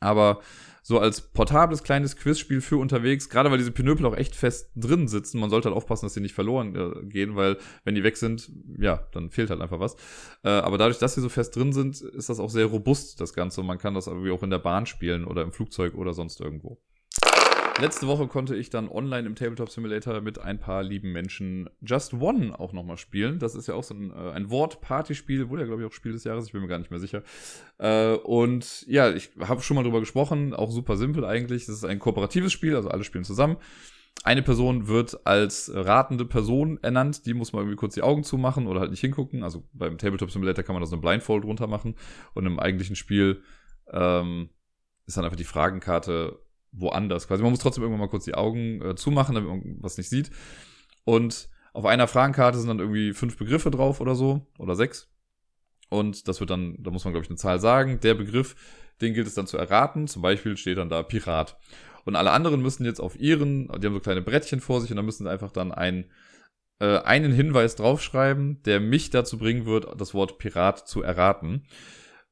Aber 0.00 0.40
so 0.82 0.98
als 0.98 1.20
portables 1.20 1.82
kleines 1.82 2.16
Quizspiel 2.16 2.60
für 2.60 2.78
unterwegs, 2.78 3.28
gerade 3.28 3.50
weil 3.50 3.58
diese 3.58 3.70
Pinöpel 3.70 4.06
auch 4.06 4.16
echt 4.16 4.34
fest 4.34 4.70
drin 4.74 5.08
sitzen, 5.08 5.38
man 5.38 5.50
sollte 5.50 5.68
halt 5.68 5.76
aufpassen, 5.76 6.06
dass 6.06 6.14
sie 6.14 6.20
nicht 6.20 6.34
verloren 6.34 6.74
äh, 6.74 7.04
gehen, 7.06 7.36
weil 7.36 7.58
wenn 7.84 7.94
die 7.94 8.02
weg 8.02 8.16
sind, 8.16 8.50
ja, 8.78 9.06
dann 9.12 9.30
fehlt 9.30 9.50
halt 9.50 9.60
einfach 9.60 9.78
was. 9.78 9.94
Äh, 10.42 10.48
aber 10.48 10.78
dadurch, 10.78 10.98
dass 10.98 11.14
sie 11.14 11.20
so 11.20 11.28
fest 11.28 11.54
drin 11.54 11.72
sind, 11.72 12.00
ist 12.00 12.28
das 12.28 12.40
auch 12.40 12.50
sehr 12.50 12.66
robust, 12.66 13.20
das 13.20 13.34
Ganze. 13.34 13.62
Man 13.62 13.78
kann 13.78 13.94
das 13.94 14.06
irgendwie 14.06 14.30
auch 14.30 14.42
in 14.42 14.50
der 14.50 14.58
Bahn 14.58 14.86
spielen 14.86 15.24
oder 15.26 15.42
im 15.42 15.52
Flugzeug 15.52 15.94
oder 15.94 16.14
sonst 16.14 16.40
irgendwo. 16.40 16.80
Letzte 17.78 18.06
Woche 18.06 18.26
konnte 18.26 18.56
ich 18.56 18.68
dann 18.68 18.88
online 18.88 19.26
im 19.26 19.34
Tabletop 19.34 19.70
Simulator 19.70 20.20
mit 20.20 20.38
ein 20.38 20.58
paar 20.58 20.82
lieben 20.82 21.12
Menschen 21.12 21.70
Just 21.80 22.14
One 22.14 22.58
auch 22.58 22.72
nochmal 22.72 22.98
spielen. 22.98 23.38
Das 23.38 23.54
ist 23.54 23.68
ja 23.68 23.74
auch 23.74 23.84
so 23.84 23.94
ein, 23.94 24.10
äh, 24.10 24.32
ein 24.32 24.50
Wort-Party-Spiel, 24.50 25.48
wurde 25.48 25.62
ja, 25.62 25.66
glaube 25.66 25.82
ich, 25.82 25.88
auch 25.88 25.92
Spiel 25.92 26.12
des 26.12 26.24
Jahres, 26.24 26.46
ich 26.46 26.52
bin 26.52 26.60
mir 26.60 26.68
gar 26.68 26.78
nicht 26.78 26.90
mehr 26.90 27.00
sicher. 27.00 27.22
Äh, 27.78 28.14
und 28.14 28.86
ja, 28.86 29.10
ich 29.10 29.30
habe 29.40 29.62
schon 29.62 29.76
mal 29.76 29.82
drüber 29.82 30.00
gesprochen, 30.00 30.52
auch 30.52 30.70
super 30.70 30.96
simpel 30.96 31.24
eigentlich. 31.24 31.66
Das 31.66 31.76
ist 31.76 31.84
ein 31.84 31.98
kooperatives 31.98 32.52
Spiel, 32.52 32.76
also 32.76 32.90
alle 32.90 33.04
spielen 33.04 33.24
zusammen. 33.24 33.56
Eine 34.24 34.42
Person 34.42 34.86
wird 34.86 35.26
als 35.26 35.70
ratende 35.74 36.26
Person 36.26 36.78
ernannt, 36.82 37.24
die 37.24 37.32
muss 37.32 37.54
mal 37.54 37.60
irgendwie 37.60 37.76
kurz 37.76 37.94
die 37.94 38.02
Augen 38.02 38.24
zumachen 38.24 38.66
oder 38.66 38.80
halt 38.80 38.90
nicht 38.90 39.00
hingucken. 39.00 39.42
Also 39.42 39.66
beim 39.72 39.96
Tabletop 39.96 40.30
Simulator 40.30 40.62
kann 40.62 40.74
man 40.74 40.82
da 40.82 40.86
so 40.86 40.96
eine 40.96 41.00
Blindfold 41.00 41.44
runter 41.44 41.66
machen 41.66 41.94
und 42.34 42.44
im 42.44 42.58
eigentlichen 42.58 42.96
Spiel 42.96 43.42
ähm, 43.90 44.50
ist 45.06 45.16
dann 45.16 45.24
einfach 45.24 45.38
die 45.38 45.44
Fragenkarte 45.44 46.38
woanders. 46.72 47.26
Quasi 47.28 47.42
man 47.42 47.52
muss 47.52 47.60
trotzdem 47.60 47.82
irgendwann 47.82 48.00
mal 48.00 48.10
kurz 48.10 48.24
die 48.24 48.34
Augen 48.34 48.82
äh, 48.82 48.94
zumachen, 48.94 49.34
damit 49.34 49.50
man 49.50 49.76
was 49.80 49.98
nicht 49.98 50.08
sieht. 50.08 50.30
Und 51.04 51.48
auf 51.72 51.84
einer 51.86 52.08
Fragenkarte 52.08 52.58
sind 52.58 52.68
dann 52.68 52.78
irgendwie 52.78 53.12
fünf 53.12 53.36
Begriffe 53.36 53.70
drauf 53.70 54.00
oder 54.00 54.14
so 54.14 54.46
oder 54.58 54.74
sechs. 54.74 55.08
Und 55.88 56.28
das 56.28 56.40
wird 56.40 56.50
dann, 56.50 56.76
da 56.78 56.90
muss 56.90 57.04
man 57.04 57.12
glaube 57.12 57.24
ich 57.24 57.30
eine 57.30 57.36
Zahl 57.36 57.60
sagen. 57.60 58.00
Der 58.00 58.14
Begriff, 58.14 58.56
den 59.00 59.14
gilt 59.14 59.26
es 59.26 59.34
dann 59.34 59.46
zu 59.46 59.56
erraten. 59.56 60.06
Zum 60.06 60.22
Beispiel 60.22 60.56
steht 60.56 60.78
dann 60.78 60.88
da 60.88 61.02
Pirat. 61.02 61.58
Und 62.04 62.16
alle 62.16 62.30
anderen 62.30 62.62
müssen 62.62 62.84
jetzt 62.84 63.00
auf 63.00 63.18
ihren, 63.18 63.68
die 63.80 63.86
haben 63.86 63.94
so 63.94 64.00
kleine 64.00 64.22
Brettchen 64.22 64.60
vor 64.60 64.80
sich 64.80 64.90
und 64.90 64.96
da 64.96 65.02
müssen 65.02 65.24
sie 65.24 65.30
einfach 65.30 65.52
dann 65.52 65.72
ein, 65.72 66.10
äh, 66.80 66.98
einen 66.98 67.32
Hinweis 67.32 67.76
draufschreiben, 67.76 68.62
der 68.62 68.80
mich 68.80 69.10
dazu 69.10 69.38
bringen 69.38 69.66
wird, 69.66 70.00
das 70.00 70.14
Wort 70.14 70.38
Pirat 70.38 70.88
zu 70.88 71.02
erraten. 71.02 71.66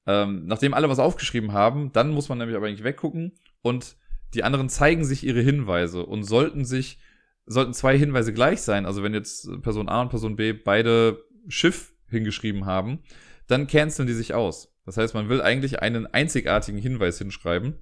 Ähm, 0.07 0.47
nachdem 0.47 0.73
alle 0.73 0.89
was 0.89 0.99
aufgeschrieben 0.99 1.53
haben, 1.53 1.93
dann 1.93 2.11
muss 2.11 2.29
man 2.29 2.39
nämlich 2.39 2.57
aber 2.57 2.67
eigentlich 2.67 2.85
weggucken 2.85 3.35
und 3.61 3.97
die 4.35 4.45
anderen 4.45 4.69
zeigen 4.69 5.05
sich 5.05 5.25
ihre 5.25 5.41
Hinweise 5.41 6.05
und 6.05 6.25
sollten 6.25 6.65
sich, 6.65 6.99
sollten 7.47 7.73
zwei 7.73 7.97
Hinweise 7.97 8.33
gleich 8.33 8.63
sein, 8.63 8.87
also 8.87 9.03
wenn 9.03 9.15
jetzt 9.15 9.49
Person 9.63 9.89
A 9.89 10.03
und 10.03 10.11
Person 10.11 10.37
B 10.37 10.53
beide 10.53 11.25
Schiff 11.49 11.93
hingeschrieben 12.09 12.67
haben, 12.67 13.01
dann 13.47 13.67
canceln 13.67 14.07
die 14.07 14.15
sich 14.15 14.35
aus. 14.35 14.75
Das 14.85 14.97
heißt, 14.97 15.15
man 15.15 15.29
will 15.29 15.41
eigentlich 15.41 15.81
einen 15.81 16.07
einzigartigen 16.07 16.81
Hinweis 16.81 17.19
hinschreiben, 17.19 17.75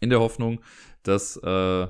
in 0.00 0.10
der 0.10 0.20
Hoffnung, 0.20 0.60
dass 1.02 1.36
äh, 1.36 1.86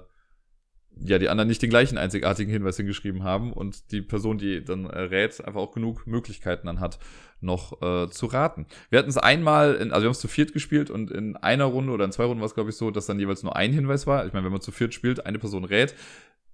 ja, 1.01 1.19
die 1.19 1.29
anderen 1.29 1.49
nicht 1.49 1.63
den 1.63 1.71
gleichen 1.71 1.99
einzigartigen 1.99 2.51
Hinweis 2.51 2.77
hingeschrieben 2.77 3.23
haben 3.23 3.53
und 3.53 3.93
die 3.93 4.03
Person, 4.03 4.39
die 4.39 4.65
dann 4.65 4.87
äh, 4.87 5.01
rät, 5.01 5.45
einfach 5.45 5.61
auch 5.61 5.73
genug 5.73 6.07
Möglichkeiten 6.07 6.67
dann 6.67 6.81
hat, 6.81 6.99
noch 7.41 7.81
äh, 7.83 8.09
zu 8.11 8.27
raten. 8.27 8.67
Wir 8.91 8.99
hatten 8.99 9.09
es 9.09 9.19
einmal, 9.19 9.75
in, 9.75 9.93
also 9.93 10.03
wir 10.03 10.09
haben 10.09 10.13
es 10.13 10.21
zu 10.21 10.29
viert 10.29 10.53
gespielt 10.53 10.91
und 10.91 11.11
in 11.11 11.37
einer 11.37 11.65
Runde 11.65 11.93
oder 11.93 12.05
in 12.05 12.13
zwei 12.13 12.25
Runden 12.25 12.41
war 12.41 12.47
es, 12.47 12.55
glaube 12.55 12.71
ich, 12.71 12.77
so, 12.77 12.91
dass 12.91 13.07
dann 13.07 13.21
jeweils 13.21 13.43
nur 13.43 13.55
ein 13.55 13.73
Hinweis 13.73 14.07
war. 14.07 14.27
Ich 14.27 14.33
meine, 14.33 14.45
wenn 14.45 14.53
man 14.53 14.61
zu 14.61 14.73
viert 14.73 14.95
spielt, 14.95 15.25
eine 15.25 15.39
Person 15.39 15.65
rät, 15.65 15.95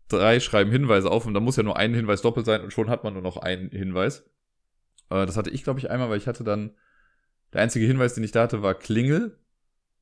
drei 0.08 0.40
schreiben 0.40 0.70
Hinweise 0.70 1.10
auf 1.10 1.26
und 1.26 1.34
dann 1.34 1.42
muss 1.42 1.56
ja 1.56 1.62
nur 1.62 1.78
ein 1.78 1.94
Hinweis 1.94 2.22
doppelt 2.22 2.46
sein 2.46 2.60
und 2.60 2.72
schon 2.72 2.90
hat 2.90 3.04
man 3.04 3.14
nur 3.14 3.22
noch 3.22 3.38
einen 3.38 3.70
Hinweis. 3.70 4.24
Äh, 5.10 5.26
das 5.26 5.36
hatte 5.36 5.50
ich, 5.50 5.64
glaube 5.64 5.78
ich, 5.78 5.90
einmal, 5.90 6.10
weil 6.10 6.18
ich 6.18 6.26
hatte 6.26 6.44
dann, 6.44 6.74
der 7.52 7.62
einzige 7.62 7.86
Hinweis, 7.86 8.14
den 8.14 8.24
ich 8.24 8.32
da 8.32 8.42
hatte, 8.42 8.62
war 8.62 8.74
Klingel. 8.74 9.38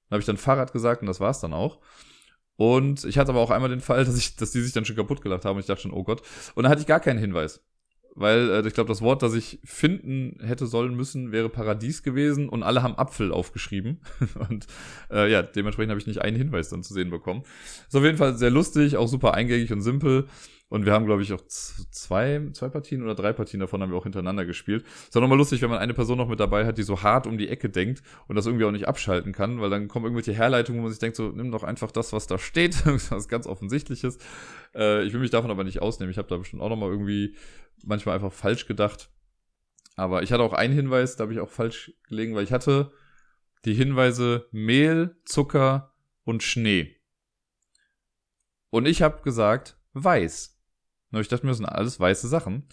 Dann 0.09 0.17
habe 0.17 0.21
ich 0.21 0.27
dann 0.27 0.37
Fahrrad 0.37 0.73
gesagt 0.73 1.03
und 1.03 1.07
das 1.07 1.21
war 1.21 1.31
es 1.31 1.41
dann 1.41 1.53
auch. 1.53 1.81
Und 2.57 3.05
ich 3.05 3.19
hatte 3.19 3.31
aber 3.31 3.41
auch 3.41 3.51
einmal 3.51 3.71
den 3.71 3.81
Fall, 3.81 4.05
dass, 4.05 4.17
ich, 4.17 4.37
dass 4.37 4.53
die 4.53 4.61
sich 4.61 4.73
dann 4.73 4.85
schon 4.85 4.97
kaputt 4.97 5.23
gelacht 5.23 5.45
haben 5.45 5.57
und 5.57 5.61
ich 5.61 5.67
dachte 5.67 5.83
schon, 5.83 5.93
oh 5.93 6.05
Gott. 6.05 6.23
Und 6.55 6.65
dann 6.65 6.71
hatte 6.71 6.83
ich 6.83 6.87
gar 6.87 7.01
keinen 7.01 7.19
Hinweis. 7.19 7.61
Weil 8.15 8.51
äh, 8.51 8.67
ich 8.67 8.75
glaube, 8.75 8.89
das 8.89 9.01
Wort, 9.01 9.23
das 9.23 9.33
ich 9.35 9.59
finden 9.65 10.39
hätte 10.43 10.67
sollen 10.67 10.95
müssen, 10.95 11.33
wäre 11.33 11.49
Paradies 11.49 12.03
gewesen 12.03 12.49
und 12.49 12.63
alle 12.63 12.83
haben 12.83 12.99
Apfel 12.99 13.33
aufgeschrieben. 13.33 14.01
und 14.51 14.67
äh, 15.11 15.31
ja, 15.31 15.43
dementsprechend 15.43 15.91
habe 15.91 16.01
ich 16.01 16.07
nicht 16.07 16.21
einen 16.21 16.37
Hinweis 16.37 16.69
dann 16.69 16.83
zu 16.83 16.93
sehen 16.93 17.11
bekommen. 17.11 17.43
Ist 17.87 17.97
auf 17.97 18.05
jeden 18.05 18.19
Fall 18.19 18.37
sehr 18.37 18.51
lustig, 18.51 18.97
auch 18.97 19.09
super 19.09 19.35
eingängig 19.35 19.73
und 19.73 19.81
simpel. 19.81 20.27
Und 20.73 20.87
wir 20.87 20.95
haben, 20.95 21.05
glaube 21.05 21.21
ich, 21.21 21.31
auch 21.35 21.43
zwei, 21.47 22.49
zwei 22.55 22.71
Partien 22.71 23.03
oder 23.03 23.15
drei 23.15 23.35
Partien 23.35 23.61
davon 23.61 23.83
haben 23.83 23.91
wir 23.91 23.99
auch 23.99 24.05
hintereinander 24.05 24.47
gespielt. 24.47 24.87
Ist 24.87 25.15
auch 25.15 25.21
nochmal 25.21 25.37
lustig, 25.37 25.61
wenn 25.61 25.69
man 25.69 25.81
eine 25.81 25.93
Person 25.93 26.17
noch 26.17 26.29
mit 26.29 26.41
dabei 26.41 26.65
hat, 26.65 26.79
die 26.79 26.83
so 26.83 27.03
hart 27.03 27.27
um 27.27 27.37
die 27.37 27.51
Ecke 27.51 27.69
denkt 27.69 28.03
und 28.27 28.37
das 28.37 28.47
irgendwie 28.47 28.65
auch 28.65 28.71
nicht 28.71 28.89
abschalten 28.89 29.35
kann, 29.35 29.61
weil 29.61 29.69
dann 29.69 29.87
kommen 29.87 30.07
irgendwelche 30.07 30.33
Herleitungen, 30.33 30.81
wo 30.81 30.85
man 30.85 30.91
sich 30.91 30.99
denkt, 30.99 31.19
so, 31.19 31.29
nimm 31.29 31.51
doch 31.51 31.63
einfach 31.63 31.91
das, 31.91 32.15
was 32.15 32.27
da 32.27 32.39
steht, 32.39 32.87
was 33.11 33.29
ganz 33.29 33.47
offensichtliches. 33.47 34.17
Äh, 34.75 35.05
ich 35.05 35.13
will 35.13 35.21
mich 35.21 35.29
davon 35.29 35.51
aber 35.51 35.63
nicht 35.63 35.83
ausnehmen. 35.83 36.11
Ich 36.11 36.17
habe 36.17 36.29
da 36.29 36.39
bestimmt 36.39 36.63
auch 36.63 36.71
nochmal 36.71 36.89
irgendwie 36.89 37.37
manchmal 37.85 38.15
einfach 38.15 38.33
falsch 38.33 38.67
gedacht. 38.67 39.11
Aber 39.97 40.23
ich 40.23 40.33
hatte 40.33 40.43
auch 40.43 40.55
einen 40.55 40.73
Hinweis, 40.73 41.17
da 41.17 41.25
habe 41.25 41.35
ich 41.35 41.41
auch 41.41 41.51
falsch 41.51 41.93
gelegen, 42.09 42.35
weil 42.35 42.45
ich 42.45 42.53
hatte 42.53 42.93
die 43.67 43.75
Hinweise 43.75 44.47
Mehl, 44.53 45.17
Zucker 45.27 45.93
und 46.25 46.43
Schnee. 46.43 46.97
Und 48.71 48.89
ich 48.89 49.03
habe 49.03 49.21
gesagt, 49.21 49.77
weiß. 49.93 50.52
Und 51.13 51.21
ich 51.21 51.29
dachte 51.29 51.45
mir, 51.47 51.51
das 51.51 51.59
sind 51.59 51.67
alles 51.67 52.01
weiße 52.01 52.29
Sachen. 52.29 52.67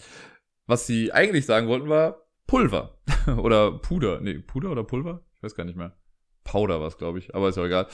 Was 0.66 0.86
sie 0.86 1.12
eigentlich 1.12 1.46
sagen 1.46 1.68
wollten, 1.68 1.88
war 1.88 2.26
Pulver. 2.46 2.98
oder 3.38 3.72
Puder. 3.72 4.20
Nee, 4.20 4.38
Puder 4.38 4.70
oder 4.70 4.84
Pulver? 4.84 5.22
Ich 5.36 5.42
weiß 5.42 5.54
gar 5.54 5.64
nicht 5.64 5.76
mehr. 5.76 5.96
Powder 6.44 6.80
war 6.80 6.88
es, 6.88 6.98
glaube 6.98 7.18
ich. 7.18 7.34
Aber 7.34 7.48
ist 7.48 7.56
ja 7.56 7.64
egal. 7.64 7.86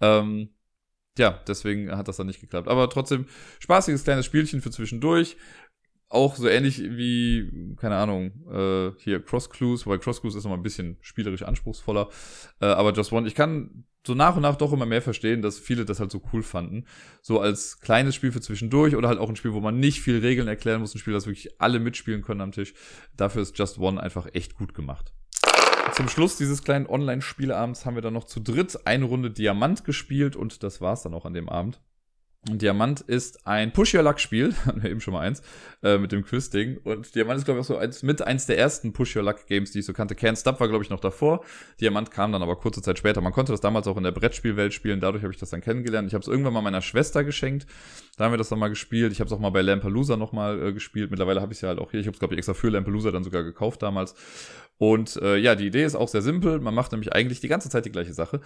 Ähm, 0.00 0.50
ja, 1.18 1.40
deswegen 1.46 1.90
hat 1.96 2.08
das 2.08 2.16
dann 2.16 2.26
nicht 2.26 2.40
geklappt. 2.40 2.68
Aber 2.68 2.88
trotzdem, 2.90 3.26
spaßiges 3.60 4.04
kleines 4.04 4.26
Spielchen 4.26 4.60
für 4.60 4.70
zwischendurch. 4.70 5.36
Auch 6.08 6.36
so 6.36 6.48
ähnlich 6.48 6.80
wie, 6.80 7.74
keine 7.76 7.96
Ahnung, 7.96 8.32
äh, 8.50 8.92
hier 8.98 9.20
Cross 9.22 9.50
Clues, 9.50 9.86
weil 9.86 9.98
Cross 9.98 10.20
Clues 10.20 10.34
ist 10.34 10.44
nochmal 10.44 10.58
ein 10.58 10.62
bisschen 10.62 10.96
spielerisch 11.00 11.42
anspruchsvoller. 11.42 12.08
Äh, 12.60 12.66
aber 12.66 12.92
Just 12.92 13.12
One, 13.12 13.26
ich 13.26 13.34
kann 13.34 13.84
so 14.06 14.14
nach 14.14 14.36
und 14.36 14.42
nach 14.42 14.56
doch 14.56 14.72
immer 14.72 14.86
mehr 14.86 15.02
verstehen, 15.02 15.42
dass 15.42 15.58
viele 15.58 15.84
das 15.84 16.00
halt 16.00 16.10
so 16.10 16.22
cool 16.32 16.42
fanden. 16.42 16.84
So 17.22 17.40
als 17.40 17.80
kleines 17.80 18.14
Spiel 18.14 18.32
für 18.32 18.40
zwischendurch 18.40 18.96
oder 18.96 19.08
halt 19.08 19.18
auch 19.18 19.28
ein 19.28 19.36
Spiel, 19.36 19.54
wo 19.54 19.60
man 19.60 19.80
nicht 19.80 20.00
viel 20.00 20.18
Regeln 20.18 20.48
erklären 20.48 20.80
muss, 20.80 20.94
ein 20.94 20.98
Spiel, 20.98 21.14
das 21.14 21.26
wirklich 21.26 21.60
alle 21.60 21.80
mitspielen 21.80 22.22
können 22.22 22.40
am 22.40 22.52
Tisch. 22.52 22.74
Dafür 23.16 23.42
ist 23.42 23.58
Just 23.58 23.78
One 23.78 24.02
einfach 24.02 24.28
echt 24.32 24.54
gut 24.56 24.74
gemacht. 24.74 25.12
Zum 25.94 26.08
Schluss 26.08 26.36
dieses 26.36 26.64
kleinen 26.64 26.86
Online-Spieleabends 26.86 27.86
haben 27.86 27.94
wir 27.94 28.02
dann 28.02 28.14
noch 28.14 28.24
zu 28.24 28.40
dritt 28.40 28.86
eine 28.86 29.04
Runde 29.04 29.30
Diamant 29.30 29.84
gespielt 29.84 30.34
und 30.34 30.62
das 30.62 30.80
war's 30.80 31.02
dann 31.02 31.14
auch 31.14 31.24
an 31.24 31.34
dem 31.34 31.48
Abend. 31.48 31.80
Diamant 32.46 33.00
ist 33.00 33.46
ein 33.46 33.72
Push-Your-Luck-Spiel, 33.72 34.54
hatten 34.66 34.82
wir 34.82 34.90
eben 34.90 35.00
schon 35.00 35.14
mal 35.14 35.20
eins, 35.20 35.42
äh, 35.82 35.96
mit 35.96 36.12
dem 36.12 36.24
Quiz-Ding. 36.24 36.78
Und 36.84 37.14
Diamant 37.14 37.38
ist, 37.38 37.46
glaube 37.46 37.60
ich, 37.60 37.64
auch 37.64 37.68
so 37.68 37.76
eins, 37.78 38.02
mit 38.02 38.20
eins 38.20 38.44
der 38.46 38.58
ersten 38.58 38.92
Push-Your-Luck-Games, 38.92 39.72
die 39.72 39.78
ich 39.78 39.86
so 39.86 39.94
kannte. 39.94 40.14
Can't 40.14 40.38
Stop 40.38 40.60
war, 40.60 40.68
glaube 40.68 40.84
ich, 40.84 40.90
noch 40.90 41.00
davor. 41.00 41.42
Diamant 41.80 42.10
kam 42.10 42.32
dann 42.32 42.42
aber 42.42 42.56
kurze 42.56 42.82
Zeit 42.82 42.98
später. 42.98 43.22
Man 43.22 43.32
konnte 43.32 43.52
das 43.52 43.62
damals 43.62 43.86
auch 43.86 43.96
in 43.96 44.04
der 44.04 44.12
Brettspielwelt 44.12 44.74
spielen, 44.74 45.00
dadurch 45.00 45.22
habe 45.22 45.32
ich 45.32 45.40
das 45.40 45.50
dann 45.50 45.62
kennengelernt. 45.62 46.08
Ich 46.08 46.14
habe 46.14 46.22
es 46.22 46.28
irgendwann 46.28 46.52
mal 46.52 46.60
meiner 46.60 46.82
Schwester 46.82 47.24
geschenkt. 47.24 47.66
Da 48.16 48.24
haben 48.24 48.32
wir 48.32 48.38
das 48.38 48.50
dann 48.50 48.58
mal 48.58 48.68
gespielt. 48.68 49.12
Ich 49.12 49.20
habe 49.20 49.28
es 49.28 49.32
auch 49.32 49.40
mal 49.40 49.50
bei 49.50 49.62
Lampalooza 49.62 50.16
nochmal 50.16 50.68
äh, 50.68 50.72
gespielt. 50.72 51.10
Mittlerweile 51.10 51.40
habe 51.40 51.52
ich 51.52 51.58
es 51.58 51.62
ja 51.62 51.68
halt 51.68 51.78
auch 51.78 51.90
hier. 51.90 52.00
Ich 52.00 52.06
habe 52.06 52.14
es, 52.14 52.18
glaube 52.18 52.34
ich, 52.34 52.38
extra 52.38 52.54
für 52.54 52.68
Lampalooza 52.68 53.10
dann 53.10 53.24
sogar 53.24 53.42
gekauft 53.42 53.82
damals. 53.82 54.14
Und 54.76 55.16
äh, 55.16 55.36
ja, 55.36 55.54
die 55.54 55.66
Idee 55.66 55.84
ist 55.84 55.94
auch 55.94 56.08
sehr 56.08 56.22
simpel. 56.22 56.60
Man 56.60 56.74
macht 56.74 56.92
nämlich 56.92 57.12
eigentlich 57.12 57.40
die 57.40 57.48
ganze 57.48 57.70
Zeit 57.70 57.86
die 57.86 57.92
gleiche 57.92 58.12
Sache. 58.12 58.40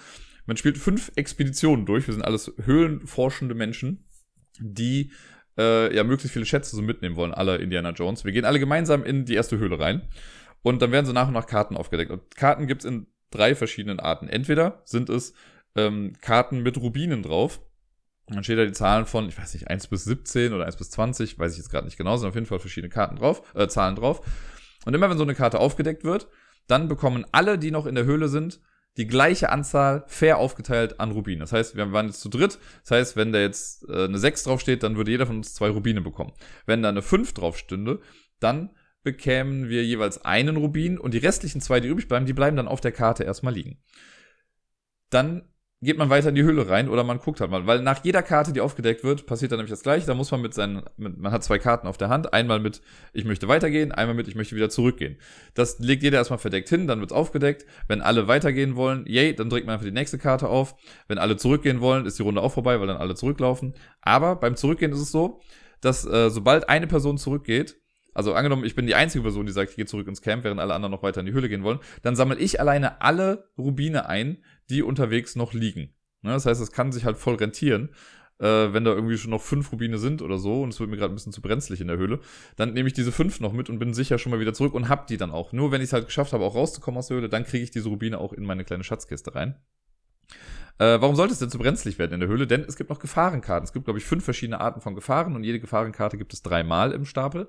Man 0.49 0.57
spielt 0.57 0.79
fünf 0.79 1.13
Expeditionen 1.15 1.87
durch. 1.87 2.09
Wir 2.09 2.15
sind 2.15 2.25
alles 2.25 2.53
höhlenforschende 2.65 3.55
Menschen 3.55 4.09
die 4.61 5.13
äh, 5.57 5.95
ja 5.95 6.05
möglichst 6.05 6.33
viele 6.33 6.47
Schätze 6.47 6.77
so 6.77 6.83
mitnehmen 6.83 7.17
wollen, 7.17 7.33
alle 7.33 7.57
Indiana 7.57 7.91
Jones. 7.91 8.25
Wir 8.25 8.33
gehen 8.33 8.45
alle 8.45 8.61
gemeinsam 8.61 9.05
in 9.05 9.25
die 9.25 9.35
erste 9.35 9.59
Höhle 9.59 9.79
rein 9.79 10.03
und 10.63 10.83
dann 10.83 10.93
werden 10.93 11.07
so 11.07 11.13
nach 11.13 11.29
und 11.29 11.35
nach 11.35 11.47
Karten 11.47 11.77
aufgedeckt. 11.77 12.11
Und 12.11 12.37
Karten 12.37 12.67
gibt's 12.67 12.85
in 12.85 13.07
drei 13.31 13.55
verschiedenen 13.55 14.01
Arten. 14.01 14.29
Entweder 14.29 14.83
sind 14.85 15.09
es 15.09 15.35
ähm, 15.77 16.15
Karten 16.21 16.63
mit 16.63 16.77
Rubinen 16.79 17.23
drauf. 17.23 17.61
Dann 18.27 18.45
steht 18.45 18.59
da 18.59 18.65
die 18.65 18.73
Zahlen 18.73 19.07
von, 19.07 19.29
ich 19.29 19.39
weiß 19.39 19.55
nicht, 19.55 19.69
1 19.69 19.87
bis 19.87 20.05
17 20.05 20.53
oder 20.53 20.67
1 20.67 20.77
bis 20.77 20.91
20, 20.91 21.39
weiß 21.39 21.53
ich 21.53 21.59
jetzt 21.59 21.71
gerade 21.71 21.87
nicht 21.87 21.97
genau, 21.97 22.17
sind 22.19 22.29
auf 22.29 22.35
jeden 22.35 22.47
Fall 22.47 22.59
verschiedene 22.59 22.91
Karten 22.91 23.17
drauf, 23.17 23.43
äh, 23.55 23.69
Zahlen 23.69 23.97
drauf. 23.97 24.21
Und 24.85 24.95
immer 24.95 25.09
wenn 25.09 25.17
so 25.17 25.23
eine 25.23 25.35
Karte 25.35 25.59
aufgedeckt 25.59 26.05
wird, 26.05 26.29
dann 26.67 26.89
bekommen 26.89 27.25
alle, 27.33 27.59
die 27.59 27.71
noch 27.71 27.87
in 27.87 27.95
der 27.95 28.05
Höhle 28.05 28.29
sind, 28.29 28.61
die 28.99 29.07
gleiche 29.07 29.51
Anzahl 29.51 30.05
fair 30.09 30.39
aufgeteilt 30.39 30.99
an 31.01 31.13
Rubinen. 31.13 31.41
Das 31.41 31.53
heißt, 31.53 31.77
wir 31.77 31.93
waren 31.93 32.07
jetzt 32.07 32.21
zu 32.21 32.29
dritt. 32.29 32.59
Das 32.83 32.91
heißt, 32.91 33.17
wenn 33.17 33.33
da 33.33 33.39
jetzt 33.39 33.89
äh, 33.89 34.05
eine 34.05 34.19
6 34.19 34.43
draufsteht, 34.43 34.83
dann 34.83 34.97
würde 34.97 35.13
jeder 35.13 35.27
von 35.27 35.37
uns 35.37 35.55
zwei 35.55 35.71
Rubine 35.71 36.01
bekommen. 36.01 36.33
Wenn 36.67 36.83
da 36.83 36.89
eine 36.89 37.01
5 37.01 37.33
drauf 37.33 37.57
stünde, 37.57 38.01
dann 38.41 38.71
bekämen 39.05 39.69
wir 39.69 39.85
jeweils 39.85 40.25
einen 40.25 40.57
Rubin 40.57 40.99
und 40.99 41.15
die 41.15 41.19
restlichen 41.19 41.61
zwei, 41.61 41.79
die 41.81 41.89
übrig 41.89 42.09
bleiben, 42.09 42.27
die 42.27 42.33
bleiben 42.33 42.57
dann 42.57 42.69
auf 42.69 42.81
der 42.81 42.93
Karte 42.93 43.23
erstmal 43.23 43.55
liegen. 43.55 43.79
Dann 45.11 45.49
geht 45.81 45.97
man 45.97 46.11
weiter 46.11 46.31
in 46.31 46.35
die 46.35 46.43
Höhle 46.43 46.69
rein 46.69 46.89
oder 46.89 47.05
man 47.05 47.19
guckt 47.19 47.41
halt 47.41 47.53
mal, 47.53 47.67
weil 47.67 47.83
nach 47.83 48.05
jeder 48.05 48.23
Karte, 48.23 48.53
die 48.53 48.61
aufgedeckt 48.61 49.05
wird, 49.05 49.27
passiert 49.27 49.53
dann 49.53 49.59
nämlich 49.59 49.71
das 49.71 49.83
gleiche. 49.83 50.07
Da 50.07 50.15
muss 50.15 50.31
man 50.31 50.41
mit 50.41 50.53
seinen, 50.53 50.83
mit, 50.97 51.19
man 51.19 51.31
hat 51.31 51.45
zwei 51.45 51.59
Karten 51.59 51.87
auf 51.87 51.97
der 51.97 52.09
Hand, 52.09 52.33
einmal 52.33 52.59
mit 52.59 52.81
ich 53.13 53.25
möchte 53.25 53.47
weitergehen, 53.47 53.93
einmal 53.93 54.17
mit 54.17 54.27
ich 54.27 54.35
möchte 54.35 54.57
wieder 54.57 54.71
zurückgehen. 54.71 55.19
Das 55.55 55.79
legt 55.79 56.03
jeder 56.03 56.19
erstmal 56.19 56.41
verdeckt 56.41 56.69
hin, 56.69 56.89
dann 56.89 56.99
wird's 56.99 57.13
aufgedeckt. 57.13 57.65
Wenn 57.87 58.01
alle 58.01 58.27
weitergehen 58.27 58.75
wollen, 58.75 59.05
yay, 59.07 59.35
dann 59.35 59.51
drückt 59.51 59.67
man 59.67 59.75
einfach 59.75 59.87
die 59.87 59.93
nächste 59.93 60.19
Karte 60.19 60.49
auf. 60.49 60.75
Wenn 61.07 61.19
alle 61.19 61.37
zurückgehen 61.37 61.81
wollen, 61.81 62.07
ist 62.07 62.19
die 62.19 62.25
Runde 62.25 62.41
auch 62.41 62.53
vorbei, 62.53 62.81
weil 62.81 62.89
dann 62.89 62.97
alle 62.97 63.15
zurücklaufen. 63.15 63.75
Aber 64.01 64.35
beim 64.37 64.57
Zurückgehen 64.57 64.93
ist 64.93 65.01
es 65.01 65.13
so, 65.13 65.41
dass 65.81 66.05
äh, 66.05 66.31
sobald 66.31 66.69
eine 66.69 66.89
Person 66.89 67.19
zurückgeht, 67.19 67.77
also 68.19 68.35
angenommen, 68.35 68.65
ich 68.65 68.75
bin 68.75 68.89
die 68.89 68.97
einzige 68.97 69.23
Person, 69.23 69.47
die 69.47 69.53
sagt, 69.53 69.71
ich 69.71 69.77
gehe 69.77 69.87
zurück 69.87 70.09
ins 70.09 70.23
Camp, 70.23 70.43
während 70.43 70.61
alle 70.61 70.75
anderen 70.75 70.91
noch 70.91 71.05
weiter 71.05 71.21
in 71.21 71.27
die 71.27 71.33
Höhle 71.33 71.49
gehen 71.49 71.63
wollen, 71.63 71.79
dann 72.03 72.17
sammle 72.17 72.37
ich 72.37 72.59
alleine 72.59 73.01
alle 73.01 73.49
Rubine 73.57 74.09
ein, 74.09 74.39
die 74.71 74.83
unterwegs 74.83 75.37
noch 75.37 75.53
liegen. 75.53 75.95
Ne, 76.23 76.33
das 76.33 76.47
heißt, 76.47 76.61
es 76.61 76.73
kann 76.73 76.93
sich 76.93 77.05
halt 77.05 77.17
voll 77.17 77.37
rentieren. 77.37 77.91
Äh, 78.41 78.73
wenn 78.73 78.85
da 78.85 78.93
irgendwie 78.93 79.19
schon 79.19 79.33
noch 79.33 79.43
fünf 79.43 79.73
Rubine 79.73 79.99
sind 79.99 80.23
oder 80.23 80.39
so 80.39 80.63
und 80.63 80.69
es 80.69 80.79
wird 80.79 80.89
mir 80.89 80.97
gerade 80.97 81.13
ein 81.13 81.17
bisschen 81.17 81.33
zu 81.33 81.43
brenzlig 81.43 81.81
in 81.81 81.89
der 81.89 81.97
Höhle, 81.97 82.21
dann 82.55 82.73
nehme 82.73 82.87
ich 82.87 82.95
diese 82.95 83.11
fünf 83.11 83.41
noch 83.41 83.53
mit 83.53 83.69
und 83.69 83.81
bin 83.81 83.95
sicher 83.95 84.17
schon 84.19 84.31
mal 84.31 84.39
wieder 84.39 84.55
zurück 84.55 84.75
und 84.75 84.89
hab 84.89 85.09
die 85.09 85.17
dann 85.17 85.33
auch. 85.33 85.53
Nur 85.53 85.73
wenn 85.73 85.81
ich 85.81 85.89
es 85.89 85.93
halt 85.93 86.07
geschafft 86.07 86.33
habe, 86.33 86.45
auch 86.45 86.55
rauszukommen 86.55 86.99
aus 86.99 87.09
der 87.09 87.17
Höhle, 87.17 87.29
dann 87.29 87.45
kriege 87.45 87.65
ich 87.65 87.73
diese 87.73 87.89
Rubine 87.89 88.19
auch 88.19 88.33
in 88.33 88.45
meine 88.45 88.65
kleine 88.65 88.85
Schatzkiste 88.85 89.35
rein. 89.35 89.57
Äh, 90.79 91.01
warum 91.01 91.17
sollte 91.17 91.33
es 91.33 91.41
denn 91.41 91.51
zu 91.51 91.59
brenzlig 91.59 91.99
werden 91.99 92.13
in 92.13 92.21
der 92.21 92.29
Höhle? 92.29 92.47
Denn 92.47 92.63
es 92.63 92.77
gibt 92.77 92.91
noch 92.91 93.01
Gefahrenkarten. 93.01 93.65
Es 93.65 93.73
gibt, 93.73 93.87
glaube 93.87 93.99
ich, 93.99 94.05
fünf 94.05 94.25
verschiedene 94.25 94.61
Arten 94.61 94.81
von 94.81 94.95
Gefahren 94.95 95.35
und 95.35 95.43
jede 95.43 95.59
Gefahrenkarte 95.59 96.17
gibt 96.17 96.33
es 96.33 96.43
dreimal 96.43 96.93
im 96.93 97.05
Stapel. 97.05 97.49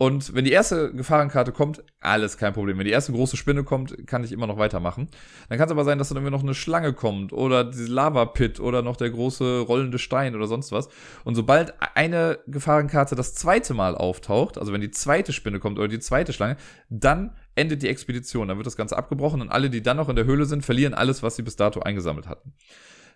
Und 0.00 0.34
wenn 0.34 0.46
die 0.46 0.52
erste 0.52 0.94
Gefahrenkarte 0.94 1.52
kommt, 1.52 1.84
alles 2.00 2.38
kein 2.38 2.54
Problem. 2.54 2.78
Wenn 2.78 2.86
die 2.86 2.90
erste 2.90 3.12
große 3.12 3.36
Spinne 3.36 3.64
kommt, 3.64 4.06
kann 4.06 4.24
ich 4.24 4.32
immer 4.32 4.46
noch 4.46 4.56
weitermachen. 4.56 5.08
Dann 5.50 5.58
kann 5.58 5.66
es 5.66 5.72
aber 5.72 5.84
sein, 5.84 5.98
dass 5.98 6.08
dann 6.08 6.16
irgendwie 6.16 6.32
noch 6.32 6.42
eine 6.42 6.54
Schlange 6.54 6.94
kommt 6.94 7.34
oder 7.34 7.64
die 7.64 7.84
Lava-Pit 7.84 8.60
oder 8.60 8.80
noch 8.80 8.96
der 8.96 9.10
große 9.10 9.60
rollende 9.60 9.98
Stein 9.98 10.34
oder 10.34 10.46
sonst 10.46 10.72
was. 10.72 10.88
Und 11.24 11.34
sobald 11.34 11.74
eine 11.94 12.38
Gefahrenkarte 12.46 13.14
das 13.14 13.34
zweite 13.34 13.74
Mal 13.74 13.94
auftaucht, 13.94 14.56
also 14.56 14.72
wenn 14.72 14.80
die 14.80 14.90
zweite 14.90 15.34
Spinne 15.34 15.58
kommt 15.58 15.78
oder 15.78 15.88
die 15.88 16.00
zweite 16.00 16.32
Schlange, 16.32 16.56
dann 16.88 17.36
endet 17.54 17.82
die 17.82 17.88
Expedition. 17.88 18.48
Dann 18.48 18.56
wird 18.56 18.66
das 18.66 18.78
Ganze 18.78 18.96
abgebrochen 18.96 19.42
und 19.42 19.50
alle, 19.50 19.68
die 19.68 19.82
dann 19.82 19.98
noch 19.98 20.08
in 20.08 20.16
der 20.16 20.24
Höhle 20.24 20.46
sind, 20.46 20.64
verlieren 20.64 20.94
alles, 20.94 21.22
was 21.22 21.36
sie 21.36 21.42
bis 21.42 21.56
dato 21.56 21.80
eingesammelt 21.80 22.26
hatten. 22.26 22.54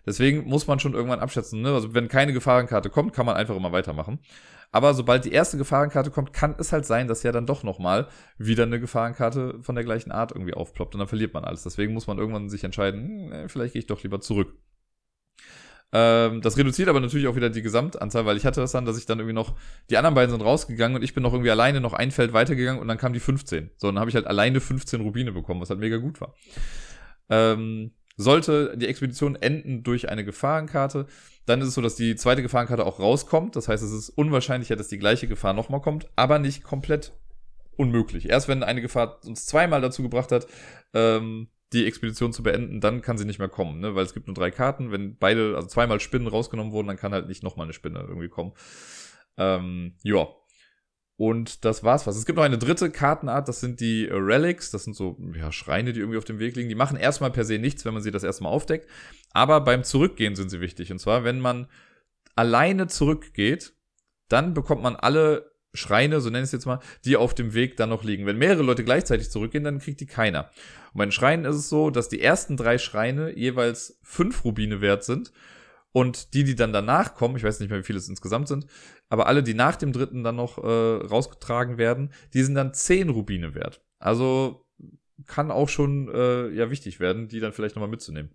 Deswegen 0.05 0.45
muss 0.45 0.67
man 0.67 0.79
schon 0.79 0.93
irgendwann 0.93 1.19
abschätzen. 1.19 1.61
Ne? 1.61 1.73
Also 1.73 1.93
wenn 1.93 2.07
keine 2.07 2.33
Gefahrenkarte 2.33 2.89
kommt, 2.89 3.13
kann 3.13 3.25
man 3.25 3.35
einfach 3.35 3.55
immer 3.55 3.71
weitermachen. 3.71 4.19
Aber 4.71 4.93
sobald 4.93 5.25
die 5.25 5.31
erste 5.31 5.57
Gefahrenkarte 5.57 6.11
kommt, 6.11 6.33
kann 6.33 6.55
es 6.57 6.71
halt 6.71 6.85
sein, 6.85 7.07
dass 7.07 7.23
ja 7.23 7.31
dann 7.31 7.45
doch 7.45 7.63
nochmal 7.63 8.07
wieder 8.37 8.63
eine 8.63 8.79
Gefahrenkarte 8.79 9.59
von 9.61 9.75
der 9.75 9.83
gleichen 9.83 10.11
Art 10.11 10.31
irgendwie 10.31 10.53
aufploppt 10.53 10.95
und 10.95 10.99
dann 10.99 11.07
verliert 11.07 11.33
man 11.33 11.45
alles. 11.45 11.63
Deswegen 11.63 11.93
muss 11.93 12.07
man 12.07 12.17
irgendwann 12.17 12.49
sich 12.49 12.63
entscheiden, 12.63 13.31
hm, 13.31 13.49
vielleicht 13.49 13.73
gehe 13.73 13.79
ich 13.79 13.87
doch 13.87 14.03
lieber 14.03 14.19
zurück. 14.19 14.53
Ähm, 15.93 16.41
das 16.41 16.57
reduziert 16.57 16.89
aber 16.89 16.99
natürlich 16.99 17.27
auch 17.27 17.37
wieder 17.37 17.49
die 17.49 17.61
Gesamtanzahl, 17.61 18.25
weil 18.25 18.35
ich 18.35 18.45
hatte 18.45 18.59
das 18.59 18.73
dann, 18.73 18.85
dass 18.85 18.97
ich 18.97 19.05
dann 19.05 19.19
irgendwie 19.19 19.35
noch, 19.35 19.55
die 19.89 19.95
anderen 19.95 20.15
beiden 20.15 20.31
sind 20.31 20.41
rausgegangen 20.41 20.97
und 20.97 21.03
ich 21.03 21.13
bin 21.13 21.23
noch 21.23 21.31
irgendwie 21.31 21.51
alleine 21.51 21.79
noch 21.79 21.93
ein 21.93 22.11
Feld 22.11 22.33
weitergegangen 22.33 22.81
und 22.81 22.87
dann 22.89 22.97
kam 22.97 23.13
die 23.13 23.21
15. 23.21 23.71
So, 23.77 23.87
dann 23.87 23.99
habe 23.99 24.09
ich 24.09 24.15
halt 24.15 24.27
alleine 24.27 24.59
15 24.59 24.99
Rubine 24.99 25.31
bekommen, 25.31 25.61
was 25.61 25.69
halt 25.69 25.79
mega 25.79 25.97
gut 25.97 26.19
war. 26.19 26.35
Ähm, 27.29 27.91
sollte 28.17 28.77
die 28.77 28.87
Expedition 28.87 29.35
enden 29.35 29.83
durch 29.83 30.09
eine 30.09 30.23
Gefahrenkarte, 30.23 31.07
dann 31.45 31.61
ist 31.61 31.67
es 31.67 31.73
so, 31.75 31.81
dass 31.81 31.95
die 31.95 32.15
zweite 32.15 32.41
Gefahrenkarte 32.41 32.85
auch 32.85 32.99
rauskommt. 32.99 33.55
Das 33.55 33.67
heißt, 33.67 33.83
es 33.83 33.91
ist 33.91 34.09
unwahrscheinlicher, 34.09 34.75
dass 34.75 34.87
die 34.87 34.97
gleiche 34.97 35.27
Gefahr 35.27 35.53
nochmal 35.53 35.81
kommt, 35.81 36.07
aber 36.15 36.39
nicht 36.39 36.63
komplett 36.63 37.13
unmöglich. 37.77 38.29
Erst 38.29 38.47
wenn 38.47 38.63
eine 38.63 38.81
Gefahr 38.81 39.19
uns 39.25 39.45
zweimal 39.45 39.81
dazu 39.81 40.01
gebracht 40.01 40.31
hat, 40.31 40.47
ähm, 40.93 41.49
die 41.73 41.85
Expedition 41.85 42.31
zu 42.31 42.43
beenden, 42.43 42.79
dann 42.79 43.01
kann 43.01 43.17
sie 43.17 43.25
nicht 43.25 43.39
mehr 43.39 43.49
kommen, 43.49 43.79
ne? 43.79 43.95
weil 43.95 44.05
es 44.05 44.13
gibt 44.13 44.27
nur 44.27 44.33
drei 44.33 44.51
Karten. 44.51 44.91
Wenn 44.91 45.17
beide, 45.17 45.55
also 45.55 45.67
zweimal 45.67 45.99
Spinnen 45.99 46.27
rausgenommen 46.27 46.71
wurden, 46.71 46.87
dann 46.87 46.97
kann 46.97 47.11
halt 47.11 47.27
nicht 47.27 47.43
nochmal 47.43 47.65
eine 47.65 47.73
Spinne 47.73 47.99
irgendwie 47.99 48.29
kommen. 48.29 48.53
Ähm, 49.37 49.95
ja, 50.03 50.27
und 51.17 51.63
das 51.63 51.83
war's 51.83 52.05
was. 52.05 52.17
Es 52.17 52.25
gibt 52.25 52.35
noch 52.35 52.43
eine 52.43 52.57
dritte 52.57 52.89
Kartenart, 52.91 53.47
das 53.47 53.61
sind 53.61 53.79
die 53.79 54.05
Relics. 54.05 54.71
Das 54.71 54.83
sind 54.83 54.95
so 54.95 55.17
ja, 55.33 55.51
Schreine, 55.51 55.93
die 55.93 56.01
irgendwie 56.01 56.17
auf 56.17 56.25
dem 56.25 56.39
Weg 56.39 56.55
liegen. 56.55 56.67
Die 56.67 56.75
machen 56.75 56.97
erstmal 56.97 57.31
per 57.31 57.45
se 57.45 57.57
nichts, 57.57 57.85
wenn 57.85 57.93
man 57.93 58.03
sie 58.03 58.11
das 58.11 58.23
erstmal 58.23 58.51
aufdeckt. 58.51 58.89
Aber 59.31 59.61
beim 59.61 59.83
Zurückgehen 59.83 60.35
sind 60.35 60.49
sie 60.49 60.59
wichtig. 60.59 60.91
Und 60.91 60.99
zwar, 60.99 61.23
wenn 61.23 61.39
man 61.39 61.67
alleine 62.35 62.87
zurückgeht, 62.87 63.73
dann 64.27 64.53
bekommt 64.53 64.83
man 64.83 64.97
alle 64.97 65.51
Schreine, 65.73 66.19
so 66.19 66.29
nenne 66.29 66.43
ich 66.43 66.47
es 66.47 66.51
jetzt 66.51 66.65
mal, 66.65 66.79
die 67.05 67.15
auf 67.15 67.33
dem 67.33 67.53
Weg 67.53 67.77
dann 67.77 67.89
noch 67.89 68.03
liegen. 68.03 68.25
Wenn 68.25 68.37
mehrere 68.37 68.63
Leute 68.63 68.83
gleichzeitig 68.83 69.29
zurückgehen, 69.29 69.63
dann 69.63 69.79
kriegt 69.79 70.01
die 70.01 70.05
keiner. 70.05 70.49
Und 70.93 70.99
bei 70.99 71.05
den 71.05 71.11
Schreinen 71.11 71.45
ist 71.45 71.55
es 71.55 71.69
so, 71.69 71.91
dass 71.91 72.09
die 72.09 72.21
ersten 72.21 72.57
drei 72.57 72.77
Schreine 72.77 73.37
jeweils 73.37 73.99
fünf 74.03 74.43
Rubine 74.43 74.81
wert 74.81 75.05
sind 75.05 75.31
und 75.95 76.33
die, 76.33 76.43
die 76.43 76.55
dann 76.55 76.73
danach 76.73 77.15
kommen, 77.15 77.37
ich 77.37 77.43
weiß 77.43 77.61
nicht 77.61 77.69
mehr, 77.69 77.79
wie 77.79 77.85
viele 77.85 77.99
es 77.99 78.09
insgesamt 78.09 78.49
sind, 78.49 78.67
aber 79.07 79.27
alle, 79.27 79.43
die 79.43 79.53
nach 79.53 79.77
dem 79.77 79.93
dritten 79.93 80.25
dann 80.25 80.35
noch 80.35 80.57
äh, 80.57 80.67
rausgetragen 80.67 81.77
werden, 81.77 82.11
die 82.33 82.43
sind 82.43 82.55
dann 82.55 82.73
zehn 82.73 83.07
Rubine 83.07 83.55
wert. 83.55 83.81
Also 83.97 84.67
kann 85.25 85.51
auch 85.51 85.69
schon 85.69 86.09
äh, 86.13 86.49
ja 86.49 86.69
wichtig 86.69 86.99
werden, 86.99 87.29
die 87.29 87.39
dann 87.39 87.53
vielleicht 87.53 87.77
nochmal 87.77 87.89
mitzunehmen. 87.89 88.31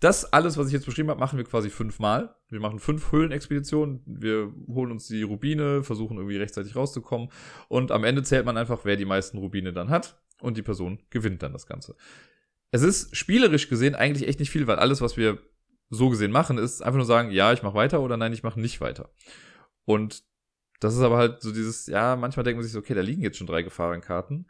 Das 0.00 0.32
alles, 0.32 0.56
was 0.56 0.68
ich 0.68 0.72
jetzt 0.72 0.86
beschrieben 0.86 1.10
habe, 1.10 1.20
machen 1.20 1.36
wir 1.36 1.44
quasi 1.44 1.68
fünfmal. 1.68 2.34
Wir 2.48 2.60
machen 2.60 2.78
fünf 2.78 3.12
Höhlenexpeditionen. 3.12 4.00
Wir 4.06 4.50
holen 4.68 4.90
uns 4.90 5.06
die 5.06 5.24
Rubine, 5.24 5.82
versuchen 5.82 6.16
irgendwie 6.16 6.38
rechtzeitig 6.38 6.74
rauszukommen. 6.74 7.28
Und 7.68 7.92
am 7.92 8.04
Ende 8.04 8.22
zählt 8.22 8.46
man 8.46 8.56
einfach, 8.56 8.86
wer 8.86 8.96
die 8.96 9.04
meisten 9.04 9.36
Rubine 9.36 9.74
dann 9.74 9.90
hat. 9.90 10.18
Und 10.40 10.56
die 10.56 10.62
Person 10.62 11.02
gewinnt 11.10 11.42
dann 11.42 11.52
das 11.52 11.66
Ganze. 11.66 11.94
Es 12.70 12.80
ist 12.80 13.14
spielerisch 13.14 13.68
gesehen 13.68 13.94
eigentlich 13.94 14.26
echt 14.26 14.40
nicht 14.40 14.50
viel, 14.50 14.66
weil 14.66 14.78
alles, 14.78 15.02
was 15.02 15.18
wir 15.18 15.42
so 15.90 16.08
gesehen 16.10 16.32
machen, 16.32 16.58
ist 16.58 16.82
einfach 16.82 16.96
nur 16.96 17.06
sagen, 17.06 17.30
ja, 17.30 17.52
ich 17.52 17.62
mache 17.62 17.74
weiter 17.74 18.00
oder 18.00 18.16
nein, 18.16 18.32
ich 18.32 18.42
mache 18.42 18.60
nicht 18.60 18.80
weiter. 18.80 19.10
Und 19.84 20.22
das 20.80 20.94
ist 20.94 21.00
aber 21.00 21.16
halt 21.16 21.42
so 21.42 21.52
dieses, 21.52 21.86
ja, 21.86 22.16
manchmal 22.16 22.44
denkt 22.44 22.58
man 22.58 22.64
sich 22.64 22.72
so, 22.72 22.78
okay, 22.78 22.94
da 22.94 23.00
liegen 23.00 23.22
jetzt 23.22 23.38
schon 23.38 23.46
drei 23.46 23.62
Gefahrenkarten. 23.62 24.46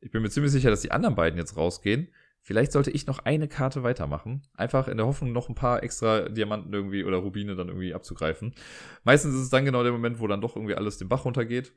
Ich 0.00 0.10
bin 0.10 0.22
mir 0.22 0.30
ziemlich 0.30 0.52
sicher, 0.52 0.70
dass 0.70 0.82
die 0.82 0.92
anderen 0.92 1.14
beiden 1.14 1.38
jetzt 1.38 1.56
rausgehen. 1.56 2.08
Vielleicht 2.40 2.70
sollte 2.70 2.92
ich 2.92 3.08
noch 3.08 3.18
eine 3.20 3.48
Karte 3.48 3.82
weitermachen. 3.82 4.42
Einfach 4.54 4.86
in 4.86 4.96
der 4.96 5.06
Hoffnung, 5.06 5.32
noch 5.32 5.48
ein 5.48 5.56
paar 5.56 5.82
extra 5.82 6.28
Diamanten 6.28 6.72
irgendwie 6.72 7.04
oder 7.04 7.16
Rubine 7.16 7.56
dann 7.56 7.68
irgendwie 7.68 7.92
abzugreifen. 7.92 8.54
Meistens 9.02 9.34
ist 9.34 9.40
es 9.40 9.50
dann 9.50 9.64
genau 9.64 9.82
der 9.82 9.90
Moment, 9.90 10.20
wo 10.20 10.28
dann 10.28 10.40
doch 10.40 10.54
irgendwie 10.54 10.76
alles 10.76 10.96
den 10.96 11.08
Bach 11.08 11.24
runtergeht. 11.24 11.72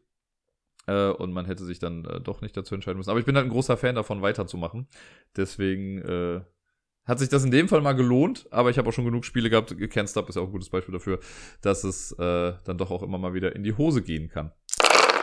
Äh, 0.86 1.10
und 1.10 1.34
man 1.34 1.46
hätte 1.46 1.66
sich 1.66 1.80
dann 1.80 2.06
äh, 2.06 2.22
doch 2.22 2.42
nicht 2.42 2.56
dazu 2.56 2.76
entscheiden 2.76 2.98
müssen. 2.98 3.10
Aber 3.10 3.20
ich 3.20 3.26
bin 3.26 3.36
halt 3.36 3.48
ein 3.48 3.52
großer 3.52 3.78
Fan 3.78 3.96
davon, 3.96 4.22
weiterzumachen. 4.22 4.88
Deswegen 5.36 6.00
äh, 6.00 6.42
hat 7.10 7.20
sich 7.20 7.30
das 7.30 7.44
in 7.44 7.52
dem 7.52 7.68
Fall 7.68 7.82
mal 7.82 7.94
gelohnt, 7.94 8.48
aber 8.52 8.70
ich 8.70 8.78
habe 8.78 8.88
auch 8.88 8.94
schon 8.94 9.06
genug 9.06 9.26
Spiele 9.26 9.50
gehabt. 9.50 9.72
Can't 9.72 10.10
Stop 10.10 10.30
ist 10.30 10.36
ja 10.36 10.42
auch 10.42 10.48
ein 10.48 10.52
gutes 10.52 10.70
Beispiel 10.70 10.94
dafür, 10.94 11.20
dass 11.62 11.84
es 11.84 12.12
äh, 12.14 12.54
dann 12.64 12.78
doch 12.78 12.92
auch 12.92 13.04
immer 13.04 13.18
mal 13.18 13.34
wieder 13.34 13.56
in 13.56 13.64
die 13.64 13.74
Hose 13.74 14.02
gehen 14.02 14.30
kann. 14.30 14.52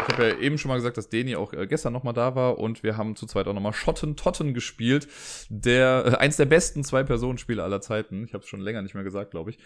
Ich 0.09 0.15
habe 0.15 0.29
ja 0.29 0.39
eben 0.39 0.59
schon 0.59 0.69
mal 0.69 0.77
gesagt, 0.77 0.97
dass 0.97 1.09
Deni 1.09 1.37
auch 1.37 1.53
äh, 1.53 1.67
gestern 1.67 1.93
nochmal 1.93 2.15
da 2.15 2.35
war 2.35 2.59
und 2.59 2.83
wir 2.83 2.97
haben 2.97 3.17
zu 3.17 3.27
zweit 3.27 3.49
auch 3.49 3.55
nochmal 3.55 3.73
Schotten 3.73 4.17
Totten 4.17 4.53
gespielt. 4.53 5.09
Der, 5.49 6.05
äh, 6.07 6.17
eins 6.17 6.37
der 6.37 6.47
besten 6.47 6.85
Zwei-Personen-Spiele 6.85 7.63
aller 7.63 7.81
Zeiten. 7.81 8.25
Ich 8.25 8.35
habe 8.35 8.43
es 8.43 8.49
schon 8.49 8.61
länger 8.61 8.83
nicht 8.83 8.95
mehr 8.95 9.05
gesagt, 9.05 9.31
glaube 9.31 9.51
ich. 9.51 9.59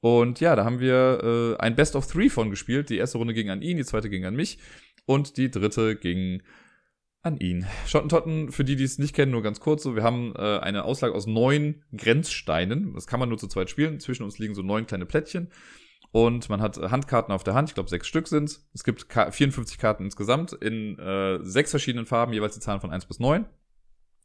Und 0.00 0.40
ja, 0.40 0.56
da 0.56 0.64
haben 0.64 0.80
wir 0.80 1.56
äh, 1.58 1.62
ein 1.62 1.76
Best 1.76 1.94
of 1.94 2.06
Three 2.06 2.28
von 2.28 2.50
gespielt. 2.50 2.90
Die 2.90 2.96
erste 2.96 3.18
Runde 3.18 3.34
ging 3.34 3.50
an 3.50 3.62
ihn, 3.62 3.76
die 3.76 3.84
zweite 3.84 4.10
ging 4.10 4.24
an 4.24 4.34
mich 4.34 4.58
und 5.06 5.36
die 5.36 5.50
dritte 5.50 5.96
ging 5.96 6.42
an 7.22 7.38
ihn. 7.38 7.66
Schottentotten, 7.86 8.50
für 8.50 8.64
die, 8.64 8.76
die 8.76 8.84
es 8.84 8.98
nicht 8.98 9.14
kennen, 9.14 9.30
nur 9.30 9.42
ganz 9.42 9.60
kurz 9.60 9.84
so. 9.84 9.94
Wir 9.94 10.02
haben 10.02 10.34
äh, 10.36 10.58
eine 10.58 10.84
Auslage 10.84 11.14
aus 11.14 11.26
neun 11.26 11.82
Grenzsteinen. 11.96 12.94
Das 12.94 13.06
kann 13.06 13.20
man 13.20 13.28
nur 13.28 13.38
zu 13.38 13.46
zweit 13.46 13.70
spielen. 13.70 14.00
Zwischen 14.00 14.24
uns 14.24 14.38
liegen 14.38 14.54
so 14.54 14.62
neun 14.62 14.86
kleine 14.86 15.06
Plättchen. 15.06 15.48
Und 16.10 16.50
man 16.50 16.60
hat 16.60 16.76
Handkarten 16.76 17.32
auf 17.32 17.44
der 17.44 17.54
Hand. 17.54 17.70
Ich 17.70 17.74
glaube, 17.74 17.88
sechs 17.88 18.06
Stück 18.06 18.28
sind's. 18.28 18.68
Es 18.74 18.84
gibt 18.84 19.06
54 19.10 19.78
Karten 19.78 20.04
insgesamt 20.04 20.52
in 20.52 20.98
äh, 20.98 21.38
sechs 21.42 21.70
verschiedenen 21.70 22.06
Farben, 22.06 22.32
jeweils 22.32 22.54
die 22.54 22.60
Zahlen 22.60 22.80
von 22.80 22.90
eins 22.90 23.06
bis 23.06 23.20
neun. 23.20 23.46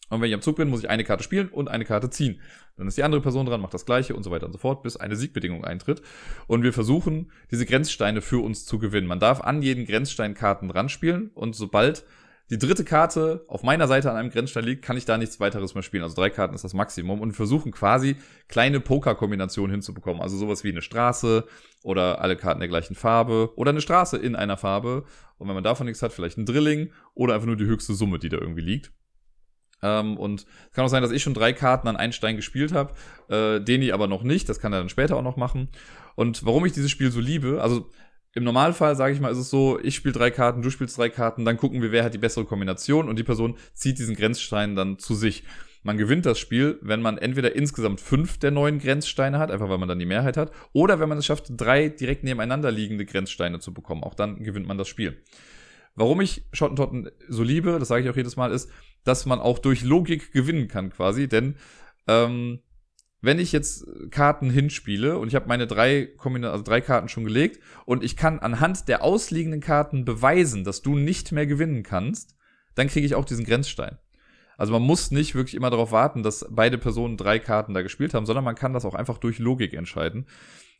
Und 0.09 0.21
wenn 0.21 0.29
ich 0.29 0.33
am 0.33 0.41
Zug 0.41 0.55
bin, 0.55 0.69
muss 0.69 0.81
ich 0.81 0.89
eine 0.89 1.03
Karte 1.03 1.23
spielen 1.23 1.49
und 1.49 1.69
eine 1.69 1.85
Karte 1.85 2.09
ziehen. 2.09 2.41
Dann 2.77 2.87
ist 2.87 2.97
die 2.97 3.03
andere 3.03 3.21
Person 3.21 3.45
dran, 3.45 3.61
macht 3.61 3.73
das 3.73 3.85
gleiche 3.85 4.15
und 4.15 4.23
so 4.23 4.31
weiter 4.31 4.45
und 4.45 4.53
so 4.53 4.57
fort, 4.57 4.83
bis 4.83 4.95
eine 4.95 5.15
Siegbedingung 5.15 5.65
eintritt. 5.65 6.01
Und 6.47 6.63
wir 6.63 6.71
versuchen, 6.71 7.31
diese 7.51 7.65
Grenzsteine 7.65 8.21
für 8.21 8.43
uns 8.43 8.65
zu 8.65 8.79
gewinnen. 8.79 9.07
Man 9.07 9.19
darf 9.19 9.41
an 9.41 9.61
jeden 9.61 9.85
Grenzstein 9.85 10.33
Karten 10.33 10.69
dran 10.69 10.89
spielen 10.89 11.29
und 11.33 11.55
sobald 11.55 12.05
die 12.49 12.57
dritte 12.57 12.85
Karte 12.85 13.43
auf 13.47 13.63
meiner 13.63 13.87
Seite 13.87 14.09
an 14.09 14.15
einem 14.15 14.29
Grenzstein 14.29 14.63
liegt, 14.63 14.83
kann 14.83 14.95
ich 14.95 15.05
da 15.05 15.17
nichts 15.17 15.39
weiteres 15.39 15.75
mehr 15.75 15.83
spielen. 15.83 16.03
Also 16.03 16.15
drei 16.15 16.29
Karten 16.29 16.55
ist 16.55 16.63
das 16.63 16.73
Maximum 16.73 17.19
und 17.19 17.33
versuchen 17.33 17.71
quasi 17.71 18.15
kleine 18.47 18.79
Pokerkombinationen 18.79 19.71
hinzubekommen. 19.71 20.21
Also 20.21 20.37
sowas 20.37 20.63
wie 20.63 20.71
eine 20.71 20.81
Straße 20.81 21.45
oder 21.83 22.21
alle 22.21 22.37
Karten 22.37 22.59
der 22.59 22.69
gleichen 22.69 22.95
Farbe 22.95 23.51
oder 23.57 23.71
eine 23.71 23.81
Straße 23.81 24.17
in 24.17 24.35
einer 24.35 24.55
Farbe. 24.55 25.03
Und 25.37 25.47
wenn 25.47 25.55
man 25.55 25.63
davon 25.63 25.87
nichts 25.87 26.01
hat, 26.01 26.13
vielleicht 26.13 26.37
ein 26.37 26.45
Drilling 26.45 26.93
oder 27.13 27.33
einfach 27.33 27.47
nur 27.47 27.57
die 27.57 27.65
höchste 27.65 27.93
Summe, 27.93 28.17
die 28.17 28.29
da 28.29 28.37
irgendwie 28.37 28.61
liegt. 28.61 28.93
Ähm, 29.83 30.17
und 30.17 30.45
es 30.69 30.73
kann 30.73 30.85
auch 30.85 30.89
sein, 30.89 31.03
dass 31.03 31.11
ich 31.11 31.21
schon 31.21 31.33
drei 31.33 31.53
Karten 31.53 31.87
an 31.87 31.97
einen 31.97 32.13
Stein 32.13 32.35
gespielt 32.35 32.71
habe, 32.71 32.93
äh, 33.29 33.61
Deni 33.61 33.91
aber 33.91 34.07
noch 34.07 34.23
nicht. 34.23 34.47
Das 34.49 34.59
kann 34.59 34.73
er 34.73 34.79
dann 34.79 34.89
später 34.89 35.17
auch 35.17 35.21
noch 35.21 35.37
machen. 35.37 35.69
Und 36.15 36.45
warum 36.45 36.65
ich 36.65 36.71
dieses 36.71 36.89
Spiel 36.89 37.11
so 37.11 37.19
liebe, 37.19 37.61
also 37.61 37.89
im 38.37 38.43
Normalfall, 38.43 38.95
sage 38.95 39.13
ich 39.13 39.19
mal, 39.19 39.31
ist 39.31 39.39
es 39.39 39.49
so, 39.49 39.79
ich 39.81 39.95
spiele 39.95 40.13
drei 40.13 40.29
Karten, 40.29 40.61
du 40.61 40.69
spielst 40.69 40.97
drei 40.97 41.09
Karten, 41.09 41.43
dann 41.43 41.57
gucken 41.57 41.81
wir, 41.81 41.91
wer 41.91 42.03
hat 42.03 42.13
die 42.13 42.19
bessere 42.19 42.45
Kombination 42.45 43.09
und 43.09 43.17
die 43.17 43.23
Person 43.23 43.57
zieht 43.73 43.97
diesen 43.97 44.15
Grenzstein 44.15 44.75
dann 44.75 44.99
zu 44.99 45.15
sich. 45.15 45.43
Man 45.81 45.97
gewinnt 45.97 46.25
das 46.27 46.37
Spiel, 46.37 46.77
wenn 46.81 47.01
man 47.01 47.17
entweder 47.17 47.55
insgesamt 47.55 47.99
fünf 47.99 48.37
der 48.37 48.51
neuen 48.51 48.77
Grenzsteine 48.77 49.39
hat, 49.39 49.49
einfach 49.49 49.69
weil 49.69 49.79
man 49.79 49.89
dann 49.89 49.97
die 49.97 50.05
Mehrheit 50.05 50.37
hat, 50.37 50.51
oder 50.71 50.99
wenn 50.99 51.09
man 51.09 51.17
es 51.17 51.25
schafft, 51.25 51.45
drei 51.49 51.89
direkt 51.89 52.23
nebeneinander 52.23 52.71
liegende 52.71 53.05
Grenzsteine 53.05 53.59
zu 53.59 53.73
bekommen. 53.73 54.03
Auch 54.03 54.13
dann 54.13 54.43
gewinnt 54.43 54.67
man 54.67 54.77
das 54.77 54.87
Spiel. 54.87 55.17
Warum 55.95 56.21
ich 56.21 56.43
Schottentotten 56.53 57.09
so 57.27 57.41
liebe, 57.41 57.79
das 57.79 57.87
sage 57.87 58.03
ich 58.03 58.09
auch 58.09 58.15
jedes 58.15 58.35
Mal, 58.35 58.51
ist, 58.51 58.69
dass 59.03 59.25
man 59.25 59.39
auch 59.39 59.57
durch 59.57 59.83
Logik 59.83 60.31
gewinnen 60.31 60.67
kann 60.67 60.91
quasi. 60.91 61.27
Denn 61.27 61.55
ähm, 62.07 62.59
wenn 63.27 63.39
ich 63.39 63.51
jetzt 63.51 63.85
Karten 64.09 64.49
hinspiele 64.49 65.17
und 65.19 65.27
ich 65.27 65.35
habe 65.35 65.49
meine 65.49 65.67
drei, 65.67 66.05
Kombina 66.05 66.49
also 66.49 66.63
drei 66.63 66.79
Karten 66.79 67.09
schon 67.09 67.25
gelegt 67.25 67.61
und 67.85 68.01
ich 68.01 68.15
kann 68.15 68.39
anhand 68.39 68.87
der 68.87 69.03
ausliegenden 69.03 69.59
Karten 69.59 70.05
beweisen, 70.05 70.63
dass 70.63 70.81
du 70.81 70.95
nicht 70.95 71.33
mehr 71.33 71.45
gewinnen 71.45 71.83
kannst, 71.83 72.37
dann 72.73 72.87
kriege 72.87 73.05
ich 73.05 73.15
auch 73.15 73.25
diesen 73.25 73.45
Grenzstein. 73.45 73.97
Also 74.57 74.71
man 74.71 74.81
muss 74.81 75.11
nicht 75.11 75.35
wirklich 75.35 75.55
immer 75.55 75.69
darauf 75.69 75.91
warten, 75.91 76.23
dass 76.23 76.47
beide 76.49 76.77
Personen 76.77 77.17
drei 77.17 77.37
Karten 77.37 77.73
da 77.73 77.81
gespielt 77.81 78.13
haben, 78.13 78.25
sondern 78.25 78.45
man 78.45 78.55
kann 78.55 78.73
das 78.73 78.85
auch 78.85 78.95
einfach 78.95 79.17
durch 79.17 79.39
Logik 79.39 79.73
entscheiden. 79.73 80.25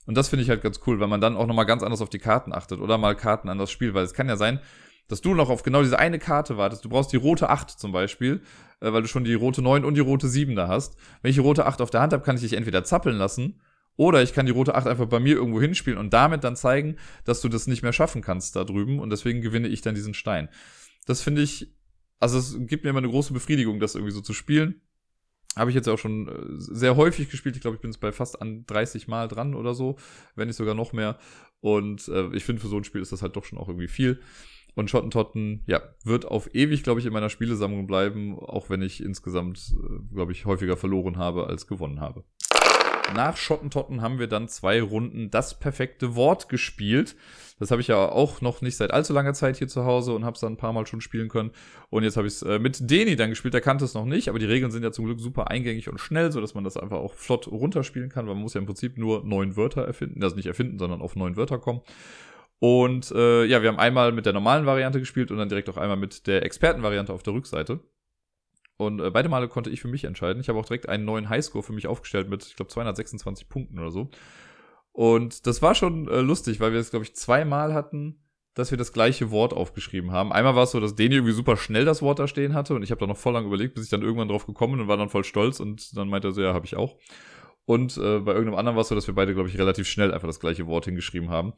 Und 0.06 0.16
das 0.16 0.30
finde 0.30 0.44
ich 0.44 0.50
halt 0.50 0.62
ganz 0.62 0.80
cool, 0.88 1.02
weil 1.02 1.10
man 1.10 1.20
dann 1.20 1.36
auch 1.36 1.48
nochmal 1.48 1.66
ganz 1.66 1.84
anders 1.84 2.02
auf 2.02 2.10
die 2.10 2.18
Karten 2.18 2.54
achtet 2.54 2.80
oder 2.80 2.98
mal 2.98 3.16
Karten 3.18 3.50
an 3.50 3.58
das 3.58 3.72
Spiel, 3.72 3.94
weil 3.94 4.06
es 4.06 4.14
kann 4.14 4.30
ja 4.30 4.38
sein, 4.38 4.62
dass 5.08 5.22
du 5.22 5.34
noch 5.34 5.50
auf 5.50 5.64
genau 5.64 5.82
diese 5.82 6.00
eine 6.00 6.20
Karte 6.20 6.58
wartest. 6.58 6.84
Du 6.86 6.90
brauchst 6.90 7.12
die 7.14 7.18
rote 7.18 7.50
8 7.50 7.72
zum 7.72 7.92
Beispiel, 7.92 8.42
äh, 8.82 8.92
weil 8.92 9.02
du 9.02 9.08
schon 9.08 9.24
die 9.24 9.34
rote 9.34 9.62
9 9.62 9.86
und 9.86 9.96
die 9.96 10.02
rote 10.02 10.28
7 10.28 10.56
da 10.56 10.68
hast. 10.68 10.98
Wenn 11.22 11.30
ich 11.30 11.36
die 11.36 11.42
rote 11.42 11.66
8 11.66 11.82
auf 11.82 11.90
der 11.90 12.02
Hand 12.02 12.14
habe, 12.14 12.24
kann 12.24 12.36
ich 12.36 12.42
dich 12.42 12.54
entweder 12.54 12.84
zappeln 12.84 13.18
lassen 13.18 13.62
oder 13.96 14.22
ich 14.22 14.34
kann 14.34 14.46
die 14.46 14.52
rote 14.52 14.76
8 14.76 14.88
einfach 14.88 15.08
bei 15.08 15.20
mir 15.20 15.36
irgendwo 15.36 15.60
hinspielen 15.60 15.98
und 15.98 16.14
damit 16.14 16.44
dann 16.44 16.56
zeigen, 16.56 16.98
dass 17.26 17.42
du 17.42 17.50
das 17.50 17.68
nicht 17.68 17.82
mehr 17.82 17.94
schaffen 17.94 18.22
kannst 18.22 18.56
da 18.56 18.64
drüben 18.64 19.00
und 19.00 19.10
deswegen 19.10 19.42
gewinne 19.42 19.68
ich 19.68 19.82
dann 19.82 19.96
diesen 19.96 20.14
Stein. 20.14 20.50
Das 21.06 21.22
finde 21.22 21.42
ich, 21.42 21.74
also 22.20 22.38
es 22.38 22.56
gibt 22.68 22.84
mir 22.84 22.92
immer 22.92 23.00
eine 23.00 23.10
große 23.10 23.34
Befriedigung, 23.34 23.80
das 23.80 23.96
irgendwie 23.96 24.14
so 24.14 24.22
zu 24.22 24.34
spielen. 24.34 24.82
Habe 25.56 25.72
ich 25.72 25.76
jetzt 25.76 25.90
auch 25.90 25.98
schon 25.98 26.28
äh, 26.28 26.34
sehr 26.58 26.96
häufig 26.96 27.30
gespielt. 27.30 27.56
Ich 27.56 27.62
glaube, 27.62 27.76
ich 27.76 27.82
bin 27.82 27.90
jetzt 27.90 28.00
bei 28.00 28.12
fast 28.12 28.40
an 28.40 28.66
30 28.68 29.08
Mal 29.08 29.28
dran 29.28 29.56
oder 29.56 29.74
so, 29.74 29.98
wenn 30.36 30.48
nicht 30.48 30.58
sogar 30.58 30.76
noch 30.76 30.94
mehr. 30.94 31.18
Und 31.62 32.08
äh, 32.10 32.28
ich 32.36 32.44
finde, 32.44 32.62
für 32.62 32.68
so 32.68 32.78
ein 32.78 32.84
Spiel 32.84 33.02
ist 33.02 33.12
das 33.12 33.24
halt 33.24 33.36
doch 33.36 33.46
schon 33.46 33.58
auch 33.58 33.68
irgendwie 33.68 33.88
viel. 33.88 34.22
Und 34.78 34.92
Schottentotten, 34.92 35.64
ja, 35.66 35.82
wird 36.04 36.26
auf 36.26 36.54
ewig, 36.54 36.84
glaube 36.84 37.00
ich, 37.00 37.08
in 37.08 37.12
meiner 37.12 37.32
Spielesammlung 37.32 37.88
bleiben, 37.88 38.38
auch 38.38 38.70
wenn 38.70 38.84
ich 38.84 39.04
insgesamt, 39.04 39.74
äh, 39.74 40.14
glaube 40.14 40.34
ich, 40.34 40.46
häufiger 40.46 40.78
verloren 40.78 41.18
habe 41.18 41.48
als 41.48 41.66
gewonnen 41.66 42.00
habe. 42.00 42.24
Nach 43.16 43.38
Schottentotten 43.38 44.04
haben 44.04 44.20
wir 44.20 44.28
dann 44.28 44.48
zwei 44.48 44.80
Runden 44.80 45.32
das 45.32 45.58
perfekte 45.58 46.16
Wort 46.16 46.48
gespielt. 46.48 47.16
Das 47.58 47.72
habe 47.72 47.82
ich 47.82 47.88
ja 47.88 48.08
auch 48.08 48.42
noch 48.42 48.62
nicht 48.62 48.78
seit 48.78 48.92
allzu 48.92 49.14
langer 49.14 49.34
Zeit 49.34 49.58
hier 49.58 49.68
zu 49.68 49.84
Hause 49.84 50.14
und 50.14 50.24
habe 50.24 50.36
es 50.36 50.42
dann 50.42 50.54
ein 50.54 50.58
paar 50.58 50.74
Mal 50.74 50.86
schon 50.86 51.02
spielen 51.02 51.30
können. 51.30 51.50
Und 51.90 52.04
jetzt 52.04 52.16
habe 52.16 52.28
ich 52.28 52.34
es 52.34 52.44
äh, 52.44 52.60
mit 52.60 52.88
Deni 52.88 53.16
dann 53.16 53.32
gespielt. 53.32 53.56
Der 53.56 53.62
kannte 53.62 53.84
es 53.84 53.96
noch 53.96 54.06
nicht, 54.06 54.30
aber 54.30 54.38
die 54.38 54.46
Regeln 54.46 54.72
sind 54.72 54.84
ja 54.84 54.92
zum 54.92 55.06
Glück 55.06 55.20
super 55.20 55.50
eingängig 55.50 55.90
und 55.90 56.00
schnell, 56.00 56.32
so 56.32 56.40
dass 56.40 56.54
man 56.54 56.64
das 56.64 56.78
einfach 56.78 56.98
auch 56.98 57.16
flott 57.16 57.48
runterspielen 57.48 58.10
kann, 58.10 58.28
weil 58.28 58.36
man 58.36 58.44
muss 58.44 58.54
ja 58.54 58.60
im 58.60 58.68
Prinzip 58.68 59.00
nur 59.00 59.24
neun 59.26 59.58
Wörter 59.58 59.86
erfinden, 59.86 60.22
also 60.22 60.36
nicht 60.36 60.46
erfinden, 60.46 60.78
sondern 60.78 61.02
auf 61.02 61.16
neun 61.16 61.36
Wörter 61.36 61.58
kommen. 61.58 61.82
Und 62.60 63.12
äh, 63.12 63.46
ja, 63.46 63.62
wir 63.62 63.70
haben 63.70 63.80
einmal 63.80 64.12
mit 64.12 64.26
der 64.26 64.34
normalen 64.34 64.66
Variante 64.66 65.00
gespielt 65.00 65.32
und 65.32 65.38
dann 65.38 65.50
direkt 65.50 65.70
auch 65.70 65.78
einmal 65.78 65.98
mit 65.98 66.26
der 66.26 66.44
Expertenvariante 66.44 67.14
auf 67.14 67.24
der 67.24 67.34
Rückseite. 67.34 67.80
Und 68.78 69.00
äh, 69.00 69.10
beide 69.12 69.30
Male 69.30 69.48
konnte 69.48 69.70
ich 69.70 69.82
für 69.82 69.88
mich 69.88 70.04
entscheiden. 70.04 70.40
Ich 70.40 70.50
habe 70.50 70.60
auch 70.60 70.66
direkt 70.66 70.90
einen 70.90 71.06
neuen 71.06 71.30
Highscore 71.30 71.64
für 71.64 71.74
mich 71.74 71.88
aufgestellt 71.88 72.30
mit, 72.30 72.46
ich 72.46 72.56
glaube, 72.56 72.70
226 72.70 73.50
Punkten 73.50 73.80
oder 73.80 73.92
so. 73.92 74.10
Und 74.92 75.46
das 75.46 75.62
war 75.62 75.76
schon 75.76 76.08
äh, 76.08 76.22
lustig, 76.22 76.60
weil 76.60 76.74
wir 76.74 76.80
es, 76.80 76.90
glaube 76.90 77.06
ich, 77.06 77.16
zweimal 77.16 77.74
hatten, 77.74 78.24
dass 78.56 78.72
wir 78.72 78.78
das 78.80 78.92
gleiche 78.92 79.30
Wort 79.30 79.54
aufgeschrieben 79.54 80.12
haben. 80.12 80.34
Einmal 80.34 80.56
war 80.56 80.64
es 80.64 80.72
so, 80.72 80.80
dass 80.80 80.96
Deni 80.96 81.16
irgendwie 81.16 81.34
super 81.34 81.58
schnell 81.58 81.86
das 81.86 82.02
Wort 82.02 82.18
da 82.18 82.28
stehen 82.28 82.56
hatte 82.56 82.74
und 82.74 82.82
ich 82.82 82.90
habe 82.90 83.00
da 83.00 83.06
noch 83.06 83.18
voll 83.18 83.34
lang 83.34 83.46
überlegt, 83.46 83.76
bis 83.76 83.84
ich 83.84 83.90
dann 83.92 84.02
irgendwann 84.02 84.30
drauf 84.30 84.48
gekommen 84.48 84.80
und 84.80 84.88
war 84.88 84.98
dann 84.98 85.10
voll 85.10 85.24
stolz 85.24 85.60
und 85.60 85.96
dann 85.96 86.10
meinte 86.10 86.30
er 86.30 86.32
so, 86.32 86.42
ja, 86.42 86.56
habe 86.56 86.66
ich 86.66 86.76
auch. 86.76 86.98
Und 87.66 87.98
äh, 87.98 88.20
bei 88.20 88.32
irgendeinem 88.32 88.56
anderen 88.56 88.76
war 88.76 88.82
es 88.82 88.88
so, 88.88 88.96
dass 88.96 89.06
wir 89.06 89.14
beide, 89.14 89.36
glaube 89.36 89.50
ich, 89.50 89.58
relativ 89.60 89.88
schnell 89.88 90.12
einfach 90.12 90.28
das 90.28 90.40
gleiche 90.40 90.66
Wort 90.66 90.86
hingeschrieben 90.86 91.30
haben. 91.30 91.54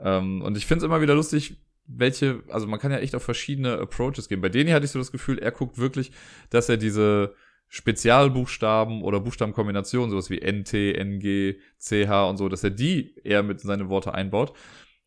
Ähm, 0.00 0.42
und 0.42 0.56
ich 0.56 0.66
finde 0.66 0.84
es 0.84 0.86
immer 0.86 1.00
wieder 1.00 1.14
lustig, 1.14 1.56
welche, 1.86 2.42
also 2.48 2.66
man 2.66 2.78
kann 2.78 2.92
ja 2.92 2.98
echt 2.98 3.14
auf 3.14 3.22
verschiedene 3.22 3.78
Approaches 3.78 4.28
gehen. 4.28 4.40
Bei 4.40 4.48
Deni 4.48 4.70
hatte 4.70 4.84
ich 4.84 4.92
so 4.92 4.98
das 4.98 5.12
Gefühl, 5.12 5.38
er 5.38 5.50
guckt 5.50 5.78
wirklich, 5.78 6.12
dass 6.50 6.68
er 6.68 6.76
diese 6.76 7.34
Spezialbuchstaben 7.68 9.02
oder 9.02 9.20
Buchstabenkombinationen, 9.20 10.10
sowas 10.10 10.30
wie 10.30 10.40
NT, 10.40 10.74
NG, 10.74 11.56
CH 11.78 12.28
und 12.28 12.36
so, 12.36 12.48
dass 12.48 12.64
er 12.64 12.70
die 12.70 13.14
eher 13.22 13.42
mit 13.42 13.60
seine 13.60 13.88
Worte 13.88 14.14
einbaut. 14.14 14.52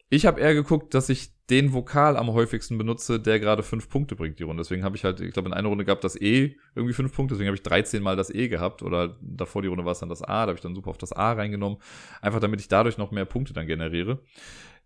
Ich 0.10 0.26
habe 0.26 0.40
eher 0.40 0.54
geguckt, 0.54 0.94
dass 0.94 1.10
ich 1.10 1.34
den 1.50 1.74
Vokal 1.74 2.18
am 2.18 2.32
häufigsten 2.32 2.78
benutze, 2.78 3.20
der 3.20 3.40
gerade 3.40 3.64
fünf 3.64 3.90
Punkte 3.90 4.16
bringt, 4.16 4.40
die 4.40 4.44
Runde. 4.44 4.62
Deswegen 4.62 4.84
habe 4.84 4.96
ich 4.96 5.04
halt, 5.04 5.20
ich 5.20 5.34
glaube, 5.34 5.50
in 5.50 5.54
einer 5.54 5.68
Runde 5.68 5.86
gab 5.86 6.02
das 6.02 6.20
E 6.20 6.56
irgendwie 6.76 6.94
fünf 6.94 7.14
Punkte, 7.14 7.36
deswegen 7.36 7.48
habe 7.48 7.58
ich 7.58 7.64
13 7.64 8.02
Mal 8.02 8.16
das 8.16 8.30
E 8.30 8.48
gehabt. 8.48 8.82
Oder 8.82 9.18
davor 9.22 9.62
die 9.62 9.68
Runde 9.68 9.86
war 9.86 9.92
es 9.92 10.00
dann 10.00 10.10
das 10.10 10.22
A, 10.22 10.46
da 10.46 10.50
habe 10.50 10.56
ich 10.56 10.62
dann 10.62 10.76
super 10.76 10.92
auf 10.92 10.98
das 10.98 11.12
A 11.12 11.34
reingenommen. 11.34 11.80
Einfach 12.22 12.40
damit 12.40 12.62
ich 12.62 12.68
dadurch 12.68 12.98
noch 12.98 13.12
mehr 13.12 13.26
Punkte 13.26 13.54
dann 13.54 13.68
generiere. 13.68 14.22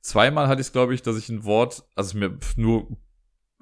Zweimal 0.01 0.47
hatte 0.47 0.61
ich 0.61 0.67
es, 0.67 0.73
glaube 0.73 0.93
ich, 0.93 1.01
dass 1.01 1.17
ich 1.17 1.29
ein 1.29 1.43
Wort, 1.43 1.83
also 1.95 2.17
mir 2.17 2.37
nur 2.55 2.97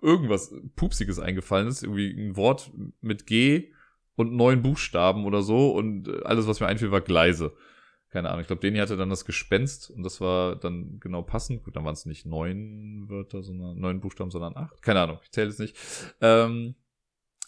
irgendwas 0.02 0.54
Pupsiges 0.76 1.20
eingefallen 1.20 1.68
ist, 1.68 1.84
irgendwie 1.84 2.12
ein 2.12 2.38
Wort 2.38 2.72
mit 3.02 3.26
G 3.26 3.72
und 4.16 4.34
neun 4.34 4.62
Buchstaben 4.62 5.26
oder 5.26 5.42
so 5.42 5.72
und 5.72 6.26
alles, 6.26 6.48
was 6.48 6.60
mir 6.60 6.68
einfiel, 6.68 6.92
war 6.92 7.02
Gleise. 7.02 7.54
Keine 8.16 8.30
Ahnung. 8.30 8.40
Ich 8.40 8.48
glaube, 8.48 8.62
Deni 8.62 8.78
hatte 8.78 8.96
dann 8.96 9.10
das 9.10 9.26
Gespenst 9.26 9.92
und 9.92 10.04
das 10.04 10.22
war 10.22 10.56
dann 10.56 11.02
genau 11.02 11.22
passend. 11.22 11.66
Gut, 11.66 11.76
dann 11.76 11.84
waren 11.84 11.96
es 11.96 12.06
nicht 12.06 12.26
neun 12.26 13.10
Wörter, 13.10 13.44
sondern 13.44 13.78
neun 13.78 14.00
Buchstaben, 14.00 14.32
sondern 14.32 14.56
acht. 14.56 14.82
Keine 14.82 15.02
Ahnung, 15.02 15.20
ich 15.22 15.32
zähle 15.32 15.50
es 15.50 15.60
nicht. 15.60 15.76
Ähm, 16.22 16.76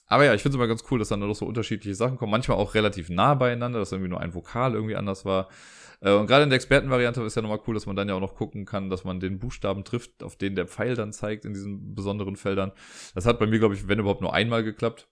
aber 0.08 0.26
ja, 0.26 0.34
ich 0.34 0.42
finde 0.42 0.58
es 0.58 0.60
immer 0.60 0.68
ganz 0.68 0.84
cool, 0.92 1.00
dass 1.00 1.08
dann 1.08 1.22
doch 1.22 1.34
so 1.34 1.46
unterschiedliche 1.46 1.96
Sachen 1.96 2.18
kommen. 2.18 2.34
Manchmal 2.34 2.58
auch 2.58 2.76
relativ 2.76 3.10
nah 3.10 3.34
beieinander, 3.36 3.80
dass 3.80 3.94
irgendwie 3.94 4.10
nur 4.10 4.20
ein 4.20 4.36
Vokal 4.36 4.74
irgendwie 4.74 4.98
anders 4.98 5.24
war. 5.24 5.48
Äh, 6.02 6.12
und 6.12 6.28
gerade 6.28 6.44
in 6.44 6.50
der 6.50 6.58
Expertenvariante 6.58 7.22
ist 7.22 7.36
ja 7.36 7.42
nochmal 7.42 7.62
cool, 7.66 7.74
dass 7.74 7.86
man 7.86 7.96
dann 7.96 8.10
ja 8.10 8.16
auch 8.16 8.20
noch 8.20 8.36
gucken 8.36 8.66
kann, 8.66 8.90
dass 8.90 9.06
man 9.06 9.22
den 9.22 9.40
Buchstaben 9.40 9.86
trifft, 9.86 10.22
auf 10.22 10.36
den 10.36 10.56
der 10.56 10.68
Pfeil 10.68 10.96
dann 10.96 11.14
zeigt 11.14 11.46
in 11.46 11.54
diesen 11.54 11.96
besonderen 11.96 12.36
Feldern. 12.36 12.74
Das 13.16 13.26
hat 13.26 13.40
bei 13.40 13.48
mir, 13.48 13.60
glaube 13.60 13.76
ich, 13.76 13.88
wenn 13.88 14.00
überhaupt 14.00 14.20
nur 14.20 14.34
einmal 14.34 14.66
geklappt. 14.66 15.08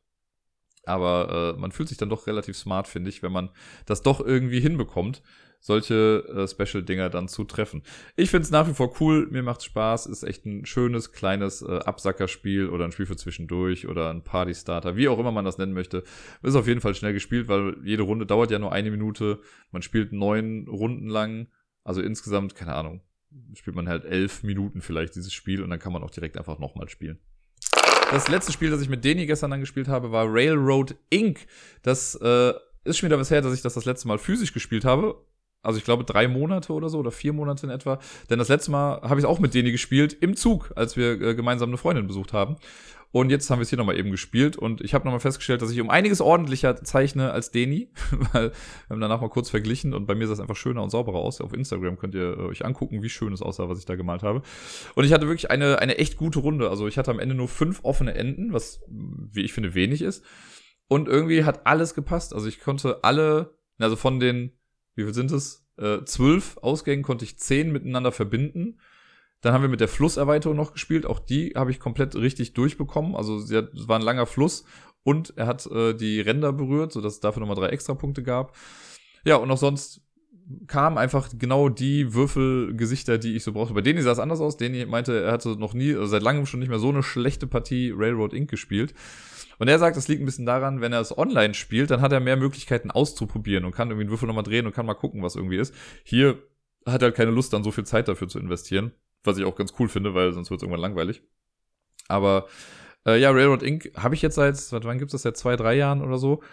Aber 0.85 1.55
äh, 1.55 1.59
man 1.59 1.71
fühlt 1.71 1.89
sich 1.89 1.97
dann 1.97 2.09
doch 2.09 2.27
relativ 2.27 2.57
smart, 2.57 2.87
finde 2.87 3.09
ich, 3.09 3.23
wenn 3.23 3.31
man 3.31 3.49
das 3.85 4.01
doch 4.01 4.19
irgendwie 4.19 4.59
hinbekommt 4.59 5.21
solche 5.65 6.23
äh, 6.27 6.47
Special-Dinger 6.47 7.09
dann 7.09 7.27
zu 7.27 7.43
treffen. 7.43 7.81
Ich 8.15 8.29
finde 8.29 8.43
es 8.43 8.51
nach 8.51 8.67
wie 8.67 8.75
vor 8.75 8.93
cool, 8.99 9.27
mir 9.31 9.41
macht's 9.41 9.65
Spaß, 9.65 10.05
ist 10.05 10.21
echt 10.21 10.45
ein 10.45 10.63
schönes, 10.67 11.11
kleines 11.11 11.63
äh, 11.63 11.79
Absackerspiel 11.79 12.69
oder 12.69 12.85
ein 12.85 12.91
Spiel 12.91 13.07
für 13.07 13.15
zwischendurch 13.15 13.87
oder 13.87 14.11
ein 14.11 14.23
Party-Starter, 14.23 14.95
wie 14.95 15.07
auch 15.07 15.17
immer 15.17 15.31
man 15.31 15.43
das 15.43 15.57
nennen 15.57 15.73
möchte. 15.73 16.03
Ist 16.43 16.55
auf 16.55 16.67
jeden 16.67 16.81
Fall 16.81 16.93
schnell 16.93 17.13
gespielt, 17.13 17.47
weil 17.47 17.77
jede 17.83 18.03
Runde 18.03 18.27
dauert 18.27 18.51
ja 18.51 18.59
nur 18.59 18.73
eine 18.73 18.91
Minute. 18.91 19.39
Man 19.71 19.81
spielt 19.81 20.13
neun 20.13 20.67
Runden 20.67 21.07
lang, 21.07 21.47
also 21.83 21.99
insgesamt, 21.99 22.53
keine 22.53 22.75
Ahnung, 22.75 23.01
spielt 23.55 23.75
man 23.75 23.89
halt 23.89 24.05
elf 24.05 24.43
Minuten 24.43 24.81
vielleicht 24.81 25.15
dieses 25.15 25.33
Spiel 25.33 25.63
und 25.63 25.71
dann 25.71 25.79
kann 25.79 25.93
man 25.93 26.03
auch 26.03 26.11
direkt 26.11 26.37
einfach 26.37 26.59
nochmal 26.59 26.89
spielen. 26.89 27.17
Das 28.11 28.27
letzte 28.27 28.51
Spiel, 28.51 28.69
das 28.69 28.81
ich 28.81 28.89
mit 28.89 29.03
Deni 29.03 29.25
gestern 29.25 29.49
dann 29.49 29.61
gespielt 29.61 29.87
habe, 29.87 30.11
war 30.11 30.27
Railroad 30.27 30.95
Inc. 31.09 31.47
Das 31.81 32.13
äh, 32.21 32.53
ist 32.83 32.99
schon 32.99 33.09
wieder 33.09 33.17
was 33.17 33.31
her, 33.31 33.41
dass 33.41 33.55
ich 33.55 33.63
das 33.63 33.73
das 33.73 33.85
letzte 33.85 34.07
Mal 34.07 34.19
physisch 34.19 34.53
gespielt 34.53 34.85
habe 34.85 35.25
Also 35.65 35.77
ich 35.77 35.85
glaube 35.85 36.03
drei 36.03 36.27
Monate 36.27 36.73
oder 36.73 36.89
so 36.89 36.99
oder 36.99 37.11
vier 37.11 37.33
Monate 37.33 37.65
in 37.65 37.71
etwa. 37.71 37.99
Denn 38.29 38.39
das 38.39 38.49
letzte 38.49 38.71
Mal 38.71 39.01
habe 39.01 39.19
ich 39.19 39.25
auch 39.25 39.39
mit 39.39 39.53
Deni 39.53 39.71
gespielt 39.71 40.13
im 40.21 40.35
Zug, 40.35 40.71
als 40.75 40.95
wir 40.97 41.21
äh, 41.21 41.35
gemeinsam 41.35 41.69
eine 41.69 41.77
Freundin 41.77 42.07
besucht 42.07 42.33
haben. 42.33 42.57
Und 43.15 43.29
jetzt 43.29 43.49
haben 43.49 43.59
wir 43.59 43.63
es 43.63 43.69
hier 43.69 43.77
nochmal 43.77 43.97
eben 43.97 44.11
gespielt 44.11 44.57
und 44.57 44.81
ich 44.81 44.93
habe 44.93 45.05
nochmal 45.05 45.21
festgestellt, 45.21 45.61
dass 45.61 45.71
ich 45.71 45.79
um 45.79 45.89
einiges 45.89 46.19
ordentlicher 46.19 46.75
zeichne 46.83 47.31
als 47.31 47.49
Deni, 47.49 47.89
weil 48.33 48.49
wir 48.49 48.89
haben 48.89 48.99
danach 48.99 49.21
mal 49.21 49.29
kurz 49.29 49.49
verglichen 49.49 49.93
und 49.93 50.05
bei 50.05 50.15
mir 50.15 50.27
sah 50.27 50.33
es 50.33 50.41
einfach 50.41 50.57
schöner 50.57 50.83
und 50.83 50.89
sauberer 50.89 51.19
aus. 51.19 51.39
Auf 51.39 51.53
Instagram 51.53 51.97
könnt 51.97 52.13
ihr 52.13 52.37
äh, 52.37 52.41
euch 52.41 52.65
angucken, 52.65 53.03
wie 53.03 53.09
schön 53.09 53.31
es 53.31 53.41
aussah, 53.41 53.69
was 53.69 53.79
ich 53.79 53.85
da 53.85 53.95
gemalt 53.95 54.21
habe. 54.21 54.41
Und 54.95 55.05
ich 55.05 55.13
hatte 55.13 55.27
wirklich 55.27 55.49
eine, 55.49 55.79
eine 55.79 55.97
echt 55.97 56.17
gute 56.17 56.39
Runde. 56.39 56.69
Also 56.69 56.89
ich 56.89 56.97
hatte 56.97 57.09
am 57.09 57.19
Ende 57.19 57.35
nur 57.35 57.47
fünf 57.47 57.79
offene 57.83 58.15
Enden, 58.15 58.51
was, 58.51 58.81
wie 58.89 59.43
ich 59.43 59.53
finde, 59.53 59.75
wenig 59.75 60.01
ist. 60.01 60.21
Und 60.89 61.07
irgendwie 61.07 61.45
hat 61.45 61.65
alles 61.65 61.95
gepasst. 61.95 62.33
Also 62.33 62.49
ich 62.49 62.59
konnte 62.59 63.05
alle, 63.05 63.57
also 63.79 63.95
von 63.95 64.19
den, 64.19 64.51
wie 64.95 65.03
viel 65.03 65.13
sind 65.13 65.31
es? 65.31 65.65
Äh, 65.77 66.03
zwölf 66.05 66.57
Ausgängen 66.57 67.03
konnte 67.03 67.25
ich 67.25 67.37
zehn 67.37 67.71
miteinander 67.71 68.11
verbinden. 68.11 68.79
Dann 69.41 69.53
haben 69.53 69.61
wir 69.61 69.69
mit 69.69 69.81
der 69.81 69.87
Flusserweiterung 69.87 70.57
noch 70.57 70.73
gespielt. 70.73 71.05
Auch 71.05 71.19
die 71.19 71.53
habe 71.55 71.71
ich 71.71 71.79
komplett 71.79 72.15
richtig 72.15 72.53
durchbekommen. 72.53 73.15
Also 73.15 73.37
es 73.37 73.51
war 73.87 73.99
ein 73.99 74.01
langer 74.01 74.25
Fluss 74.25 74.65
und 75.03 75.33
er 75.37 75.47
hat 75.47 75.65
äh, 75.67 75.93
die 75.93 76.19
Ränder 76.21 76.51
berührt, 76.51 76.93
sodass 76.93 77.13
es 77.13 77.19
dafür 77.19 77.41
nochmal 77.41 77.57
drei 77.57 77.67
Extrapunkte 77.67 78.23
gab. 78.23 78.55
Ja, 79.23 79.35
und 79.35 79.51
auch 79.51 79.57
sonst 79.57 80.01
kamen 80.67 80.97
einfach 80.97 81.29
genau 81.37 81.69
die 81.69 82.13
Würfelgesichter, 82.13 83.17
die 83.17 83.35
ich 83.35 83.43
so 83.43 83.51
brauchte. 83.51 83.73
Bei 83.73 83.81
denen 83.81 84.01
sah 84.01 84.11
es 84.11 84.19
anders 84.19 84.39
aus. 84.39 84.57
Deni 84.57 84.85
meinte, 84.85 85.23
er 85.23 85.31
hatte 85.31 85.49
noch 85.57 85.73
nie, 85.73 85.93
also 85.93 86.07
seit 86.07 86.23
langem 86.23 86.45
schon 86.45 86.59
nicht 86.59 86.69
mehr 86.69 86.79
so 86.79 86.89
eine 86.89 87.03
schlechte 87.03 87.47
Partie 87.47 87.91
Railroad 87.95 88.33
Inc. 88.33 88.49
gespielt. 88.49 88.93
Und 89.59 89.67
er 89.67 89.79
sagt, 89.79 89.97
das 89.97 90.07
liegt 90.07 90.21
ein 90.21 90.25
bisschen 90.25 90.45
daran, 90.45 90.81
wenn 90.81 90.93
er 90.93 91.01
es 91.01 91.17
online 91.17 91.53
spielt, 91.53 91.91
dann 91.91 92.01
hat 92.01 92.11
er 92.11 92.19
mehr 92.19 92.37
Möglichkeiten 92.37 92.91
auszuprobieren 92.91 93.65
und 93.65 93.71
kann 93.71 93.89
irgendwie 93.89 94.03
einen 94.03 94.11
Würfel 94.11 94.27
nochmal 94.27 94.43
drehen 94.43 94.65
und 94.65 94.73
kann 94.73 94.85
mal 94.85 94.93
gucken, 94.93 95.23
was 95.23 95.35
irgendwie 95.35 95.57
ist. 95.57 95.73
Hier 96.03 96.37
hat 96.85 97.01
er 97.01 97.07
halt 97.07 97.15
keine 97.15 97.31
Lust, 97.31 97.53
dann 97.53 97.63
so 97.63 97.71
viel 97.71 97.85
Zeit 97.85 98.07
dafür 98.07 98.27
zu 98.27 98.39
investieren. 98.39 98.91
Was 99.23 99.37
ich 99.37 99.45
auch 99.45 99.55
ganz 99.55 99.73
cool 99.79 99.89
finde, 99.89 100.13
weil 100.13 100.33
sonst 100.33 100.51
wird 100.51 100.59
es 100.59 100.63
irgendwann 100.63 100.81
langweilig. 100.81 101.23
Aber 102.07 102.47
äh, 103.05 103.19
ja, 103.19 103.31
Railroad 103.31 103.63
Inc. 103.63 103.91
habe 103.95 104.15
ich 104.15 104.21
jetzt 104.21 104.35
seit, 104.35 104.57
seit 104.57 104.85
wann 104.85 104.99
gibt 104.99 105.09
es 105.09 105.13
das? 105.13 105.21
Seit 105.23 105.37
zwei, 105.37 105.55
drei 105.55 105.75
Jahren 105.75 106.01
oder 106.01 106.17
so. 106.17 106.43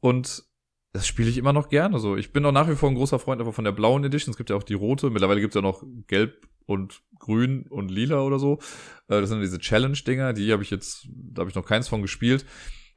Und 0.00 0.44
das 0.92 1.06
spiele 1.06 1.30
ich 1.30 1.38
immer 1.38 1.52
noch 1.52 1.68
gerne. 1.68 1.94
Also 1.94 2.16
ich 2.16 2.32
bin 2.32 2.44
auch 2.44 2.52
nach 2.52 2.68
wie 2.68 2.76
vor 2.76 2.90
ein 2.90 2.94
großer 2.94 3.18
Freund 3.18 3.40
aber 3.40 3.52
von 3.52 3.64
der 3.64 3.72
blauen 3.72 4.04
Edition. 4.04 4.30
Es 4.30 4.36
gibt 4.36 4.50
ja 4.50 4.56
auch 4.56 4.62
die 4.62 4.74
rote. 4.74 5.10
Mittlerweile 5.10 5.40
gibt 5.40 5.52
es 5.52 5.54
ja 5.54 5.62
noch 5.62 5.82
gelb 6.06 6.46
und 6.66 7.02
grün 7.18 7.66
und 7.68 7.90
lila 7.90 8.20
oder 8.20 8.38
so. 8.38 8.58
Äh, 9.08 9.20
das 9.20 9.30
sind 9.30 9.40
diese 9.40 9.58
Challenge-Dinger. 9.58 10.34
Die 10.34 10.52
habe 10.52 10.62
ich 10.62 10.70
jetzt, 10.70 11.08
da 11.10 11.40
habe 11.40 11.50
ich 11.50 11.56
noch 11.56 11.66
keins 11.66 11.88
von 11.88 12.02
gespielt. 12.02 12.44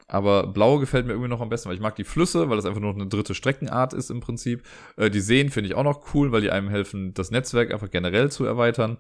Aber 0.08 0.48
blau 0.48 0.78
gefällt 0.78 1.06
mir 1.06 1.14
irgendwie 1.14 1.30
noch 1.30 1.42
am 1.42 1.50
besten, 1.50 1.70
weil 1.70 1.76
ich 1.76 1.82
mag 1.82 1.96
die 1.96 2.04
Flüsse, 2.04 2.50
weil 2.50 2.58
das 2.58 2.66
einfach 2.66 2.82
nur 2.82 2.94
eine 2.94 3.08
dritte 3.08 3.34
Streckenart 3.34 3.94
ist 3.94 4.12
im 4.12 4.20
Prinzip. 4.20 4.64
Äh, 4.98 5.10
die 5.10 5.22
Seen 5.22 5.50
finde 5.50 5.70
ich 5.70 5.76
auch 5.76 5.84
noch 5.84 6.14
cool, 6.14 6.32
weil 6.32 6.42
die 6.42 6.52
einem 6.52 6.70
helfen, 6.70 7.14
das 7.14 7.32
Netzwerk 7.32 7.74
einfach 7.74 7.90
generell 7.90 8.30
zu 8.30 8.46
erweitern. 8.46 8.98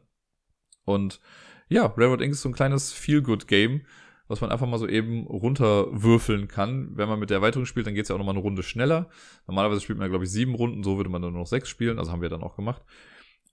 Und 0.85 1.19
ja, 1.67 1.85
Railroad 1.85 2.21
Inc. 2.21 2.33
ist 2.33 2.41
so 2.41 2.49
ein 2.49 2.55
kleines 2.55 2.93
Feel-Good-Game, 2.93 3.81
was 4.27 4.41
man 4.41 4.51
einfach 4.51 4.67
mal 4.67 4.77
so 4.77 4.87
eben 4.87 5.27
runterwürfeln 5.27 6.47
kann. 6.47 6.97
Wenn 6.97 7.07
man 7.07 7.19
mit 7.19 7.29
der 7.29 7.37
Erweiterung 7.37 7.65
spielt, 7.65 7.87
dann 7.87 7.93
geht 7.93 8.03
es 8.03 8.09
ja 8.09 8.15
auch 8.15 8.19
nochmal 8.19 8.35
eine 8.35 8.43
Runde 8.43 8.63
schneller. 8.63 9.09
Normalerweise 9.47 9.81
spielt 9.81 9.99
man, 9.99 10.09
glaube 10.09 10.25
ich, 10.25 10.31
sieben 10.31 10.55
Runden, 10.55 10.83
so 10.83 10.97
würde 10.97 11.09
man 11.09 11.21
dann 11.21 11.33
nur 11.33 11.41
noch 11.41 11.47
sechs 11.47 11.69
spielen, 11.69 11.99
also 11.99 12.11
haben 12.11 12.21
wir 12.21 12.29
dann 12.29 12.43
auch 12.43 12.55
gemacht. 12.55 12.83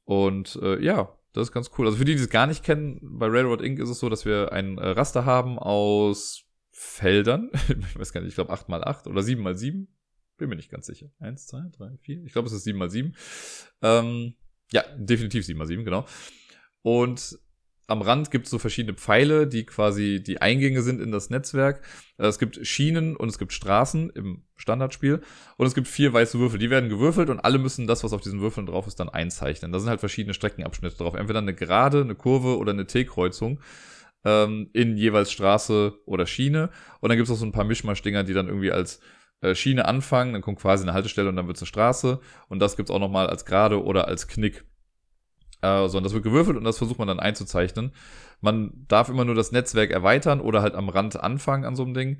Und 0.04 0.58
äh, 0.62 0.82
ja, 0.82 1.16
das 1.32 1.48
ist 1.48 1.52
ganz 1.52 1.70
cool. 1.76 1.86
Also 1.86 1.98
für 1.98 2.04
die, 2.04 2.14
die 2.14 2.22
es 2.22 2.28
gar 2.28 2.46
nicht 2.46 2.64
kennen, 2.64 2.98
bei 3.02 3.26
Railroad 3.26 3.62
Inc. 3.62 3.78
ist 3.78 3.88
es 3.88 3.98
so, 3.98 4.08
dass 4.08 4.24
wir 4.24 4.52
ein 4.52 4.78
äh, 4.78 4.88
Raster 4.88 5.24
haben 5.24 5.58
aus 5.58 6.44
Feldern. 6.70 7.50
ich 7.68 7.98
weiß 7.98 8.12
gar 8.12 8.20
nicht, 8.20 8.30
ich 8.30 8.34
glaube 8.34 8.52
8x8 8.52 9.08
oder 9.08 9.20
7x7. 9.20 9.86
Bin 10.38 10.48
mir 10.48 10.56
nicht 10.56 10.70
ganz 10.70 10.86
sicher. 10.86 11.10
Eins, 11.20 11.46
zwei, 11.46 11.62
drei, 11.76 11.96
vier. 12.00 12.22
Ich 12.24 12.32
glaube, 12.32 12.48
es 12.48 12.54
ist 12.54 12.66
7x7. 12.66 13.14
Ähm, 13.82 14.34
ja, 14.72 14.82
definitiv 14.96 15.44
7x7, 15.44 15.84
genau. 15.84 16.06
Und 16.82 17.38
am 17.86 18.02
Rand 18.02 18.30
gibt 18.30 18.46
es 18.46 18.50
so 18.50 18.58
verschiedene 18.58 18.94
Pfeile, 18.96 19.46
die 19.46 19.64
quasi 19.64 20.22
die 20.22 20.40
Eingänge 20.40 20.82
sind 20.82 21.00
in 21.00 21.12
das 21.12 21.30
Netzwerk. 21.30 21.84
Äh, 22.18 22.26
es 22.26 22.38
gibt 22.38 22.66
Schienen 22.66 23.16
und 23.16 23.28
es 23.28 23.38
gibt 23.38 23.52
Straßen 23.52 24.10
im 24.10 24.44
Standardspiel. 24.56 25.20
Und 25.56 25.66
es 25.66 25.74
gibt 25.74 25.88
vier 25.88 26.12
weiße 26.12 26.38
Würfel. 26.38 26.58
Die 26.58 26.70
werden 26.70 26.88
gewürfelt 26.88 27.28
und 27.28 27.40
alle 27.40 27.58
müssen 27.58 27.86
das, 27.86 28.04
was 28.04 28.12
auf 28.12 28.20
diesen 28.20 28.40
Würfeln 28.40 28.66
drauf 28.66 28.86
ist, 28.86 29.00
dann 29.00 29.08
einzeichnen. 29.08 29.72
Da 29.72 29.78
sind 29.78 29.90
halt 29.90 30.00
verschiedene 30.00 30.34
Streckenabschnitte 30.34 30.96
drauf. 30.96 31.14
Entweder 31.14 31.40
eine 31.40 31.54
Gerade, 31.54 32.00
eine 32.00 32.14
Kurve 32.14 32.56
oder 32.58 32.72
eine 32.72 32.86
T-Kreuzung 32.86 33.60
ähm, 34.24 34.70
in 34.72 34.96
jeweils 34.96 35.32
Straße 35.32 35.94
oder 36.06 36.26
Schiene. 36.26 36.70
Und 37.00 37.08
dann 37.08 37.18
gibt 37.18 37.28
es 37.28 37.34
auch 37.34 37.38
so 37.38 37.46
ein 37.46 37.52
paar 37.52 37.64
Mischmaschdinger, 37.64 38.24
die 38.24 38.34
dann 38.34 38.46
irgendwie 38.46 38.72
als 38.72 39.00
äh, 39.40 39.54
Schiene 39.54 39.86
anfangen. 39.86 40.32
Dann 40.32 40.42
kommt 40.42 40.60
quasi 40.60 40.84
eine 40.84 40.94
Haltestelle 40.94 41.28
und 41.28 41.36
dann 41.36 41.46
wird 41.46 41.56
es 41.56 41.62
eine 41.62 41.68
Straße. 41.68 42.20
Und 42.48 42.60
das 42.60 42.76
gibt 42.76 42.88
es 42.88 42.94
auch 42.94 43.00
nochmal 43.00 43.26
als 43.26 43.44
Gerade 43.44 43.82
oder 43.82 44.08
als 44.08 44.28
Knick. 44.28 44.64
Äh, 45.62 45.88
sondern 45.88 46.04
das 46.04 46.12
wird 46.12 46.24
gewürfelt 46.24 46.56
und 46.56 46.64
das 46.64 46.78
versucht 46.78 46.98
man 46.98 47.06
dann 47.08 47.20
einzuzeichnen. 47.20 47.92
Man 48.40 48.84
darf 48.88 49.08
immer 49.08 49.24
nur 49.24 49.36
das 49.36 49.52
Netzwerk 49.52 49.92
erweitern 49.92 50.40
oder 50.40 50.60
halt 50.60 50.74
am 50.74 50.88
Rand 50.88 51.20
anfangen 51.20 51.64
an 51.64 51.76
so 51.76 51.84
einem 51.84 51.94
Ding. 51.94 52.18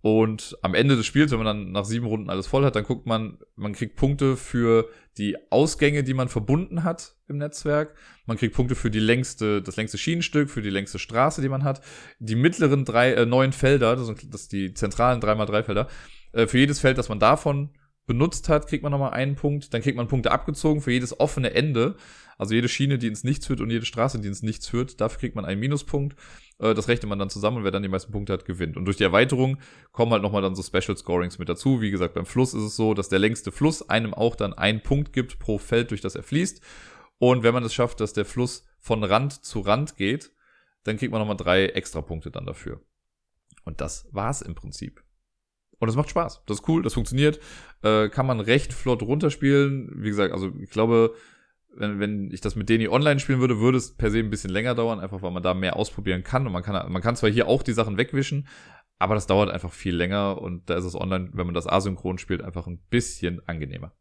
Und 0.00 0.58
am 0.60 0.74
Ende 0.74 0.96
des 0.96 1.06
Spiels, 1.06 1.30
wenn 1.30 1.38
man 1.38 1.46
dann 1.46 1.72
nach 1.72 1.86
sieben 1.86 2.04
Runden 2.04 2.28
alles 2.28 2.46
voll 2.46 2.64
hat, 2.64 2.76
dann 2.76 2.84
guckt 2.84 3.06
man, 3.06 3.38
man 3.56 3.72
kriegt 3.72 3.96
Punkte 3.96 4.36
für 4.36 4.90
die 5.16 5.36
Ausgänge, 5.50 6.02
die 6.02 6.12
man 6.12 6.28
verbunden 6.28 6.84
hat 6.84 7.14
im 7.28 7.38
Netzwerk. 7.38 7.94
Man 8.26 8.36
kriegt 8.36 8.54
Punkte 8.54 8.74
für 8.74 8.90
die 8.90 8.98
längste, 8.98 9.62
das 9.62 9.76
längste 9.76 9.96
Schienenstück, 9.96 10.50
für 10.50 10.60
die 10.60 10.68
längste 10.68 10.98
Straße, 10.98 11.40
die 11.40 11.48
man 11.48 11.64
hat. 11.64 11.80
Die 12.18 12.34
mittleren 12.34 12.84
drei, 12.84 13.14
äh, 13.14 13.24
neun 13.24 13.52
Felder, 13.52 13.96
das 13.96 14.06
sind 14.06 14.34
das 14.34 14.48
die 14.48 14.74
zentralen 14.74 15.22
3x3 15.22 15.62
Felder, 15.62 15.88
äh, 16.32 16.46
für 16.48 16.58
jedes 16.58 16.80
Feld, 16.80 16.98
das 16.98 17.08
man 17.08 17.20
davon 17.20 17.70
benutzt 18.06 18.48
hat, 18.48 18.66
kriegt 18.66 18.82
man 18.82 18.92
nochmal 18.92 19.12
einen 19.12 19.34
Punkt. 19.34 19.72
Dann 19.72 19.82
kriegt 19.82 19.96
man 19.96 20.08
Punkte 20.08 20.32
abgezogen 20.32 20.80
für 20.80 20.92
jedes 20.92 21.18
offene 21.18 21.54
Ende. 21.54 21.96
Also 22.36 22.54
jede 22.54 22.68
Schiene, 22.68 22.98
die 22.98 23.06
ins 23.06 23.24
Nichts 23.24 23.46
führt 23.46 23.60
und 23.60 23.70
jede 23.70 23.86
Straße, 23.86 24.18
die 24.20 24.28
ins 24.28 24.42
Nichts 24.42 24.66
führt, 24.66 25.00
dafür 25.00 25.20
kriegt 25.20 25.36
man 25.36 25.44
einen 25.44 25.60
Minuspunkt. 25.60 26.16
Äh, 26.58 26.74
das 26.74 26.88
rechnet 26.88 27.08
man 27.08 27.18
dann 27.18 27.30
zusammen 27.30 27.58
und 27.58 27.64
wer 27.64 27.70
dann 27.70 27.82
die 27.82 27.88
meisten 27.88 28.12
Punkte 28.12 28.32
hat, 28.32 28.44
gewinnt. 28.44 28.76
Und 28.76 28.84
durch 28.84 28.96
die 28.96 29.04
Erweiterung 29.04 29.58
kommen 29.92 30.12
halt 30.12 30.22
nochmal 30.22 30.42
dann 30.42 30.54
so 30.54 30.62
Special 30.62 30.96
Scorings 30.96 31.38
mit 31.38 31.48
dazu. 31.48 31.80
Wie 31.80 31.90
gesagt, 31.90 32.14
beim 32.14 32.26
Fluss 32.26 32.54
ist 32.54 32.62
es 32.62 32.76
so, 32.76 32.94
dass 32.94 33.08
der 33.08 33.18
längste 33.18 33.52
Fluss 33.52 33.88
einem 33.88 34.14
auch 34.14 34.36
dann 34.36 34.52
einen 34.52 34.82
Punkt 34.82 35.12
gibt 35.12 35.38
pro 35.38 35.58
Feld, 35.58 35.90
durch 35.90 36.00
das 36.00 36.16
er 36.16 36.22
fließt. 36.22 36.60
Und 37.18 37.42
wenn 37.42 37.54
man 37.54 37.64
es 37.64 37.72
schafft, 37.72 38.00
dass 38.00 38.12
der 38.12 38.24
Fluss 38.24 38.64
von 38.80 39.04
Rand 39.04 39.44
zu 39.44 39.60
Rand 39.60 39.96
geht, 39.96 40.32
dann 40.82 40.96
kriegt 40.96 41.12
man 41.12 41.20
nochmal 41.20 41.36
drei 41.36 41.66
extra 41.66 42.02
Punkte 42.02 42.30
dann 42.30 42.46
dafür. 42.46 42.80
Und 43.64 43.80
das 43.80 44.08
war's 44.10 44.42
im 44.42 44.54
Prinzip. 44.54 45.03
Und 45.78 45.88
es 45.88 45.96
macht 45.96 46.10
Spaß. 46.10 46.42
Das 46.46 46.60
ist 46.60 46.68
cool, 46.68 46.82
das 46.82 46.94
funktioniert. 46.94 47.40
Äh, 47.82 48.08
kann 48.08 48.26
man 48.26 48.40
recht 48.40 48.72
flott 48.72 49.02
runterspielen. 49.02 49.92
Wie 49.96 50.08
gesagt, 50.08 50.32
also 50.32 50.52
ich 50.60 50.70
glaube, 50.70 51.14
wenn, 51.76 52.00
wenn 52.00 52.30
ich 52.30 52.40
das 52.40 52.56
mit 52.56 52.68
Deni 52.68 52.88
online 52.88 53.20
spielen 53.20 53.40
würde, 53.40 53.58
würde 53.58 53.78
es 53.78 53.96
per 53.96 54.10
se 54.10 54.18
ein 54.18 54.30
bisschen 54.30 54.50
länger 54.50 54.74
dauern, 54.74 55.00
einfach 55.00 55.22
weil 55.22 55.30
man 55.30 55.42
da 55.42 55.54
mehr 55.54 55.76
ausprobieren 55.76 56.22
kann. 56.22 56.46
Und 56.46 56.52
man 56.52 56.62
kann, 56.62 56.92
man 56.92 57.02
kann 57.02 57.16
zwar 57.16 57.30
hier 57.30 57.48
auch 57.48 57.62
die 57.62 57.72
Sachen 57.72 57.96
wegwischen, 57.96 58.46
aber 58.98 59.14
das 59.14 59.26
dauert 59.26 59.50
einfach 59.50 59.72
viel 59.72 59.94
länger 59.94 60.40
und 60.40 60.70
da 60.70 60.76
ist 60.76 60.84
es 60.84 60.94
online, 60.94 61.30
wenn 61.32 61.46
man 61.46 61.54
das 61.54 61.66
asynchron 61.66 62.18
spielt, 62.18 62.42
einfach 62.42 62.66
ein 62.66 62.78
bisschen 62.90 63.46
angenehmer. 63.46 63.92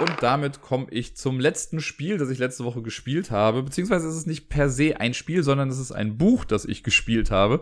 Und 0.00 0.22
damit 0.22 0.62
komme 0.62 0.86
ich 0.90 1.16
zum 1.16 1.38
letzten 1.38 1.80
Spiel, 1.80 2.16
das 2.16 2.30
ich 2.30 2.38
letzte 2.38 2.64
Woche 2.64 2.80
gespielt 2.80 3.30
habe. 3.30 3.62
Beziehungsweise 3.62 4.08
ist 4.08 4.14
es 4.14 4.26
nicht 4.26 4.48
per 4.48 4.70
se 4.70 4.98
ein 4.98 5.12
Spiel, 5.12 5.42
sondern 5.42 5.68
es 5.68 5.78
ist 5.78 5.92
ein 5.92 6.16
Buch, 6.16 6.44
das 6.44 6.64
ich 6.64 6.82
gespielt 6.82 7.30
habe. 7.30 7.60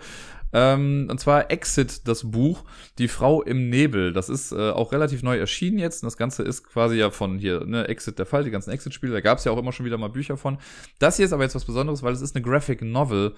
Ähm, 0.53 1.09
und 1.11 1.19
zwar 1.19 1.51
Exit, 1.51 2.07
das 2.07 2.31
Buch, 2.31 2.65
Die 2.99 3.09
Frau 3.09 3.43
im 3.43 3.69
Nebel. 3.69 4.13
Das 4.13 4.29
ist 4.29 4.53
äh, 4.53 4.71
auch 4.71 4.93
relativ 4.93 5.23
neu 5.23 5.37
erschienen 5.37 5.79
jetzt. 5.79 6.03
Und 6.03 6.07
das 6.07 6.17
Ganze 6.17 6.43
ist 6.45 6.63
quasi 6.65 6.97
ja 6.97 7.11
von 7.11 7.39
hier, 7.39 7.65
ne, 7.67 7.89
Exit 7.89 8.19
der 8.19 8.27
Fall, 8.27 8.45
die 8.45 8.51
ganzen 8.51 8.71
Exit-Spiele. 8.71 9.13
Da 9.13 9.21
gab 9.21 9.39
es 9.39 9.45
ja 9.45 9.53
auch 9.53 9.59
immer 9.59 9.73
schon 9.73 9.85
wieder 9.85 9.99
mal 9.99 10.09
Bücher 10.09 10.37
von. 10.37 10.59
Das 11.01 11.17
hier 11.17 11.27
ist 11.27 11.33
aber 11.33 11.43
jetzt 11.43 11.55
was 11.57 11.65
Besonderes, 11.65 12.03
weil 12.03 12.13
es 12.13 12.23
ist 12.23 12.37
eine 12.37 12.45
Graphic 12.45 12.83
Novel 12.83 13.35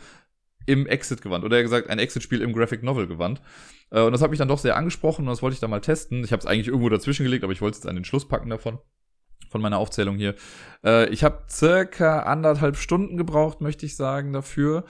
im 0.67 0.87
Exit-Gewand. 0.87 1.45
Oder 1.45 1.63
gesagt, 1.63 1.89
ein 1.89 1.99
Exit-Spiel 1.99 2.43
im 2.43 2.53
Graphic 2.53 2.83
Novel-Gewand. 2.83 3.41
Äh, 3.91 4.03
und 4.03 4.13
das 4.13 4.23
hat 4.23 4.31
mich 4.31 4.39
dann 4.39 4.49
doch 4.49 4.59
sehr 4.59 4.77
angesprochen 4.77 5.23
und 5.23 5.29
das 5.29 5.43
wollte 5.43 5.55
ich 5.55 5.61
da 5.61 5.69
mal 5.69 5.81
testen. 5.81 6.25
Ich 6.25 6.33
habe 6.33 6.41
es 6.41 6.47
eigentlich 6.47 6.69
irgendwo 6.69 6.89
dazwischen 6.89 7.25
gelegt, 7.25 7.45
aber 7.45 7.53
ich 7.53 7.61
wollte 7.61 7.77
es 7.77 7.85
jetzt 7.85 7.89
an 7.89 7.97
den 7.97 8.05
Schluss 8.05 8.29
packen 8.29 8.51
davon. 8.51 8.79
Von 9.51 9.63
meiner 9.63 9.79
Aufzählung 9.79 10.17
hier. 10.17 10.35
Äh, 10.85 11.09
ich 11.09 11.25
habe 11.25 11.45
circa 11.51 12.21
anderthalb 12.21 12.77
Stunden 12.77 13.17
gebraucht, 13.17 13.61
möchte 13.61 13.85
ich 13.85 13.97
sagen, 13.97 14.33
dafür. 14.33 14.85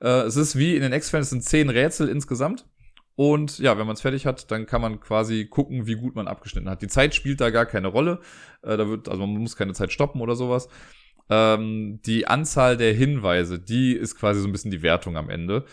Äh, 0.00 0.22
es 0.22 0.36
ist 0.36 0.56
wie 0.56 0.74
in 0.74 0.82
den 0.82 0.92
X-Fans, 0.92 1.26
es 1.26 1.30
sind 1.30 1.44
zehn 1.44 1.68
Rätsel 1.68 2.08
insgesamt. 2.08 2.66
Und 3.14 3.58
ja, 3.58 3.78
wenn 3.78 3.86
man 3.86 3.94
es 3.94 4.02
fertig 4.02 4.26
hat, 4.26 4.50
dann 4.50 4.66
kann 4.66 4.82
man 4.82 5.00
quasi 5.00 5.46
gucken, 5.46 5.86
wie 5.86 5.94
gut 5.94 6.14
man 6.14 6.28
abgeschnitten 6.28 6.68
hat. 6.68 6.82
Die 6.82 6.88
Zeit 6.88 7.14
spielt 7.14 7.40
da 7.40 7.48
gar 7.48 7.64
keine 7.64 7.88
Rolle. 7.88 8.20
Äh, 8.62 8.76
da 8.76 8.88
wird, 8.88 9.08
also 9.08 9.26
man 9.26 9.40
muss 9.40 9.56
keine 9.56 9.72
Zeit 9.72 9.90
stoppen 9.90 10.20
oder 10.20 10.36
sowas. 10.36 10.68
Ähm, 11.28 12.00
die 12.06 12.26
Anzahl 12.26 12.76
der 12.76 12.92
Hinweise, 12.92 13.58
die 13.58 13.92
ist 13.92 14.16
quasi 14.16 14.40
so 14.40 14.48
ein 14.48 14.52
bisschen 14.52 14.70
die 14.70 14.82
Wertung 14.82 15.16
am 15.16 15.30
Ende. 15.30 15.64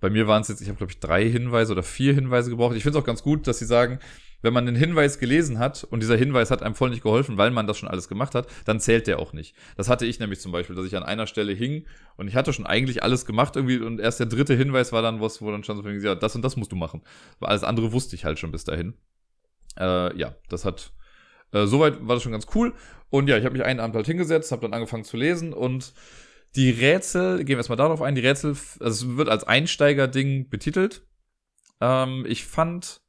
Bei 0.00 0.10
mir 0.10 0.26
waren 0.26 0.42
es 0.42 0.48
jetzt, 0.48 0.60
ich 0.60 0.68
habe 0.68 0.78
glaube 0.78 0.92
ich 0.92 1.00
drei 1.00 1.28
Hinweise 1.28 1.72
oder 1.72 1.82
vier 1.82 2.14
Hinweise 2.14 2.50
gebraucht. 2.50 2.76
Ich 2.76 2.82
finde 2.82 2.98
es 2.98 3.02
auch 3.02 3.06
ganz 3.06 3.22
gut, 3.22 3.46
dass 3.46 3.58
sie 3.58 3.66
sagen, 3.66 3.98
wenn 4.42 4.52
man 4.52 4.68
einen 4.68 4.76
Hinweis 4.76 5.18
gelesen 5.18 5.58
hat 5.58 5.84
und 5.84 6.00
dieser 6.00 6.16
Hinweis 6.16 6.50
hat 6.50 6.62
einem 6.62 6.74
voll 6.74 6.90
nicht 6.90 7.02
geholfen, 7.02 7.38
weil 7.38 7.50
man 7.50 7.66
das 7.66 7.78
schon 7.78 7.88
alles 7.88 8.08
gemacht 8.08 8.34
hat, 8.34 8.46
dann 8.64 8.80
zählt 8.80 9.06
der 9.06 9.18
auch 9.18 9.32
nicht. 9.32 9.56
Das 9.76 9.88
hatte 9.88 10.06
ich 10.06 10.20
nämlich 10.20 10.40
zum 10.40 10.52
Beispiel, 10.52 10.76
dass 10.76 10.84
ich 10.84 10.96
an 10.96 11.02
einer 11.02 11.26
Stelle 11.26 11.52
hing 11.52 11.86
und 12.16 12.28
ich 12.28 12.36
hatte 12.36 12.52
schon 12.52 12.66
eigentlich 12.66 13.02
alles 13.02 13.24
gemacht 13.24 13.56
irgendwie 13.56 13.78
und 13.78 13.98
erst 13.98 14.20
der 14.20 14.26
dritte 14.26 14.54
Hinweis 14.54 14.92
war 14.92 15.02
dann 15.02 15.20
was, 15.20 15.40
wo 15.40 15.50
dann 15.50 15.64
schon 15.64 15.76
so 15.76 15.82
viel 15.82 15.94
gesagt, 15.94 16.22
das 16.22 16.36
und 16.36 16.42
das 16.42 16.56
musst 16.56 16.72
du 16.72 16.76
machen. 16.76 17.02
Aber 17.40 17.48
alles 17.48 17.64
andere 17.64 17.92
wusste 17.92 18.14
ich 18.14 18.24
halt 18.24 18.38
schon 18.38 18.52
bis 18.52 18.64
dahin. 18.64 18.94
Äh, 19.78 20.16
ja, 20.16 20.34
das 20.48 20.64
hat 20.64 20.92
Äh, 21.56 21.66
soweit 21.66 22.06
war 22.06 22.16
das 22.16 22.22
schon 22.22 22.32
ganz 22.32 22.46
cool. 22.54 22.74
Und 23.10 23.28
ja, 23.28 23.36
ich 23.38 23.44
habe 23.44 23.54
mich 23.56 23.64
einen 23.64 23.80
Abend 23.80 23.96
halt 23.96 24.06
hingesetzt, 24.06 24.52
habe 24.52 24.62
dann 24.62 24.74
angefangen 24.74 25.04
zu 25.04 25.16
lesen 25.16 25.52
und 25.52 25.94
die 26.54 26.70
Rätsel, 26.70 27.38
gehen 27.38 27.48
wir 27.48 27.58
erstmal 27.58 27.76
darauf 27.76 28.02
ein, 28.02 28.14
die 28.14 28.20
Rätsel, 28.20 28.50
also 28.50 28.80
es 28.80 29.16
wird 29.16 29.28
als 29.28 29.44
Einsteiger-Ding 29.44 30.48
betitelt. 30.48 31.06
Ähm, 31.80 32.24
ich 32.26 32.46
fand 32.46 33.02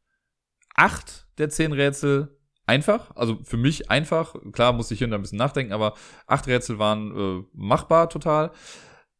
acht 0.75 1.27
der 1.37 1.49
zehn 1.49 1.71
Rätsel 1.71 2.37
einfach, 2.65 3.15
also 3.15 3.39
für 3.43 3.57
mich 3.57 3.89
einfach. 3.89 4.35
Klar 4.51 4.73
musste 4.73 4.93
ich 4.93 4.99
hier 4.99 5.07
und 5.07 5.11
da 5.11 5.17
ein 5.17 5.21
bisschen 5.21 5.37
nachdenken, 5.37 5.73
aber 5.73 5.93
acht 6.27 6.47
Rätsel 6.47 6.77
waren 6.77 7.11
äh, 7.15 7.43
machbar 7.53 8.09
total. 8.09 8.51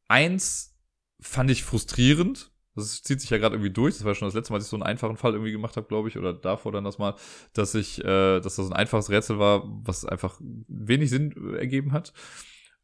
Eins 0.08 0.76
fand 1.20 1.50
ich 1.50 1.64
frustrierend. 1.64 2.52
Das 2.78 3.02
zieht 3.02 3.20
sich 3.20 3.30
ja 3.30 3.38
gerade 3.38 3.56
irgendwie 3.56 3.74
durch. 3.74 3.96
Das 3.96 4.06
war 4.06 4.16
schon 4.16 4.28
das 4.28 4.36
letzte 4.36 4.54
Mal, 4.54 4.60
dass 4.60 4.68
ich 4.68 4.72
so 4.72 4.78
einen 4.78 4.84
einfachen 4.84 5.18
Fall 5.18 5.34
irgendwie 5.34 5.52
gemacht 5.52 5.76
habe, 5.76 5.88
glaube 5.88 6.08
ich, 6.10 6.18
oder 6.18 6.34
davor 6.34 6.72
dann 6.72 6.84
das 6.84 6.98
mal, 6.98 7.16
dass 7.54 7.76
ich, 7.76 8.04
äh, 8.04 8.40
dass 8.40 8.56
das 8.56 8.68
ein 8.68 8.74
einfaches 8.74 9.10
Rätsel 9.10 9.40
war, 9.40 9.64
was 9.66 10.06
einfach 10.06 10.40
wenig 10.40 11.10
Sinn 11.10 11.56
ergeben 11.56 11.92
hat. 11.92 12.14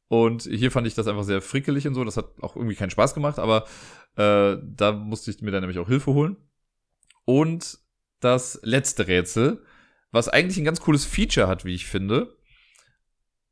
Und 0.08 0.44
hier 0.44 0.72
fand 0.72 0.86
ich 0.86 0.96
das 0.96 1.08
einfach 1.08 1.24
sehr 1.24 1.41
frickelig 1.41 1.88
und 1.88 1.96
so. 1.96 2.04
Das 2.04 2.18
hat 2.18 2.41
auch 2.41 2.56
irgendwie 2.56 2.76
keinen 2.76 2.89
Spaß 2.89 3.14
gemacht, 3.14 3.39
aber 3.39 3.66
äh, 4.16 4.58
da 4.62 4.91
musste 4.91 5.32
ich 5.32 5.41
mir 5.41 5.52
dann 5.52 5.62
nämlich 5.62 5.80
auch 5.80 5.88
Hilfe 5.88 6.14
holen. 6.14 6.38
Und 7.26 7.80
das 8.20 8.60
letzte 8.64 9.08
Rätsel, 9.08 9.64
was 10.12 10.30
eigentlich 10.30 10.58
ein 10.58 10.66
ganz 10.66 10.82
cooles 10.82 11.06
Feature 11.06 11.48
hat, 11.48 11.66
wie 11.66 11.74
ich 11.74 11.86
finde. 11.86 12.38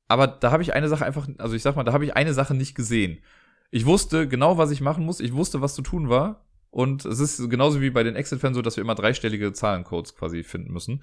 Aber 0.07 0.27
da 0.27 0.51
habe 0.51 0.63
ich 0.63 0.73
eine 0.73 0.89
Sache 0.89 1.05
einfach, 1.05 1.27
also 1.37 1.55
ich 1.55 1.63
sag 1.63 1.75
mal, 1.75 1.83
da 1.83 1.93
habe 1.93 2.05
ich 2.05 2.15
eine 2.15 2.33
Sache 2.33 2.53
nicht 2.53 2.75
gesehen. 2.75 3.23
Ich 3.71 3.85
wusste 3.85 4.27
genau, 4.27 4.57
was 4.57 4.71
ich 4.71 4.81
machen 4.81 5.05
muss. 5.05 5.19
Ich 5.19 5.33
wusste, 5.33 5.61
was 5.61 5.75
zu 5.75 5.81
tun 5.81 6.09
war. 6.09 6.45
Und 6.69 7.05
es 7.05 7.19
ist 7.19 7.49
genauso 7.49 7.81
wie 7.81 7.89
bei 7.89 8.03
den 8.03 8.15
Exit-Fans 8.15 8.55
so, 8.55 8.61
dass 8.61 8.77
wir 8.77 8.83
immer 8.83 8.95
dreistellige 8.95 9.51
Zahlencodes 9.51 10.15
quasi 10.15 10.43
finden 10.43 10.71
müssen. 10.71 11.01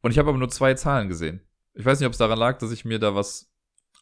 Und 0.00 0.10
ich 0.10 0.18
habe 0.18 0.28
aber 0.28 0.38
nur 0.38 0.48
zwei 0.48 0.74
Zahlen 0.74 1.08
gesehen. 1.08 1.40
Ich 1.74 1.84
weiß 1.84 1.98
nicht, 1.98 2.06
ob 2.06 2.12
es 2.12 2.18
daran 2.18 2.38
lag, 2.38 2.58
dass 2.58 2.70
ich 2.70 2.84
mir 2.84 2.98
da 2.98 3.14
was 3.14 3.52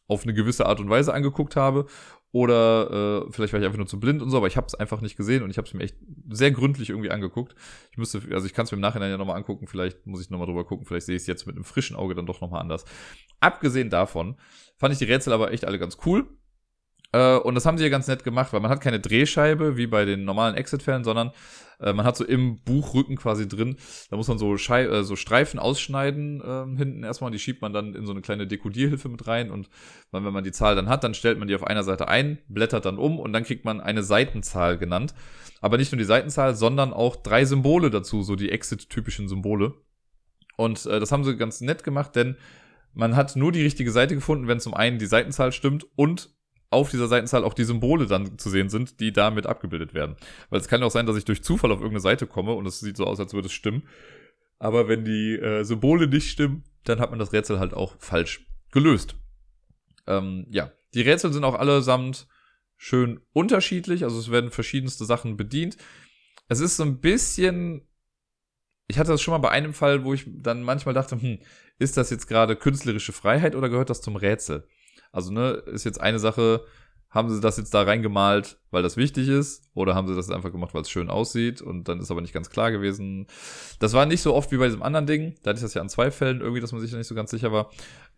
auf 0.09 0.25
eine 0.25 0.35
gewisse 0.35 0.67
Art 0.67 0.81
und 0.81 0.91
Weise 0.91 1.15
angeguckt 1.15 1.57
habe 1.57 1.87
oder 2.33 3.27
äh, 3.27 3.33
vielleicht 3.33 3.53
war 3.53 3.61
ich 3.61 3.67
einfach 3.67 3.79
nur 3.79 3.87
zu 3.87 3.99
blind 3.99 4.23
und 4.23 4.31
so, 4.31 4.37
aber 4.37 4.47
ich 4.47 4.57
habe 4.57 4.67
es 4.67 4.75
einfach 4.75 5.01
nicht 5.01 5.17
gesehen 5.17 5.43
und 5.43 5.51
ich 5.51 5.59
habe 5.59 5.67
es 5.67 5.75
mir 5.75 5.83
echt 5.83 5.97
sehr 6.29 6.53
gründlich 6.53 6.91
irgendwie 6.91 7.11
angeguckt. 7.11 7.57
Ich 7.91 7.99
müsste, 7.99 8.23
also 8.33 8.47
ich 8.47 8.55
kann 8.55 8.65
es 8.65 8.73
mir 8.73 8.77
im 8.77 8.83
Nachhinein 8.83 9.11
ja 9.11 9.19
nochmal 9.19 9.37
angucken, 9.37 9.67
vielleicht 9.67 10.07
muss 10.07 10.21
ich 10.21 10.31
nochmal 10.31 10.47
drüber 10.47 10.65
gucken, 10.65 10.87
vielleicht 10.87 11.07
sehe 11.07 11.17
ich 11.17 11.23
es 11.23 11.27
jetzt 11.27 11.47
mit 11.47 11.57
einem 11.57 11.65
frischen 11.65 11.97
Auge 11.97 12.15
dann 12.15 12.27
doch 12.27 12.41
nochmal 12.41 12.61
anders. 12.61 12.85
Abgesehen 13.41 13.91
davon 13.91 14.37
fand 14.77 14.93
ich 14.93 14.99
die 14.99 15.07
Rätsel 15.07 15.33
aber 15.33 15.53
echt 15.53 15.65
alle 15.65 15.79
ganz 15.79 15.99
cool. 16.07 16.29
Äh, 17.13 17.37
und 17.37 17.55
das 17.55 17.67
haben 17.67 17.79
sie 17.79 17.85
ja 17.85 17.91
ganz 17.91 18.07
nett 18.07 18.25
gemacht, 18.25 18.53
weil 18.53 18.61
man 18.61 18.71
hat 18.71 18.81
keine 18.81 19.01
Drehscheibe 19.01 19.77
wie 19.77 19.87
bei 19.87 20.05
den 20.05 20.25
normalen 20.25 20.55
Exit-Fans, 20.55 21.05
sondern 21.05 21.33
äh, 21.81 21.93
man 21.93 22.07
hat 22.07 22.17
so 22.17 22.25
im 22.25 22.61
Buchrücken 22.63 23.17
quasi 23.17 23.49
drin, 23.49 23.77
da 24.11 24.17
muss 24.17 24.29
man 24.29 24.39
so, 24.39 24.57
Schei 24.57 24.85
äh, 24.85 25.03
so 25.03 25.17
Streifen 25.17 25.59
ausschneiden 25.59 26.41
äh, 26.41 26.77
hinten 26.77 27.03
erstmal, 27.03 27.31
die 27.31 27.39
schiebt 27.39 27.63
man 27.63 27.73
dann 27.73 27.95
in 27.95 28.07
so 28.07 28.13
eine 28.13 28.21
kleine 28.21 28.47
Dekodierhilfe 28.47 29.09
mit 29.09 29.27
rein 29.27 29.51
und 29.51 29.69
wenn 30.13 30.23
man 30.23 30.45
die 30.45 30.53
Zahl 30.53 30.77
dann 30.77 30.89
hat, 30.89 31.05
dann 31.05 31.15
stellt 31.15 31.39
man 31.39 31.49
die 31.49 31.55
auf 31.55 31.65
einer 31.65 31.83
Seite 31.83 32.09
ein, 32.09 32.39
blättert 32.49 32.85
dann 32.85 32.99
um 32.99 33.19
und 33.19 33.33
dann 33.33 33.45
kriegt 33.45 33.65
man 33.65 33.81
eine 33.81 34.03
Seitenzahl 34.03 34.79
genannt. 34.79 35.15
Aber 35.61 35.77
nicht 35.77 35.93
nur 35.93 35.99
die 35.99 36.05
Seitenzahl, 36.05 36.55
sondern 36.55 36.93
auch 36.93 37.17
drei 37.17 37.45
Symbole 37.45 37.91
dazu, 37.91 38.23
so 38.23 38.35
die 38.35 38.51
Exit-typischen 38.51 39.29
Symbole. 39.29 39.75
Und 40.57 40.87
äh, 40.87 41.01
das 41.01 41.13
haben 41.13 41.25
sie 41.25 41.37
ganz 41.37 41.61
nett 41.61 41.85
gemacht, 41.85 42.17
denn 42.17 42.37
man 42.95 43.15
hat 43.15 43.37
nur 43.37 43.53
die 43.53 43.63
richtige 43.63 43.93
Seite 43.93 44.15
gefunden, 44.15 44.49
wenn 44.49 44.59
zum 44.59 44.75
einen 44.75 44.99
die 44.99 45.07
Seitenzahl 45.07 45.53
stimmt 45.53 45.87
und 45.97 46.31
auf 46.71 46.91
dieser 46.91 47.09
Seitenzahl 47.09 47.45
auch 47.45 47.55
die 47.55 47.65
Symbole 47.65 48.07
dann 48.07 48.39
zu 48.39 48.49
sehen 48.49 48.69
sind, 48.69 49.01
die 49.01 49.13
damit 49.13 49.47
abgebildet 49.47 49.93
werden. 49.93 50.17
Weil 50.51 50.61
es 50.61 50.69
kann 50.69 50.81
ja 50.81 50.87
auch 50.87 50.93
sein, 50.93 51.07
dass 51.07 51.17
ich 51.17 51.25
durch 51.25 51.43
Zufall 51.43 51.73
auf 51.73 51.79
irgendeine 51.81 52.01
Seite 52.01 52.27
komme 52.27 52.53
und 52.53 52.67
es 52.67 52.81
sieht 52.81 52.97
so 52.97 53.05
aus, 53.05 53.19
als 53.19 53.35
würde 53.35 53.47
es 53.47 53.53
stimmen. 53.53 53.83
Aber 54.59 54.89
wenn 54.89 55.05
die 55.05 55.35
äh, 55.35 55.65
Symbole 55.65 56.07
nicht 56.07 56.31
stimmen, 56.31 56.65
dann 56.85 57.01
hat 57.01 57.11
man 57.11 57.19
das 57.19 57.33
Rätsel 57.33 57.59
halt 57.59 57.75
auch 57.75 57.97
falsch 57.99 58.47
gelöst. 58.71 59.17
Ähm, 60.07 60.47
ja, 60.51 60.71
die 60.95 61.03
Rätsel 61.03 61.33
sind 61.33 61.45
auch 61.45 61.57
allesamt 61.57 62.29
schön 62.77 63.21
unterschiedlich, 63.33 64.05
also 64.05 64.19
es 64.19 64.31
werden 64.31 64.51
verschiedenste 64.51 65.05
Sachen 65.05 65.37
bedient. 65.37 65.77
Es 66.49 66.61
ist 66.61 66.77
so 66.77 66.85
ein 66.85 67.01
bisschen 67.01 67.83
ich 68.91 68.99
hatte 68.99 69.13
das 69.13 69.23
schon 69.23 69.33
mal 69.33 69.39
bei 69.39 69.51
einem 69.51 69.73
Fall, 69.73 70.05
wo 70.05 70.13
ich 70.13 70.25
dann 70.27 70.63
manchmal 70.63 70.95
dachte, 70.95 71.21
hm, 71.21 71.39
ist 71.79 71.97
das 71.97 72.11
jetzt 72.11 72.27
gerade 72.27 72.57
künstlerische 72.57 73.13
Freiheit 73.13 73.55
oder 73.55 73.69
gehört 73.69 73.89
das 73.89 74.03
zum 74.03 74.17
Rätsel? 74.17 74.67
Also, 75.13 75.33
ne, 75.33 75.63
ist 75.67 75.85
jetzt 75.85 76.01
eine 76.01 76.19
Sache, 76.19 76.65
haben 77.11 77.29
sie 77.29 77.41
das 77.41 77.57
jetzt 77.57 77.75
da 77.75 77.83
reingemalt, 77.83 78.59
weil 78.71 78.85
das 78.85 78.97
wichtig 78.97 79.29
ist, 79.29 79.69
oder 79.75 79.97
haben 79.97 80.07
sie 80.07 80.15
das 80.15 80.31
einfach 80.31 80.53
gemacht, 80.53 80.75
weil 80.75 80.83
es 80.83 80.91
schön 80.91 81.11
aussieht 81.11 81.61
und 81.61 81.89
dann 81.89 81.99
ist 81.99 82.11
aber 82.13 82.21
nicht 82.21 82.33
ganz 82.33 82.51
klar 82.51 82.71
gewesen. 82.71 83.27
Das 83.81 83.95
war 83.95 84.07
nicht 84.07 84.23
so 84.23 84.33
oft 84.33 84.53
wie 84.53 84.59
bei 84.59 84.67
diesem 84.67 84.83
anderen 84.83 85.07
Ding. 85.07 85.35
Da 85.43 85.51
hatte 85.51 85.59
ich 85.59 85.65
das 85.65 85.75
ja 85.75 85.81
an 85.81 85.89
zwei 85.89 86.13
Fällen 86.13 86.41
irgendwie, 86.41 86.61
dass 86.61 86.71
man 86.71 86.81
sich 86.81 86.93
da 86.93 86.97
nicht 86.97 87.09
so 87.09 87.17
ganz 87.17 87.31
sicher 87.31 87.51
war. 87.51 87.71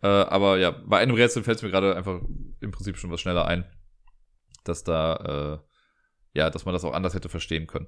Äh, 0.03 0.07
aber 0.07 0.59
ja, 0.59 0.71
bei 0.71 0.99
einem 0.99 1.15
Rätsel 1.15 1.43
fällt 1.43 1.57
es 1.57 1.63
mir 1.63 1.71
gerade 1.71 1.95
einfach 1.95 2.21
im 2.59 2.71
Prinzip 2.71 2.97
schon 2.97 3.09
was 3.09 3.19
schneller 3.19 3.47
ein, 3.47 3.65
dass 4.63 4.83
da, 4.83 5.61
äh, 6.35 6.37
ja, 6.37 6.51
dass 6.51 6.65
man 6.65 6.73
das 6.73 6.83
auch 6.83 6.93
anders 6.93 7.15
hätte 7.15 7.29
verstehen 7.29 7.65
können. 7.65 7.87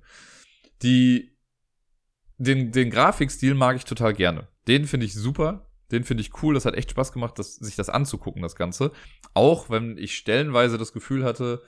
Die, 0.82 1.38
den, 2.38 2.72
den 2.72 2.90
Grafikstil 2.90 3.54
mag 3.54 3.76
ich 3.76 3.86
total 3.86 4.16
gerne. 4.16 4.48
Den 4.68 4.86
finde 4.86 5.06
ich 5.06 5.14
super. 5.14 5.70
Den 5.92 6.04
finde 6.04 6.22
ich 6.22 6.42
cool. 6.42 6.54
Das 6.54 6.66
hat 6.66 6.76
echt 6.76 6.92
Spaß 6.92 7.12
gemacht, 7.12 7.38
das, 7.38 7.56
sich 7.56 7.76
das 7.76 7.90
anzugucken, 7.90 8.42
das 8.42 8.56
Ganze. 8.56 8.92
Auch 9.34 9.70
wenn 9.70 9.98
ich 9.98 10.16
stellenweise 10.16 10.78
das 10.78 10.94
Gefühl 10.94 11.24
hatte, 11.24 11.62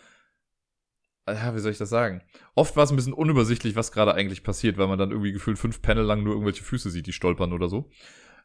ja, 1.28 1.53
wie 1.53 1.59
soll 1.59 1.72
ich 1.72 1.78
das 1.78 1.89
sagen? 1.89 2.22
Oft 2.55 2.76
war 2.78 2.84
es 2.84 2.89
ein 2.89 2.95
bisschen 2.95 3.13
unübersichtlich, 3.13 3.76
was 3.76 3.91
gerade 3.91 4.13
eigentlich 4.13 4.43
passiert, 4.43 4.78
weil 4.78 4.88
man 4.88 4.97
dann 4.97 5.11
irgendwie 5.11 5.34
gefühlt 5.34 5.59
fünf 5.59 5.82
Panel 5.82 6.05
lang 6.05 6.24
nur 6.24 6.34
irgendwelche 6.34 6.63
Füße 6.63 6.89
sieht, 6.89 7.07
die 7.07 7.13
stolpern 7.13 7.53
oder 7.53 7.68
so. 7.68 7.89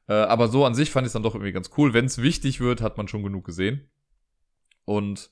Äh, 0.09 0.15
aber 0.15 0.49
so 0.49 0.65
an 0.65 0.75
sich 0.75 0.91
fand 0.91 1.05
ich 1.05 1.09
es 1.09 1.13
dann 1.13 1.23
doch 1.23 1.35
irgendwie 1.35 1.53
ganz 1.53 1.71
cool. 1.77 1.95
Wenn 1.95 2.07
es 2.07 2.21
wichtig 2.21 2.61
wird, 2.61 2.81
hat 2.81 2.97
man 2.97 3.07
schon 3.07 3.23
genug 3.23 3.45
gesehen. 3.45 3.89
Und 4.85 5.31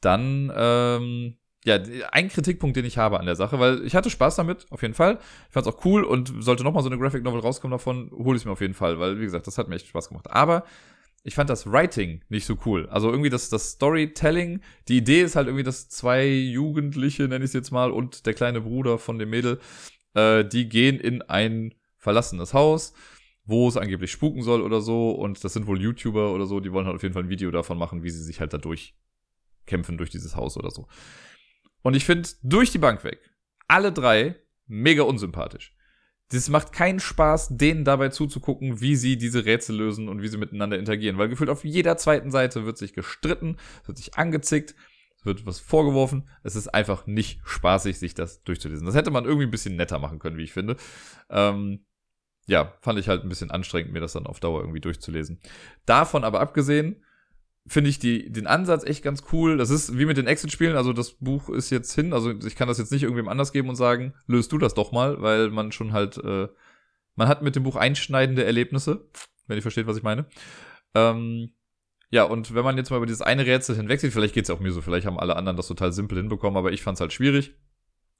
dann, 0.00 0.52
ähm, 0.54 1.38
ja, 1.66 1.80
ein 2.12 2.28
Kritikpunkt, 2.28 2.76
den 2.76 2.84
ich 2.84 2.96
habe 2.96 3.18
an 3.18 3.26
der 3.26 3.34
Sache, 3.34 3.58
weil 3.58 3.84
ich 3.84 3.96
hatte 3.96 4.08
Spaß 4.08 4.36
damit, 4.36 4.66
auf 4.70 4.82
jeden 4.82 4.94
Fall. 4.94 5.18
Ich 5.48 5.52
fand 5.52 5.66
es 5.66 5.72
auch 5.72 5.84
cool 5.84 6.04
und 6.04 6.32
sollte 6.38 6.62
nochmal 6.62 6.84
so 6.84 6.88
eine 6.88 6.96
Graphic 6.96 7.24
Novel 7.24 7.40
rauskommen 7.40 7.72
davon, 7.72 8.10
hole 8.12 8.36
ich 8.36 8.44
mir 8.44 8.52
auf 8.52 8.60
jeden 8.60 8.74
Fall, 8.74 9.00
weil, 9.00 9.18
wie 9.18 9.24
gesagt, 9.24 9.48
das 9.48 9.58
hat 9.58 9.68
mir 9.68 9.74
echt 9.74 9.88
Spaß 9.88 10.08
gemacht. 10.08 10.30
Aber 10.30 10.64
ich 11.24 11.34
fand 11.34 11.50
das 11.50 11.66
Writing 11.66 12.22
nicht 12.28 12.46
so 12.46 12.56
cool. 12.66 12.88
Also 12.88 13.10
irgendwie 13.10 13.30
das, 13.30 13.48
das 13.48 13.72
Storytelling, 13.72 14.60
die 14.86 14.98
Idee 14.98 15.22
ist 15.22 15.34
halt 15.34 15.48
irgendwie, 15.48 15.64
dass 15.64 15.88
zwei 15.88 16.28
Jugendliche, 16.28 17.24
nenne 17.24 17.44
ich 17.44 17.48
es 17.48 17.52
jetzt 17.52 17.72
mal, 17.72 17.90
und 17.90 18.26
der 18.26 18.34
kleine 18.34 18.60
Bruder 18.60 18.96
von 18.96 19.18
dem 19.18 19.30
Mädel, 19.30 19.58
äh, 20.14 20.44
die 20.44 20.68
gehen 20.68 21.00
in 21.00 21.22
ein 21.22 21.74
verlassenes 21.98 22.54
Haus, 22.54 22.94
wo 23.44 23.66
es 23.66 23.76
angeblich 23.76 24.12
spuken 24.12 24.42
soll 24.42 24.62
oder 24.62 24.80
so. 24.80 25.10
Und 25.10 25.42
das 25.42 25.52
sind 25.52 25.66
wohl 25.66 25.82
YouTuber 25.82 26.32
oder 26.32 26.46
so, 26.46 26.60
die 26.60 26.70
wollen 26.70 26.86
halt 26.86 26.94
auf 26.94 27.02
jeden 27.02 27.14
Fall 27.14 27.24
ein 27.24 27.28
Video 27.28 27.50
davon 27.50 27.76
machen, 27.76 28.04
wie 28.04 28.10
sie 28.10 28.22
sich 28.22 28.38
halt 28.38 28.52
da 28.52 28.58
durchkämpfen 28.58 29.98
durch 29.98 30.10
dieses 30.10 30.36
Haus 30.36 30.56
oder 30.56 30.70
so. 30.70 30.86
Und 31.86 31.94
ich 31.94 32.04
finde 32.04 32.28
durch 32.42 32.72
die 32.72 32.78
Bank 32.78 33.04
weg 33.04 33.20
alle 33.68 33.92
drei 33.92 34.34
mega 34.66 35.04
unsympathisch. 35.04 35.72
Das 36.32 36.48
macht 36.48 36.72
keinen 36.72 36.98
Spaß, 36.98 37.56
denen 37.58 37.84
dabei 37.84 38.08
zuzugucken, 38.08 38.80
wie 38.80 38.96
sie 38.96 39.16
diese 39.16 39.44
Rätsel 39.44 39.76
lösen 39.76 40.08
und 40.08 40.20
wie 40.20 40.26
sie 40.26 40.36
miteinander 40.36 40.80
interagieren. 40.80 41.16
Weil 41.16 41.28
gefühlt 41.28 41.48
auf 41.48 41.64
jeder 41.64 41.96
zweiten 41.96 42.32
Seite 42.32 42.66
wird 42.66 42.76
sich 42.76 42.92
gestritten, 42.92 43.56
wird 43.84 43.98
sich 43.98 44.18
angezickt, 44.18 44.74
wird 45.22 45.46
was 45.46 45.60
vorgeworfen. 45.60 46.28
Es 46.42 46.56
ist 46.56 46.66
einfach 46.66 47.06
nicht 47.06 47.40
spaßig, 47.44 48.00
sich 48.00 48.14
das 48.14 48.42
durchzulesen. 48.42 48.84
Das 48.84 48.96
hätte 48.96 49.12
man 49.12 49.24
irgendwie 49.24 49.46
ein 49.46 49.52
bisschen 49.52 49.76
netter 49.76 50.00
machen 50.00 50.18
können, 50.18 50.38
wie 50.38 50.42
ich 50.42 50.52
finde. 50.52 50.76
Ähm, 51.30 51.84
ja, 52.48 52.76
fand 52.80 52.98
ich 52.98 53.08
halt 53.08 53.22
ein 53.22 53.28
bisschen 53.28 53.52
anstrengend, 53.52 53.92
mir 53.92 54.00
das 54.00 54.14
dann 54.14 54.26
auf 54.26 54.40
Dauer 54.40 54.60
irgendwie 54.60 54.80
durchzulesen. 54.80 55.40
Davon 55.84 56.24
aber 56.24 56.40
abgesehen, 56.40 57.04
finde 57.68 57.90
ich 57.90 57.98
die, 57.98 58.30
den 58.30 58.46
Ansatz 58.46 58.84
echt 58.84 59.02
ganz 59.02 59.24
cool. 59.32 59.56
Das 59.56 59.70
ist 59.70 59.98
wie 59.98 60.06
mit 60.06 60.16
den 60.16 60.26
Exit-Spielen, 60.26 60.76
also 60.76 60.92
das 60.92 61.12
Buch 61.12 61.48
ist 61.48 61.70
jetzt 61.70 61.92
hin, 61.94 62.12
also 62.12 62.30
ich 62.30 62.56
kann 62.56 62.68
das 62.68 62.78
jetzt 62.78 62.92
nicht 62.92 63.02
irgendwem 63.02 63.28
anders 63.28 63.52
geben 63.52 63.68
und 63.68 63.76
sagen, 63.76 64.14
löst 64.26 64.52
du 64.52 64.58
das 64.58 64.74
doch 64.74 64.92
mal, 64.92 65.20
weil 65.22 65.50
man 65.50 65.72
schon 65.72 65.92
halt, 65.92 66.18
äh, 66.18 66.48
man 67.14 67.28
hat 67.28 67.42
mit 67.42 67.56
dem 67.56 67.64
Buch 67.64 67.76
einschneidende 67.76 68.44
Erlebnisse, 68.44 69.08
wenn 69.46 69.56
ihr 69.56 69.62
versteht, 69.62 69.86
was 69.86 69.96
ich 69.96 70.02
meine. 70.02 70.26
Ähm, 70.94 71.52
ja, 72.10 72.22
und 72.24 72.54
wenn 72.54 72.64
man 72.64 72.76
jetzt 72.76 72.90
mal 72.90 72.98
über 72.98 73.06
dieses 73.06 73.22
eine 73.22 73.46
Rätsel 73.46 73.76
hinwegsieht, 73.76 74.12
vielleicht 74.12 74.34
geht's 74.34 74.48
ja 74.48 74.54
auch 74.54 74.60
mir 74.60 74.72
so, 74.72 74.80
vielleicht 74.80 75.06
haben 75.06 75.18
alle 75.18 75.36
anderen 75.36 75.56
das 75.56 75.66
total 75.66 75.92
simpel 75.92 76.18
hinbekommen, 76.18 76.56
aber 76.56 76.72
ich 76.72 76.82
fand's 76.82 77.00
halt 77.00 77.12
schwierig 77.12 77.54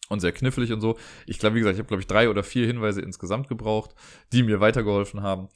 und 0.09 0.21
sehr 0.21 0.33
knifflig 0.33 0.73
und 0.73 0.81
so. 0.81 0.99
Ich 1.27 1.39
glaube, 1.39 1.57
wie 1.57 1.61
gesagt, 1.61 1.75
ich 1.75 1.81
habe, 1.81 1.89
glaube 1.89 2.01
ich, 2.01 2.07
drei 2.07 2.29
oder 2.29 2.43
vier 2.43 2.67
Hinweise 2.67 3.01
insgesamt 3.01 3.49
gebraucht, 3.49 3.95
die 4.33 4.43
mir 4.43 4.61
weitergeholfen 4.61 5.23
haben. 5.23 5.49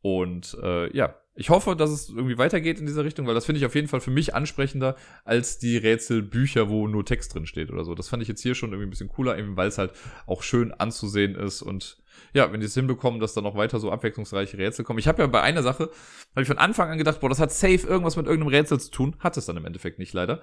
Und 0.00 0.56
äh, 0.62 0.94
ja, 0.96 1.14
ich 1.36 1.50
hoffe, 1.50 1.74
dass 1.74 1.90
es 1.90 2.08
irgendwie 2.08 2.38
weitergeht 2.38 2.78
in 2.78 2.86
dieser 2.86 3.04
Richtung, 3.04 3.26
weil 3.26 3.34
das 3.34 3.44
finde 3.44 3.58
ich 3.58 3.66
auf 3.66 3.74
jeden 3.74 3.88
Fall 3.88 4.00
für 4.00 4.10
mich 4.10 4.34
ansprechender 4.34 4.96
als 5.24 5.58
die 5.58 5.76
Rätselbücher, 5.76 6.68
wo 6.68 6.86
nur 6.86 7.04
Text 7.04 7.34
drin 7.34 7.46
steht 7.46 7.70
oder 7.70 7.84
so. 7.84 7.94
Das 7.94 8.08
fand 8.08 8.22
ich 8.22 8.28
jetzt 8.28 8.42
hier 8.42 8.54
schon 8.54 8.70
irgendwie 8.70 8.86
ein 8.86 8.90
bisschen 8.90 9.08
cooler, 9.08 9.36
eben 9.36 9.56
weil 9.56 9.68
es 9.68 9.78
halt 9.78 9.92
auch 10.26 10.42
schön 10.42 10.72
anzusehen 10.72 11.34
ist 11.34 11.62
und 11.62 11.98
ja, 12.32 12.52
wenn 12.52 12.60
die 12.60 12.66
es 12.66 12.74
hinbekommen, 12.74 13.20
dass 13.20 13.34
da 13.34 13.40
noch 13.40 13.56
weiter 13.56 13.80
so 13.80 13.90
abwechslungsreiche 13.90 14.58
Rätsel 14.58 14.84
kommen. 14.84 15.00
Ich 15.00 15.08
habe 15.08 15.22
ja 15.22 15.26
bei 15.26 15.42
einer 15.42 15.62
Sache, 15.62 15.90
habe 16.30 16.42
ich 16.42 16.48
von 16.48 16.58
Anfang 16.58 16.90
an 16.90 16.98
gedacht, 16.98 17.20
boah, 17.20 17.28
das 17.28 17.40
hat 17.40 17.52
safe 17.52 17.86
irgendwas 17.86 18.16
mit 18.16 18.26
irgendeinem 18.26 18.54
Rätsel 18.54 18.78
zu 18.78 18.90
tun. 18.90 19.16
Hat 19.18 19.36
es 19.36 19.46
dann 19.46 19.56
im 19.56 19.64
Endeffekt 19.64 19.98
nicht 19.98 20.12
leider. 20.12 20.40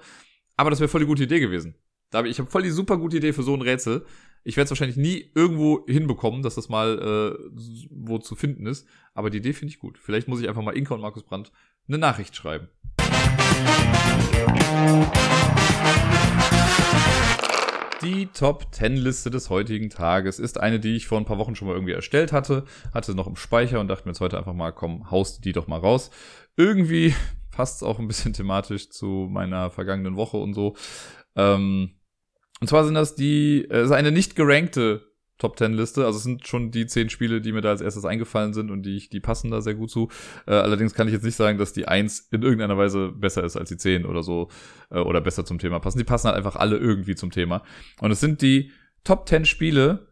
Aber 0.56 0.70
das 0.70 0.80
wäre 0.80 0.88
voll 0.88 1.00
die 1.00 1.06
gute 1.06 1.24
Idee 1.24 1.40
gewesen. 1.40 1.74
Da 2.10 2.18
hab 2.18 2.26
ich, 2.26 2.32
ich 2.32 2.38
habe 2.38 2.50
voll 2.50 2.62
die 2.62 2.70
super 2.70 2.98
gute 2.98 3.16
Idee 3.16 3.32
für 3.32 3.42
so 3.42 3.54
ein 3.54 3.62
Rätsel. 3.62 4.04
Ich 4.44 4.56
werde 4.56 4.64
es 4.64 4.70
wahrscheinlich 4.70 4.96
nie 4.96 5.30
irgendwo 5.36 5.86
hinbekommen, 5.86 6.42
dass 6.42 6.56
das 6.56 6.68
mal 6.68 6.98
äh, 6.98 7.50
wo 7.90 8.18
zu 8.18 8.34
finden 8.34 8.66
ist. 8.66 8.88
Aber 9.14 9.30
die 9.30 9.38
Idee 9.38 9.52
finde 9.52 9.72
ich 9.72 9.78
gut. 9.78 9.98
Vielleicht 9.98 10.26
muss 10.26 10.40
ich 10.40 10.48
einfach 10.48 10.62
mal 10.62 10.76
Inka 10.76 10.94
und 10.94 11.00
Markus 11.00 11.22
Brandt 11.22 11.52
eine 11.86 11.98
Nachricht 11.98 12.34
schreiben. 12.34 12.68
Die 18.02 18.26
Top 18.26 18.66
10 18.74 18.96
Liste 18.96 19.30
des 19.30 19.48
heutigen 19.48 19.90
Tages 19.90 20.40
ist 20.40 20.58
eine, 20.58 20.80
die 20.80 20.96
ich 20.96 21.06
vor 21.06 21.18
ein 21.18 21.24
paar 21.24 21.38
Wochen 21.38 21.54
schon 21.54 21.68
mal 21.68 21.74
irgendwie 21.74 21.92
erstellt 21.92 22.32
hatte, 22.32 22.64
hatte 22.92 23.14
noch 23.14 23.28
im 23.28 23.36
Speicher 23.36 23.78
und 23.78 23.86
dachte 23.86 24.06
mir 24.06 24.10
jetzt 24.10 24.20
heute 24.20 24.38
einfach 24.38 24.54
mal, 24.54 24.72
komm, 24.72 25.08
haust 25.12 25.44
die 25.44 25.52
doch 25.52 25.68
mal 25.68 25.78
raus. 25.78 26.10
Irgendwie 26.56 27.14
passt 27.52 27.76
es 27.76 27.82
auch 27.84 28.00
ein 28.00 28.08
bisschen 28.08 28.32
thematisch 28.32 28.90
zu 28.90 29.28
meiner 29.30 29.70
vergangenen 29.70 30.16
Woche 30.16 30.38
und 30.38 30.54
so. 30.54 30.74
Ähm, 31.36 31.92
und 32.62 32.68
zwar 32.68 32.84
sind 32.84 32.94
das 32.94 33.16
die, 33.16 33.66
äh, 33.68 33.82
ist 33.82 33.90
eine 33.90 34.12
nicht 34.12 34.36
gerankte 34.36 35.04
Top 35.38 35.58
10 35.58 35.72
Liste. 35.72 36.06
Also 36.06 36.18
es 36.18 36.22
sind 36.22 36.46
schon 36.46 36.70
die 36.70 36.86
10 36.86 37.10
Spiele, 37.10 37.40
die 37.40 37.50
mir 37.50 37.60
da 37.60 37.70
als 37.70 37.80
erstes 37.80 38.04
eingefallen 38.04 38.54
sind 38.54 38.70
und 38.70 38.84
die, 38.84 39.08
die 39.08 39.18
passen 39.18 39.50
da 39.50 39.60
sehr 39.60 39.74
gut 39.74 39.90
zu. 39.90 40.10
Äh, 40.46 40.52
allerdings 40.52 40.94
kann 40.94 41.08
ich 41.08 41.12
jetzt 41.12 41.24
nicht 41.24 41.34
sagen, 41.34 41.58
dass 41.58 41.72
die 41.72 41.88
1 41.88 42.28
in 42.30 42.42
irgendeiner 42.42 42.78
Weise 42.78 43.08
besser 43.08 43.42
ist 43.42 43.56
als 43.56 43.68
die 43.68 43.78
10 43.78 44.06
oder 44.06 44.22
so 44.22 44.48
äh, 44.92 45.00
oder 45.00 45.20
besser 45.20 45.44
zum 45.44 45.58
Thema 45.58 45.80
passen. 45.80 45.98
Die 45.98 46.04
passen 46.04 46.28
halt 46.28 46.36
einfach 46.36 46.54
alle 46.54 46.76
irgendwie 46.76 47.16
zum 47.16 47.32
Thema. 47.32 47.64
Und 47.98 48.12
es 48.12 48.20
sind 48.20 48.42
die 48.42 48.70
Top 49.02 49.28
10 49.28 49.44
Spiele, 49.44 50.06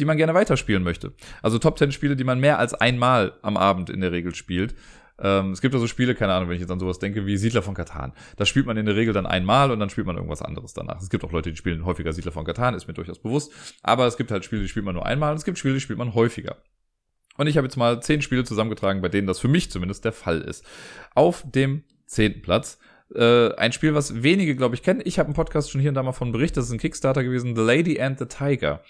die 0.00 0.04
man 0.04 0.16
gerne 0.16 0.34
weiterspielen 0.34 0.82
möchte. 0.82 1.12
Also 1.40 1.60
Top 1.60 1.78
10 1.78 1.92
Spiele, 1.92 2.16
die 2.16 2.24
man 2.24 2.40
mehr 2.40 2.58
als 2.58 2.74
einmal 2.74 3.38
am 3.42 3.56
Abend 3.56 3.90
in 3.90 4.00
der 4.00 4.10
Regel 4.10 4.34
spielt. 4.34 4.74
Ähm, 5.20 5.52
es 5.52 5.60
gibt 5.60 5.74
also 5.74 5.86
Spiele, 5.86 6.14
keine 6.14 6.32
Ahnung, 6.32 6.48
wenn 6.48 6.56
ich 6.56 6.60
jetzt 6.60 6.70
an 6.70 6.80
sowas 6.80 6.98
denke, 6.98 7.26
wie 7.26 7.36
Siedler 7.36 7.62
von 7.62 7.74
Katan. 7.74 8.12
Da 8.36 8.46
spielt 8.46 8.66
man 8.66 8.76
in 8.76 8.86
der 8.86 8.96
Regel 8.96 9.12
dann 9.12 9.26
einmal 9.26 9.70
und 9.70 9.80
dann 9.80 9.90
spielt 9.90 10.06
man 10.06 10.16
irgendwas 10.16 10.42
anderes 10.42 10.72
danach. 10.72 11.00
Es 11.00 11.10
gibt 11.10 11.24
auch 11.24 11.32
Leute, 11.32 11.50
die 11.50 11.56
spielen 11.56 11.84
häufiger 11.84 12.12
Siedler 12.12 12.32
von 12.32 12.44
Katan, 12.44 12.74
ist 12.74 12.88
mir 12.88 12.94
durchaus 12.94 13.18
bewusst. 13.18 13.52
Aber 13.82 14.06
es 14.06 14.16
gibt 14.16 14.30
halt 14.30 14.44
Spiele, 14.44 14.62
die 14.62 14.68
spielt 14.68 14.84
man 14.84 14.94
nur 14.94 15.06
einmal 15.06 15.32
und 15.32 15.36
es 15.36 15.44
gibt 15.44 15.58
Spiele, 15.58 15.74
die 15.74 15.80
spielt 15.80 15.98
man 15.98 16.14
häufiger. 16.14 16.56
Und 17.36 17.46
ich 17.46 17.56
habe 17.56 17.66
jetzt 17.66 17.76
mal 17.76 18.02
zehn 18.02 18.22
Spiele 18.22 18.44
zusammengetragen, 18.44 19.00
bei 19.00 19.08
denen 19.08 19.26
das 19.26 19.38
für 19.38 19.48
mich 19.48 19.70
zumindest 19.70 20.04
der 20.04 20.12
Fall 20.12 20.40
ist. 20.40 20.64
Auf 21.14 21.44
dem 21.46 21.84
zehnten 22.06 22.42
Platz 22.42 22.78
äh, 23.14 23.54
ein 23.54 23.72
Spiel, 23.72 23.94
was 23.94 24.22
wenige, 24.22 24.54
glaube 24.56 24.74
ich, 24.74 24.82
kennen. 24.82 25.00
Ich 25.04 25.18
habe 25.18 25.28
im 25.28 25.34
Podcast 25.34 25.70
schon 25.70 25.80
hier 25.80 25.90
und 25.90 25.94
da 25.94 26.02
mal 26.02 26.12
von 26.12 26.32
berichtet. 26.32 26.58
Das 26.58 26.66
ist 26.66 26.72
ein 26.72 26.78
Kickstarter 26.78 27.24
gewesen, 27.24 27.56
The 27.56 27.62
Lady 27.62 28.00
and 28.00 28.18
the 28.18 28.26
Tiger. 28.26 28.82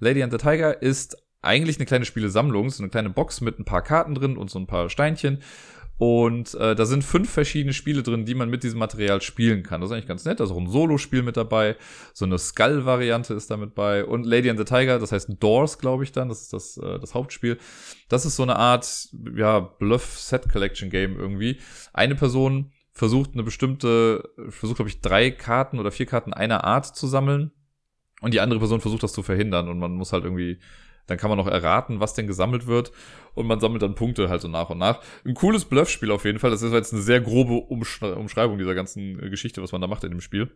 Lady 0.00 0.22
and 0.22 0.32
the 0.32 0.38
Tiger 0.38 0.80
ist 0.82 1.16
eigentlich 1.42 1.78
eine 1.78 1.86
kleine 1.86 2.04
Spielesammlung, 2.04 2.70
so 2.70 2.82
eine 2.82 2.90
kleine 2.90 3.10
Box 3.10 3.40
mit 3.40 3.58
ein 3.58 3.64
paar 3.64 3.82
Karten 3.82 4.14
drin 4.14 4.36
und 4.36 4.50
so 4.50 4.58
ein 4.58 4.66
paar 4.66 4.90
Steinchen. 4.90 5.42
Und 5.98 6.54
äh, 6.54 6.76
da 6.76 6.86
sind 6.86 7.02
fünf 7.02 7.28
verschiedene 7.28 7.72
Spiele 7.72 8.04
drin, 8.04 8.24
die 8.24 8.36
man 8.36 8.48
mit 8.48 8.62
diesem 8.62 8.78
Material 8.78 9.20
spielen 9.20 9.64
kann. 9.64 9.80
Das 9.80 9.90
ist 9.90 9.94
eigentlich 9.94 10.06
ganz 10.06 10.24
nett. 10.24 10.38
Da 10.38 10.44
ist 10.44 10.52
auch 10.52 10.56
ein 10.56 10.70
Solo-Spiel 10.70 11.24
mit 11.24 11.36
dabei. 11.36 11.76
So 12.14 12.24
eine 12.24 12.38
Skull-Variante 12.38 13.34
ist 13.34 13.50
da 13.50 13.56
mit 13.56 13.74
bei. 13.74 14.04
Und 14.04 14.24
Lady 14.24 14.48
and 14.48 14.60
the 14.60 14.64
Tiger, 14.64 15.00
das 15.00 15.10
heißt 15.10 15.28
Doors, 15.40 15.78
glaube 15.78 16.04
ich 16.04 16.12
dann. 16.12 16.28
Das 16.28 16.42
ist 16.42 16.52
das, 16.52 16.76
äh, 16.76 17.00
das 17.00 17.14
Hauptspiel. 17.14 17.58
Das 18.08 18.24
ist 18.24 18.36
so 18.36 18.44
eine 18.44 18.54
Art, 18.54 19.08
ja, 19.34 19.58
Bluff-Set-Collection-Game 19.58 21.18
irgendwie. 21.18 21.58
Eine 21.92 22.14
Person 22.14 22.70
versucht 22.92 23.32
eine 23.34 23.42
bestimmte, 23.42 24.22
versucht, 24.50 24.76
glaube 24.76 24.90
ich, 24.90 25.00
drei 25.00 25.32
Karten 25.32 25.80
oder 25.80 25.90
vier 25.90 26.06
Karten 26.06 26.32
einer 26.32 26.62
Art 26.62 26.86
zu 26.96 27.08
sammeln. 27.08 27.50
Und 28.20 28.34
die 28.34 28.40
andere 28.40 28.60
Person 28.60 28.80
versucht 28.80 29.02
das 29.02 29.12
zu 29.12 29.24
verhindern. 29.24 29.68
Und 29.68 29.80
man 29.80 29.94
muss 29.94 30.12
halt 30.12 30.22
irgendwie 30.22 30.60
dann 31.08 31.18
kann 31.18 31.30
man 31.30 31.38
noch 31.38 31.48
erraten, 31.48 31.98
was 32.00 32.14
denn 32.14 32.28
gesammelt 32.28 32.66
wird. 32.66 32.92
Und 33.34 33.46
man 33.46 33.60
sammelt 33.60 33.82
dann 33.82 33.94
Punkte 33.94 34.28
halt 34.28 34.40
so 34.40 34.48
nach 34.48 34.70
und 34.70 34.78
nach. 34.78 35.00
Ein 35.24 35.34
cooles 35.34 35.64
Bluffspiel 35.64 36.10
auf 36.10 36.24
jeden 36.24 36.38
Fall. 36.38 36.50
Das 36.50 36.62
ist 36.62 36.72
jetzt 36.72 36.92
eine 36.92 37.02
sehr 37.02 37.20
grobe 37.20 37.54
Umschreibung 37.54 38.58
dieser 38.58 38.74
ganzen 38.74 39.22
äh, 39.22 39.30
Geschichte, 39.30 39.62
was 39.62 39.72
man 39.72 39.80
da 39.80 39.86
macht 39.86 40.04
in 40.04 40.10
dem 40.10 40.20
Spiel. 40.20 40.50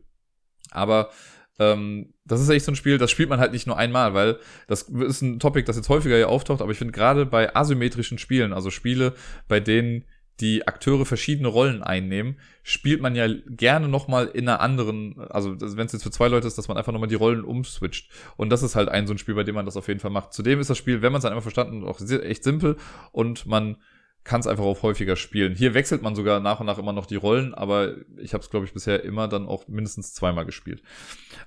Aber 0.70 1.10
ähm, 1.58 2.14
das 2.24 2.40
ist 2.40 2.48
echt 2.48 2.64
so 2.64 2.72
ein 2.72 2.76
Spiel, 2.76 2.98
das 2.98 3.10
spielt 3.10 3.28
man 3.28 3.40
halt 3.40 3.52
nicht 3.52 3.66
nur 3.66 3.76
einmal, 3.76 4.14
weil 4.14 4.38
das 4.68 4.82
ist 4.82 5.22
ein 5.22 5.38
Topic, 5.38 5.64
das 5.64 5.76
jetzt 5.76 5.88
häufiger 5.88 6.16
hier 6.16 6.28
auftaucht. 6.28 6.60
Aber 6.60 6.70
ich 6.70 6.78
finde 6.78 6.92
gerade 6.92 7.26
bei 7.26 7.54
asymmetrischen 7.54 8.18
Spielen, 8.18 8.52
also 8.52 8.70
Spiele, 8.70 9.14
bei 9.48 9.58
denen 9.58 10.04
die 10.42 10.66
Akteure 10.66 11.06
verschiedene 11.06 11.48
Rollen 11.48 11.82
einnehmen, 11.82 12.36
spielt 12.62 13.00
man 13.00 13.14
ja 13.14 13.28
gerne 13.46 13.88
nochmal 13.88 14.26
in 14.26 14.48
einer 14.48 14.60
anderen, 14.60 15.18
also 15.30 15.58
wenn 15.60 15.86
es 15.86 15.92
jetzt 15.92 16.02
für 16.02 16.10
zwei 16.10 16.28
Leute 16.28 16.48
ist, 16.48 16.58
dass 16.58 16.68
man 16.68 16.76
einfach 16.76 16.92
nochmal 16.92 17.08
die 17.08 17.14
Rollen 17.14 17.44
umswitcht. 17.44 18.10
Und 18.36 18.50
das 18.50 18.62
ist 18.62 18.74
halt 18.74 18.88
ein 18.88 19.06
so 19.06 19.14
ein 19.14 19.18
Spiel, 19.18 19.36
bei 19.36 19.44
dem 19.44 19.54
man 19.54 19.64
das 19.64 19.76
auf 19.76 19.88
jeden 19.88 20.00
Fall 20.00 20.10
macht. 20.10 20.34
Zudem 20.34 20.60
ist 20.60 20.68
das 20.68 20.76
Spiel, 20.76 21.00
wenn 21.00 21.12
man 21.12 21.20
es 21.20 21.22
dann 21.22 21.32
einmal 21.32 21.42
verstanden, 21.42 21.84
auch 21.84 22.00
echt 22.00 22.44
simpel 22.44 22.76
und 23.12 23.46
man 23.46 23.76
kann 24.24 24.40
es 24.40 24.46
einfach 24.46 24.64
auch 24.64 24.82
häufiger 24.82 25.16
spielen. 25.16 25.54
Hier 25.54 25.74
wechselt 25.74 26.02
man 26.02 26.14
sogar 26.14 26.40
nach 26.40 26.60
und 26.60 26.66
nach 26.66 26.78
immer 26.78 26.92
noch 26.92 27.06
die 27.06 27.16
Rollen, 27.16 27.54
aber 27.54 27.94
ich 28.18 28.34
habe 28.34 28.42
es, 28.42 28.50
glaube 28.50 28.66
ich, 28.66 28.72
bisher 28.72 29.02
immer 29.04 29.28
dann 29.28 29.46
auch 29.46 29.68
mindestens 29.68 30.12
zweimal 30.12 30.44
gespielt. 30.44 30.82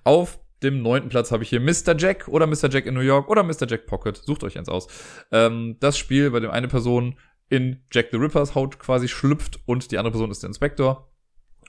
Auf 0.03 0.39
dem 0.63 0.81
neunten 0.81 1.09
Platz 1.09 1.31
habe 1.31 1.43
ich 1.43 1.49
hier 1.49 1.59
Mr. 1.59 1.95
Jack 1.97 2.27
oder 2.27 2.47
Mr. 2.47 2.69
Jack 2.69 2.85
in 2.85 2.93
New 2.93 3.01
York 3.01 3.29
oder 3.29 3.43
Mr. 3.43 3.67
Jack 3.67 3.85
Pocket. 3.87 4.17
Sucht 4.17 4.43
euch 4.43 4.57
eins 4.57 4.69
aus. 4.69 4.87
Ähm, 5.31 5.77
das 5.79 5.97
Spiel, 5.97 6.31
bei 6.31 6.39
dem 6.39 6.51
eine 6.51 6.67
Person 6.67 7.17
in 7.49 7.83
Jack 7.91 8.07
the 8.11 8.17
Rippers 8.17 8.55
Haut 8.55 8.79
quasi 8.79 9.07
schlüpft 9.07 9.59
und 9.65 9.91
die 9.91 9.97
andere 9.97 10.11
Person 10.11 10.31
ist 10.31 10.43
der 10.43 10.49
Inspektor. 10.49 11.11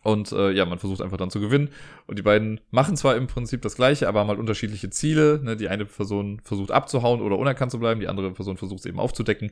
Und 0.03 0.31
äh, 0.31 0.53
ja, 0.53 0.65
man 0.67 0.79
versucht 0.79 1.03
einfach 1.03 1.17
dann 1.17 1.31
zu 1.31 1.41
gewinnen. 1.41 1.71
Und 2.07 2.17
die 2.17 2.23
beiden 2.23 2.61
machen 2.71 2.97
zwar 2.97 3.17
im 3.17 3.27
Prinzip 3.27 3.63
das 3.63 3.75
gleiche, 3.75 4.07
aber 4.07 4.21
haben 4.21 4.29
halt 4.29 4.39
unterschiedliche 4.39 4.89
Ziele. 4.89 5.41
Ne? 5.43 5.57
Die 5.57 5.69
eine 5.69 5.85
Person 5.85 6.41
versucht 6.45 6.71
abzuhauen 6.71 7.21
oder 7.21 7.37
unerkannt 7.37 7.73
zu 7.73 7.81
bleiben, 7.81 7.99
die 7.99 8.07
andere 8.07 8.31
Person 8.31 8.57
versucht 8.57 8.81
es 8.81 8.87
eben 8.87 9.01
aufzudecken. 9.01 9.51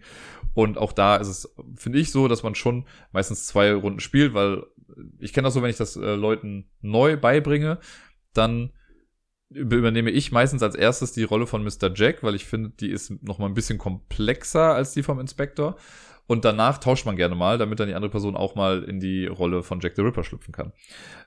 Und 0.52 0.78
auch 0.78 0.92
da 0.92 1.16
ist 1.16 1.26
es, 1.26 1.54
finde 1.74 1.98
ich, 1.98 2.12
so, 2.12 2.28
dass 2.28 2.44
man 2.44 2.54
schon 2.54 2.84
meistens 3.10 3.46
zwei 3.46 3.74
Runden 3.74 3.98
spielt, 3.98 4.32
weil 4.32 4.62
ich 5.18 5.32
kenne 5.32 5.46
das 5.46 5.54
so, 5.54 5.62
wenn 5.62 5.70
ich 5.70 5.76
das 5.76 5.96
äh, 5.96 6.14
Leuten 6.14 6.70
neu 6.80 7.16
beibringe, 7.16 7.80
dann 8.32 8.70
übernehme 9.50 10.10
ich 10.10 10.32
meistens 10.32 10.62
als 10.62 10.74
erstes 10.76 11.12
die 11.12 11.24
Rolle 11.24 11.48
von 11.48 11.64
Mr. 11.64 11.92
Jack, 11.94 12.22
weil 12.22 12.36
ich 12.36 12.44
finde, 12.44 12.70
die 12.70 12.90
ist 12.90 13.22
noch 13.22 13.38
mal 13.38 13.46
ein 13.46 13.54
bisschen 13.54 13.78
komplexer 13.78 14.74
als 14.74 14.92
die 14.92 15.02
vom 15.02 15.18
Inspektor. 15.18 15.76
Und 16.26 16.44
danach 16.44 16.78
tauscht 16.78 17.04
man 17.04 17.16
gerne 17.16 17.34
mal, 17.34 17.58
damit 17.58 17.80
dann 17.80 17.88
die 17.88 17.94
andere 17.94 18.10
Person 18.10 18.36
auch 18.36 18.54
mal 18.54 18.82
in 18.84 18.98
die 18.98 19.26
Rolle 19.26 19.62
von 19.62 19.80
Jack 19.80 19.94
the 19.96 20.02
Ripper 20.02 20.24
schlüpfen 20.24 20.52
kann. 20.52 20.72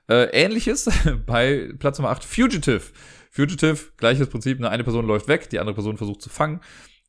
Äh, 0.08 0.24
Ähnliches 0.32 0.90
bei 1.26 1.70
Platz 1.78 1.98
Nummer 1.98 2.10
8, 2.10 2.24
Fugitive. 2.24 2.82
Fugitive, 3.30 3.92
gleiches 3.96 4.28
Prinzip, 4.28 4.58
ne? 4.58 4.70
eine 4.70 4.84
Person 4.84 5.06
läuft 5.06 5.28
weg, 5.28 5.48
die 5.50 5.60
andere 5.60 5.74
Person 5.74 5.96
versucht 5.96 6.22
zu 6.22 6.30
fangen. 6.30 6.60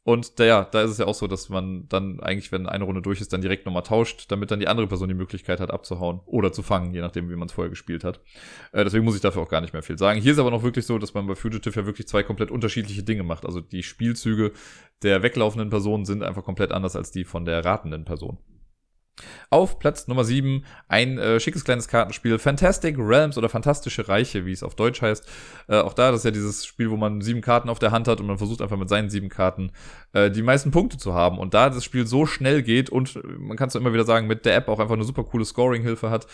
Und 0.03 0.39
da, 0.39 0.45
ja, 0.45 0.63
da 0.63 0.81
ist 0.81 0.91
es 0.91 0.97
ja 0.97 1.05
auch 1.05 1.13
so, 1.13 1.27
dass 1.27 1.49
man 1.49 1.87
dann 1.89 2.19
eigentlich, 2.21 2.51
wenn 2.51 2.67
eine 2.67 2.85
Runde 2.85 3.01
durch 3.01 3.19
ist, 3.19 3.33
dann 3.33 3.41
direkt 3.41 3.65
nochmal 3.65 3.83
tauscht, 3.83 4.31
damit 4.31 4.49
dann 4.49 4.59
die 4.59 4.67
andere 4.67 4.87
Person 4.87 5.09
die 5.09 5.13
Möglichkeit 5.13 5.59
hat, 5.59 5.71
abzuhauen 5.71 6.21
oder 6.25 6.51
zu 6.53 6.63
fangen, 6.63 6.93
je 6.93 7.01
nachdem, 7.01 7.29
wie 7.29 7.35
man 7.35 7.47
es 7.47 7.53
vorher 7.53 7.69
gespielt 7.69 8.03
hat. 8.03 8.21
Äh, 8.71 8.85
deswegen 8.85 9.03
muss 9.03 9.15
ich 9.15 9.21
dafür 9.21 9.41
auch 9.41 9.49
gar 9.49 9.61
nicht 9.61 9.73
mehr 9.73 9.83
viel 9.83 9.97
sagen. 9.97 10.21
Hier 10.21 10.31
ist 10.31 10.39
aber 10.39 10.51
noch 10.51 10.63
wirklich 10.63 10.85
so, 10.85 10.97
dass 10.97 11.13
man 11.13 11.27
bei 11.27 11.35
Fugitive 11.35 11.81
ja 11.81 11.85
wirklich 11.85 12.07
zwei 12.07 12.23
komplett 12.23 12.49
unterschiedliche 12.49 13.03
Dinge 13.03 13.23
macht. 13.23 13.45
Also 13.45 13.59
die 13.59 13.83
Spielzüge 13.83 14.53
der 15.03 15.21
weglaufenden 15.21 15.69
Person 15.69 16.05
sind 16.05 16.23
einfach 16.23 16.43
komplett 16.43 16.71
anders 16.71 16.95
als 16.95 17.11
die 17.11 17.25
von 17.25 17.45
der 17.45 17.63
ratenden 17.63 18.05
Person. 18.05 18.37
Auf 19.49 19.79
Platz 19.79 20.07
Nummer 20.07 20.23
7 20.23 20.63
ein 20.87 21.17
äh, 21.17 21.39
schickes 21.39 21.63
kleines 21.63 21.87
Kartenspiel, 21.87 22.39
Fantastic 22.39 22.95
Realms 22.97 23.37
oder 23.37 23.49
Fantastische 23.49 24.07
Reiche, 24.07 24.45
wie 24.45 24.51
es 24.51 24.63
auf 24.63 24.75
Deutsch 24.75 25.01
heißt. 25.01 25.27
Äh, 25.67 25.79
auch 25.79 25.93
da, 25.93 26.11
das 26.11 26.21
ist 26.21 26.25
ja 26.25 26.31
dieses 26.31 26.65
Spiel, 26.65 26.89
wo 26.91 26.97
man 26.97 27.21
sieben 27.21 27.41
Karten 27.41 27.69
auf 27.69 27.79
der 27.79 27.91
Hand 27.91 28.07
hat 28.07 28.19
und 28.19 28.27
man 28.27 28.37
versucht 28.37 28.61
einfach 28.61 28.77
mit 28.77 28.89
seinen 28.89 29.09
sieben 29.09 29.29
Karten 29.29 29.71
äh, 30.13 30.29
die 30.31 30.43
meisten 30.43 30.71
Punkte 30.71 30.97
zu 30.97 31.13
haben. 31.13 31.37
Und 31.37 31.53
da 31.53 31.69
das 31.69 31.83
Spiel 31.83 32.05
so 32.05 32.25
schnell 32.25 32.63
geht 32.63 32.89
und 32.89 33.15
äh, 33.15 33.21
man 33.37 33.57
kann 33.57 33.69
es 33.69 33.75
immer 33.75 33.93
wieder 33.93 34.05
sagen, 34.05 34.27
mit 34.27 34.45
der 34.45 34.55
App 34.55 34.67
auch 34.67 34.79
einfach 34.79 34.95
eine 34.95 35.03
super 35.03 35.23
coole 35.23 35.45
Scoring-Hilfe 35.45 36.09
hat, 36.09 36.27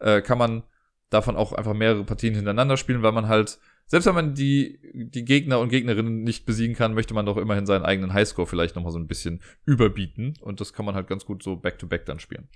äh, 0.00 0.20
kann 0.20 0.38
man 0.38 0.62
davon 1.10 1.36
auch 1.36 1.52
einfach 1.52 1.74
mehrere 1.74 2.04
Partien 2.04 2.34
hintereinander 2.34 2.76
spielen, 2.76 3.02
weil 3.02 3.12
man 3.12 3.28
halt 3.28 3.58
selbst 3.86 4.06
wenn 4.06 4.14
man 4.14 4.34
die, 4.34 4.80
die 4.94 5.24
Gegner 5.24 5.60
und 5.60 5.68
Gegnerinnen 5.68 6.24
nicht 6.24 6.44
besiegen 6.44 6.74
kann, 6.74 6.94
möchte 6.94 7.14
man 7.14 7.24
doch 7.24 7.36
immerhin 7.36 7.66
seinen 7.66 7.84
eigenen 7.84 8.12
Highscore 8.12 8.48
vielleicht 8.48 8.74
nochmal 8.74 8.92
so 8.92 8.98
ein 8.98 9.06
bisschen 9.06 9.40
überbieten. 9.64 10.34
Und 10.40 10.60
das 10.60 10.72
kann 10.72 10.84
man 10.84 10.94
halt 10.94 11.06
ganz 11.06 11.24
gut 11.24 11.42
so 11.42 11.56
back-to-back 11.56 12.02
-back 12.02 12.06
dann 12.06 12.18
spielen. 12.18 12.48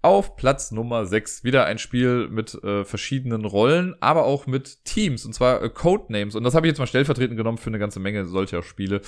Auf 0.00 0.36
Platz 0.36 0.70
Nummer 0.70 1.06
6 1.06 1.42
wieder 1.42 1.64
ein 1.64 1.78
Spiel 1.78 2.28
mit 2.28 2.54
äh, 2.62 2.84
verschiedenen 2.84 3.44
Rollen, 3.44 3.96
aber 3.98 4.24
auch 4.24 4.46
mit 4.46 4.84
Teams, 4.84 5.24
und 5.24 5.32
zwar 5.32 5.60
äh, 5.60 5.68
Codenames. 5.68 6.36
Und 6.36 6.44
das 6.44 6.54
habe 6.54 6.66
ich 6.66 6.70
jetzt 6.70 6.78
mal 6.78 6.86
stellvertretend 6.86 7.36
genommen 7.36 7.58
für 7.58 7.70
eine 7.70 7.80
ganze 7.80 7.98
Menge 7.98 8.24
solcher 8.24 8.62
Spiele. 8.62 9.00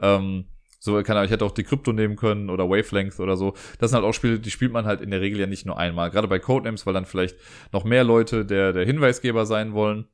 Ähm, 0.00 0.44
so, 0.78 1.02
kann, 1.02 1.24
ich 1.24 1.30
hätte 1.30 1.46
auch 1.46 1.52
die 1.52 1.64
Krypto 1.64 1.94
nehmen 1.94 2.16
können 2.16 2.50
oder 2.50 2.68
Wavelength 2.68 3.18
oder 3.18 3.38
so. 3.38 3.54
Das 3.78 3.90
sind 3.90 3.96
halt 3.96 4.06
auch 4.06 4.12
Spiele, 4.12 4.38
die 4.38 4.50
spielt 4.50 4.70
man 4.70 4.84
halt 4.84 5.00
in 5.00 5.10
der 5.10 5.22
Regel 5.22 5.40
ja 5.40 5.46
nicht 5.46 5.64
nur 5.64 5.78
einmal. 5.78 6.10
Gerade 6.10 6.28
bei 6.28 6.38
Codenames, 6.38 6.84
weil 6.84 6.92
dann 6.92 7.06
vielleicht 7.06 7.38
noch 7.72 7.84
mehr 7.84 8.04
Leute 8.04 8.44
der, 8.44 8.74
der 8.74 8.84
Hinweisgeber 8.84 9.46
sein 9.46 9.72
wollen. 9.72 10.08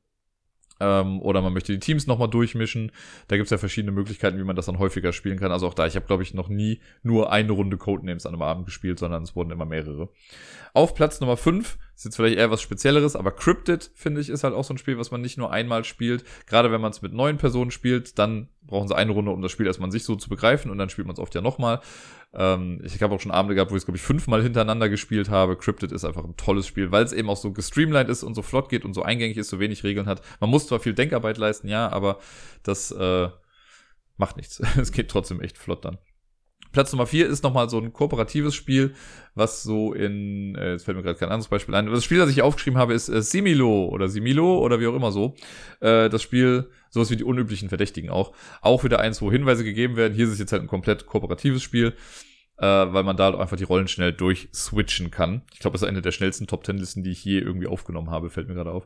Ähm, 0.79 1.21
oder 1.21 1.41
man 1.41 1.53
möchte 1.53 1.73
die 1.73 1.79
Teams 1.79 2.07
nochmal 2.07 2.29
durchmischen. 2.29 2.91
Da 3.27 3.37
gibt's 3.37 3.51
ja 3.51 3.57
verschiedene 3.57 3.91
Möglichkeiten, 3.91 4.37
wie 4.37 4.43
man 4.43 4.55
das 4.55 4.65
dann 4.65 4.79
häufiger 4.79 5.13
spielen 5.13 5.39
kann. 5.39 5.51
Also 5.51 5.67
auch 5.67 5.73
da, 5.73 5.85
ich 5.85 5.95
habe, 5.95 6.07
glaube 6.07 6.23
ich, 6.23 6.33
noch 6.33 6.49
nie 6.49 6.81
nur 7.03 7.31
eine 7.31 7.51
Runde 7.51 7.77
Codenames 7.77 8.25
an 8.25 8.33
einem 8.33 8.41
Abend 8.41 8.65
gespielt, 8.65 8.99
sondern 8.99 9.23
es 9.23 9.35
wurden 9.35 9.51
immer 9.51 9.65
mehrere. 9.65 10.09
Auf 10.73 10.95
Platz 10.95 11.19
Nummer 11.19 11.37
5 11.37 11.77
Ist 11.95 12.05
jetzt 12.05 12.15
vielleicht 12.15 12.37
eher 12.37 12.49
was 12.49 12.61
Spezielleres, 12.61 13.15
aber 13.15 13.31
Cryptid, 13.31 13.91
finde 13.93 14.21
ich, 14.21 14.29
ist 14.29 14.43
halt 14.43 14.53
auch 14.53 14.63
so 14.63 14.73
ein 14.73 14.77
Spiel, 14.77 14.97
was 14.97 15.11
man 15.11 15.21
nicht 15.21 15.37
nur 15.37 15.51
einmal 15.51 15.83
spielt. 15.83 16.23
Gerade 16.47 16.71
wenn 16.71 16.81
man 16.81 16.91
es 16.91 17.01
mit 17.01 17.13
neuen 17.13 17.37
Personen 17.37 17.71
spielt, 17.71 18.17
dann 18.17 18.47
brauchen 18.63 18.87
sie 18.87 18.95
eine 18.95 19.11
Runde, 19.11 19.31
um 19.31 19.41
das 19.41 19.51
Spiel 19.51 19.67
erstmal 19.67 19.91
sich 19.91 20.03
so 20.03 20.15
zu 20.15 20.29
begreifen 20.29 20.71
und 20.71 20.77
dann 20.77 20.89
spielt 20.89 21.07
man 21.07 21.13
es 21.13 21.19
oft 21.19 21.35
ja 21.35 21.41
nochmal. 21.41 21.81
Ähm, 22.33 22.81
ich 22.83 23.01
habe 23.01 23.13
auch 23.13 23.19
schon 23.19 23.31
Abende 23.31 23.55
gehabt, 23.55 23.71
wo 23.71 23.75
ich 23.75 23.81
es, 23.81 23.85
glaube 23.85 23.97
ich, 23.97 24.03
fünfmal 24.03 24.41
hintereinander 24.41 24.89
gespielt 24.89 25.29
habe. 25.29 25.57
Cryptid 25.57 25.91
ist 25.91 26.05
einfach 26.05 26.23
ein 26.23 26.37
tolles 26.37 26.67
Spiel, 26.67 26.91
weil 26.91 27.03
es 27.03 27.13
eben 27.13 27.29
auch 27.29 27.37
so 27.37 27.51
gestreamlined 27.51 28.09
ist 28.09 28.23
und 28.23 28.35
so 28.35 28.41
flott 28.41 28.69
geht 28.69 28.85
und 28.85 28.93
so 28.93 29.03
eingängig 29.03 29.37
ist, 29.37 29.49
so 29.49 29.59
wenig 29.59 29.83
Regeln 29.83 30.07
hat. 30.07 30.21
Man 30.39 30.49
muss 30.49 30.67
zwar 30.67 30.79
viel 30.79 30.93
Denkarbeit 30.93 31.37
leisten, 31.37 31.67
ja, 31.67 31.89
aber 31.89 32.19
das 32.63 32.91
äh, 32.91 33.29
macht 34.17 34.37
nichts. 34.37 34.61
es 34.77 34.91
geht 34.91 35.09
trotzdem 35.09 35.41
echt 35.41 35.57
flott 35.57 35.83
dann. 35.83 35.97
Platz 36.71 36.93
Nummer 36.93 37.05
vier 37.05 37.27
ist 37.27 37.43
nochmal 37.43 37.69
so 37.69 37.79
ein 37.79 37.91
kooperatives 37.91 38.55
Spiel, 38.55 38.93
was 39.35 39.61
so 39.61 39.93
in, 39.93 40.55
äh, 40.55 40.71
jetzt 40.71 40.85
fällt 40.85 40.95
mir 40.95 41.03
gerade 41.03 41.19
kein 41.19 41.29
anderes 41.29 41.49
Beispiel 41.49 41.75
ein. 41.75 41.87
Das 41.87 42.05
Spiel, 42.05 42.19
das 42.19 42.29
ich 42.29 42.41
aufgeschrieben 42.41 42.79
habe, 42.79 42.93
ist 42.93 43.09
äh, 43.09 43.21
Similo 43.21 43.87
oder 43.87 44.07
Similo 44.07 44.59
oder 44.59 44.79
wie 44.79 44.87
auch 44.87 44.95
immer 44.95 45.11
so. 45.11 45.35
Äh, 45.81 46.07
das 46.07 46.21
Spiel, 46.21 46.69
sowas 46.91 47.09
wie 47.09 47.15
die 47.15 47.23
unüblichen 47.23 47.69
Verdächtigen 47.69 48.11
auch. 48.11 48.33
Auch 48.61 48.83
wieder 48.83 48.99
eins, 48.99 49.21
wo 49.21 49.31
Hinweise 49.31 49.63
gegeben 49.63 49.95
werden. 49.95 50.13
Hier 50.13 50.25
ist 50.25 50.33
es 50.33 50.39
jetzt 50.39 50.51
halt 50.51 50.61
ein 50.61 50.67
komplett 50.67 51.07
kooperatives 51.07 51.63
Spiel, 51.63 51.95
äh, 52.57 52.65
weil 52.65 53.03
man 53.03 53.17
da 53.17 53.33
einfach 53.37 53.57
die 53.57 53.63
Rollen 53.63 53.87
schnell 53.87 54.13
durchswitchen 54.13 55.09
kann. 55.09 55.41
Ich 55.53 55.59
glaube, 55.59 55.73
das 55.73 55.81
ist 55.81 55.87
eine 55.87 56.01
der 56.01 56.11
schnellsten 56.11 56.45
Top 56.45 56.63
Ten 56.63 56.77
Listen, 56.77 57.03
die 57.03 57.11
ich 57.11 57.25
je 57.25 57.39
irgendwie 57.39 57.67
aufgenommen 57.67 58.11
habe, 58.11 58.29
fällt 58.29 58.47
mir 58.47 58.55
gerade 58.55 58.71
auf. 58.71 58.85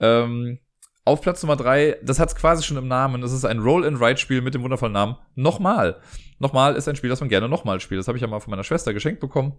Ähm, 0.00 0.58
auf 1.04 1.22
Platz 1.22 1.42
Nummer 1.42 1.56
drei, 1.56 1.96
das 2.02 2.18
hat 2.18 2.28
es 2.28 2.36
quasi 2.36 2.62
schon 2.62 2.76
im 2.76 2.86
Namen, 2.86 3.22
das 3.22 3.32
ist 3.32 3.46
ein 3.46 3.60
Roll-and-Ride-Spiel 3.60 4.42
mit 4.42 4.52
dem 4.52 4.62
wundervollen 4.62 4.92
Namen 4.92 5.16
Nochmal. 5.36 6.00
Nochmal 6.38 6.74
ist 6.74 6.86
ein 6.86 6.96
Spiel, 6.96 7.08
das 7.08 7.20
man 7.20 7.30
gerne 7.30 7.48
nochmal 7.48 7.80
spielt. 7.80 7.98
Das 7.98 8.08
habe 8.08 8.18
ich 8.18 8.22
ja 8.22 8.28
mal 8.28 8.40
von 8.40 8.50
meiner 8.50 8.62
Schwester 8.62 8.92
geschenkt 8.92 9.20
bekommen. 9.20 9.54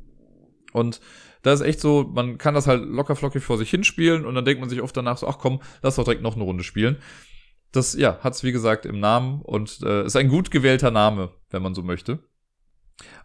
Und 0.72 1.02
da 1.42 1.54
ist 1.54 1.62
echt 1.62 1.80
so, 1.80 2.04
man 2.04 2.38
kann 2.38 2.54
das 2.54 2.68
halt 2.68 2.84
locker 2.86 3.16
flockig 3.16 3.44
vor 3.44 3.58
sich 3.58 3.70
hinspielen 3.70 4.26
und 4.26 4.36
dann 4.36 4.46
denkt 4.46 4.60
man 4.60 4.70
sich 4.70 4.82
oft 4.82 4.96
danach 4.96 5.18
so, 5.18 5.28
ach 5.28 5.40
komm, 5.40 5.62
lass 5.82 5.96
doch 5.96 6.04
direkt 6.04 6.22
noch 6.22 6.36
eine 6.36 6.44
Runde 6.44 6.64
spielen. 6.64 6.98
Das, 7.72 7.94
ja, 7.94 8.20
hat's 8.22 8.44
wie 8.44 8.52
gesagt 8.52 8.86
im 8.86 9.00
Namen 9.00 9.42
und 9.42 9.82
äh, 9.84 10.06
ist 10.06 10.16
ein 10.16 10.30
gut 10.30 10.52
gewählter 10.52 10.92
Name, 10.92 11.30
wenn 11.52 11.62
man 11.62 11.76
so 11.76 11.84
möchte. 11.84 12.20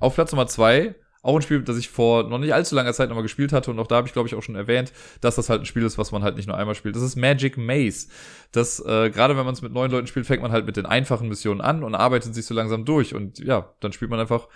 Auf 0.01 0.15
Platz 0.15 0.33
Nummer 0.33 0.47
zwei 0.47 0.95
auch 1.25 1.37
ein 1.37 1.43
Spiel, 1.43 1.62
das 1.62 1.79
ich 1.79 1.89
vor 1.89 2.25
noch 2.25 2.39
nicht 2.39 2.53
allzu 2.53 2.75
langer 2.75 2.93
Zeit 2.93 3.09
nochmal 3.09 3.23
gespielt 3.23 3.53
hatte 3.55 3.71
und 3.71 3.79
auch 3.79 3.87
da 3.87 3.97
habe 3.97 4.07
ich, 4.07 4.12
glaube 4.12 4.29
ich, 4.29 4.35
auch 4.35 4.43
schon 4.43 4.57
erwähnt, 4.57 4.93
dass 5.23 5.37
das 5.37 5.49
halt 5.49 5.62
ein 5.62 5.66
Spiel 5.66 5.83
ist, 5.83 5.97
was 5.97 6.12
man 6.12 6.23
halt 6.23 6.37
nicht 6.37 6.47
nur 6.47 6.57
einmal 6.59 6.75
spielt. 6.75 6.97
Das 6.97 7.03
ist 7.03 7.16
Magic 7.16 7.57
Maze. 7.57 8.09
Das, 8.53 8.79
äh, 8.81 9.09
gerade 9.09 9.35
wenn 9.35 9.47
man 9.47 9.55
es 9.55 9.62
mit 9.62 9.73
neun 9.73 9.91
Leuten 9.91 10.07
spielt, 10.07 10.27
fängt 10.27 10.43
man 10.43 10.53
halt 10.53 10.66
mit 10.66 10.77
den 10.77 10.85
einfachen 10.85 11.29
Missionen 11.29 11.62
an 11.62 11.83
und 11.83 11.95
arbeitet 11.95 12.35
sich 12.35 12.45
so 12.45 12.53
langsam 12.53 12.85
durch. 12.85 13.15
Und 13.15 13.39
ja, 13.39 13.73
dann 13.81 13.93
spielt 13.93 14.11
man 14.11 14.21
einfach 14.21 14.49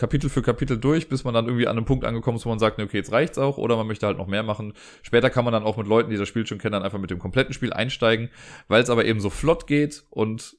Kapitel 0.00 0.30
für 0.30 0.40
Kapitel 0.40 0.78
durch, 0.78 1.10
bis 1.10 1.24
man 1.24 1.34
dann 1.34 1.44
irgendwie 1.44 1.66
an 1.66 1.76
einem 1.76 1.84
Punkt 1.84 2.06
angekommen 2.06 2.38
ist, 2.38 2.46
wo 2.46 2.48
man 2.48 2.58
sagt, 2.58 2.80
okay, 2.80 2.96
jetzt 2.96 3.12
reicht's 3.12 3.36
auch, 3.36 3.58
oder 3.58 3.76
man 3.76 3.86
möchte 3.86 4.06
halt 4.06 4.16
noch 4.16 4.26
mehr 4.26 4.42
machen. 4.42 4.72
Später 5.02 5.28
kann 5.28 5.44
man 5.44 5.52
dann 5.52 5.62
auch 5.62 5.76
mit 5.76 5.86
Leuten, 5.86 6.10
die 6.10 6.16
das 6.16 6.26
Spiel 6.26 6.46
schon 6.46 6.56
kennen, 6.56 6.72
dann 6.72 6.82
einfach 6.82 6.98
mit 6.98 7.10
dem 7.10 7.18
kompletten 7.18 7.52
Spiel 7.52 7.74
einsteigen, 7.74 8.30
weil 8.66 8.82
es 8.82 8.88
aber 8.88 9.04
eben 9.04 9.20
so 9.20 9.28
flott 9.28 9.66
geht 9.66 10.04
und 10.08 10.56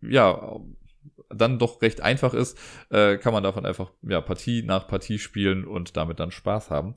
ja, 0.00 0.58
dann 1.28 1.58
doch 1.58 1.82
recht 1.82 2.00
einfach 2.00 2.32
ist, 2.32 2.56
äh, 2.88 3.18
kann 3.18 3.34
man 3.34 3.42
davon 3.42 3.66
einfach 3.66 3.92
ja, 4.02 4.22
Partie 4.22 4.62
nach 4.62 4.88
Partie 4.88 5.18
spielen 5.18 5.66
und 5.66 5.98
damit 5.98 6.18
dann 6.18 6.30
Spaß 6.30 6.70
haben. 6.70 6.94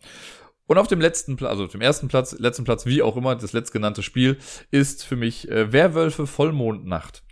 Und 0.67 0.77
auf 0.77 0.87
dem 0.87 1.01
letzten 1.01 1.35
Platz, 1.35 1.49
also 1.49 1.65
auf 1.65 1.71
dem 1.71 1.81
ersten 1.81 2.07
Platz, 2.07 2.39
letzten 2.39 2.63
Platz, 2.63 2.85
wie 2.85 3.01
auch 3.01 3.17
immer, 3.17 3.35
das 3.35 3.51
letztgenannte 3.51 4.01
Spiel, 4.03 4.37
ist 4.69 5.03
für 5.03 5.17
mich 5.17 5.51
äh, 5.51 5.73
Werwölfe 5.73 6.25
Vollmondnacht. 6.25 7.23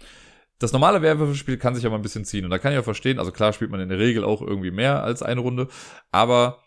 Das 0.59 0.73
normale 0.73 1.01
Werwölfe-Spiel 1.01 1.57
kann 1.57 1.73
sich 1.73 1.85
aber 1.85 1.95
ein 1.95 2.01
bisschen 2.01 2.25
ziehen. 2.25 2.43
Und 2.45 2.51
da 2.51 2.59
kann 2.59 2.73
ich 2.73 2.79
auch 2.79 2.83
verstehen, 2.83 3.17
also 3.17 3.31
klar 3.31 3.53
spielt 3.53 3.71
man 3.71 3.79
in 3.79 3.89
der 3.89 3.97
Regel 3.97 4.23
auch 4.23 4.41
irgendwie 4.41 4.71
mehr 4.71 5.03
als 5.03 5.23
eine 5.23 5.41
Runde, 5.41 5.69
aber 6.11 6.59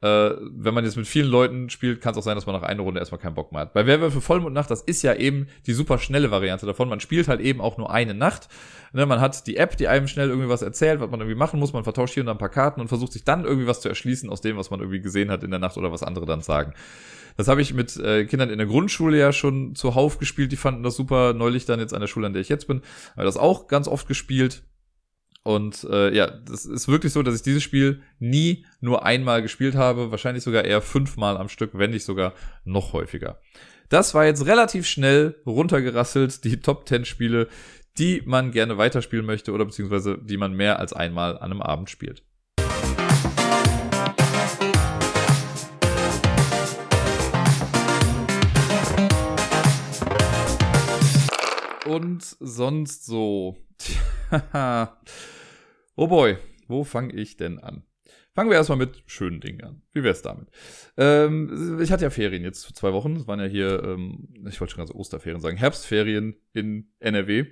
äh, 0.00 0.30
wenn 0.40 0.74
man 0.74 0.84
jetzt 0.84 0.96
mit 0.96 1.08
vielen 1.08 1.28
Leuten 1.28 1.70
spielt, 1.70 2.00
kann 2.00 2.12
es 2.12 2.18
auch 2.18 2.22
sein, 2.22 2.36
dass 2.36 2.46
man 2.46 2.54
nach 2.54 2.62
einer 2.62 2.82
Runde 2.82 3.00
erstmal 3.00 3.20
keinen 3.20 3.34
Bock 3.34 3.50
mehr 3.50 3.62
hat. 3.62 3.72
Bei 3.72 3.84
Werwölfe 3.84 4.20
Vollmondnacht, 4.20 4.70
das 4.70 4.82
ist 4.82 5.02
ja 5.02 5.14
eben 5.14 5.48
die 5.66 5.72
super 5.72 5.98
schnelle 5.98 6.30
Variante 6.30 6.66
davon. 6.66 6.88
Man 6.88 7.00
spielt 7.00 7.26
halt 7.26 7.40
eben 7.40 7.60
auch 7.60 7.78
nur 7.78 7.90
eine 7.90 8.14
Nacht. 8.14 8.48
Ne, 8.92 9.06
man 9.06 9.20
hat 9.20 9.46
die 9.48 9.56
App, 9.56 9.76
die 9.76 9.88
einem 9.88 10.06
schnell 10.06 10.28
irgendwie 10.28 10.48
was 10.48 10.62
erzählt, 10.62 11.00
was 11.00 11.10
man 11.10 11.20
irgendwie 11.20 11.38
machen 11.38 11.58
muss. 11.58 11.72
Man 11.72 11.82
vertauscht 11.82 12.14
hier 12.14 12.22
und 12.22 12.26
da 12.26 12.32
ein 12.32 12.38
paar 12.38 12.48
Karten 12.48 12.80
und 12.80 12.88
versucht 12.88 13.12
sich 13.12 13.24
dann 13.24 13.44
irgendwie 13.44 13.66
was 13.66 13.80
zu 13.80 13.88
erschließen 13.88 14.30
aus 14.30 14.40
dem, 14.40 14.56
was 14.56 14.70
man 14.70 14.80
irgendwie 14.80 15.00
gesehen 15.00 15.30
hat 15.30 15.42
in 15.42 15.50
der 15.50 15.60
Nacht 15.60 15.76
oder 15.76 15.90
was 15.90 16.04
andere 16.04 16.26
dann 16.26 16.42
sagen. 16.42 16.74
Das 17.36 17.48
habe 17.48 17.60
ich 17.60 17.74
mit 17.74 17.96
äh, 17.96 18.24
Kindern 18.24 18.50
in 18.50 18.58
der 18.58 18.66
Grundschule 18.66 19.18
ja 19.18 19.32
schon 19.32 19.74
zuhauf 19.74 20.18
gespielt. 20.18 20.52
Die 20.52 20.56
fanden 20.56 20.82
das 20.84 20.96
super. 20.96 21.34
Neulich 21.34 21.66
dann 21.66 21.80
jetzt 21.80 21.94
an 21.94 22.00
der 22.00 22.08
Schule, 22.08 22.26
an 22.26 22.32
der 22.32 22.42
ich 22.42 22.48
jetzt 22.48 22.66
bin, 22.66 22.82
habe 23.12 23.24
das 23.24 23.36
auch 23.36 23.66
ganz 23.66 23.88
oft 23.88 24.06
gespielt. 24.06 24.62
Und 25.44 25.84
äh, 25.90 26.14
ja, 26.14 26.26
das 26.26 26.66
ist 26.66 26.88
wirklich 26.88 27.12
so, 27.12 27.22
dass 27.22 27.34
ich 27.34 27.42
dieses 27.42 27.62
Spiel 27.62 28.02
nie 28.18 28.66
nur 28.80 29.04
einmal 29.04 29.40
gespielt 29.40 29.76
habe, 29.76 30.10
wahrscheinlich 30.10 30.44
sogar 30.44 30.64
eher 30.64 30.82
fünfmal 30.82 31.36
am 31.36 31.48
Stück, 31.48 31.70
wenn 31.72 31.90
nicht 31.90 32.04
sogar 32.04 32.34
noch 32.64 32.92
häufiger. 32.92 33.40
Das 33.88 34.12
war 34.12 34.26
jetzt 34.26 34.44
relativ 34.44 34.86
schnell 34.86 35.36
runtergerasselt, 35.46 36.44
die 36.44 36.56
Top 36.60 36.86
10 36.86 37.06
Spiele, 37.06 37.48
die 37.98 38.22
man 38.26 38.52
gerne 38.52 38.76
weiterspielen 38.78 39.24
möchte 39.24 39.52
oder 39.52 39.64
beziehungsweise 39.64 40.18
die 40.18 40.36
man 40.36 40.52
mehr 40.52 40.78
als 40.78 40.92
einmal 40.92 41.38
an 41.38 41.50
einem 41.50 41.62
Abend 41.62 41.88
spielt. 41.88 42.22
Und 51.86 52.22
sonst 52.38 53.06
so. 53.06 53.56
Oh 56.00 56.06
boy, 56.06 56.38
wo 56.68 56.84
fange 56.84 57.12
ich 57.14 57.36
denn 57.36 57.58
an? 57.58 57.82
Fangen 58.32 58.50
wir 58.50 58.56
erstmal 58.56 58.78
mit 58.78 59.02
schönen 59.06 59.40
Dingen 59.40 59.64
an. 59.64 59.82
Wie 59.92 60.04
wär's 60.04 60.22
damit? 60.22 60.48
Ähm, 60.96 61.80
ich 61.82 61.90
hatte 61.90 62.04
ja 62.04 62.10
Ferien 62.10 62.44
jetzt 62.44 62.66
für 62.66 62.72
zwei 62.72 62.92
Wochen. 62.92 63.16
Es 63.16 63.26
waren 63.26 63.40
ja 63.40 63.46
hier, 63.46 63.82
ähm, 63.82 64.28
ich 64.48 64.60
wollte 64.60 64.74
schon 64.74 64.86
ganz 64.86 64.94
Osterferien 64.94 65.40
sagen, 65.40 65.56
Herbstferien 65.56 66.36
in 66.52 66.92
NRW. 67.00 67.46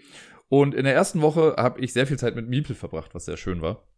Und 0.49 0.77
in 0.77 0.85
der 0.85 0.95
ersten 0.95 1.23
Woche 1.23 1.57
habe 1.59 1.81
ich 1.81 1.93
sehr 1.93 2.07
viel 2.07 2.21
Zeit 2.21 2.37
mit 2.37 2.49
Miepel 2.49 2.77
verbracht, 2.77 3.17
was 3.17 3.25
sehr 3.25 3.37
schön 3.37 3.63
war. 3.63 3.89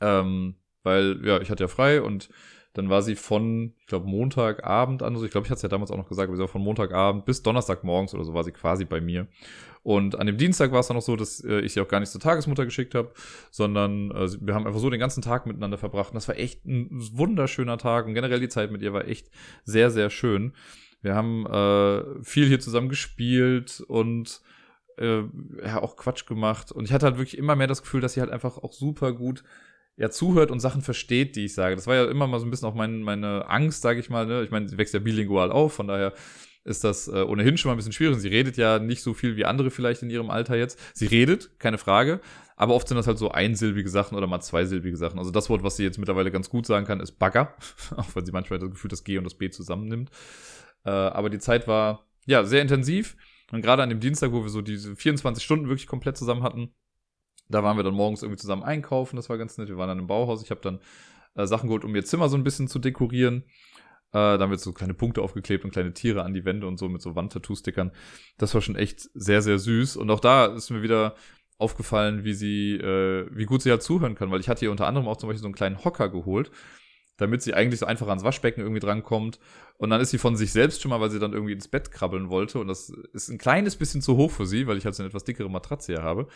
Ähm, 0.00 0.54
weil, 0.84 1.20
ja, 1.26 1.40
ich 1.40 1.50
hatte 1.50 1.64
ja 1.64 1.68
frei 1.68 2.00
und 2.00 2.28
dann 2.72 2.88
war 2.88 3.02
sie 3.02 3.16
von, 3.16 3.74
ich 3.80 3.86
glaube, 3.86 4.06
Montagabend 4.06 5.02
an, 5.02 5.14
also 5.14 5.24
ich 5.24 5.32
glaube, 5.32 5.46
ich 5.46 5.50
hatte 5.50 5.58
es 5.58 5.62
ja 5.62 5.68
damals 5.68 5.90
auch 5.90 5.96
noch 5.96 6.08
gesagt, 6.08 6.28
aber 6.28 6.36
sie 6.36 6.42
war 6.42 6.48
von 6.48 6.62
Montagabend 6.62 7.24
bis 7.24 7.42
Donnerstagmorgens 7.42 8.14
oder 8.14 8.24
so 8.24 8.32
war 8.32 8.44
sie 8.44 8.52
quasi 8.52 8.84
bei 8.84 9.00
mir. 9.00 9.26
Und 9.82 10.18
an 10.18 10.26
dem 10.26 10.36
Dienstag 10.36 10.72
war 10.72 10.80
es 10.80 10.88
dann 10.88 10.96
noch 10.96 11.02
so, 11.02 11.16
dass 11.16 11.42
äh, 11.42 11.60
ich 11.60 11.72
sie 11.72 11.80
auch 11.80 11.88
gar 11.88 12.00
nicht 12.00 12.12
zur 12.12 12.20
Tagesmutter 12.20 12.64
geschickt 12.64 12.94
habe, 12.94 13.12
sondern 13.50 14.10
äh, 14.10 14.28
wir 14.40 14.54
haben 14.54 14.66
einfach 14.66 14.80
so 14.80 14.90
den 14.90 15.00
ganzen 15.00 15.22
Tag 15.22 15.46
miteinander 15.46 15.78
verbracht. 15.78 16.10
Und 16.10 16.16
das 16.16 16.28
war 16.28 16.36
echt 16.36 16.64
ein 16.66 16.88
wunderschöner 16.90 17.78
Tag 17.78 18.06
und 18.06 18.14
generell 18.14 18.40
die 18.40 18.48
Zeit 18.48 18.70
mit 18.70 18.82
ihr 18.82 18.92
war 18.92 19.08
echt 19.08 19.30
sehr, 19.64 19.90
sehr 19.90 20.10
schön. 20.10 20.52
Wir 21.02 21.14
haben 21.14 21.46
äh, 21.46 22.22
viel 22.22 22.46
hier 22.46 22.60
zusammen 22.60 22.90
gespielt 22.90 23.82
und 23.88 24.42
äh, 24.98 25.22
ja, 25.64 25.82
auch 25.82 25.96
Quatsch 25.96 26.26
gemacht. 26.26 26.72
Und 26.72 26.84
ich 26.84 26.92
hatte 26.92 27.06
halt 27.06 27.16
wirklich 27.16 27.38
immer 27.38 27.56
mehr 27.56 27.66
das 27.66 27.82
Gefühl, 27.82 28.02
dass 28.02 28.12
sie 28.12 28.20
halt 28.20 28.30
einfach 28.30 28.58
auch 28.58 28.72
super 28.72 29.12
gut 29.12 29.42
ja, 29.96 30.10
zuhört 30.10 30.50
und 30.50 30.60
Sachen 30.60 30.82
versteht, 30.82 31.36
die 31.36 31.44
ich 31.44 31.54
sage. 31.54 31.76
Das 31.76 31.86
war 31.86 31.94
ja 31.94 32.04
immer 32.06 32.26
mal 32.26 32.40
so 32.40 32.46
ein 32.46 32.50
bisschen 32.50 32.68
auch 32.68 32.74
mein, 32.74 33.02
meine 33.02 33.48
Angst, 33.48 33.82
sage 33.82 34.00
ich 34.00 34.08
mal. 34.08 34.26
Ne? 34.26 34.42
Ich 34.42 34.50
meine, 34.50 34.68
sie 34.68 34.78
wächst 34.78 34.94
ja 34.94 35.00
bilingual 35.00 35.52
auf, 35.52 35.74
von 35.74 35.88
daher 35.88 36.14
ist 36.64 36.84
das 36.84 37.08
äh, 37.08 37.22
ohnehin 37.22 37.56
schon 37.56 37.70
mal 37.70 37.74
ein 37.74 37.78
bisschen 37.78 37.92
schwierig. 37.92 38.18
Sie 38.18 38.28
redet 38.28 38.56
ja 38.56 38.78
nicht 38.78 39.02
so 39.02 39.14
viel 39.14 39.36
wie 39.36 39.44
andere 39.44 39.70
vielleicht 39.70 40.02
in 40.02 40.10
ihrem 40.10 40.30
Alter 40.30 40.56
jetzt. 40.56 40.78
Sie 40.94 41.06
redet, 41.06 41.58
keine 41.58 41.78
Frage, 41.78 42.20
aber 42.56 42.74
oft 42.74 42.88
sind 42.88 42.96
das 42.96 43.06
halt 43.06 43.18
so 43.18 43.30
einsilbige 43.30 43.88
Sachen 43.88 44.16
oder 44.16 44.26
mal 44.26 44.40
zweisilbige 44.40 44.96
Sachen. 44.96 45.18
Also 45.18 45.30
das 45.30 45.48
Wort, 45.48 45.62
was 45.62 45.76
sie 45.76 45.84
jetzt 45.84 45.98
mittlerweile 45.98 46.30
ganz 46.30 46.50
gut 46.50 46.66
sagen 46.66 46.86
kann, 46.86 47.00
ist 47.00 47.12
Bagger, 47.18 47.54
auch 47.96 48.14
wenn 48.14 48.26
sie 48.26 48.32
manchmal 48.32 48.58
das 48.58 48.70
Gefühl 48.70 48.90
das 48.90 49.04
G 49.04 49.16
und 49.18 49.24
das 49.24 49.34
B 49.34 49.50
zusammennimmt. 49.50 50.10
Äh, 50.84 50.90
aber 50.90 51.30
die 51.30 51.38
Zeit 51.38 51.66
war 51.66 52.06
ja 52.26 52.44
sehr 52.44 52.62
intensiv 52.62 53.16
und 53.52 53.62
gerade 53.62 53.82
an 53.82 53.88
dem 53.88 54.00
Dienstag, 54.00 54.32
wo 54.32 54.42
wir 54.42 54.50
so 54.50 54.62
diese 54.62 54.94
24 54.94 55.42
Stunden 55.42 55.68
wirklich 55.68 55.86
komplett 55.86 56.16
zusammen 56.16 56.42
hatten, 56.42 56.74
da 57.50 57.62
waren 57.62 57.76
wir 57.76 57.82
dann 57.82 57.94
morgens 57.94 58.22
irgendwie 58.22 58.40
zusammen 58.40 58.62
einkaufen, 58.62 59.16
das 59.16 59.28
war 59.28 59.38
ganz 59.38 59.58
nett. 59.58 59.68
Wir 59.68 59.76
waren 59.76 59.88
dann 59.88 59.98
im 59.98 60.06
Bauhaus, 60.06 60.42
ich 60.42 60.50
habe 60.50 60.60
dann 60.60 60.78
äh, 61.34 61.46
Sachen 61.46 61.68
geholt, 61.68 61.84
um 61.84 61.94
ihr 61.94 62.04
Zimmer 62.04 62.28
so 62.28 62.36
ein 62.36 62.44
bisschen 62.44 62.68
zu 62.68 62.78
dekorieren. 62.78 63.44
Äh, 64.12 64.36
da 64.36 64.38
haben 64.40 64.50
wir 64.50 64.58
so 64.58 64.72
kleine 64.72 64.94
Punkte 64.94 65.22
aufgeklebt 65.22 65.64
und 65.64 65.70
kleine 65.70 65.92
Tiere 65.92 66.24
an 66.24 66.34
die 66.34 66.44
Wände 66.44 66.66
und 66.66 66.78
so 66.78 66.88
mit 66.88 67.02
so 67.02 67.14
Wandtattoo-Stickern. 67.14 67.92
Das 68.38 68.54
war 68.54 68.60
schon 68.60 68.76
echt 68.76 69.08
sehr, 69.14 69.42
sehr 69.42 69.58
süß. 69.58 69.96
Und 69.96 70.10
auch 70.10 70.20
da 70.20 70.46
ist 70.46 70.70
mir 70.70 70.82
wieder 70.82 71.14
aufgefallen, 71.58 72.24
wie 72.24 72.34
sie, 72.34 72.74
äh, 72.74 73.26
wie 73.30 73.44
gut 73.44 73.62
sie 73.62 73.70
halt 73.70 73.82
zuhören 73.82 74.14
kann, 74.14 74.30
weil 74.30 74.40
ich 74.40 74.48
hatte 74.48 74.64
ihr 74.64 74.70
unter 74.70 74.86
anderem 74.86 75.06
auch 75.06 75.16
zum 75.16 75.28
Beispiel 75.28 75.42
so 75.42 75.46
einen 75.46 75.54
kleinen 75.54 75.84
Hocker 75.84 76.08
geholt, 76.08 76.50
damit 77.18 77.42
sie 77.42 77.54
eigentlich 77.54 77.80
so 77.80 77.86
einfach 77.86 78.08
ans 78.08 78.24
Waschbecken 78.24 78.62
irgendwie 78.62 78.80
drankommt. 78.80 79.38
Und 79.76 79.90
dann 79.90 80.00
ist 80.00 80.10
sie 80.10 80.18
von 80.18 80.36
sich 80.36 80.52
selbst 80.52 80.82
schon 80.82 80.90
mal, 80.90 81.00
weil 81.00 81.10
sie 81.10 81.18
dann 81.18 81.32
irgendwie 81.32 81.52
ins 81.52 81.68
Bett 81.68 81.90
krabbeln 81.92 82.30
wollte. 82.30 82.58
Und 82.58 82.68
das 82.68 82.90
ist 83.12 83.28
ein 83.28 83.38
kleines 83.38 83.76
bisschen 83.76 84.02
zu 84.02 84.16
hoch 84.16 84.30
für 84.30 84.46
sie, 84.46 84.66
weil 84.66 84.78
ich 84.78 84.84
halt 84.86 84.94
so 84.94 85.02
eine 85.02 85.08
etwas 85.08 85.24
dickere 85.24 85.50
Matratze 85.50 85.92
hier 85.92 86.02
habe. 86.02 86.26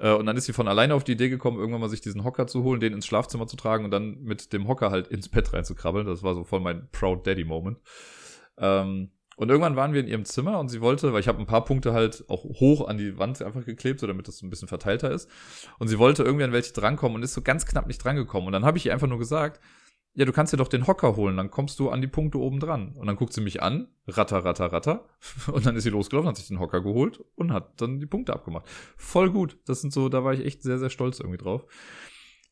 Äh, 0.00 0.12
und 0.12 0.26
dann 0.26 0.36
ist 0.36 0.46
sie 0.46 0.52
von 0.52 0.66
alleine 0.66 0.94
auf 0.94 1.04
die 1.04 1.12
Idee 1.12 1.28
gekommen, 1.28 1.58
irgendwann 1.58 1.82
mal 1.82 1.88
sich 1.88 2.00
diesen 2.00 2.24
Hocker 2.24 2.46
zu 2.46 2.64
holen, 2.64 2.80
den 2.80 2.94
ins 2.94 3.06
Schlafzimmer 3.06 3.46
zu 3.46 3.56
tragen 3.56 3.84
und 3.84 3.90
dann 3.90 4.22
mit 4.22 4.52
dem 4.52 4.66
Hocker 4.66 4.90
halt 4.90 5.08
ins 5.08 5.28
Bett 5.28 5.52
reinzukrabbeln. 5.52 6.06
Das 6.06 6.22
war 6.22 6.34
so 6.34 6.42
voll 6.42 6.60
mein 6.60 6.88
Proud 6.90 7.26
Daddy 7.26 7.44
Moment. 7.44 7.78
Ähm, 8.58 9.10
und 9.36 9.48
irgendwann 9.48 9.76
waren 9.76 9.94
wir 9.94 10.00
in 10.00 10.06
ihrem 10.06 10.26
Zimmer 10.26 10.58
und 10.58 10.68
sie 10.68 10.82
wollte, 10.82 11.14
weil 11.14 11.20
ich 11.20 11.28
habe 11.28 11.38
ein 11.38 11.46
paar 11.46 11.64
Punkte 11.64 11.94
halt 11.94 12.24
auch 12.28 12.44
hoch 12.44 12.86
an 12.86 12.98
die 12.98 13.16
Wand 13.16 13.40
einfach 13.40 13.64
geklebt, 13.64 14.00
so 14.00 14.06
damit 14.06 14.28
das 14.28 14.42
ein 14.42 14.50
bisschen 14.50 14.68
verteilter 14.68 15.10
ist. 15.10 15.30
Und 15.78 15.88
sie 15.88 15.98
wollte 15.98 16.22
irgendwie 16.22 16.44
an 16.44 16.52
welche 16.52 16.74
drankommen 16.74 17.16
und 17.16 17.22
ist 17.22 17.32
so 17.32 17.40
ganz 17.40 17.64
knapp 17.64 17.86
nicht 17.86 18.04
drangekommen. 18.04 18.48
Und 18.48 18.52
dann 18.52 18.66
habe 18.66 18.76
ich 18.76 18.84
ihr 18.84 18.92
einfach 18.92 19.06
nur 19.06 19.18
gesagt, 19.18 19.60
ja, 20.14 20.24
du 20.24 20.32
kannst 20.32 20.52
dir 20.52 20.56
doch 20.56 20.68
den 20.68 20.86
Hocker 20.86 21.14
holen, 21.16 21.36
dann 21.36 21.50
kommst 21.50 21.78
du 21.78 21.88
an 21.88 22.00
die 22.00 22.08
Punkte 22.08 22.38
oben 22.38 22.58
dran. 22.58 22.94
Und 22.96 23.06
dann 23.06 23.16
guckt 23.16 23.32
sie 23.32 23.40
mich 23.40 23.62
an, 23.62 23.88
ratter, 24.08 24.44
ratter, 24.44 24.72
ratter. 24.72 25.08
Und 25.52 25.66
dann 25.66 25.76
ist 25.76 25.84
sie 25.84 25.90
losgelaufen, 25.90 26.28
hat 26.28 26.36
sich 26.36 26.48
den 26.48 26.58
Hocker 26.58 26.80
geholt 26.80 27.24
und 27.36 27.52
hat 27.52 27.80
dann 27.80 28.00
die 28.00 28.06
Punkte 28.06 28.32
abgemacht. 28.32 28.66
Voll 28.96 29.30
gut. 29.30 29.58
Das 29.66 29.80
sind 29.80 29.92
so, 29.92 30.08
da 30.08 30.24
war 30.24 30.34
ich 30.34 30.44
echt 30.44 30.62
sehr, 30.62 30.78
sehr 30.78 30.90
stolz 30.90 31.20
irgendwie 31.20 31.38
drauf. 31.38 31.64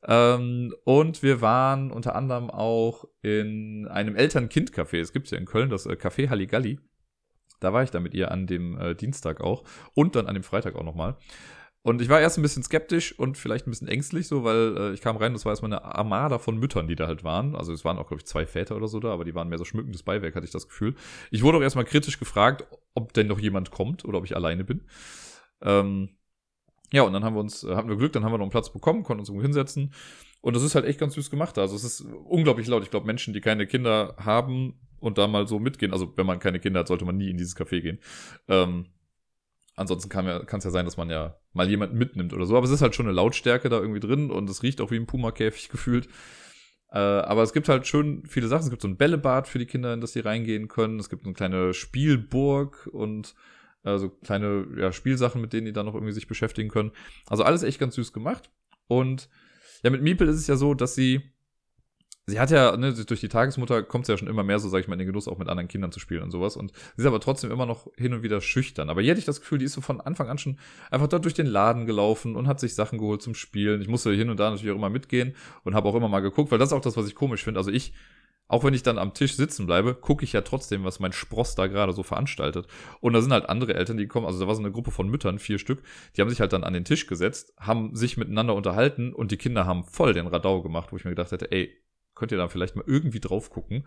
Ähm, 0.06 0.72
und 0.85 1.22
wir 1.22 1.40
waren 1.40 1.90
unter 1.90 2.14
anderem 2.14 2.51
auch 2.51 3.05
in 3.22 3.89
einem 3.89 4.14
Eltern-Kind-Café. 4.14 5.01
Es 5.01 5.12
gibt 5.12 5.30
ja 5.30 5.39
in 5.39 5.44
Köln 5.44 5.70
das 5.70 5.86
äh, 5.86 5.94
Café 5.94 6.28
Halligalli. 6.28 6.78
Da 7.60 7.72
war 7.72 7.82
ich 7.82 7.90
da 7.90 7.98
mit 7.98 8.14
ihr 8.14 8.30
an 8.30 8.47
dem 8.47 8.78
äh, 8.78 8.94
Dienstag 8.94 9.40
auch 9.40 9.64
und 9.94 10.14
dann 10.14 10.26
an 10.26 10.35
dem 10.35 10.44
Freitag 10.44 10.76
auch 10.76 10.85
nochmal. 10.85 11.16
Und 11.89 12.02
ich 12.02 12.10
war 12.10 12.20
erst 12.20 12.36
ein 12.36 12.43
bisschen 12.43 12.62
skeptisch 12.62 13.19
und 13.19 13.39
vielleicht 13.39 13.66
ein 13.66 13.70
bisschen 13.70 13.89
ängstlich, 13.89 14.28
so, 14.28 14.44
weil 14.44 14.77
äh, 14.77 14.93
ich 14.93 15.01
kam 15.01 15.16
rein, 15.16 15.32
das 15.32 15.47
war 15.47 15.52
erstmal 15.52 15.73
eine 15.73 15.82
Armada 15.86 16.39
von 16.39 16.59
Müttern, 16.59 16.86
die 16.86 16.97
da 16.97 17.06
halt 17.06 17.24
waren. 17.24 17.56
Also 17.56 17.73
es 17.73 17.82
waren 17.82 17.97
auch, 17.97 18.09
glaube 18.09 18.20
ich, 18.20 18.27
zwei 18.27 18.44
Väter 18.44 18.77
oder 18.77 18.89
so 18.89 19.01
da, 19.01 19.10
aber 19.10 19.24
die 19.24 19.35
waren 19.35 19.48
mehr 19.48 19.56
so 19.56 19.65
schmückendes 19.65 20.02
Beiwerk, 20.02 20.35
hatte 20.36 20.44
ich 20.44 20.52
das 20.52 20.69
Gefühl. 20.69 20.97
Ich 21.31 21.43
wurde 21.43 21.56
auch 21.56 21.62
erstmal 21.62 21.86
kritisch 21.86 22.19
gefragt, 22.19 22.66
ob 22.93 23.15
denn 23.15 23.27
noch 23.27 23.39
jemand 23.40 23.70
kommt 23.70 24.05
oder 24.05 24.19
ob 24.19 24.27
ich 24.27 24.36
alleine 24.36 24.65
bin. 24.65 24.82
Ähm, 25.62 26.10
ja, 26.93 27.05
und 27.05 27.15
dann 27.15 27.24
haben 27.24 27.35
wir 27.35 27.40
uns, 27.40 27.65
äh, 27.65 27.74
hatten 27.74 27.89
wir 27.89 27.97
Glück, 27.97 28.12
dann 28.12 28.23
haben 28.23 28.32
wir 28.32 28.36
noch 28.39 28.44
einen 28.44 28.51
Platz 28.51 28.70
bekommen, 28.70 29.02
konnten 29.02 29.20
uns 29.20 29.31
irgendwo 29.31 29.44
hinsetzen. 29.44 29.94
Und 30.43 30.56
das 30.56 30.65
ist 30.65 30.74
halt 30.74 30.85
echt 30.85 31.01
ganz 31.01 31.15
süß 31.15 31.31
gemacht. 31.31 31.56
Also 31.56 31.74
es 31.74 31.85
ist 31.85 32.02
unglaublich 32.02 32.66
laut. 32.66 32.82
Ich 32.82 32.90
glaube, 32.90 33.06
Menschen, 33.06 33.32
die 33.32 33.40
keine 33.40 33.66
Kinder 33.66 34.15
haben 34.19 34.74
und 35.01 35.16
da 35.16 35.27
mal 35.27 35.48
so 35.48 35.59
mitgehen, 35.59 35.94
also 35.94 36.12
wenn 36.19 36.27
man 36.27 36.39
keine 36.39 36.60
Kinder 36.60 36.81
hat, 36.81 36.89
sollte 36.89 37.06
man 37.06 37.16
nie 37.16 37.31
in 37.31 37.39
dieses 37.39 37.56
Café 37.56 37.81
gehen. 37.81 37.98
Ähm, 38.47 38.89
ansonsten 39.78 40.09
kann 40.09 40.26
es 40.26 40.50
ja, 40.50 40.59
ja 40.59 40.70
sein, 40.70 40.84
dass 40.84 40.96
man 40.96 41.09
ja 41.09 41.36
mal 41.52 41.68
jemanden 41.68 41.96
mitnimmt 41.96 42.32
oder 42.32 42.44
so. 42.46 42.56
Aber 42.56 42.66
es 42.66 42.72
ist 42.72 42.82
halt 42.82 42.94
schon 42.94 43.06
eine 43.06 43.14
Lautstärke 43.14 43.68
da 43.68 43.78
irgendwie 43.78 44.00
drin 44.00 44.30
und 44.30 44.50
es 44.50 44.62
riecht 44.62 44.80
auch 44.80 44.90
wie 44.90 44.96
ein 44.96 45.06
Puma-Käfig 45.06 45.68
gefühlt. 45.70 46.09
Äh, 46.90 46.98
aber 46.98 47.42
es 47.42 47.52
gibt 47.52 47.68
halt 47.68 47.86
schön 47.86 48.24
viele 48.26 48.48
Sachen. 48.48 48.64
Es 48.64 48.70
gibt 48.70 48.82
so 48.82 48.88
ein 48.88 48.96
Bällebad 48.96 49.46
für 49.46 49.59
die 49.59 49.66
Kinder, 49.66 49.94
in 49.94 50.00
das 50.00 50.12
sie 50.12 50.20
reingehen 50.20 50.68
können. 50.68 50.98
Es 50.98 51.09
gibt 51.09 51.24
eine 51.24 51.34
kleine 51.34 51.74
Spielburg 51.74 52.88
und 52.92 53.34
also 53.84 54.09
kleine 54.09 54.66
ja, 54.76 54.92
Spielsachen, 54.92 55.40
mit 55.40 55.52
denen 55.52 55.66
die 55.66 55.72
dann 55.72 55.86
noch 55.86 55.94
irgendwie 55.94 56.12
sich 56.12 56.26
beschäftigen 56.26 56.68
können. 56.68 56.92
Also 57.26 57.44
alles 57.44 57.62
echt 57.62 57.78
ganz 57.78 57.94
süß 57.94 58.12
gemacht. 58.12 58.50
Und 58.86 59.28
ja, 59.82 59.90
mit 59.90 60.02
Miepel 60.02 60.28
ist 60.28 60.36
es 60.36 60.46
ja 60.46 60.56
so, 60.56 60.74
dass 60.74 60.94
sie, 60.94 61.22
sie 62.28 62.38
hat 62.38 62.50
ja, 62.50 62.76
ne, 62.76 62.92
durch 62.92 63.20
die 63.20 63.28
Tagesmutter 63.28 63.82
kommt 63.82 64.06
sie 64.06 64.12
ja 64.12 64.18
schon 64.18 64.28
immer 64.28 64.42
mehr 64.42 64.59
so, 64.59 64.68
sag 64.68 64.80
ich 64.80 64.88
mal, 64.88 64.94
in 64.94 64.98
den 64.98 65.06
Genuss, 65.06 65.28
auch 65.28 65.38
mit 65.38 65.48
anderen 65.48 65.66
Kindern 65.66 65.90
zu 65.92 65.98
spielen 65.98 66.22
und 66.22 66.30
sowas. 66.30 66.56
Und 66.56 66.72
sie 66.96 67.02
ist 67.02 67.06
aber 67.06 67.20
trotzdem 67.20 67.50
immer 67.50 67.66
noch 67.66 67.88
hin 67.96 68.12
und 68.12 68.22
wieder 68.22 68.40
schüchtern. 68.40 68.90
Aber 68.90 69.00
hier 69.00 69.12
hatte 69.12 69.18
ich 69.18 69.24
das 69.24 69.40
Gefühl, 69.40 69.59
die 69.59 69.64
ist 69.64 69.72
so 69.72 69.80
von 69.80 70.00
Anfang 70.00 70.28
an 70.28 70.36
schon 70.36 70.59
einfach 70.90 71.09
dort 71.09 71.24
durch 71.24 71.34
den 71.34 71.46
Laden 71.46 71.86
gelaufen 71.86 72.36
und 72.36 72.46
hat 72.46 72.60
sich 72.60 72.74
Sachen 72.74 72.98
geholt 72.98 73.22
zum 73.22 73.34
Spielen. 73.34 73.80
Ich 73.80 73.88
musste 73.88 74.12
hin 74.12 74.28
und 74.28 74.38
da 74.38 74.50
natürlich 74.50 74.70
auch 74.72 74.76
immer 74.76 74.90
mitgehen 74.90 75.34
und 75.64 75.74
habe 75.74 75.88
auch 75.88 75.94
immer 75.94 76.09
mal 76.09 76.20
geguckt, 76.20 76.50
weil 76.52 76.59
das 76.59 76.68
ist 76.68 76.74
auch 76.74 76.82
das, 76.82 76.96
was 76.96 77.09
ich 77.09 77.14
komisch 77.14 77.42
finde. 77.42 77.59
Also 77.59 77.70
ich 77.70 77.94
auch 78.50 78.64
wenn 78.64 78.72
ich 78.72 78.82
dann 78.82 78.96
am 78.96 79.12
Tisch 79.12 79.36
sitzen 79.36 79.66
bleibe, 79.66 79.94
gucke 79.94 80.24
ich 80.24 80.32
ja 80.32 80.40
trotzdem, 80.40 80.82
was 80.82 81.00
mein 81.00 81.12
Spross 81.12 81.55
da 81.55 81.66
gerade 81.66 81.92
so 81.92 82.02
veranstaltet. 82.02 82.66
Und 83.00 83.12
da 83.12 83.20
sind 83.20 83.30
halt 83.30 83.46
andere 83.46 83.74
Eltern, 83.74 83.98
die 83.98 84.06
kommen, 84.06 84.24
also 84.24 84.40
da 84.40 84.46
war 84.46 84.55
so 84.55 84.62
eine 84.62 84.72
Gruppe 84.72 84.90
von 84.90 85.06
Müttern, 85.06 85.38
vier 85.38 85.59
Stück, 85.59 85.82
die 86.16 86.22
haben 86.22 86.30
sich 86.30 86.40
halt 86.40 86.55
dann 86.55 86.64
an 86.64 86.72
den 86.72 86.86
Tisch 86.86 87.06
gesetzt, 87.06 87.52
haben 87.60 87.94
sich 87.94 88.16
miteinander 88.16 88.55
unterhalten 88.55 89.12
und 89.12 89.32
die 89.32 89.36
Kinder 89.36 89.66
haben 89.66 89.84
voll 89.84 90.14
den 90.14 90.26
Radau 90.26 90.62
gemacht, 90.62 90.92
wo 90.92 90.96
ich 90.96 91.05
mir 91.05 91.10
gedacht 91.10 91.30
hätte, 91.30 91.52
ey, 91.52 91.76
könnt 92.18 92.32
ihr 92.32 92.38
da 92.38 92.48
vielleicht 92.48 92.76
mal 92.76 92.84
irgendwie 92.86 93.20
drauf 93.20 93.50
gucken? 93.50 93.86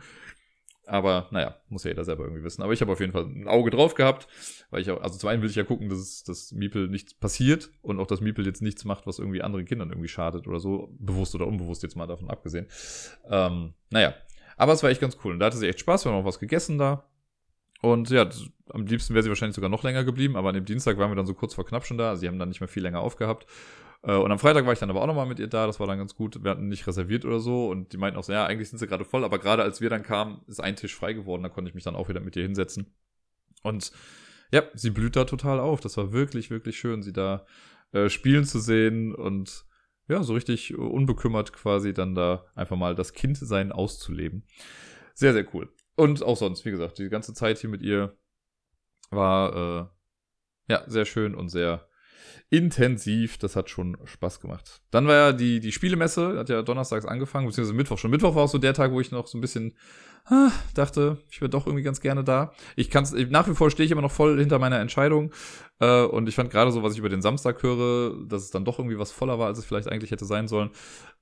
Aber 0.87 1.27
naja, 1.31 1.55
muss 1.69 1.83
ja 1.83 1.91
jeder 1.91 2.03
selber 2.03 2.23
irgendwie 2.23 2.43
wissen. 2.43 2.63
Aber 2.63 2.73
ich 2.73 2.81
habe 2.81 2.91
auf 2.91 2.99
jeden 2.99 3.13
Fall 3.13 3.23
ein 3.23 3.47
Auge 3.47 3.69
drauf 3.69 3.93
gehabt, 3.93 4.27
weil 4.71 4.81
ich 4.81 4.89
auch, 4.89 5.01
also 5.01 5.17
zum 5.17 5.29
einen 5.29 5.41
will 5.41 5.49
ich 5.49 5.55
ja 5.55 5.63
gucken, 5.63 5.89
dass, 5.89 5.99
es, 5.99 6.23
dass 6.23 6.51
Miepel 6.51 6.87
nichts 6.89 7.13
passiert 7.13 7.69
und 7.81 7.99
auch, 7.99 8.07
dass 8.07 8.19
Miepel 8.19 8.45
jetzt 8.45 8.61
nichts 8.61 8.83
macht, 8.83 9.07
was 9.07 9.19
irgendwie 9.19 9.41
anderen 9.41 9.65
Kindern 9.65 9.89
irgendwie 9.89 10.09
schadet 10.09 10.47
oder 10.47 10.59
so, 10.59 10.93
bewusst 10.99 11.35
oder 11.35 11.47
unbewusst 11.47 11.83
jetzt 11.83 11.95
mal 11.95 12.07
davon 12.07 12.29
abgesehen. 12.29 12.67
Ähm, 13.29 13.73
naja, 13.89 14.15
aber 14.57 14.73
es 14.73 14.83
war 14.83 14.89
echt 14.89 15.01
ganz 15.01 15.17
cool. 15.23 15.33
Und 15.33 15.39
da 15.39 15.45
hatte 15.45 15.57
sie 15.57 15.67
echt 15.67 15.79
Spaß. 15.79 16.05
Wir 16.05 16.11
haben 16.11 16.19
auch 16.19 16.25
was 16.25 16.39
gegessen 16.39 16.77
da. 16.77 17.05
Und 17.81 18.09
ja, 18.09 18.29
am 18.69 18.85
liebsten 18.85 19.13
wäre 19.13 19.23
sie 19.23 19.29
wahrscheinlich 19.29 19.55
sogar 19.55 19.69
noch 19.69 19.83
länger 19.83 20.03
geblieben. 20.03 20.35
Aber 20.35 20.49
an 20.49 20.55
dem 20.55 20.65
Dienstag 20.65 20.97
waren 20.97 21.09
wir 21.09 21.15
dann 21.15 21.25
so 21.25 21.33
kurz 21.33 21.53
vor 21.53 21.65
knapp 21.65 21.85
schon 21.85 21.97
da. 21.97 22.15
Sie 22.15 22.27
haben 22.27 22.37
dann 22.37 22.49
nicht 22.49 22.59
mehr 22.59 22.67
viel 22.67 22.83
länger 22.83 22.99
aufgehabt. 22.99 23.47
Äh, 24.03 24.15
und 24.15 24.31
am 24.31 24.39
Freitag 24.39 24.65
war 24.65 24.73
ich 24.73 24.79
dann 24.79 24.89
aber 24.89 25.01
auch 25.01 25.07
nochmal 25.07 25.25
mit 25.25 25.39
ihr 25.39 25.47
da. 25.47 25.67
Das 25.67 25.79
war 25.79 25.87
dann 25.87 25.97
ganz 25.97 26.15
gut. 26.15 26.43
Wir 26.43 26.51
hatten 26.51 26.67
nicht 26.67 26.87
reserviert 26.87 27.25
oder 27.25 27.39
so. 27.39 27.69
Und 27.69 27.93
die 27.93 27.97
meinten 27.97 28.19
auch 28.19 28.23
so, 28.23 28.33
ja, 28.33 28.45
eigentlich 28.45 28.69
sind 28.69 28.79
sie 28.79 28.87
gerade 28.87 29.05
voll. 29.05 29.23
Aber 29.23 29.39
gerade 29.39 29.63
als 29.63 29.81
wir 29.81 29.89
dann 29.89 30.03
kamen, 30.03 30.41
ist 30.47 30.59
ein 30.59 30.75
Tisch 30.75 30.95
frei 30.95 31.13
geworden. 31.13 31.43
Da 31.43 31.49
konnte 31.49 31.69
ich 31.69 31.75
mich 31.75 31.83
dann 31.83 31.95
auch 31.95 32.09
wieder 32.09 32.19
mit 32.19 32.35
ihr 32.35 32.43
hinsetzen. 32.43 32.93
Und 33.63 33.91
ja, 34.51 34.63
sie 34.73 34.89
blüht 34.89 35.15
da 35.15 35.25
total 35.25 35.59
auf. 35.59 35.79
Das 35.81 35.97
war 35.97 36.11
wirklich, 36.11 36.49
wirklich 36.49 36.77
schön, 36.77 37.03
sie 37.03 37.13
da 37.13 37.45
äh, 37.91 38.09
spielen 38.09 38.45
zu 38.45 38.59
sehen. 38.59 39.13
Und 39.13 39.65
ja, 40.07 40.23
so 40.23 40.33
richtig 40.33 40.77
unbekümmert 40.77 41.53
quasi 41.53 41.93
dann 41.93 42.15
da 42.15 42.45
einfach 42.55 42.75
mal 42.75 42.95
das 42.95 43.13
Kindsein 43.13 43.71
auszuleben. 43.71 44.43
Sehr, 45.13 45.33
sehr 45.33 45.47
cool. 45.53 45.71
Und 45.95 46.23
auch 46.23 46.37
sonst, 46.37 46.65
wie 46.65 46.71
gesagt, 46.71 46.97
die 46.97 47.09
ganze 47.09 47.33
Zeit 47.33 47.59
hier 47.59 47.69
mit 47.69 47.81
ihr 47.81 48.17
war 49.09 49.55
äh, 49.55 50.73
ja 50.73 50.83
sehr 50.87 51.05
schön 51.05 51.35
und 51.35 51.49
sehr 51.49 51.87
intensiv. 52.51 53.39
Das 53.39 53.55
hat 53.55 53.71
schon 53.71 53.97
Spaß 54.03 54.39
gemacht. 54.39 54.81
Dann 54.91 55.07
war 55.07 55.15
ja 55.15 55.33
die, 55.33 55.59
die 55.59 55.71
Spielemesse, 55.71 56.37
hat 56.37 56.49
ja 56.49 56.61
donnerstags 56.61 57.05
angefangen, 57.05 57.47
beziehungsweise 57.47 57.75
Mittwoch 57.75 57.97
schon. 57.97 58.11
Mittwoch 58.11 58.35
war 58.35 58.43
auch 58.43 58.49
so 58.49 58.59
der 58.59 58.75
Tag, 58.75 58.91
wo 58.91 59.01
ich 59.01 59.11
noch 59.11 59.25
so 59.25 59.37
ein 59.37 59.41
bisschen 59.41 59.73
ah, 60.25 60.51
dachte, 60.75 61.17
ich 61.29 61.41
wäre 61.41 61.49
doch 61.49 61.65
irgendwie 61.65 61.83
ganz 61.83 62.01
gerne 62.01 62.23
da. 62.23 62.53
Ich 62.75 62.89
kann's, 62.89 63.13
nach 63.29 63.47
wie 63.47 63.55
vor 63.55 63.71
stehe 63.71 63.85
ich 63.85 63.91
immer 63.91 64.01
noch 64.01 64.11
voll 64.11 64.37
hinter 64.37 64.59
meiner 64.59 64.79
Entscheidung. 64.79 65.31
Äh, 65.79 66.03
und 66.03 66.29
ich 66.29 66.35
fand 66.35 66.51
gerade 66.51 66.71
so, 66.71 66.83
was 66.83 66.93
ich 66.93 66.99
über 66.99 67.09
den 67.09 67.21
Samstag 67.21 67.63
höre, 67.63 68.27
dass 68.27 68.43
es 68.43 68.51
dann 68.51 68.65
doch 68.65 68.77
irgendwie 68.77 68.99
was 68.99 69.11
voller 69.11 69.39
war, 69.39 69.47
als 69.47 69.57
es 69.57 69.65
vielleicht 69.65 69.87
eigentlich 69.87 70.11
hätte 70.11 70.25
sein 70.25 70.47
sollen. 70.47 70.69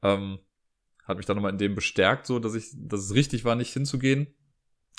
Ähm, 0.02 0.40
hat 1.06 1.18
mich 1.18 1.26
dann 1.26 1.38
nochmal 1.38 1.52
in 1.52 1.58
dem 1.58 1.76
bestärkt, 1.76 2.26
so, 2.26 2.40
dass 2.40 2.56
ich, 2.56 2.72
dass 2.76 3.02
es 3.02 3.14
richtig 3.14 3.46
war, 3.46 3.56
nicht 3.56 3.72
hinzugehen. 3.72 4.28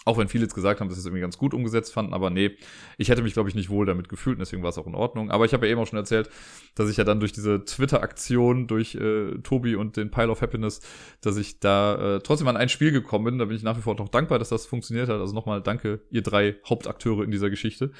Auch 0.06 0.16
wenn 0.16 0.28
viele 0.28 0.44
jetzt 0.44 0.54
gesagt 0.54 0.80
haben, 0.80 0.88
dass 0.88 0.96
sie 0.96 1.00
es 1.00 1.06
irgendwie 1.06 1.20
ganz 1.20 1.36
gut 1.36 1.52
umgesetzt 1.52 1.92
fanden, 1.92 2.14
aber 2.14 2.30
nee, 2.30 2.56
ich 2.96 3.10
hätte 3.10 3.22
mich, 3.22 3.34
glaube 3.34 3.50
ich, 3.50 3.54
nicht 3.54 3.68
wohl 3.68 3.84
damit 3.84 4.08
gefühlt 4.08 4.36
und 4.36 4.40
deswegen 4.40 4.62
war 4.62 4.70
es 4.70 4.78
auch 4.78 4.86
in 4.86 4.94
Ordnung. 4.94 5.30
Aber 5.30 5.44
ich 5.44 5.52
habe 5.52 5.66
ja 5.66 5.72
eben 5.72 5.80
auch 5.80 5.86
schon 5.86 5.98
erzählt, 5.98 6.30
dass 6.74 6.88
ich 6.88 6.96
ja 6.96 7.04
dann 7.04 7.20
durch 7.20 7.32
diese 7.32 7.64
Twitter-Aktion, 7.66 8.66
durch 8.66 8.94
äh, 8.94 9.38
Tobi 9.42 9.76
und 9.76 9.98
den 9.98 10.10
Pile 10.10 10.30
of 10.30 10.40
Happiness, 10.40 10.80
dass 11.20 11.36
ich 11.36 11.60
da 11.60 12.16
äh, 12.16 12.20
trotzdem 12.20 12.48
an 12.48 12.56
ein 12.56 12.70
Spiel 12.70 12.92
gekommen 12.92 13.26
bin. 13.26 13.38
Da 13.38 13.44
bin 13.44 13.56
ich 13.56 13.62
nach 13.62 13.76
wie 13.76 13.82
vor 13.82 13.94
noch 13.94 14.08
dankbar, 14.08 14.38
dass 14.38 14.48
das 14.48 14.64
funktioniert 14.64 15.10
hat. 15.10 15.20
Also 15.20 15.34
nochmal 15.34 15.60
danke, 15.60 16.00
ihr 16.10 16.22
drei 16.22 16.56
Hauptakteure 16.66 17.22
in 17.22 17.30
dieser 17.30 17.50
Geschichte. 17.50 17.90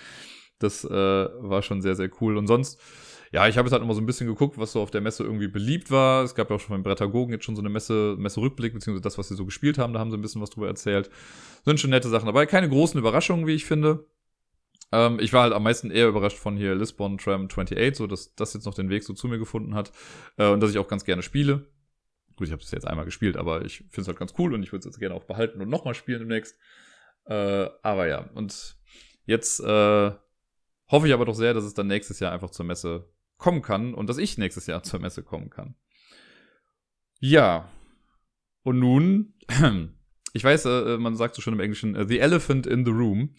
Das 0.58 0.84
äh, 0.84 0.88
war 0.90 1.60
schon 1.60 1.82
sehr, 1.82 1.96
sehr 1.96 2.10
cool. 2.22 2.38
Und 2.38 2.46
sonst 2.46 2.80
ja, 3.32 3.46
ich 3.46 3.56
habe 3.56 3.66
jetzt 3.66 3.72
halt 3.72 3.82
immer 3.82 3.94
so 3.94 4.00
ein 4.00 4.06
bisschen 4.06 4.26
geguckt, 4.26 4.58
was 4.58 4.72
so 4.72 4.80
auf 4.80 4.90
der 4.90 5.00
Messe 5.00 5.22
irgendwie 5.22 5.46
beliebt 5.46 5.90
war. 5.90 6.24
Es 6.24 6.34
gab 6.34 6.50
ja 6.50 6.56
auch 6.56 6.60
schon 6.60 6.74
beim 6.74 6.82
Brettagogen 6.82 7.32
jetzt 7.32 7.44
schon 7.44 7.54
so 7.54 7.62
eine 7.62 7.68
Messe, 7.68 8.16
Messe-Rückblick, 8.18 8.72
beziehungsweise 8.72 9.02
das, 9.02 9.18
was 9.18 9.28
sie 9.28 9.36
so 9.36 9.44
gespielt 9.44 9.78
haben, 9.78 9.92
da 9.92 10.00
haben 10.00 10.10
sie 10.10 10.16
ein 10.16 10.22
bisschen 10.22 10.42
was 10.42 10.50
drüber 10.50 10.66
erzählt. 10.66 11.10
Sind 11.64 11.78
schon 11.78 11.90
nette 11.90 12.08
Sachen 12.08 12.26
dabei. 12.26 12.46
Keine 12.46 12.68
großen 12.68 12.98
Überraschungen, 12.98 13.46
wie 13.46 13.54
ich 13.54 13.66
finde. 13.66 14.04
Ähm, 14.90 15.18
ich 15.20 15.32
war 15.32 15.42
halt 15.42 15.52
am 15.52 15.62
meisten 15.62 15.92
eher 15.92 16.08
überrascht 16.08 16.38
von 16.38 16.56
hier 16.56 16.74
Lisbon 16.74 17.18
Tram 17.18 17.46
28, 17.46 17.96
so 17.96 18.08
dass 18.08 18.34
das 18.34 18.54
jetzt 18.54 18.66
noch 18.66 18.74
den 18.74 18.90
Weg 18.90 19.04
so 19.04 19.14
zu 19.14 19.28
mir 19.28 19.38
gefunden 19.38 19.74
hat. 19.76 19.92
Äh, 20.36 20.48
und 20.48 20.60
dass 20.60 20.70
ich 20.70 20.78
auch 20.78 20.88
ganz 20.88 21.04
gerne 21.04 21.22
spiele. 21.22 21.68
Gut, 22.34 22.48
ich 22.48 22.52
habe 22.52 22.62
es 22.62 22.70
jetzt 22.72 22.86
einmal 22.86 23.04
gespielt, 23.04 23.36
aber 23.36 23.64
ich 23.64 23.78
finde 23.90 24.00
es 24.00 24.08
halt 24.08 24.18
ganz 24.18 24.34
cool 24.38 24.54
und 24.54 24.64
ich 24.64 24.72
würde 24.72 24.80
es 24.80 24.86
jetzt 24.86 24.98
gerne 24.98 25.14
auch 25.14 25.24
behalten 25.24 25.60
und 25.60 25.68
nochmal 25.68 25.94
spielen 25.94 26.18
demnächst. 26.18 26.56
Äh, 27.26 27.68
aber 27.82 28.08
ja, 28.08 28.28
und 28.34 28.76
jetzt 29.24 29.60
äh, 29.60 30.10
hoffe 30.90 31.06
ich 31.06 31.12
aber 31.12 31.26
doch 31.26 31.34
sehr, 31.34 31.54
dass 31.54 31.64
es 31.64 31.74
dann 31.74 31.86
nächstes 31.86 32.18
Jahr 32.18 32.32
einfach 32.32 32.50
zur 32.50 32.66
Messe 32.66 33.08
kommen 33.40 33.62
kann 33.62 33.94
und 33.94 34.08
dass 34.08 34.18
ich 34.18 34.38
nächstes 34.38 34.66
Jahr 34.66 34.82
zur 34.84 35.00
Messe 35.00 35.24
kommen 35.24 35.50
kann. 35.50 35.74
Ja. 37.18 37.68
Und 38.62 38.78
nun, 38.78 39.34
ich 40.32 40.44
weiß, 40.44 40.66
äh, 40.66 40.98
man 40.98 41.16
sagt 41.16 41.34
so 41.34 41.42
schon 41.42 41.54
im 41.54 41.60
Englischen, 41.60 41.96
uh, 41.96 42.06
The 42.06 42.20
Elephant 42.20 42.66
in 42.66 42.84
the 42.84 42.92
Room. 42.92 43.34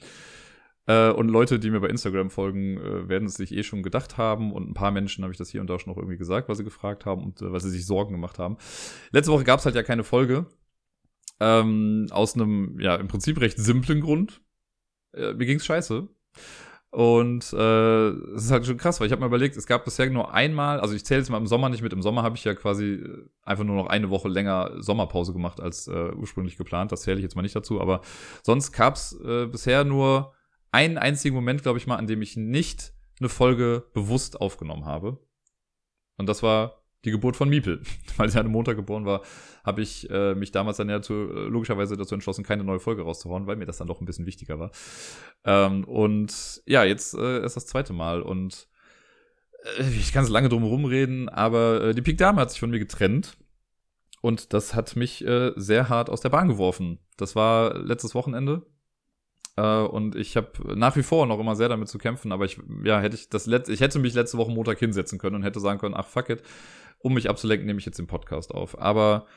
Äh, 0.88 1.11
und 1.11 1.30
Leute, 1.30 1.60
die 1.60 1.69
mir 1.69 1.80
bei 1.80 1.88
Instagram 1.88 2.32
folgen, 2.32 2.78
äh, 2.78 3.07
werden 3.07 3.28
es 3.28 3.36
sich 3.36 3.53
eh 3.53 3.64
schon 3.64 3.84
gedacht 3.84 4.18
haben. 4.18 4.52
Und 4.52 4.69
ein 4.69 4.73
paar 4.73 4.91
Menschen 4.91 5.23
habe 5.23 5.32
ich 5.32 5.38
das 5.38 5.49
hier 5.49 5.61
und 5.61 5.69
da 5.69 5.80
schon 5.80 5.94
noch 5.94 5.98
irgendwie 5.98 6.18
gesagt, 6.18 6.49
was 6.49 6.57
sie 6.57 6.64
gefragt 6.64 7.06
haben 7.06 7.23
und 7.23 7.41
äh, 7.41 7.52
weil 7.52 7.61
sie 7.61 7.69
sich 7.69 7.86
Sorgen 7.86 8.11
gemacht 8.11 8.40
haben. 8.40 8.57
Letzte 9.11 9.32
Woche 9.32 9.44
gab 9.44 9.60
es 9.60 9.65
halt 9.65 9.76
ja 9.76 9.84
keine 9.84 10.03
Folge. 10.03 10.48
Ähm, 11.40 12.07
aus 12.11 12.36
einem, 12.36 12.80
ja, 12.80 12.95
im 12.95 13.07
Prinzip 13.07 13.40
recht 13.40 13.57
simplen 13.57 14.02
Grund. 14.02 14.41
Äh, 15.14 15.34
mir 15.34 15.45
ging's 15.45 15.65
scheiße. 15.65 16.07
Und 16.92 17.54
äh, 17.54 18.10
es 18.36 18.46
ist 18.46 18.52
halt 18.52 18.66
schon 18.66 18.76
krass, 18.76 19.00
weil 19.00 19.08
ich 19.08 19.14
habe 19.14 19.22
mir 19.22 19.28
überlegt, 19.28 19.56
es 19.56 19.66
gab 19.66 19.86
bisher 19.86 20.10
nur 20.10 20.34
einmal, 20.34 20.82
also 20.82 20.94
ich 20.94 21.06
zähle 21.06 21.22
jetzt 21.22 21.30
mal 21.30 21.38
im 21.38 21.48
Sommer 21.48 21.70
nicht 21.70 21.82
mit, 21.82 21.94
im 21.94 22.02
Sommer 22.02 22.22
habe 22.22 22.36
ich 22.36 22.44
ja 22.44 22.54
quasi 22.54 22.96
äh, 22.96 23.30
einfach 23.44 23.64
nur 23.64 23.78
noch 23.78 23.88
eine 23.88 24.10
Woche 24.10 24.28
länger 24.28 24.72
Sommerpause 24.82 25.32
gemacht 25.32 25.62
als 25.62 25.88
äh, 25.88 26.12
ursprünglich 26.12 26.58
geplant. 26.58 26.92
Das 26.92 27.04
zähle 27.04 27.18
ich 27.18 27.24
jetzt 27.24 27.38
mal 27.38 27.44
nicht 27.44 27.56
dazu, 27.56 27.80
aber 27.80 28.02
sonst 28.44 28.74
gab 28.74 28.96
es 28.96 29.18
äh, 29.24 29.46
bisher 29.46 29.86
nur 29.86 30.34
einen 30.72 30.98
einzigen 30.98 31.34
Moment, 31.34 31.64
glaube 31.64 31.78
ich 31.80 31.88
mal, 31.88 31.96
an 31.96 32.08
dem 32.08 32.22
ich 32.22 32.36
nicht 32.36 32.94
eine 33.22 33.30
Folge 33.30 33.86
bewusst 33.94 34.42
aufgenommen 34.42 34.86
habe. 34.86 35.18
Und 36.18 36.28
das 36.28 36.44
war 36.44 36.81
die 37.06 37.11
Geburt 37.11 37.36
von 37.36 37.49
Miepel. 37.49 37.82
Weil 38.18 38.30
sie 38.30 38.40
an 38.40 38.45
einem 38.45 38.53
Montag 38.53 38.76
geboren 38.76 39.06
war, 39.06 39.22
habe 39.64 39.82
ich 39.82 40.10
äh, 40.10 40.36
mich 40.36 40.52
damals 40.52 40.78
dann 40.78 40.90
ja 40.90 41.02
zu, 41.02 41.14
äh, 41.14 41.48
logischerweise 41.48 41.98
dazu 41.98 42.15
entschlossen, 42.15 42.44
keine 42.44 42.64
neue 42.64 42.80
Folge 42.80 43.03
rauszuhauen, 43.03 43.48
weil 43.48 43.56
mir 43.56 43.65
das 43.65 43.78
dann 43.78 43.88
doch 43.88 44.02
ein 44.02 44.06
bisschen 44.06 44.26
wichtiger 44.26 44.60
war. 44.60 44.72
Ähm, 45.44 45.84
und 45.86 46.61
ja, 46.65 46.84
jetzt 46.84 47.14
äh, 47.14 47.44
ist 47.45 47.56
das 47.56 47.68
zweite 47.68 47.94
Mal 47.94 48.22
und 48.22 48.68
äh, 49.78 49.90
ich 49.90 50.14
kann 50.14 50.23
es 50.23 50.30
lange 50.30 50.49
drum 50.49 50.64
rumreden, 50.64 51.30
aber 51.30 51.84
äh, 51.84 51.95
die 51.95 52.02
Pik 52.02 52.18
Dame 52.18 52.41
hat 52.41 52.52
sich 52.52 52.60
von 52.60 52.72
mir 52.72 52.80
getrennt. 52.80 53.38
und 54.22 54.53
das 54.53 54.76
hat 54.76 54.95
mich 54.95 55.26
äh, 55.26 55.52
sehr 55.56 55.90
hart 55.90 56.10
aus 56.10 56.22
der 56.22 56.30
Bahn 56.30 56.48
geworfen. 56.48 56.99
Das 57.18 57.36
war 57.36 57.78
letztes 57.78 58.15
Wochenende. 58.15 58.65
Und 59.57 60.15
ich 60.15 60.38
habe 60.38 60.78
nach 60.78 60.95
wie 60.95 61.03
vor 61.03 61.28
noch 61.28 61.38
immer 61.38 61.57
sehr 61.57 61.68
damit 61.68 61.90
zu 61.90 61.98
kämpfen, 61.98 62.32
aber 62.32 62.45
ich, 62.45 62.57
ja, 62.86 63.02
hätte 63.02 63.18
ich 63.18 63.28
das 63.28 63.48
letzte, 63.48 63.73
ich 63.73 63.82
hätte 63.82 63.99
mich 63.99 64.14
letzte 64.14 64.38
Woche 64.38 64.49
Montag 64.49 64.80
hinsetzen 64.80 65.19
können 65.19 65.36
und 65.36 65.44
hätte 65.44 65.60
sagen 65.60 65.78
können, 65.78 65.94
ach 65.94 66.07
fuck 66.07 66.30
it, 66.30 66.41
um 67.03 67.14
mich 67.14 67.30
abzulenken, 67.30 67.65
nehme 67.65 67.80
ich 67.80 67.86
jetzt 67.86 67.99
den 67.99 68.07
Podcast 68.07 68.53
auf. 68.53 68.80
Aber 68.80 69.28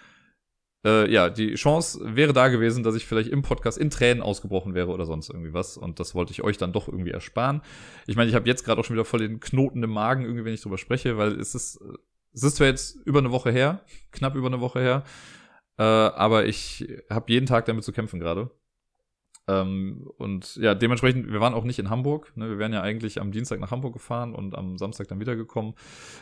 äh, 0.85 1.11
ja, 1.11 1.31
die 1.31 1.55
Chance 1.55 2.01
wäre 2.03 2.33
da 2.33 2.49
gewesen, 2.49 2.85
dass 2.85 2.95
ich 2.95 3.07
vielleicht 3.07 3.31
im 3.31 3.43
Podcast 3.43 3.79
in 3.79 3.91
Tränen 3.91 4.23
ausgebrochen 4.23 4.75
wäre 4.75 4.91
oder 4.91 5.07
sonst 5.07 5.31
irgendwie 5.31 5.55
was. 5.55 5.77
Und 5.77 5.99
das 5.99 6.15
wollte 6.15 6.33
ich 6.33 6.43
euch 6.43 6.59
dann 6.59 6.73
doch 6.73 6.89
irgendwie 6.89 7.11
ersparen. 7.11 7.63
Ich 8.07 8.17
meine, 8.17 8.29
ich 8.29 8.35
habe 8.35 8.47
jetzt 8.47 8.65
gerade 8.65 8.81
auch 8.81 8.85
schon 8.85 8.95
wieder 8.95 9.05
voll 9.05 9.21
den 9.21 9.41
Knoten 9.41 9.83
im 9.83 9.91
Magen, 9.91 10.25
irgendwie, 10.25 10.45
wenn 10.45 10.55
ich 10.55 10.63
drüber 10.63 10.79
spreche, 10.79 11.17
weil 11.17 11.41
es 11.41 11.55
ist, 11.55 11.81
es 12.33 12.43
ist 12.43 12.57
zwar 12.57 12.67
jetzt 12.67 12.97
über 13.07 13.21
eine 13.21 13.31
Woche 13.31 13.51
her, 13.51 13.81
knapp 14.13 14.35
über 14.35 14.49
eine 14.49 14.61
Woche 14.61 14.81
her, 14.81 15.05
äh, 15.79 15.83
aber 15.83 16.47
ich 16.47 16.87
habe 17.11 17.33
jeden 17.33 17.47
Tag 17.47 17.65
damit 17.65 17.85
zu 17.85 17.93
kämpfen 17.93 18.21
gerade. 18.21 18.51
Ähm, 19.47 20.09
und 20.17 20.57
ja, 20.57 20.75
dementsprechend, 20.75 21.31
wir 21.31 21.41
waren 21.41 21.55
auch 21.55 21.65
nicht 21.65 21.79
in 21.79 21.91
Hamburg. 21.91 22.33
Ne? 22.37 22.49
Wir 22.49 22.59
wären 22.59 22.73
ja 22.73 22.81
eigentlich 22.81 23.21
am 23.21 23.31
Dienstag 23.31 23.61
nach 23.61 23.71
Hamburg 23.71 23.93
gefahren 23.93 24.35
und 24.35 24.55
am 24.55 24.79
Samstag 24.79 25.09
dann 25.09 25.21
wiedergekommen. 25.21 25.75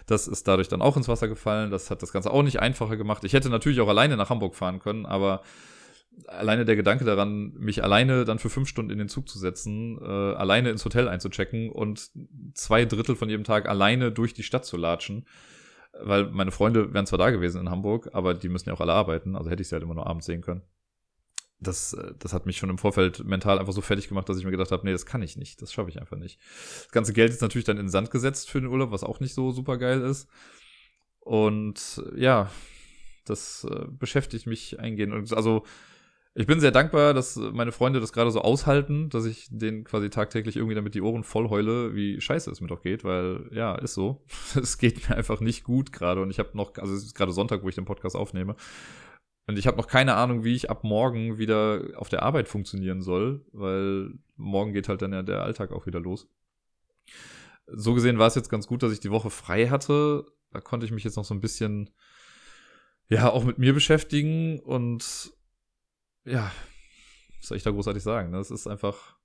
Das 0.06 0.26
ist 0.26 0.48
dadurch 0.48 0.68
dann 0.68 0.82
auch 0.82 0.96
ins 0.96 1.08
Wasser 1.08 1.28
gefallen. 1.28 1.70
Das 1.70 1.90
hat 1.90 2.02
das 2.02 2.12
Ganze 2.12 2.32
auch 2.32 2.42
nicht 2.42 2.60
einfacher 2.60 2.96
gemacht. 2.96 3.24
Ich 3.24 3.32
hätte 3.32 3.48
natürlich 3.48 3.80
auch 3.80 3.88
alleine 3.88 4.16
nach 4.16 4.30
Hamburg 4.30 4.54
fahren 4.54 4.80
können, 4.80 5.06
aber 5.06 5.42
alleine 6.26 6.64
der 6.64 6.76
Gedanke 6.76 7.04
daran, 7.04 7.52
mich 7.54 7.82
alleine 7.82 8.24
dann 8.24 8.38
für 8.38 8.50
fünf 8.50 8.68
Stunden 8.68 8.90
in 8.90 8.98
den 8.98 9.08
Zug 9.08 9.28
zu 9.28 9.38
setzen, 9.38 9.98
äh, 10.02 10.04
alleine 10.04 10.70
ins 10.70 10.84
Hotel 10.84 11.08
einzuchecken 11.08 11.70
und 11.70 12.10
zwei 12.54 12.84
Drittel 12.84 13.16
von 13.16 13.30
jedem 13.30 13.44
Tag 13.44 13.68
alleine 13.68 14.12
durch 14.12 14.34
die 14.34 14.42
Stadt 14.42 14.64
zu 14.66 14.76
latschen, 14.76 15.26
weil 16.02 16.26
meine 16.30 16.50
Freunde 16.50 16.92
wären 16.92 17.06
zwar 17.06 17.18
da 17.18 17.30
gewesen 17.30 17.62
in 17.62 17.70
Hamburg, 17.70 18.10
aber 18.12 18.34
die 18.34 18.48
müssen 18.48 18.68
ja 18.68 18.74
auch 18.74 18.80
alle 18.80 18.92
arbeiten, 18.92 19.36
also 19.36 19.48
hätte 19.48 19.62
ich 19.62 19.68
sie 19.68 19.74
halt 19.74 19.84
immer 19.84 19.94
nur 19.94 20.06
abends 20.06 20.26
sehen 20.26 20.42
können 20.42 20.62
das, 21.62 21.94
äh, 21.94 22.14
das 22.18 22.32
hat 22.32 22.46
mich 22.46 22.56
schon 22.56 22.70
im 22.70 22.78
Vorfeld 22.78 23.24
mental 23.24 23.58
einfach 23.58 23.72
so 23.72 23.80
fertig 23.80 24.08
gemacht, 24.08 24.28
dass 24.28 24.38
ich 24.38 24.44
mir 24.44 24.50
gedacht 24.50 24.72
habe, 24.72 24.84
nee, 24.84 24.92
das 24.92 25.06
kann 25.06 25.22
ich 25.22 25.36
nicht, 25.36 25.62
das 25.62 25.72
schaffe 25.72 25.90
ich 25.90 26.00
einfach 26.00 26.16
nicht. 26.16 26.38
Das 26.84 26.92
ganze 26.92 27.12
Geld 27.12 27.30
ist 27.30 27.42
natürlich 27.42 27.64
dann 27.64 27.78
in 27.78 27.86
den 27.86 27.90
Sand 27.90 28.10
gesetzt 28.10 28.50
für 28.50 28.60
den 28.60 28.70
Urlaub, 28.70 28.90
was 28.90 29.04
auch 29.04 29.20
nicht 29.20 29.34
so 29.34 29.50
super 29.52 29.78
geil 29.78 30.00
ist. 30.02 30.28
Und 31.20 32.02
ja, 32.16 32.50
das 33.24 33.64
äh, 33.70 33.86
beschäftigt 33.88 34.46
mich 34.46 34.80
eingehend. 34.80 35.14
Und 35.14 35.32
also 35.32 35.64
ich 36.34 36.46
bin 36.46 36.60
sehr 36.60 36.70
dankbar, 36.70 37.12
dass 37.12 37.36
meine 37.36 37.72
Freunde 37.72 38.00
das 38.00 38.12
gerade 38.12 38.30
so 38.30 38.40
aushalten, 38.40 39.10
dass 39.10 39.26
ich 39.26 39.48
denen 39.50 39.84
quasi 39.84 40.08
tagtäglich 40.08 40.56
irgendwie 40.56 40.74
damit 40.74 40.94
die 40.94 41.02
Ohren 41.02 41.24
voll 41.24 41.50
heule, 41.50 41.94
wie 41.94 42.20
scheiße 42.20 42.50
es 42.50 42.62
mir 42.62 42.68
doch 42.68 42.82
geht, 42.82 43.04
weil 43.04 43.48
ja, 43.52 43.74
ist 43.74 43.94
so. 43.94 44.24
es 44.60 44.78
geht 44.78 45.08
mir 45.08 45.16
einfach 45.16 45.40
nicht 45.40 45.62
gut 45.62 45.92
gerade 45.92 46.22
und 46.22 46.30
ich 46.30 46.38
habe 46.38 46.50
noch, 46.54 46.76
also 46.78 46.94
es 46.94 47.04
ist 47.04 47.14
gerade 47.14 47.32
Sonntag, 47.32 47.62
wo 47.62 47.68
ich 47.68 47.74
den 47.74 47.84
Podcast 47.84 48.16
aufnehme 48.16 48.56
und 49.46 49.58
ich 49.58 49.66
habe 49.66 49.76
noch 49.76 49.88
keine 49.88 50.14
Ahnung, 50.14 50.44
wie 50.44 50.54
ich 50.54 50.70
ab 50.70 50.84
morgen 50.84 51.38
wieder 51.38 51.82
auf 51.96 52.08
der 52.08 52.22
Arbeit 52.22 52.48
funktionieren 52.48 53.02
soll, 53.02 53.44
weil 53.52 54.12
morgen 54.36 54.72
geht 54.72 54.88
halt 54.88 55.02
dann 55.02 55.12
ja 55.12 55.22
der 55.22 55.42
Alltag 55.42 55.72
auch 55.72 55.86
wieder 55.86 56.00
los. 56.00 56.28
So 57.66 57.94
gesehen 57.94 58.18
war 58.18 58.28
es 58.28 58.34
jetzt 58.34 58.50
ganz 58.50 58.66
gut, 58.66 58.82
dass 58.82 58.92
ich 58.92 59.00
die 59.00 59.10
Woche 59.10 59.30
frei 59.30 59.68
hatte. 59.68 60.26
Da 60.52 60.60
konnte 60.60 60.86
ich 60.86 60.92
mich 60.92 61.04
jetzt 61.04 61.16
noch 61.16 61.24
so 61.24 61.34
ein 61.34 61.40
bisschen, 61.40 61.90
ja, 63.08 63.30
auch 63.30 63.44
mit 63.44 63.58
mir 63.58 63.72
beschäftigen 63.72 64.60
und 64.60 65.32
ja, 66.24 66.52
was 67.38 67.48
soll 67.48 67.56
ich 67.56 67.64
da 67.64 67.70
großartig 67.70 68.02
sagen? 68.02 68.32
Das 68.32 68.50
ist 68.50 68.68
einfach. 68.68 69.16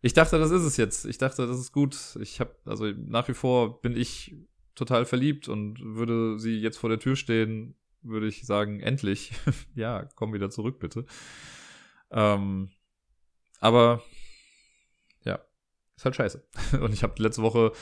Ich 0.00 0.14
dachte, 0.14 0.38
das 0.38 0.50
ist 0.50 0.62
es 0.62 0.76
jetzt. 0.78 1.04
Ich 1.04 1.18
dachte, 1.18 1.46
das 1.46 1.58
ist 1.58 1.72
gut. 1.72 2.16
Ich 2.20 2.40
habe, 2.40 2.54
also 2.64 2.86
nach 2.86 3.28
wie 3.28 3.34
vor 3.34 3.82
bin 3.82 3.96
ich 3.96 4.36
total 4.74 5.04
verliebt 5.04 5.48
und 5.48 5.80
würde 5.82 6.38
sie 6.38 6.56
jetzt 6.56 6.78
vor 6.78 6.88
der 6.88 7.00
Tür 7.00 7.16
stehen 7.16 7.74
würde 8.02 8.28
ich 8.28 8.46
sagen, 8.46 8.80
endlich. 8.80 9.32
ja, 9.74 10.08
komm 10.14 10.32
wieder 10.32 10.50
zurück, 10.50 10.78
bitte. 10.78 11.04
Ähm, 12.10 12.70
aber 13.60 14.02
ja, 15.24 15.40
ist 15.96 16.04
halt 16.04 16.16
scheiße. 16.16 16.46
Und 16.80 16.92
ich 16.92 17.02
habe 17.02 17.22
letzte 17.22 17.42
Woche 17.42 17.72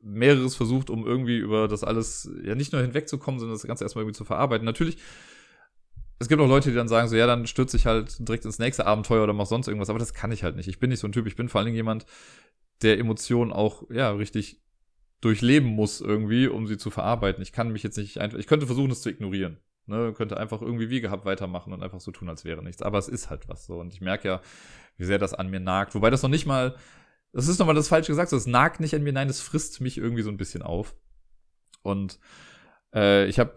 mehreres 0.00 0.54
versucht, 0.54 0.90
um 0.90 1.06
irgendwie 1.06 1.38
über 1.38 1.68
das 1.68 1.84
alles 1.84 2.30
ja 2.42 2.54
nicht 2.54 2.72
nur 2.72 2.82
hinwegzukommen, 2.82 3.40
sondern 3.40 3.56
das 3.56 3.66
Ganze 3.66 3.84
erstmal 3.84 4.04
irgendwie 4.04 4.16
zu 4.16 4.24
verarbeiten. 4.24 4.64
Natürlich, 4.64 4.98
es 6.20 6.28
gibt 6.28 6.40
auch 6.40 6.48
Leute, 6.48 6.70
die 6.70 6.76
dann 6.76 6.88
sagen 6.88 7.08
so, 7.08 7.16
ja, 7.16 7.26
dann 7.26 7.46
stürze 7.46 7.76
ich 7.76 7.86
halt 7.86 8.16
direkt 8.26 8.44
ins 8.44 8.58
nächste 8.58 8.86
Abenteuer 8.86 9.24
oder 9.24 9.32
mach 9.32 9.46
sonst 9.46 9.68
irgendwas, 9.68 9.90
aber 9.90 9.98
das 9.98 10.14
kann 10.14 10.32
ich 10.32 10.44
halt 10.44 10.56
nicht. 10.56 10.68
Ich 10.68 10.78
bin 10.78 10.90
nicht 10.90 11.00
so 11.00 11.08
ein 11.08 11.12
Typ, 11.12 11.26
ich 11.26 11.36
bin 11.36 11.48
vor 11.48 11.60
allen 11.60 11.66
Dingen 11.66 11.76
jemand, 11.76 12.06
der 12.82 12.98
Emotionen 12.98 13.52
auch, 13.52 13.88
ja, 13.90 14.10
richtig 14.12 14.62
durchleben 15.20 15.68
muss 15.68 16.00
irgendwie, 16.00 16.46
um 16.46 16.66
sie 16.66 16.78
zu 16.78 16.90
verarbeiten. 16.90 17.42
Ich 17.42 17.52
kann 17.52 17.72
mich 17.72 17.82
jetzt 17.82 17.98
nicht 17.98 18.18
einfach, 18.18 18.38
ich 18.38 18.46
könnte 18.46 18.66
versuchen, 18.66 18.90
es 18.90 19.02
zu 19.02 19.10
ignorieren. 19.10 19.58
Ne, 19.86 20.12
könnte 20.12 20.36
einfach 20.36 20.60
irgendwie 20.60 20.90
wie 20.90 21.00
gehabt 21.00 21.24
weitermachen 21.24 21.72
und 21.72 21.82
einfach 21.82 22.00
so 22.00 22.10
tun, 22.10 22.28
als 22.28 22.44
wäre 22.44 22.62
nichts. 22.62 22.82
Aber 22.82 22.98
es 22.98 23.08
ist 23.08 23.30
halt 23.30 23.48
was 23.48 23.64
so. 23.64 23.80
Und 23.80 23.94
ich 23.94 24.02
merke 24.02 24.28
ja, 24.28 24.40
wie 24.98 25.06
sehr 25.06 25.18
das 25.18 25.32
an 25.32 25.48
mir 25.48 25.60
nagt. 25.60 25.94
Wobei 25.94 26.10
das 26.10 26.22
noch 26.22 26.28
nicht 26.28 26.44
mal, 26.44 26.76
das 27.32 27.48
ist 27.48 27.58
nochmal 27.58 27.74
das 27.74 27.88
falsche 27.88 28.12
gesagt, 28.12 28.28
so, 28.28 28.36
es 28.36 28.46
nagt 28.46 28.80
nicht 28.80 28.94
an 28.94 29.02
mir, 29.02 29.14
nein, 29.14 29.30
es 29.30 29.40
frisst 29.40 29.80
mich 29.80 29.96
irgendwie 29.96 30.20
so 30.20 30.30
ein 30.30 30.36
bisschen 30.36 30.60
auf. 30.60 30.94
Und 31.80 32.20
äh, 32.94 33.26
ich 33.28 33.38
habe 33.38 33.56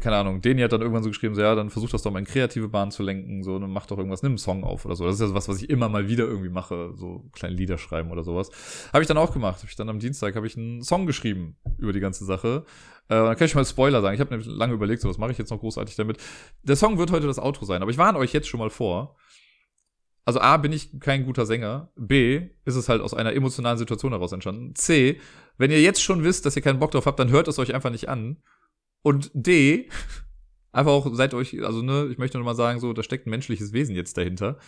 keine 0.00 0.16
Ahnung, 0.16 0.40
Deni 0.40 0.62
hat 0.62 0.72
dann 0.72 0.80
irgendwann 0.80 1.02
so 1.02 1.10
geschrieben, 1.10 1.34
so 1.34 1.40
ja, 1.40 1.54
dann 1.54 1.70
versuch 1.70 1.90
das 1.90 2.02
doch 2.02 2.10
mal 2.10 2.18
in 2.18 2.24
kreative 2.24 2.68
Bahn 2.68 2.90
zu 2.90 3.02
lenken, 3.02 3.42
so, 3.42 3.58
dann 3.58 3.70
mach 3.70 3.86
doch 3.86 3.98
irgendwas, 3.98 4.22
nimm 4.22 4.32
einen 4.32 4.38
Song 4.38 4.64
auf 4.64 4.84
oder 4.84 4.96
so. 4.96 5.04
Das 5.04 5.14
ist 5.14 5.20
ja 5.20 5.34
was, 5.34 5.48
was 5.48 5.62
ich 5.62 5.70
immer 5.70 5.88
mal 5.88 6.08
wieder 6.08 6.24
irgendwie 6.24 6.48
mache, 6.48 6.92
so 6.94 7.28
kleine 7.32 7.54
Lieder 7.54 7.78
schreiben 7.78 8.10
oder 8.10 8.24
sowas. 8.24 8.50
Habe 8.92 9.02
ich 9.02 9.08
dann 9.08 9.18
auch 9.18 9.32
gemacht. 9.32 9.58
Habe 9.58 9.68
ich 9.68 9.76
dann 9.76 9.88
am 9.88 9.98
Dienstag 9.98 10.36
habe 10.36 10.46
ich 10.46 10.56
einen 10.56 10.82
Song 10.82 11.06
geschrieben 11.06 11.56
über 11.78 11.92
die 11.92 12.00
ganze 12.00 12.24
Sache. 12.24 12.64
Äh, 13.08 13.14
dann 13.14 13.36
kann 13.36 13.46
ich 13.46 13.54
mal 13.54 13.64
Spoiler 13.64 14.02
sagen. 14.02 14.14
Ich 14.14 14.20
habe 14.20 14.30
nämlich 14.30 14.48
lange 14.48 14.74
überlegt, 14.74 15.02
so 15.02 15.08
was 15.08 15.18
mache 15.18 15.32
ich 15.32 15.38
jetzt 15.38 15.50
noch 15.50 15.60
großartig 15.60 15.96
damit. 15.96 16.18
Der 16.62 16.76
Song 16.76 16.98
wird 16.98 17.10
heute 17.10 17.26
das 17.26 17.38
Outro 17.38 17.64
sein, 17.64 17.82
aber 17.82 17.90
ich 17.90 17.98
warne 17.98 18.18
euch 18.18 18.32
jetzt 18.32 18.48
schon 18.48 18.60
mal 18.60 18.70
vor. 18.70 19.16
Also 20.28 20.40
A, 20.42 20.58
bin 20.58 20.72
ich 20.72 21.00
kein 21.00 21.24
guter 21.24 21.46
Sänger. 21.46 21.90
B, 21.96 22.50
ist 22.66 22.74
es 22.74 22.90
halt 22.90 23.00
aus 23.00 23.14
einer 23.14 23.32
emotionalen 23.32 23.78
Situation 23.78 24.12
heraus 24.12 24.32
entstanden. 24.32 24.74
C, 24.74 25.18
wenn 25.56 25.70
ihr 25.70 25.80
jetzt 25.80 26.02
schon 26.02 26.22
wisst, 26.22 26.44
dass 26.44 26.54
ihr 26.54 26.60
keinen 26.60 26.78
Bock 26.78 26.90
drauf 26.90 27.06
habt, 27.06 27.18
dann 27.18 27.30
hört 27.30 27.48
es 27.48 27.58
euch 27.58 27.74
einfach 27.74 27.90
nicht 27.90 28.10
an. 28.10 28.36
Und 29.08 29.30
D, 29.32 29.88
einfach 30.72 30.92
auch 30.92 31.14
seid 31.14 31.32
euch, 31.32 31.64
also 31.64 31.80
ne, 31.80 32.08
ich 32.12 32.18
möchte 32.18 32.36
nur 32.36 32.44
mal 32.44 32.54
sagen, 32.54 32.78
so, 32.78 32.92
da 32.92 33.02
steckt 33.02 33.26
ein 33.26 33.30
menschliches 33.30 33.72
Wesen 33.72 33.96
jetzt 33.96 34.18
dahinter. 34.18 34.58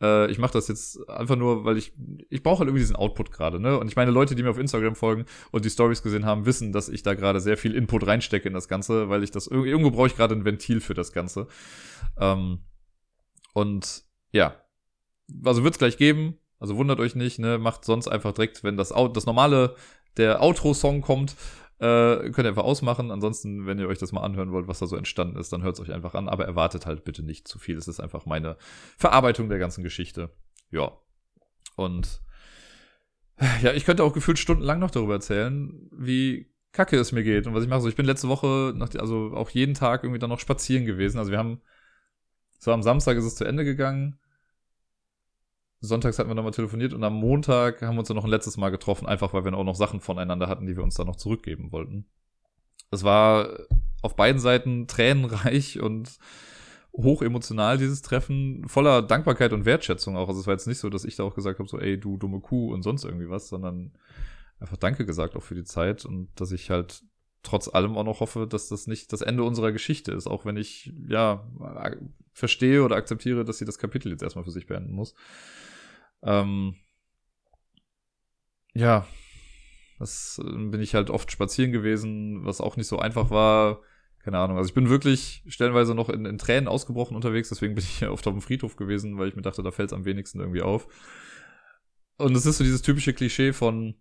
Äh, 0.00 0.30
ich 0.30 0.38
mache 0.38 0.54
das 0.54 0.68
jetzt 0.68 1.06
einfach 1.06 1.36
nur, 1.36 1.66
weil 1.66 1.76
ich, 1.76 1.92
ich 2.30 2.42
brauche 2.42 2.60
halt 2.60 2.68
irgendwie 2.68 2.80
diesen 2.80 2.96
Output 2.96 3.30
gerade, 3.30 3.60
ne? 3.60 3.78
Und 3.78 3.88
ich 3.88 3.94
meine, 3.94 4.10
Leute, 4.10 4.34
die 4.34 4.42
mir 4.42 4.48
auf 4.48 4.58
Instagram 4.58 4.94
folgen 4.94 5.26
und 5.50 5.66
die 5.66 5.70
Stories 5.70 6.02
gesehen 6.02 6.24
haben, 6.24 6.46
wissen, 6.46 6.72
dass 6.72 6.88
ich 6.88 7.02
da 7.02 7.12
gerade 7.12 7.40
sehr 7.40 7.58
viel 7.58 7.74
Input 7.74 8.06
reinstecke 8.06 8.48
in 8.48 8.54
das 8.54 8.68
Ganze, 8.68 9.10
weil 9.10 9.22
ich 9.22 9.32
das, 9.32 9.48
irgendwo 9.48 9.90
brauche 9.90 10.06
ich 10.06 10.16
gerade 10.16 10.34
ein 10.34 10.46
Ventil 10.46 10.80
für 10.80 10.94
das 10.94 11.12
Ganze. 11.12 11.46
Ähm, 12.18 12.60
und 13.52 14.04
ja, 14.32 14.56
also 15.44 15.62
wird's 15.62 15.78
gleich 15.78 15.98
geben. 15.98 16.38
Also 16.58 16.78
wundert 16.78 17.00
euch 17.00 17.16
nicht, 17.16 17.38
ne? 17.38 17.58
Macht 17.58 17.84
sonst 17.84 18.08
einfach 18.08 18.32
direkt, 18.32 18.64
wenn 18.64 18.78
das, 18.78 18.94
das 19.12 19.26
normale, 19.26 19.76
der 20.16 20.42
Outro-Song 20.42 21.02
kommt, 21.02 21.36
äh, 21.84 22.30
könnt 22.30 22.46
ihr 22.46 22.48
einfach 22.48 22.64
ausmachen. 22.64 23.10
Ansonsten, 23.10 23.66
wenn 23.66 23.78
ihr 23.78 23.88
euch 23.88 23.98
das 23.98 24.12
mal 24.12 24.22
anhören 24.22 24.52
wollt, 24.52 24.68
was 24.68 24.78
da 24.78 24.86
so 24.86 24.96
entstanden 24.96 25.36
ist, 25.36 25.52
dann 25.52 25.62
hört 25.62 25.74
es 25.74 25.80
euch 25.80 25.92
einfach 25.92 26.14
an. 26.14 26.28
Aber 26.28 26.46
erwartet 26.46 26.86
halt 26.86 27.04
bitte 27.04 27.22
nicht 27.22 27.46
zu 27.46 27.58
viel. 27.58 27.76
Es 27.76 27.88
ist 27.88 28.00
einfach 28.00 28.24
meine 28.24 28.56
Verarbeitung 28.96 29.50
der 29.50 29.58
ganzen 29.58 29.84
Geschichte. 29.84 30.30
Ja. 30.70 30.92
Und 31.76 32.22
ja, 33.62 33.72
ich 33.72 33.84
könnte 33.84 34.02
auch 34.02 34.14
gefühlt 34.14 34.38
stundenlang 34.38 34.78
noch 34.78 34.90
darüber 34.90 35.14
erzählen, 35.14 35.90
wie 35.92 36.50
kacke 36.72 36.96
es 36.96 37.12
mir 37.12 37.22
geht 37.22 37.46
und 37.46 37.54
was 37.54 37.64
ich 37.64 37.68
mache. 37.68 37.82
So, 37.82 37.88
ich 37.88 37.96
bin 37.96 38.06
letzte 38.06 38.28
Woche, 38.28 38.72
nach, 38.74 38.94
also 38.96 39.32
auch 39.34 39.50
jeden 39.50 39.74
Tag 39.74 40.04
irgendwie 40.04 40.18
dann 40.18 40.30
noch 40.30 40.40
spazieren 40.40 40.86
gewesen. 40.86 41.18
Also 41.18 41.30
wir 41.32 41.38
haben, 41.38 41.60
so 42.58 42.72
am 42.72 42.82
Samstag 42.82 43.18
ist 43.18 43.24
es 43.24 43.36
zu 43.36 43.44
Ende 43.44 43.64
gegangen 43.64 44.18
sonntags 45.86 46.18
hatten 46.18 46.30
wir 46.30 46.34
nochmal 46.34 46.52
telefoniert 46.52 46.92
und 46.92 47.04
am 47.04 47.14
Montag 47.14 47.82
haben 47.82 47.96
wir 47.96 48.00
uns 48.00 48.08
dann 48.08 48.16
noch 48.16 48.24
ein 48.24 48.30
letztes 48.30 48.56
Mal 48.56 48.70
getroffen, 48.70 49.06
einfach 49.06 49.32
weil 49.32 49.44
wir 49.44 49.54
auch 49.54 49.64
noch 49.64 49.76
Sachen 49.76 50.00
voneinander 50.00 50.48
hatten, 50.48 50.66
die 50.66 50.76
wir 50.76 50.82
uns 50.82 50.94
dann 50.94 51.06
noch 51.06 51.16
zurückgeben 51.16 51.72
wollten. 51.72 52.06
Es 52.90 53.04
war 53.04 53.48
auf 54.02 54.16
beiden 54.16 54.40
Seiten 54.40 54.86
tränenreich 54.86 55.80
und 55.80 56.18
hoch 56.92 57.22
emotional, 57.22 57.78
dieses 57.78 58.02
Treffen, 58.02 58.68
voller 58.68 59.02
Dankbarkeit 59.02 59.52
und 59.52 59.64
Wertschätzung 59.64 60.16
auch. 60.16 60.28
Also 60.28 60.40
es 60.40 60.46
war 60.46 60.54
jetzt 60.54 60.68
nicht 60.68 60.78
so, 60.78 60.90
dass 60.90 61.04
ich 61.04 61.16
da 61.16 61.24
auch 61.24 61.34
gesagt 61.34 61.58
habe, 61.58 61.68
so, 61.68 61.78
ey, 61.78 61.98
du 61.98 62.16
dumme 62.16 62.40
Kuh 62.40 62.72
und 62.72 62.82
sonst 62.82 63.04
irgendwie 63.04 63.28
was, 63.28 63.48
sondern 63.48 63.92
einfach 64.60 64.76
Danke 64.76 65.04
gesagt 65.04 65.36
auch 65.36 65.42
für 65.42 65.56
die 65.56 65.64
Zeit 65.64 66.04
und 66.04 66.28
dass 66.36 66.52
ich 66.52 66.70
halt 66.70 67.02
trotz 67.42 67.68
allem 67.68 67.96
auch 67.96 68.04
noch 68.04 68.20
hoffe, 68.20 68.46
dass 68.46 68.68
das 68.68 68.86
nicht 68.86 69.12
das 69.12 69.20
Ende 69.20 69.42
unserer 69.44 69.72
Geschichte 69.72 70.12
ist, 70.12 70.26
auch 70.26 70.44
wenn 70.44 70.56
ich, 70.56 70.92
ja, 71.06 71.46
verstehe 72.32 72.82
oder 72.82 72.96
akzeptiere, 72.96 73.44
dass 73.44 73.58
sie 73.58 73.64
das 73.64 73.78
Kapitel 73.78 74.10
jetzt 74.10 74.22
erstmal 74.22 74.44
für 74.44 74.50
sich 74.50 74.66
beenden 74.66 74.94
muss. 74.94 75.14
Ähm, 76.24 76.76
ja, 78.74 79.06
das 79.98 80.40
äh, 80.44 80.50
bin 80.68 80.80
ich 80.80 80.94
halt 80.94 81.10
oft 81.10 81.30
spazieren 81.30 81.72
gewesen, 81.72 82.44
was 82.44 82.60
auch 82.60 82.76
nicht 82.76 82.88
so 82.88 82.98
einfach 82.98 83.30
war. 83.30 83.80
Keine 84.18 84.38
Ahnung. 84.38 84.56
Also 84.56 84.68
ich 84.68 84.74
bin 84.74 84.88
wirklich 84.88 85.44
stellenweise 85.48 85.94
noch 85.94 86.08
in, 86.08 86.24
in 86.24 86.38
Tränen 86.38 86.66
ausgebrochen 86.68 87.14
unterwegs, 87.14 87.50
deswegen 87.50 87.74
bin 87.74 87.84
ich 87.84 88.06
oft 88.08 88.26
auf 88.26 88.34
dem 88.34 88.42
Friedhof 88.42 88.76
gewesen, 88.76 89.18
weil 89.18 89.28
ich 89.28 89.36
mir 89.36 89.42
dachte, 89.42 89.62
da 89.62 89.70
fällt 89.70 89.90
es 89.90 89.92
am 89.92 90.04
wenigsten 90.04 90.40
irgendwie 90.40 90.62
auf. 90.62 90.88
Und 92.16 92.34
es 92.36 92.46
ist 92.46 92.58
so 92.58 92.64
dieses 92.64 92.82
typische 92.82 93.12
Klischee 93.12 93.52
von, 93.52 93.96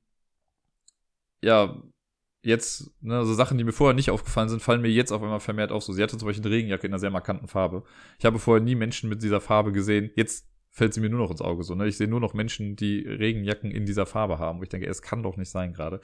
ja, 1.41 1.82
jetzt, 2.41 2.91
ne, 3.02 3.26
so 3.26 3.34
Sachen, 3.34 3.58
die 3.58 3.64
mir 3.64 3.72
vorher 3.72 3.95
nicht 3.95 4.12
aufgefallen 4.12 4.50
sind, 4.50 4.62
fallen 4.62 4.82
mir 4.82 4.90
jetzt 4.90 5.12
auf 5.12 5.22
einmal 5.24 5.40
vermehrt 5.40 5.72
auf. 5.72 5.84
So, 5.84 5.94
sie 5.94 6.04
hatte 6.04 6.18
zum 6.18 6.28
Beispiel 6.28 6.45
eine 6.45 6.56
Regenjacke 6.56 6.88
in 6.88 6.94
einer 6.94 7.00
sehr 7.00 7.10
markanten 7.10 7.48
Farbe. 7.48 7.84
Ich 8.20 8.26
habe 8.26 8.40
vorher 8.40 8.64
nie 8.64 8.76
Menschen 8.76 9.10
mit 9.10 9.24
dieser 9.24 9.41
Farbe 9.41 9.72
gesehen. 9.72 10.12
Jetzt 10.16 10.52
fällt 10.74 10.94
sie 10.94 11.02
mir 11.02 11.10
nur 11.10 11.20
noch 11.20 11.32
ins 11.32 11.41
Auge. 11.41 11.64
So, 11.64 11.76
ne? 11.76 11.88
Ich 11.88 11.98
sehe 11.98 12.08
nur 12.08 12.20
noch 12.20 12.34
Menschen, 12.34 12.76
die 12.76 13.08
Regenjacken 13.08 13.72
in 13.72 13.86
dieser 13.86 14.08
Farbe 14.08 14.40
haben. 14.40 14.60
Wo 14.60 14.64
ich 14.64 14.70
denke, 14.70 14.88
es 14.88 15.04
kann 15.04 15.24
doch 15.24 15.38
nicht 15.38 15.50
sein 15.50 15.72
gerade. 15.72 16.02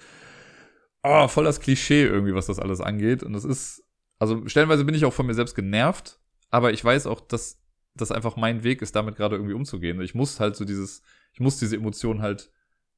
Oh, 1.01 1.27
voll 1.27 1.43
das 1.43 1.59
Klischee 1.59 2.03
irgendwie, 2.03 2.35
was 2.35 2.45
das 2.45 2.59
alles 2.59 2.79
angeht. 2.79 3.23
Und 3.23 3.33
das 3.33 3.45
ist, 3.45 3.83
also 4.19 4.47
stellenweise 4.47 4.85
bin 4.85 4.93
ich 4.93 5.05
auch 5.05 5.13
von 5.13 5.25
mir 5.25 5.33
selbst 5.33 5.55
genervt, 5.55 6.19
aber 6.51 6.71
ich 6.71 6.85
weiß 6.85 7.07
auch, 7.07 7.19
dass 7.19 7.61
das 7.95 8.11
einfach 8.11 8.35
mein 8.35 8.63
Weg 8.63 8.81
ist, 8.83 8.95
damit 8.95 9.15
gerade 9.15 9.35
irgendwie 9.35 9.53
umzugehen. 9.53 9.99
Ich 10.01 10.13
muss 10.13 10.39
halt 10.39 10.55
so 10.55 10.65
dieses, 10.65 11.01
ich 11.33 11.39
muss 11.39 11.57
diese 11.57 11.75
Emotionen 11.75 12.21
halt 12.21 12.51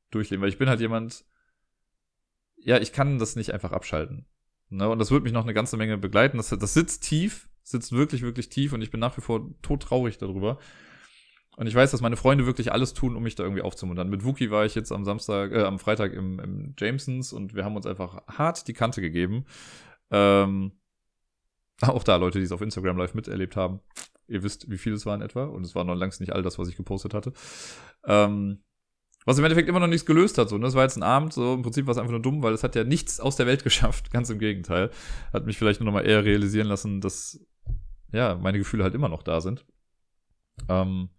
durchleben, 0.10 0.41
weil 0.41 0.49
ich 0.49 0.57
bin 0.57 0.68
halt 0.68 0.81
jemand, 0.81 1.23
ja, 2.57 2.80
ich 2.80 2.91
kann 2.91 3.18
das 3.18 3.38
nicht 3.38 3.53
einfach 3.53 3.72
abschalten. 3.72 4.26
Ne? 4.69 4.89
Und 4.89 4.99
das 4.99 5.10
wird 5.10 5.23
mich 5.23 5.34
noch 5.34 5.43
eine 5.43 5.53
ganze 5.53 5.77
Menge 5.77 5.98
begleiten. 5.98 6.38
Das, 6.38 6.49
das 6.49 6.73
sitzt 6.73 7.03
tief, 7.03 7.49
sitzt 7.64 7.93
wirklich, 7.93 8.23
wirklich 8.23 8.49
tief 8.49 8.73
und 8.73 8.81
ich 8.81 8.91
bin 8.91 8.99
nach 8.99 9.15
wie 9.15 9.22
vor 9.22 9.49
todtraurig 9.61 10.18
darüber. 10.18 10.60
Und 11.61 11.67
ich 11.67 11.75
weiß, 11.75 11.91
dass 11.91 12.01
meine 12.01 12.17
Freunde 12.17 12.47
wirklich 12.47 12.71
alles 12.71 12.95
tun, 12.95 13.15
um 13.15 13.21
mich 13.21 13.35
da 13.35 13.43
irgendwie 13.43 13.61
aufzumuntern. 13.61 14.09
Mit 14.09 14.25
Wookie 14.25 14.49
war 14.49 14.65
ich 14.65 14.73
jetzt 14.73 14.91
am 14.91 15.05
Samstag, 15.05 15.51
äh, 15.51 15.61
am 15.61 15.77
Freitag 15.77 16.11
im, 16.11 16.39
im 16.39 16.73
Jamesons 16.75 17.33
und 17.33 17.53
wir 17.53 17.63
haben 17.63 17.75
uns 17.75 17.85
einfach 17.85 18.23
hart 18.27 18.67
die 18.67 18.73
Kante 18.73 18.99
gegeben. 18.99 19.45
Ähm, 20.09 20.71
auch 21.81 22.03
da 22.03 22.15
Leute, 22.15 22.39
die 22.39 22.45
es 22.45 22.51
auf 22.51 22.61
Instagram 22.61 22.97
live 22.97 23.13
miterlebt 23.13 23.55
haben. 23.55 23.79
Ihr 24.27 24.41
wisst, 24.41 24.71
wie 24.71 24.79
viele 24.79 24.95
es 24.95 25.05
waren 25.05 25.21
etwa. 25.21 25.43
Und 25.43 25.63
es 25.63 25.75
war 25.75 25.83
noch 25.83 25.93
längst 25.93 26.19
nicht 26.19 26.33
all 26.33 26.41
das, 26.41 26.57
was 26.57 26.67
ich 26.67 26.75
gepostet 26.75 27.13
hatte. 27.13 27.31
Ähm, 28.07 28.63
was 29.25 29.38
im 29.38 29.43
Endeffekt 29.43 29.69
immer 29.69 29.79
noch 29.79 29.85
nichts 29.85 30.07
gelöst 30.07 30.39
hat. 30.39 30.49
So, 30.49 30.57
ne? 30.57 30.63
Das 30.63 30.73
war 30.73 30.81
jetzt 30.81 30.97
ein 30.97 31.03
Abend, 31.03 31.31
so 31.31 31.53
im 31.53 31.61
Prinzip 31.61 31.85
war 31.85 31.91
es 31.91 31.99
einfach 31.99 32.09
nur 32.09 32.23
dumm, 32.23 32.41
weil 32.41 32.53
es 32.53 32.63
hat 32.63 32.73
ja 32.73 32.85
nichts 32.85 33.19
aus 33.19 33.35
der 33.35 33.45
Welt 33.45 33.63
geschafft. 33.63 34.09
Ganz 34.09 34.31
im 34.31 34.39
Gegenteil. 34.39 34.89
Hat 35.31 35.45
mich 35.45 35.59
vielleicht 35.59 35.79
nur 35.79 35.85
noch 35.85 35.93
mal 35.93 36.07
eher 36.07 36.25
realisieren 36.25 36.65
lassen, 36.65 37.01
dass 37.01 37.39
ja, 38.11 38.33
meine 38.33 38.57
Gefühle 38.57 38.83
halt 38.83 38.95
immer 38.95 39.09
noch 39.09 39.21
da 39.21 39.41
sind. 39.41 39.63
Ähm, 40.67 41.11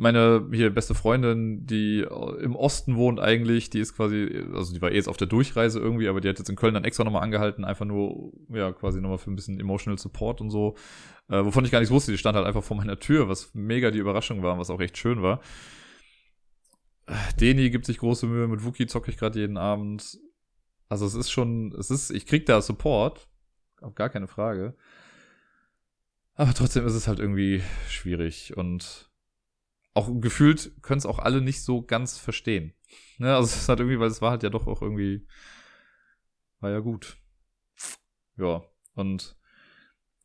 meine 0.00 0.48
hier 0.50 0.70
beste 0.70 0.94
Freundin, 0.94 1.66
die 1.66 2.00
im 2.40 2.56
Osten 2.56 2.96
wohnt 2.96 3.20
eigentlich, 3.20 3.68
die 3.68 3.80
ist 3.80 3.94
quasi, 3.94 4.46
also 4.54 4.72
die 4.72 4.80
war 4.80 4.90
eh 4.90 4.94
jetzt 4.94 5.08
auf 5.08 5.18
der 5.18 5.26
Durchreise 5.26 5.78
irgendwie, 5.78 6.08
aber 6.08 6.22
die 6.22 6.28
hat 6.30 6.38
jetzt 6.38 6.48
in 6.48 6.56
Köln 6.56 6.72
dann 6.72 6.84
extra 6.84 7.04
nochmal 7.04 7.22
angehalten, 7.22 7.66
einfach 7.66 7.84
nur, 7.84 8.32
ja, 8.48 8.72
quasi 8.72 9.02
nochmal 9.02 9.18
für 9.18 9.30
ein 9.30 9.36
bisschen 9.36 9.60
Emotional 9.60 9.98
Support 9.98 10.40
und 10.40 10.48
so, 10.48 10.74
äh, 11.28 11.44
wovon 11.44 11.66
ich 11.66 11.70
gar 11.70 11.80
nichts 11.80 11.92
wusste, 11.92 12.12
die 12.12 12.18
stand 12.18 12.34
halt 12.34 12.46
einfach 12.46 12.64
vor 12.64 12.78
meiner 12.78 12.98
Tür, 12.98 13.28
was 13.28 13.52
mega 13.52 13.90
die 13.90 13.98
Überraschung 13.98 14.42
war 14.42 14.54
und 14.54 14.58
was 14.58 14.70
auch 14.70 14.80
echt 14.80 14.96
schön 14.96 15.20
war. 15.20 15.42
Deni 17.38 17.68
gibt 17.68 17.84
sich 17.84 17.98
große 17.98 18.26
Mühe, 18.26 18.48
mit 18.48 18.64
Wookie 18.64 18.86
zocke 18.86 19.10
ich 19.10 19.18
gerade 19.18 19.38
jeden 19.38 19.58
Abend. 19.58 20.18
Also 20.88 21.04
es 21.04 21.14
ist 21.14 21.30
schon, 21.30 21.74
es 21.78 21.90
ist, 21.90 22.10
ich 22.10 22.24
krieg 22.24 22.46
da 22.46 22.62
Support, 22.62 23.28
auf 23.82 23.94
gar 23.94 24.08
keine 24.08 24.28
Frage. 24.28 24.74
Aber 26.36 26.54
trotzdem 26.54 26.86
ist 26.86 26.94
es 26.94 27.06
halt 27.06 27.18
irgendwie 27.18 27.62
schwierig 27.86 28.56
und 28.56 29.09
auch 29.94 30.08
gefühlt 30.20 30.72
können 30.82 30.98
es 30.98 31.06
auch 31.06 31.18
alle 31.18 31.40
nicht 31.40 31.62
so 31.62 31.82
ganz 31.82 32.18
verstehen. 32.18 32.74
Ne, 33.18 33.34
also 33.34 33.46
es 33.46 33.68
halt 33.68 33.80
irgendwie, 33.80 34.00
weil 34.00 34.08
es 34.08 34.22
war 34.22 34.30
halt 34.30 34.42
ja 34.42 34.50
doch 34.50 34.66
auch 34.66 34.82
irgendwie, 34.82 35.26
war 36.60 36.70
ja 36.70 36.80
gut. 36.80 37.16
Ja, 38.36 38.62
und 38.94 39.36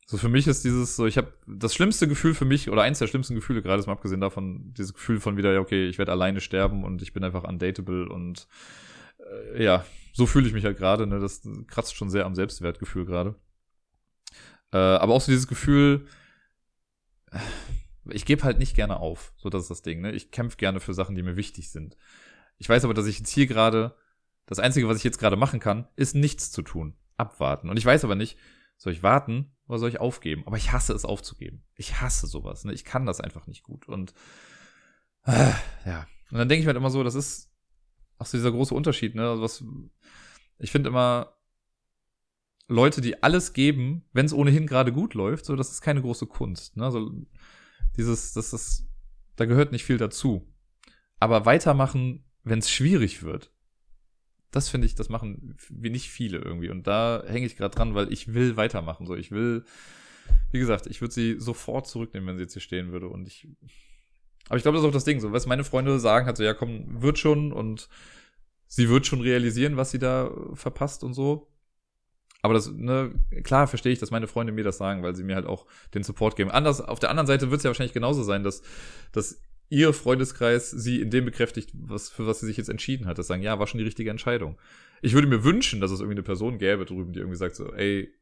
so 0.06 0.18
für 0.18 0.28
mich 0.28 0.46
ist 0.46 0.64
dieses 0.64 0.96
so, 0.96 1.06
ich 1.06 1.18
habe 1.18 1.32
das 1.46 1.74
schlimmste 1.74 2.06
Gefühl 2.06 2.34
für 2.34 2.44
mich 2.44 2.70
oder 2.70 2.82
eins 2.82 3.00
der 3.00 3.08
schlimmsten 3.08 3.34
Gefühle 3.34 3.60
gerade 3.60 3.80
ist 3.80 3.86
mal 3.86 3.92
abgesehen 3.94 4.20
davon 4.20 4.72
dieses 4.72 4.94
Gefühl 4.94 5.20
von 5.20 5.36
wieder 5.36 5.52
ja 5.52 5.60
okay, 5.60 5.88
ich 5.88 5.98
werde 5.98 6.12
alleine 6.12 6.40
sterben 6.40 6.84
und 6.84 7.02
ich 7.02 7.12
bin 7.12 7.24
einfach 7.24 7.44
undateable 7.44 8.08
und 8.08 8.46
äh, 9.18 9.64
ja, 9.64 9.84
so 10.12 10.26
fühle 10.26 10.46
ich 10.46 10.54
mich 10.54 10.64
halt 10.64 10.78
gerade, 10.78 11.06
ne, 11.06 11.18
das 11.18 11.42
kratzt 11.66 11.96
schon 11.96 12.08
sehr 12.08 12.24
am 12.24 12.34
Selbstwertgefühl 12.34 13.04
gerade. 13.04 13.34
Äh, 14.72 14.78
aber 14.78 15.14
auch 15.14 15.20
so 15.20 15.32
dieses 15.32 15.48
Gefühl 15.48 16.06
ich 18.10 18.24
gebe 18.24 18.42
halt 18.42 18.58
nicht 18.58 18.74
gerne 18.74 18.98
auf, 18.98 19.32
so 19.36 19.48
das 19.50 19.62
ist 19.62 19.70
das 19.70 19.82
Ding, 19.82 20.00
ne? 20.00 20.12
Ich 20.12 20.30
kämpfe 20.30 20.56
gerne 20.56 20.80
für 20.80 20.94
Sachen, 20.94 21.14
die 21.14 21.22
mir 21.22 21.36
wichtig 21.36 21.70
sind. 21.70 21.96
Ich 22.58 22.68
weiß 22.68 22.84
aber, 22.84 22.94
dass 22.94 23.06
ich 23.06 23.18
jetzt 23.18 23.30
hier 23.30 23.46
gerade 23.46 23.96
das 24.46 24.58
einzige, 24.58 24.88
was 24.88 24.96
ich 24.96 25.04
jetzt 25.04 25.18
gerade 25.18 25.36
machen 25.36 25.60
kann, 25.60 25.88
ist 25.96 26.14
nichts 26.14 26.50
zu 26.50 26.62
tun, 26.62 26.96
abwarten. 27.16 27.68
Und 27.68 27.76
ich 27.76 27.84
weiß 27.84 28.04
aber 28.04 28.14
nicht, 28.14 28.38
soll 28.76 28.92
ich 28.92 29.02
warten 29.02 29.52
oder 29.66 29.78
soll 29.78 29.88
ich 29.88 30.00
aufgeben? 30.00 30.44
Aber 30.46 30.56
ich 30.56 30.72
hasse 30.72 30.92
es 30.92 31.04
aufzugeben. 31.04 31.64
Ich 31.74 32.00
hasse 32.00 32.26
sowas. 32.26 32.64
Ne? 32.64 32.72
Ich 32.72 32.84
kann 32.84 33.06
das 33.06 33.20
einfach 33.20 33.46
nicht 33.46 33.62
gut. 33.62 33.88
Und 33.88 34.14
äh, 35.24 35.52
ja. 35.84 36.06
Und 36.30 36.38
dann 36.38 36.48
denke 36.48 36.60
ich 36.60 36.64
mir 36.64 36.68
halt 36.68 36.76
immer 36.76 36.90
so, 36.90 37.02
das 37.02 37.14
ist 37.14 37.52
auch 38.18 38.26
so 38.26 38.38
dieser 38.38 38.52
große 38.52 38.74
Unterschied. 38.74 39.14
Ne? 39.14 39.28
Also 39.28 39.42
was 39.42 39.64
ich 40.58 40.70
finde 40.70 40.88
immer 40.88 41.34
Leute, 42.68 43.00
die 43.00 43.22
alles 43.22 43.52
geben, 43.52 44.04
wenn 44.12 44.26
es 44.26 44.32
ohnehin 44.32 44.66
gerade 44.66 44.92
gut 44.92 45.14
läuft, 45.14 45.44
so 45.44 45.56
das 45.56 45.70
ist 45.70 45.82
keine 45.82 46.02
große 46.02 46.26
Kunst. 46.26 46.76
Ne? 46.76 46.84
Also 46.84 47.10
dieses, 47.96 48.32
das 48.32 48.52
ist, 48.52 48.86
da 49.36 49.44
gehört 49.44 49.72
nicht 49.72 49.84
viel 49.84 49.98
dazu. 49.98 50.46
Aber 51.18 51.46
weitermachen, 51.46 52.24
wenn 52.44 52.58
es 52.58 52.70
schwierig 52.70 53.22
wird, 53.22 53.52
das 54.50 54.68
finde 54.68 54.86
ich, 54.86 54.94
das 54.94 55.08
machen 55.08 55.56
wie 55.68 55.90
nicht 55.90 56.08
viele 56.08 56.38
irgendwie. 56.38 56.70
Und 56.70 56.86
da 56.86 57.22
hänge 57.26 57.46
ich 57.46 57.56
gerade 57.56 57.74
dran, 57.74 57.94
weil 57.94 58.12
ich 58.12 58.32
will 58.32 58.56
weitermachen. 58.56 59.06
So, 59.06 59.14
ich 59.14 59.30
will, 59.30 59.64
wie 60.50 60.58
gesagt, 60.58 60.86
ich 60.86 61.00
würde 61.00 61.12
sie 61.12 61.36
sofort 61.38 61.86
zurücknehmen, 61.86 62.28
wenn 62.28 62.36
sie 62.36 62.42
jetzt 62.42 62.54
hier 62.54 62.62
stehen 62.62 62.92
würde. 62.92 63.08
Und 63.08 63.26
ich, 63.26 63.48
aber 64.48 64.56
ich 64.56 64.62
glaube, 64.62 64.76
das 64.76 64.84
ist 64.84 64.88
auch 64.88 64.94
das 64.94 65.04
Ding. 65.04 65.20
So, 65.20 65.32
was 65.32 65.46
meine 65.46 65.64
Freunde 65.64 65.98
sagen, 65.98 66.26
halt 66.26 66.36
so, 66.36 66.42
ja, 66.42 66.54
komm, 66.54 67.02
wird 67.02 67.18
schon 67.18 67.52
und 67.52 67.88
sie 68.66 68.88
wird 68.88 69.06
schon 69.06 69.20
realisieren, 69.20 69.76
was 69.76 69.90
sie 69.90 69.98
da 69.98 70.30
verpasst 70.54 71.04
und 71.04 71.14
so. 71.14 71.50
Aber 72.46 72.54
das, 72.54 72.70
ne, 72.70 73.12
klar 73.42 73.66
verstehe 73.66 73.92
ich, 73.92 73.98
dass 73.98 74.12
meine 74.12 74.28
Freunde 74.28 74.52
mir 74.52 74.62
das 74.62 74.78
sagen, 74.78 75.02
weil 75.02 75.16
sie 75.16 75.24
mir 75.24 75.34
halt 75.34 75.46
auch 75.46 75.66
den 75.94 76.04
Support 76.04 76.36
geben. 76.36 76.52
Anders, 76.52 76.80
auf 76.80 77.00
der 77.00 77.10
anderen 77.10 77.26
Seite 77.26 77.50
wird 77.50 77.58
es 77.58 77.64
ja 77.64 77.70
wahrscheinlich 77.70 77.92
genauso 77.92 78.22
sein, 78.22 78.44
dass, 78.44 78.62
dass 79.10 79.42
ihr 79.68 79.92
Freundeskreis 79.92 80.70
sie 80.70 81.00
in 81.00 81.10
dem 81.10 81.24
bekräftigt, 81.24 81.72
was, 81.74 82.08
für 82.08 82.24
was 82.24 82.38
sie 82.38 82.46
sich 82.46 82.56
jetzt 82.56 82.68
entschieden 82.68 83.06
hat. 83.06 83.18
Das 83.18 83.26
sagen, 83.26 83.42
ja, 83.42 83.58
war 83.58 83.66
schon 83.66 83.78
die 83.78 83.84
richtige 83.84 84.10
Entscheidung. 84.10 84.60
Ich 85.02 85.12
würde 85.12 85.26
mir 85.26 85.42
wünschen, 85.42 85.80
dass 85.80 85.90
es 85.90 85.98
irgendwie 85.98 86.18
eine 86.18 86.22
Person 86.22 86.58
gäbe 86.58 86.84
drüben, 86.84 87.12
die 87.12 87.18
irgendwie 87.18 87.36
sagt 87.36 87.56
so, 87.56 87.72
ey, 87.72 88.14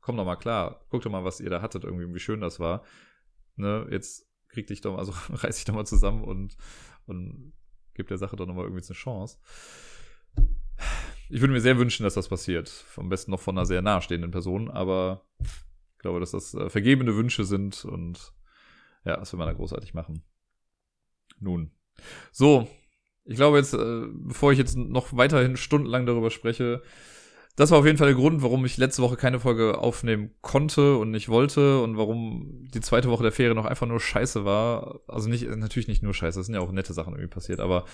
komm 0.00 0.16
doch 0.16 0.24
mal 0.24 0.36
klar, 0.36 0.86
guck 0.88 1.02
doch 1.02 1.10
mal, 1.10 1.22
was 1.22 1.40
ihr 1.40 1.50
da 1.50 1.60
hattet, 1.60 1.84
irgendwie, 1.84 2.14
wie 2.14 2.20
schön 2.20 2.40
das 2.40 2.58
war. 2.58 2.84
Ne, 3.56 3.86
jetzt 3.90 4.26
krieg 4.48 4.66
dich 4.66 4.80
doch 4.80 4.96
also 4.96 5.12
reiß 5.28 5.56
dich 5.56 5.66
doch 5.66 5.74
mal 5.74 5.84
zusammen 5.84 6.24
und, 6.24 6.56
und 7.04 7.52
gib 7.92 8.08
der 8.08 8.16
Sache 8.16 8.34
doch 8.34 8.46
nochmal 8.46 8.64
irgendwie 8.64 8.82
eine 8.82 8.94
Chance. 8.94 9.36
Ich 11.30 11.40
würde 11.40 11.52
mir 11.52 11.60
sehr 11.60 11.78
wünschen, 11.78 12.02
dass 12.02 12.14
das 12.14 12.28
passiert. 12.28 12.84
Am 12.96 13.08
besten 13.08 13.30
noch 13.30 13.40
von 13.40 13.56
einer 13.56 13.66
sehr 13.66 13.82
nahestehenden 13.82 14.32
Person, 14.32 14.68
aber 14.68 15.24
ich 15.40 15.98
glaube, 15.98 16.18
dass 16.18 16.32
das 16.32 16.54
äh, 16.54 16.68
vergebene 16.68 17.14
Wünsche 17.14 17.44
sind 17.44 17.84
und 17.84 18.32
ja, 19.04 19.16
das 19.16 19.32
will 19.32 19.38
man 19.38 19.46
da 19.46 19.54
großartig 19.54 19.94
machen. 19.94 20.24
Nun. 21.38 21.70
So, 22.32 22.68
ich 23.24 23.36
glaube 23.36 23.58
jetzt, 23.58 23.74
äh, 23.74 24.06
bevor 24.12 24.50
ich 24.52 24.58
jetzt 24.58 24.76
noch 24.76 25.16
weiterhin 25.16 25.56
stundenlang 25.56 26.04
darüber 26.04 26.30
spreche, 26.30 26.82
das 27.54 27.70
war 27.70 27.78
auf 27.78 27.86
jeden 27.86 27.98
Fall 27.98 28.08
der 28.08 28.16
Grund, 28.16 28.42
warum 28.42 28.64
ich 28.64 28.76
letzte 28.76 29.02
Woche 29.02 29.16
keine 29.16 29.38
Folge 29.38 29.78
aufnehmen 29.78 30.30
konnte 30.40 30.96
und 30.96 31.10
nicht 31.10 31.28
wollte 31.28 31.80
und 31.82 31.96
warum 31.96 32.66
die 32.72 32.80
zweite 32.80 33.10
Woche 33.10 33.22
der 33.22 33.32
Ferien 33.32 33.56
noch 33.56 33.66
einfach 33.66 33.86
nur 33.86 34.00
scheiße 34.00 34.44
war. 34.44 35.00
Also 35.06 35.28
nicht, 35.28 35.46
natürlich 35.48 35.88
nicht 35.88 36.02
nur 36.02 36.14
scheiße, 36.14 36.40
es 36.40 36.46
sind 36.46 36.54
ja 36.54 36.60
auch 36.60 36.72
nette 36.72 36.92
Sachen 36.92 37.12
irgendwie 37.12 37.28
passiert, 37.28 37.60
aber 37.60 37.84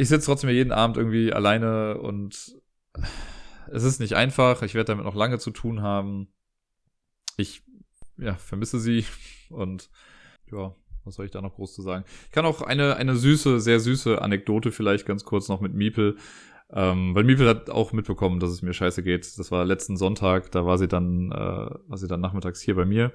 ich 0.00 0.08
sitze 0.08 0.26
trotzdem 0.26 0.48
jeden 0.48 0.72
Abend 0.72 0.96
irgendwie 0.96 1.30
alleine 1.30 1.98
und 1.98 2.56
es 3.70 3.82
ist 3.82 4.00
nicht 4.00 4.14
einfach. 4.14 4.62
Ich 4.62 4.74
werde 4.74 4.86
damit 4.86 5.04
noch 5.04 5.14
lange 5.14 5.38
zu 5.38 5.50
tun 5.50 5.82
haben. 5.82 6.28
Ich 7.36 7.62
ja, 8.16 8.34
vermisse 8.34 8.80
sie 8.80 9.04
und 9.50 9.90
ja, 10.50 10.74
was 11.04 11.16
soll 11.16 11.26
ich 11.26 11.30
da 11.30 11.42
noch 11.42 11.54
groß 11.54 11.74
zu 11.74 11.82
sagen? 11.82 12.04
Ich 12.24 12.30
kann 12.30 12.46
auch 12.46 12.62
eine, 12.62 12.96
eine 12.96 13.14
süße, 13.14 13.60
sehr 13.60 13.78
süße 13.78 14.22
Anekdote 14.22 14.72
vielleicht 14.72 15.04
ganz 15.04 15.24
kurz 15.24 15.48
noch 15.48 15.60
mit 15.60 15.74
Miepel. 15.74 16.16
Ähm, 16.72 17.14
weil 17.14 17.24
Miepel 17.24 17.48
hat 17.48 17.68
auch 17.68 17.92
mitbekommen, 17.92 18.40
dass 18.40 18.50
es 18.50 18.62
mir 18.62 18.72
scheiße 18.72 19.02
geht. 19.02 19.38
Das 19.38 19.50
war 19.50 19.66
letzten 19.66 19.98
Sonntag, 19.98 20.50
da 20.50 20.64
war 20.64 20.78
sie 20.78 20.88
dann, 20.88 21.30
äh, 21.30 21.34
war 21.34 21.98
sie 21.98 22.08
dann 22.08 22.20
nachmittags 22.20 22.62
hier 22.62 22.74
bei 22.74 22.86
mir. 22.86 23.12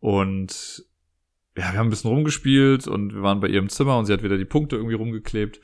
Und 0.00 0.84
ja, 1.56 1.72
wir 1.72 1.78
haben 1.78 1.86
ein 1.86 1.90
bisschen 1.90 2.10
rumgespielt 2.10 2.86
und 2.86 3.14
wir 3.14 3.22
waren 3.22 3.40
bei 3.40 3.48
ihr 3.48 3.58
im 3.58 3.68
Zimmer 3.68 3.98
und 3.98 4.06
sie 4.06 4.12
hat 4.12 4.22
wieder 4.22 4.36
die 4.36 4.44
Punkte 4.44 4.76
irgendwie 4.76 4.94
rumgeklebt. 4.94 5.60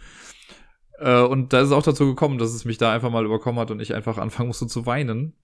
Äh, 0.98 1.23
und 1.23 1.52
da 1.52 1.60
ist 1.60 1.66
es 1.66 1.73
auch 1.73 1.82
dazu 1.82 2.06
gekommen, 2.06 2.39
dass 2.39 2.55
es 2.55 2.64
mich 2.64 2.78
da 2.78 2.93
einfach 2.93 3.10
mal 3.10 3.24
überkommen 3.24 3.60
hat 3.60 3.70
und 3.70 3.81
ich 3.81 3.94
einfach 3.94 4.19
anfangen 4.19 4.48
musste 4.48 4.66
zu 4.66 4.86
weinen. 4.86 5.35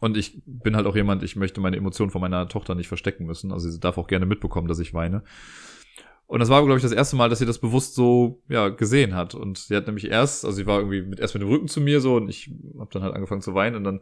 Und 0.00 0.16
ich 0.16 0.42
bin 0.46 0.76
halt 0.76 0.86
auch 0.86 0.96
jemand, 0.96 1.22
ich 1.22 1.36
möchte 1.36 1.60
meine 1.60 1.76
Emotionen 1.76 2.10
von 2.10 2.20
meiner 2.20 2.48
Tochter 2.48 2.74
nicht 2.74 2.88
verstecken 2.88 3.26
müssen. 3.26 3.52
Also 3.52 3.68
sie 3.68 3.80
darf 3.80 3.98
auch 3.98 4.06
gerne 4.06 4.26
mitbekommen, 4.26 4.68
dass 4.68 4.78
ich 4.78 4.94
weine. 4.94 5.24
Und 6.26 6.40
das 6.40 6.50
war, 6.50 6.62
glaube 6.62 6.76
ich, 6.76 6.82
das 6.82 6.92
erste 6.92 7.16
Mal, 7.16 7.30
dass 7.30 7.38
sie 7.38 7.46
das 7.46 7.58
bewusst 7.58 7.94
so, 7.94 8.42
ja, 8.48 8.68
gesehen 8.68 9.14
hat. 9.14 9.34
Und 9.34 9.58
sie 9.58 9.74
hat 9.74 9.86
nämlich 9.86 10.08
erst, 10.08 10.44
also 10.44 10.56
sie 10.56 10.66
war 10.66 10.78
irgendwie 10.78 11.02
mit, 11.02 11.20
erst 11.20 11.34
mit 11.34 11.42
dem 11.42 11.48
Rücken 11.48 11.68
zu 11.68 11.80
mir 11.80 12.00
so 12.00 12.16
und 12.16 12.28
ich 12.28 12.52
habe 12.78 12.90
dann 12.92 13.02
halt 13.02 13.14
angefangen 13.14 13.40
zu 13.40 13.54
weinen 13.54 13.76
und 13.76 13.84
dann 13.84 14.00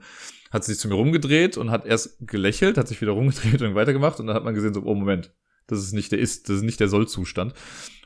hat 0.50 0.64
sie 0.64 0.72
sich 0.72 0.80
zu 0.80 0.88
mir 0.88 0.94
rumgedreht 0.94 1.56
und 1.56 1.70
hat 1.70 1.86
erst 1.86 2.26
gelächelt, 2.26 2.78
hat 2.78 2.88
sich 2.88 3.00
wieder 3.00 3.12
rumgedreht 3.12 3.62
und 3.62 3.76
weitergemacht 3.76 4.18
und 4.18 4.26
dann 4.26 4.34
hat 4.34 4.44
man 4.44 4.54
gesehen 4.54 4.74
so, 4.74 4.82
oh 4.82 4.94
Moment, 4.94 5.32
das 5.66 5.80
ist 5.80 5.92
nicht 5.92 6.12
der 6.12 6.18
Ist, 6.18 6.48
das 6.48 6.56
ist 6.56 6.62
nicht 6.62 6.80
der 6.80 6.88
Soll-Zustand. 6.88 7.54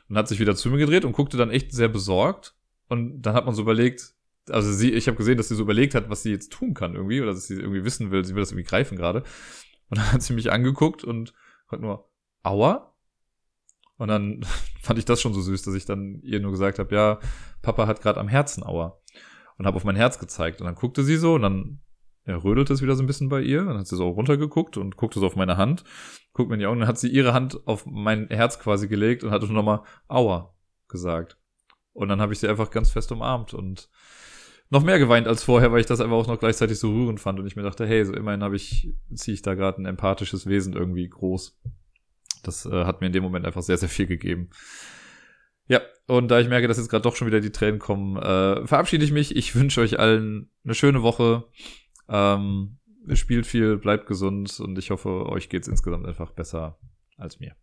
Und 0.09 0.17
hat 0.17 0.27
sich 0.27 0.39
wieder 0.39 0.55
zu 0.55 0.69
mir 0.69 0.77
gedreht 0.77 1.05
und 1.05 1.13
guckte 1.13 1.37
dann 1.37 1.51
echt 1.51 1.71
sehr 1.71 1.87
besorgt. 1.87 2.55
Und 2.87 3.21
dann 3.21 3.33
hat 3.33 3.45
man 3.45 3.55
so 3.55 3.61
überlegt, 3.61 4.13
also 4.49 4.71
sie, 4.71 4.91
ich 4.91 5.07
habe 5.07 5.17
gesehen, 5.17 5.37
dass 5.37 5.47
sie 5.47 5.55
so 5.55 5.63
überlegt 5.63 5.95
hat, 5.95 6.09
was 6.09 6.23
sie 6.23 6.31
jetzt 6.31 6.51
tun 6.51 6.73
kann 6.73 6.95
irgendwie, 6.95 7.21
oder 7.21 7.33
dass 7.33 7.47
sie 7.47 7.55
irgendwie 7.55 7.83
wissen 7.83 8.11
will, 8.11 8.25
sie 8.25 8.35
will 8.35 8.41
das 8.41 8.51
irgendwie 8.51 8.67
greifen 8.67 8.97
gerade. 8.97 9.23
Und 9.89 9.97
dann 9.97 10.11
hat 10.11 10.21
sie 10.21 10.33
mich 10.33 10.51
angeguckt 10.51 11.03
und 11.03 11.33
hat 11.67 11.81
nur, 11.81 12.09
aua? 12.43 12.93
Und 13.97 14.07
dann 14.07 14.41
fand 14.81 14.99
ich 14.99 15.05
das 15.05 15.21
schon 15.21 15.33
so 15.33 15.41
süß, 15.41 15.61
dass 15.61 15.75
ich 15.75 15.85
dann 15.85 16.21
ihr 16.23 16.39
nur 16.39 16.51
gesagt 16.51 16.79
habe, 16.79 16.93
ja, 16.93 17.19
Papa 17.61 17.87
hat 17.87 18.01
gerade 18.01 18.19
am 18.19 18.27
Herzen 18.27 18.63
aua. 18.63 18.99
Und 19.57 19.67
habe 19.67 19.77
auf 19.77 19.83
mein 19.83 19.95
Herz 19.95 20.17
gezeigt. 20.17 20.59
Und 20.59 20.65
dann 20.65 20.75
guckte 20.75 21.03
sie 21.03 21.17
so 21.17 21.35
und 21.35 21.43
dann 21.43 21.81
ja, 22.25 22.35
rödelte 22.35 22.73
es 22.73 22.81
wieder 22.81 22.95
so 22.95 23.03
ein 23.03 23.07
bisschen 23.07 23.29
bei 23.29 23.41
ihr. 23.41 23.63
Dann 23.63 23.77
hat 23.77 23.87
sie 23.87 23.95
so 23.95 24.09
runtergeguckt 24.09 24.77
und 24.77 24.97
guckte 24.97 25.19
so 25.19 25.27
auf 25.27 25.35
meine 25.35 25.57
Hand. 25.57 25.83
Guckt 26.33 26.49
mir 26.49 26.55
in 26.55 26.59
die 26.59 26.65
Augen. 26.65 26.79
Dann 26.79 26.87
hat 26.87 26.99
sie 26.99 27.09
ihre 27.09 27.33
Hand 27.33 27.67
auf 27.67 27.85
mein 27.85 28.27
Herz 28.29 28.59
quasi 28.59 28.87
gelegt 28.87 29.23
und 29.23 29.31
hatte 29.31 29.45
schon 29.45 29.55
nochmal 29.55 29.81
Aua 30.07 30.53
gesagt. 30.87 31.37
Und 31.93 32.09
dann 32.09 32.21
habe 32.21 32.33
ich 32.33 32.39
sie 32.39 32.47
einfach 32.47 32.71
ganz 32.71 32.89
fest 32.89 33.11
umarmt 33.11 33.53
und 33.53 33.89
noch 34.69 34.83
mehr 34.83 34.99
geweint 34.99 35.27
als 35.27 35.43
vorher, 35.43 35.71
weil 35.71 35.81
ich 35.81 35.85
das 35.85 35.99
einfach 35.99 36.15
auch 36.15 36.27
noch 36.27 36.39
gleichzeitig 36.39 36.79
so 36.79 36.91
rührend 36.91 37.19
fand 37.19 37.39
und 37.39 37.45
ich 37.45 37.57
mir 37.57 37.63
dachte, 37.63 37.85
hey, 37.85 38.05
so 38.05 38.13
immerhin 38.13 38.41
habe 38.41 38.55
ich, 38.55 38.93
ziehe 39.13 39.35
ich 39.35 39.41
da 39.41 39.53
gerade 39.53 39.81
ein 39.81 39.85
empathisches 39.85 40.47
Wesen 40.47 40.73
irgendwie 40.73 41.09
groß. 41.09 41.59
Das 42.43 42.65
äh, 42.65 42.85
hat 42.85 43.01
mir 43.01 43.07
in 43.07 43.13
dem 43.13 43.23
Moment 43.23 43.45
einfach 43.45 43.61
sehr, 43.61 43.77
sehr 43.77 43.89
viel 43.89 44.07
gegeben. 44.07 44.49
Ja, 45.67 45.81
und 46.07 46.29
da 46.29 46.39
ich 46.39 46.47
merke, 46.47 46.67
dass 46.67 46.77
jetzt 46.77 46.89
gerade 46.89 47.03
doch 47.03 47.15
schon 47.15 47.27
wieder 47.27 47.41
die 47.41 47.51
Tränen 47.51 47.79
kommen, 47.79 48.17
äh, 48.17 48.65
verabschiede 48.65 49.03
ich 49.03 49.11
mich. 49.11 49.35
Ich 49.35 49.55
wünsche 49.55 49.81
euch 49.81 49.99
allen 49.99 50.49
eine 50.63 50.73
schöne 50.73 51.03
Woche. 51.03 51.45
Ähm, 52.09 52.77
spielt 53.13 53.45
viel, 53.45 53.77
bleibt 53.77 54.07
gesund 54.07 54.59
und 54.59 54.77
ich 54.77 54.91
hoffe, 54.91 55.27
euch 55.27 55.49
geht's 55.49 55.67
insgesamt 55.67 56.05
einfach 56.05 56.31
besser 56.31 56.77
als 57.17 57.39
mir. 57.39 57.55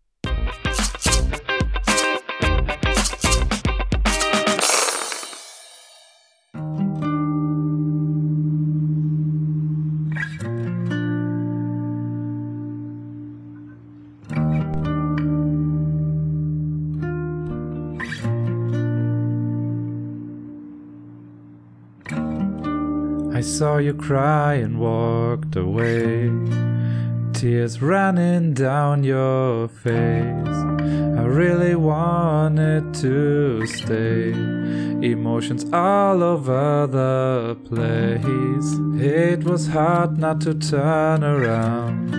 Saw 23.58 23.76
you 23.78 23.92
cry 23.92 24.54
and 24.54 24.78
walked 24.78 25.56
away. 25.56 26.30
Tears 27.32 27.82
running 27.82 28.54
down 28.54 29.02
your 29.02 29.66
face. 29.66 30.58
I 31.18 31.24
really 31.24 31.74
wanted 31.74 32.94
to 33.02 33.66
stay. 33.66 34.30
Emotions 34.30 35.64
all 35.72 36.22
over 36.22 36.86
the 36.86 37.56
place. 37.64 38.70
It 39.04 39.42
was 39.42 39.66
hard 39.66 40.18
not 40.18 40.40
to 40.42 40.54
turn 40.54 41.24
around 41.24 42.14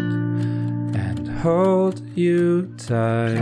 and 0.93 1.25
hold 1.39 2.01
you 2.17 2.69
tight. 2.77 3.39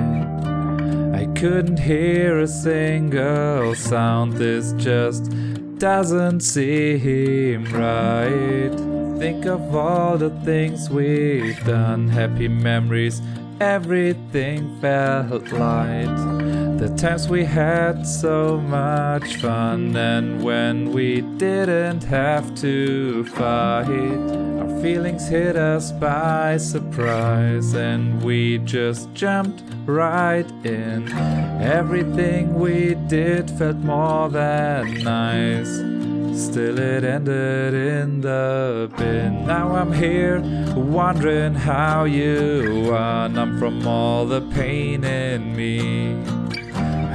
I 1.15 1.25
couldn't 1.33 1.79
hear 1.79 2.37
a 2.41 2.47
single 2.47 3.73
sound. 3.73 4.33
This 4.33 4.73
just 4.73 5.31
doesn't 5.79 6.41
seem 6.41 7.65
right. 7.65 8.75
Think 9.19 9.45
of 9.45 9.75
all 9.75 10.17
the 10.17 10.29
things 10.43 10.89
we've 10.89 11.63
done, 11.65 12.07
happy 12.07 12.47
memories, 12.47 13.21
everything 13.59 14.79
felt 14.79 15.51
light. 15.51 16.15
The 16.77 16.93
times 16.95 17.27
we 17.27 17.43
had 17.43 18.05
so 18.05 18.57
much 18.59 19.37
fun, 19.37 19.95
and 19.95 20.43
when 20.43 20.91
we 20.91 21.21
didn't 21.21 22.03
have 22.03 22.53
to 22.61 23.25
fight, 23.25 24.36
feelings 24.81 25.27
hit 25.27 25.55
us 25.55 25.91
by 25.91 26.57
surprise, 26.57 27.73
and 27.73 28.23
we 28.23 28.59
just 28.59 29.13
jumped 29.13 29.63
right 29.85 30.45
in. 30.63 31.11
Everything 31.61 32.55
we 32.55 32.95
did 33.07 33.49
felt 33.51 33.77
more 33.77 34.29
than 34.29 35.03
nice. 35.03 35.69
Still, 36.39 36.77
it 36.77 37.03
ended 37.03 37.73
in 37.73 38.21
the 38.21 38.91
bin. 38.97 39.47
Now 39.47 39.75
I'm 39.75 39.91
here 39.91 40.39
wondering 40.75 41.55
how 41.55 42.03
you 42.03 42.91
are. 42.93 43.27
Numb 43.27 43.57
from 43.57 43.87
all 43.87 44.25
the 44.25 44.41
pain 44.51 45.03
in 45.03 45.55
me. 45.55 46.46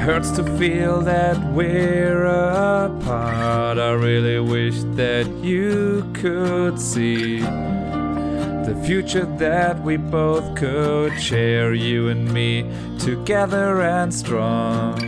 Hurts 0.03 0.33
to 0.33 0.43
feel 0.59 1.01
that 1.03 1.39
we're 1.53 2.25
apart. 2.25 3.79
I 3.79 3.93
really 3.93 4.41
wish 4.41 4.75
that 4.97 5.29
you 5.45 6.05
could 6.13 6.81
see 6.81 7.39
the 7.39 8.83
future 8.85 9.27
that 9.39 9.81
we 9.81 9.97
both 9.97 10.57
could 10.57 11.17
share, 11.21 11.73
you 11.73 12.09
and 12.09 12.35
me, 12.35 12.69
together 12.99 13.83
and 13.83 14.13
strong. 14.13 14.99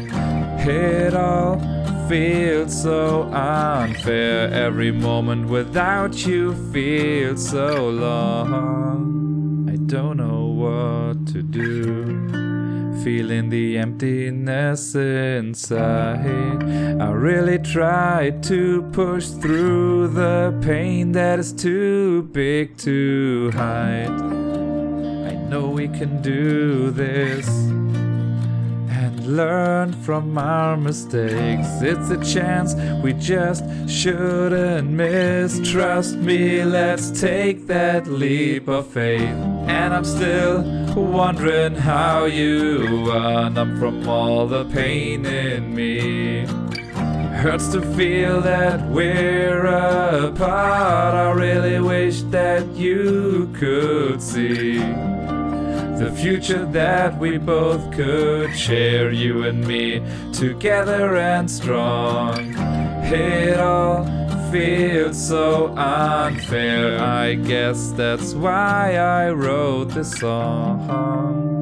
It 0.60 1.12
all 1.12 1.58
feels 2.08 2.80
so 2.80 3.24
unfair. 3.32 4.48
Every 4.52 4.92
moment 4.92 5.48
without 5.48 6.24
you 6.24 6.54
feels 6.72 7.50
so 7.50 7.90
long. 7.90 9.68
I 9.68 9.74
don't 9.74 10.18
know 10.18 10.44
what 10.44 11.26
to 11.32 11.42
do 11.42 12.43
feeling 13.04 13.50
the 13.50 13.76
emptiness 13.76 14.94
inside. 14.94 16.24
I 17.02 17.10
really 17.10 17.58
tried 17.58 18.42
to 18.44 18.80
push 18.92 19.26
through 19.28 20.08
the 20.08 20.58
pain 20.62 21.12
that 21.12 21.38
is 21.38 21.52
too 21.52 22.22
big 22.32 22.78
to 22.78 23.50
hide. 23.52 24.08
I 25.28 25.34
know 25.50 25.68
we 25.68 25.86
can 25.88 26.22
do 26.22 26.90
this 26.90 27.46
and 29.04 29.36
learn 29.36 29.92
from 29.92 30.38
our 30.38 30.78
mistakes. 30.78 31.68
It's 31.82 32.08
a 32.08 32.24
chance 32.24 32.74
we 33.02 33.12
just 33.12 33.62
shouldn't 33.86 34.88
miss. 34.88 35.60
Trust 35.70 36.16
me, 36.16 36.64
let's 36.64 37.20
take 37.20 37.66
that 37.66 38.06
leap 38.06 38.66
of 38.66 38.86
faith. 38.86 39.36
And 39.68 39.92
I'm 39.92 40.04
still 40.04 40.62
wondering 40.96 41.74
how 41.74 42.24
you 42.24 43.10
are 43.10 43.50
numb 43.50 43.78
from 43.78 44.08
all 44.08 44.46
the 44.46 44.64
pain 44.70 45.26
in 45.26 45.74
me. 45.74 46.46
Hurts 47.42 47.68
to 47.72 47.82
feel 47.94 48.40
that 48.40 48.88
we're 48.88 49.66
apart. 49.66 51.14
I 51.14 51.30
really 51.32 51.78
wish 51.78 52.22
that 52.22 52.66
you 52.74 53.52
could 53.54 54.22
see 54.22 55.13
the 55.98 56.10
future 56.10 56.64
that 56.66 57.18
we 57.18 57.38
both 57.38 57.92
could 57.92 58.54
share, 58.56 59.10
you 59.12 59.44
and 59.44 59.66
me, 59.66 60.02
together 60.32 61.16
and 61.16 61.50
strong. 61.50 62.54
It 63.06 63.60
all 63.60 64.04
feels 64.50 65.28
so 65.28 65.68
unfair. 65.76 67.00
I 67.00 67.34
guess 67.34 67.90
that's 67.92 68.34
why 68.34 68.96
I 68.96 69.30
wrote 69.30 69.90
this 69.90 70.12
song. 70.12 71.53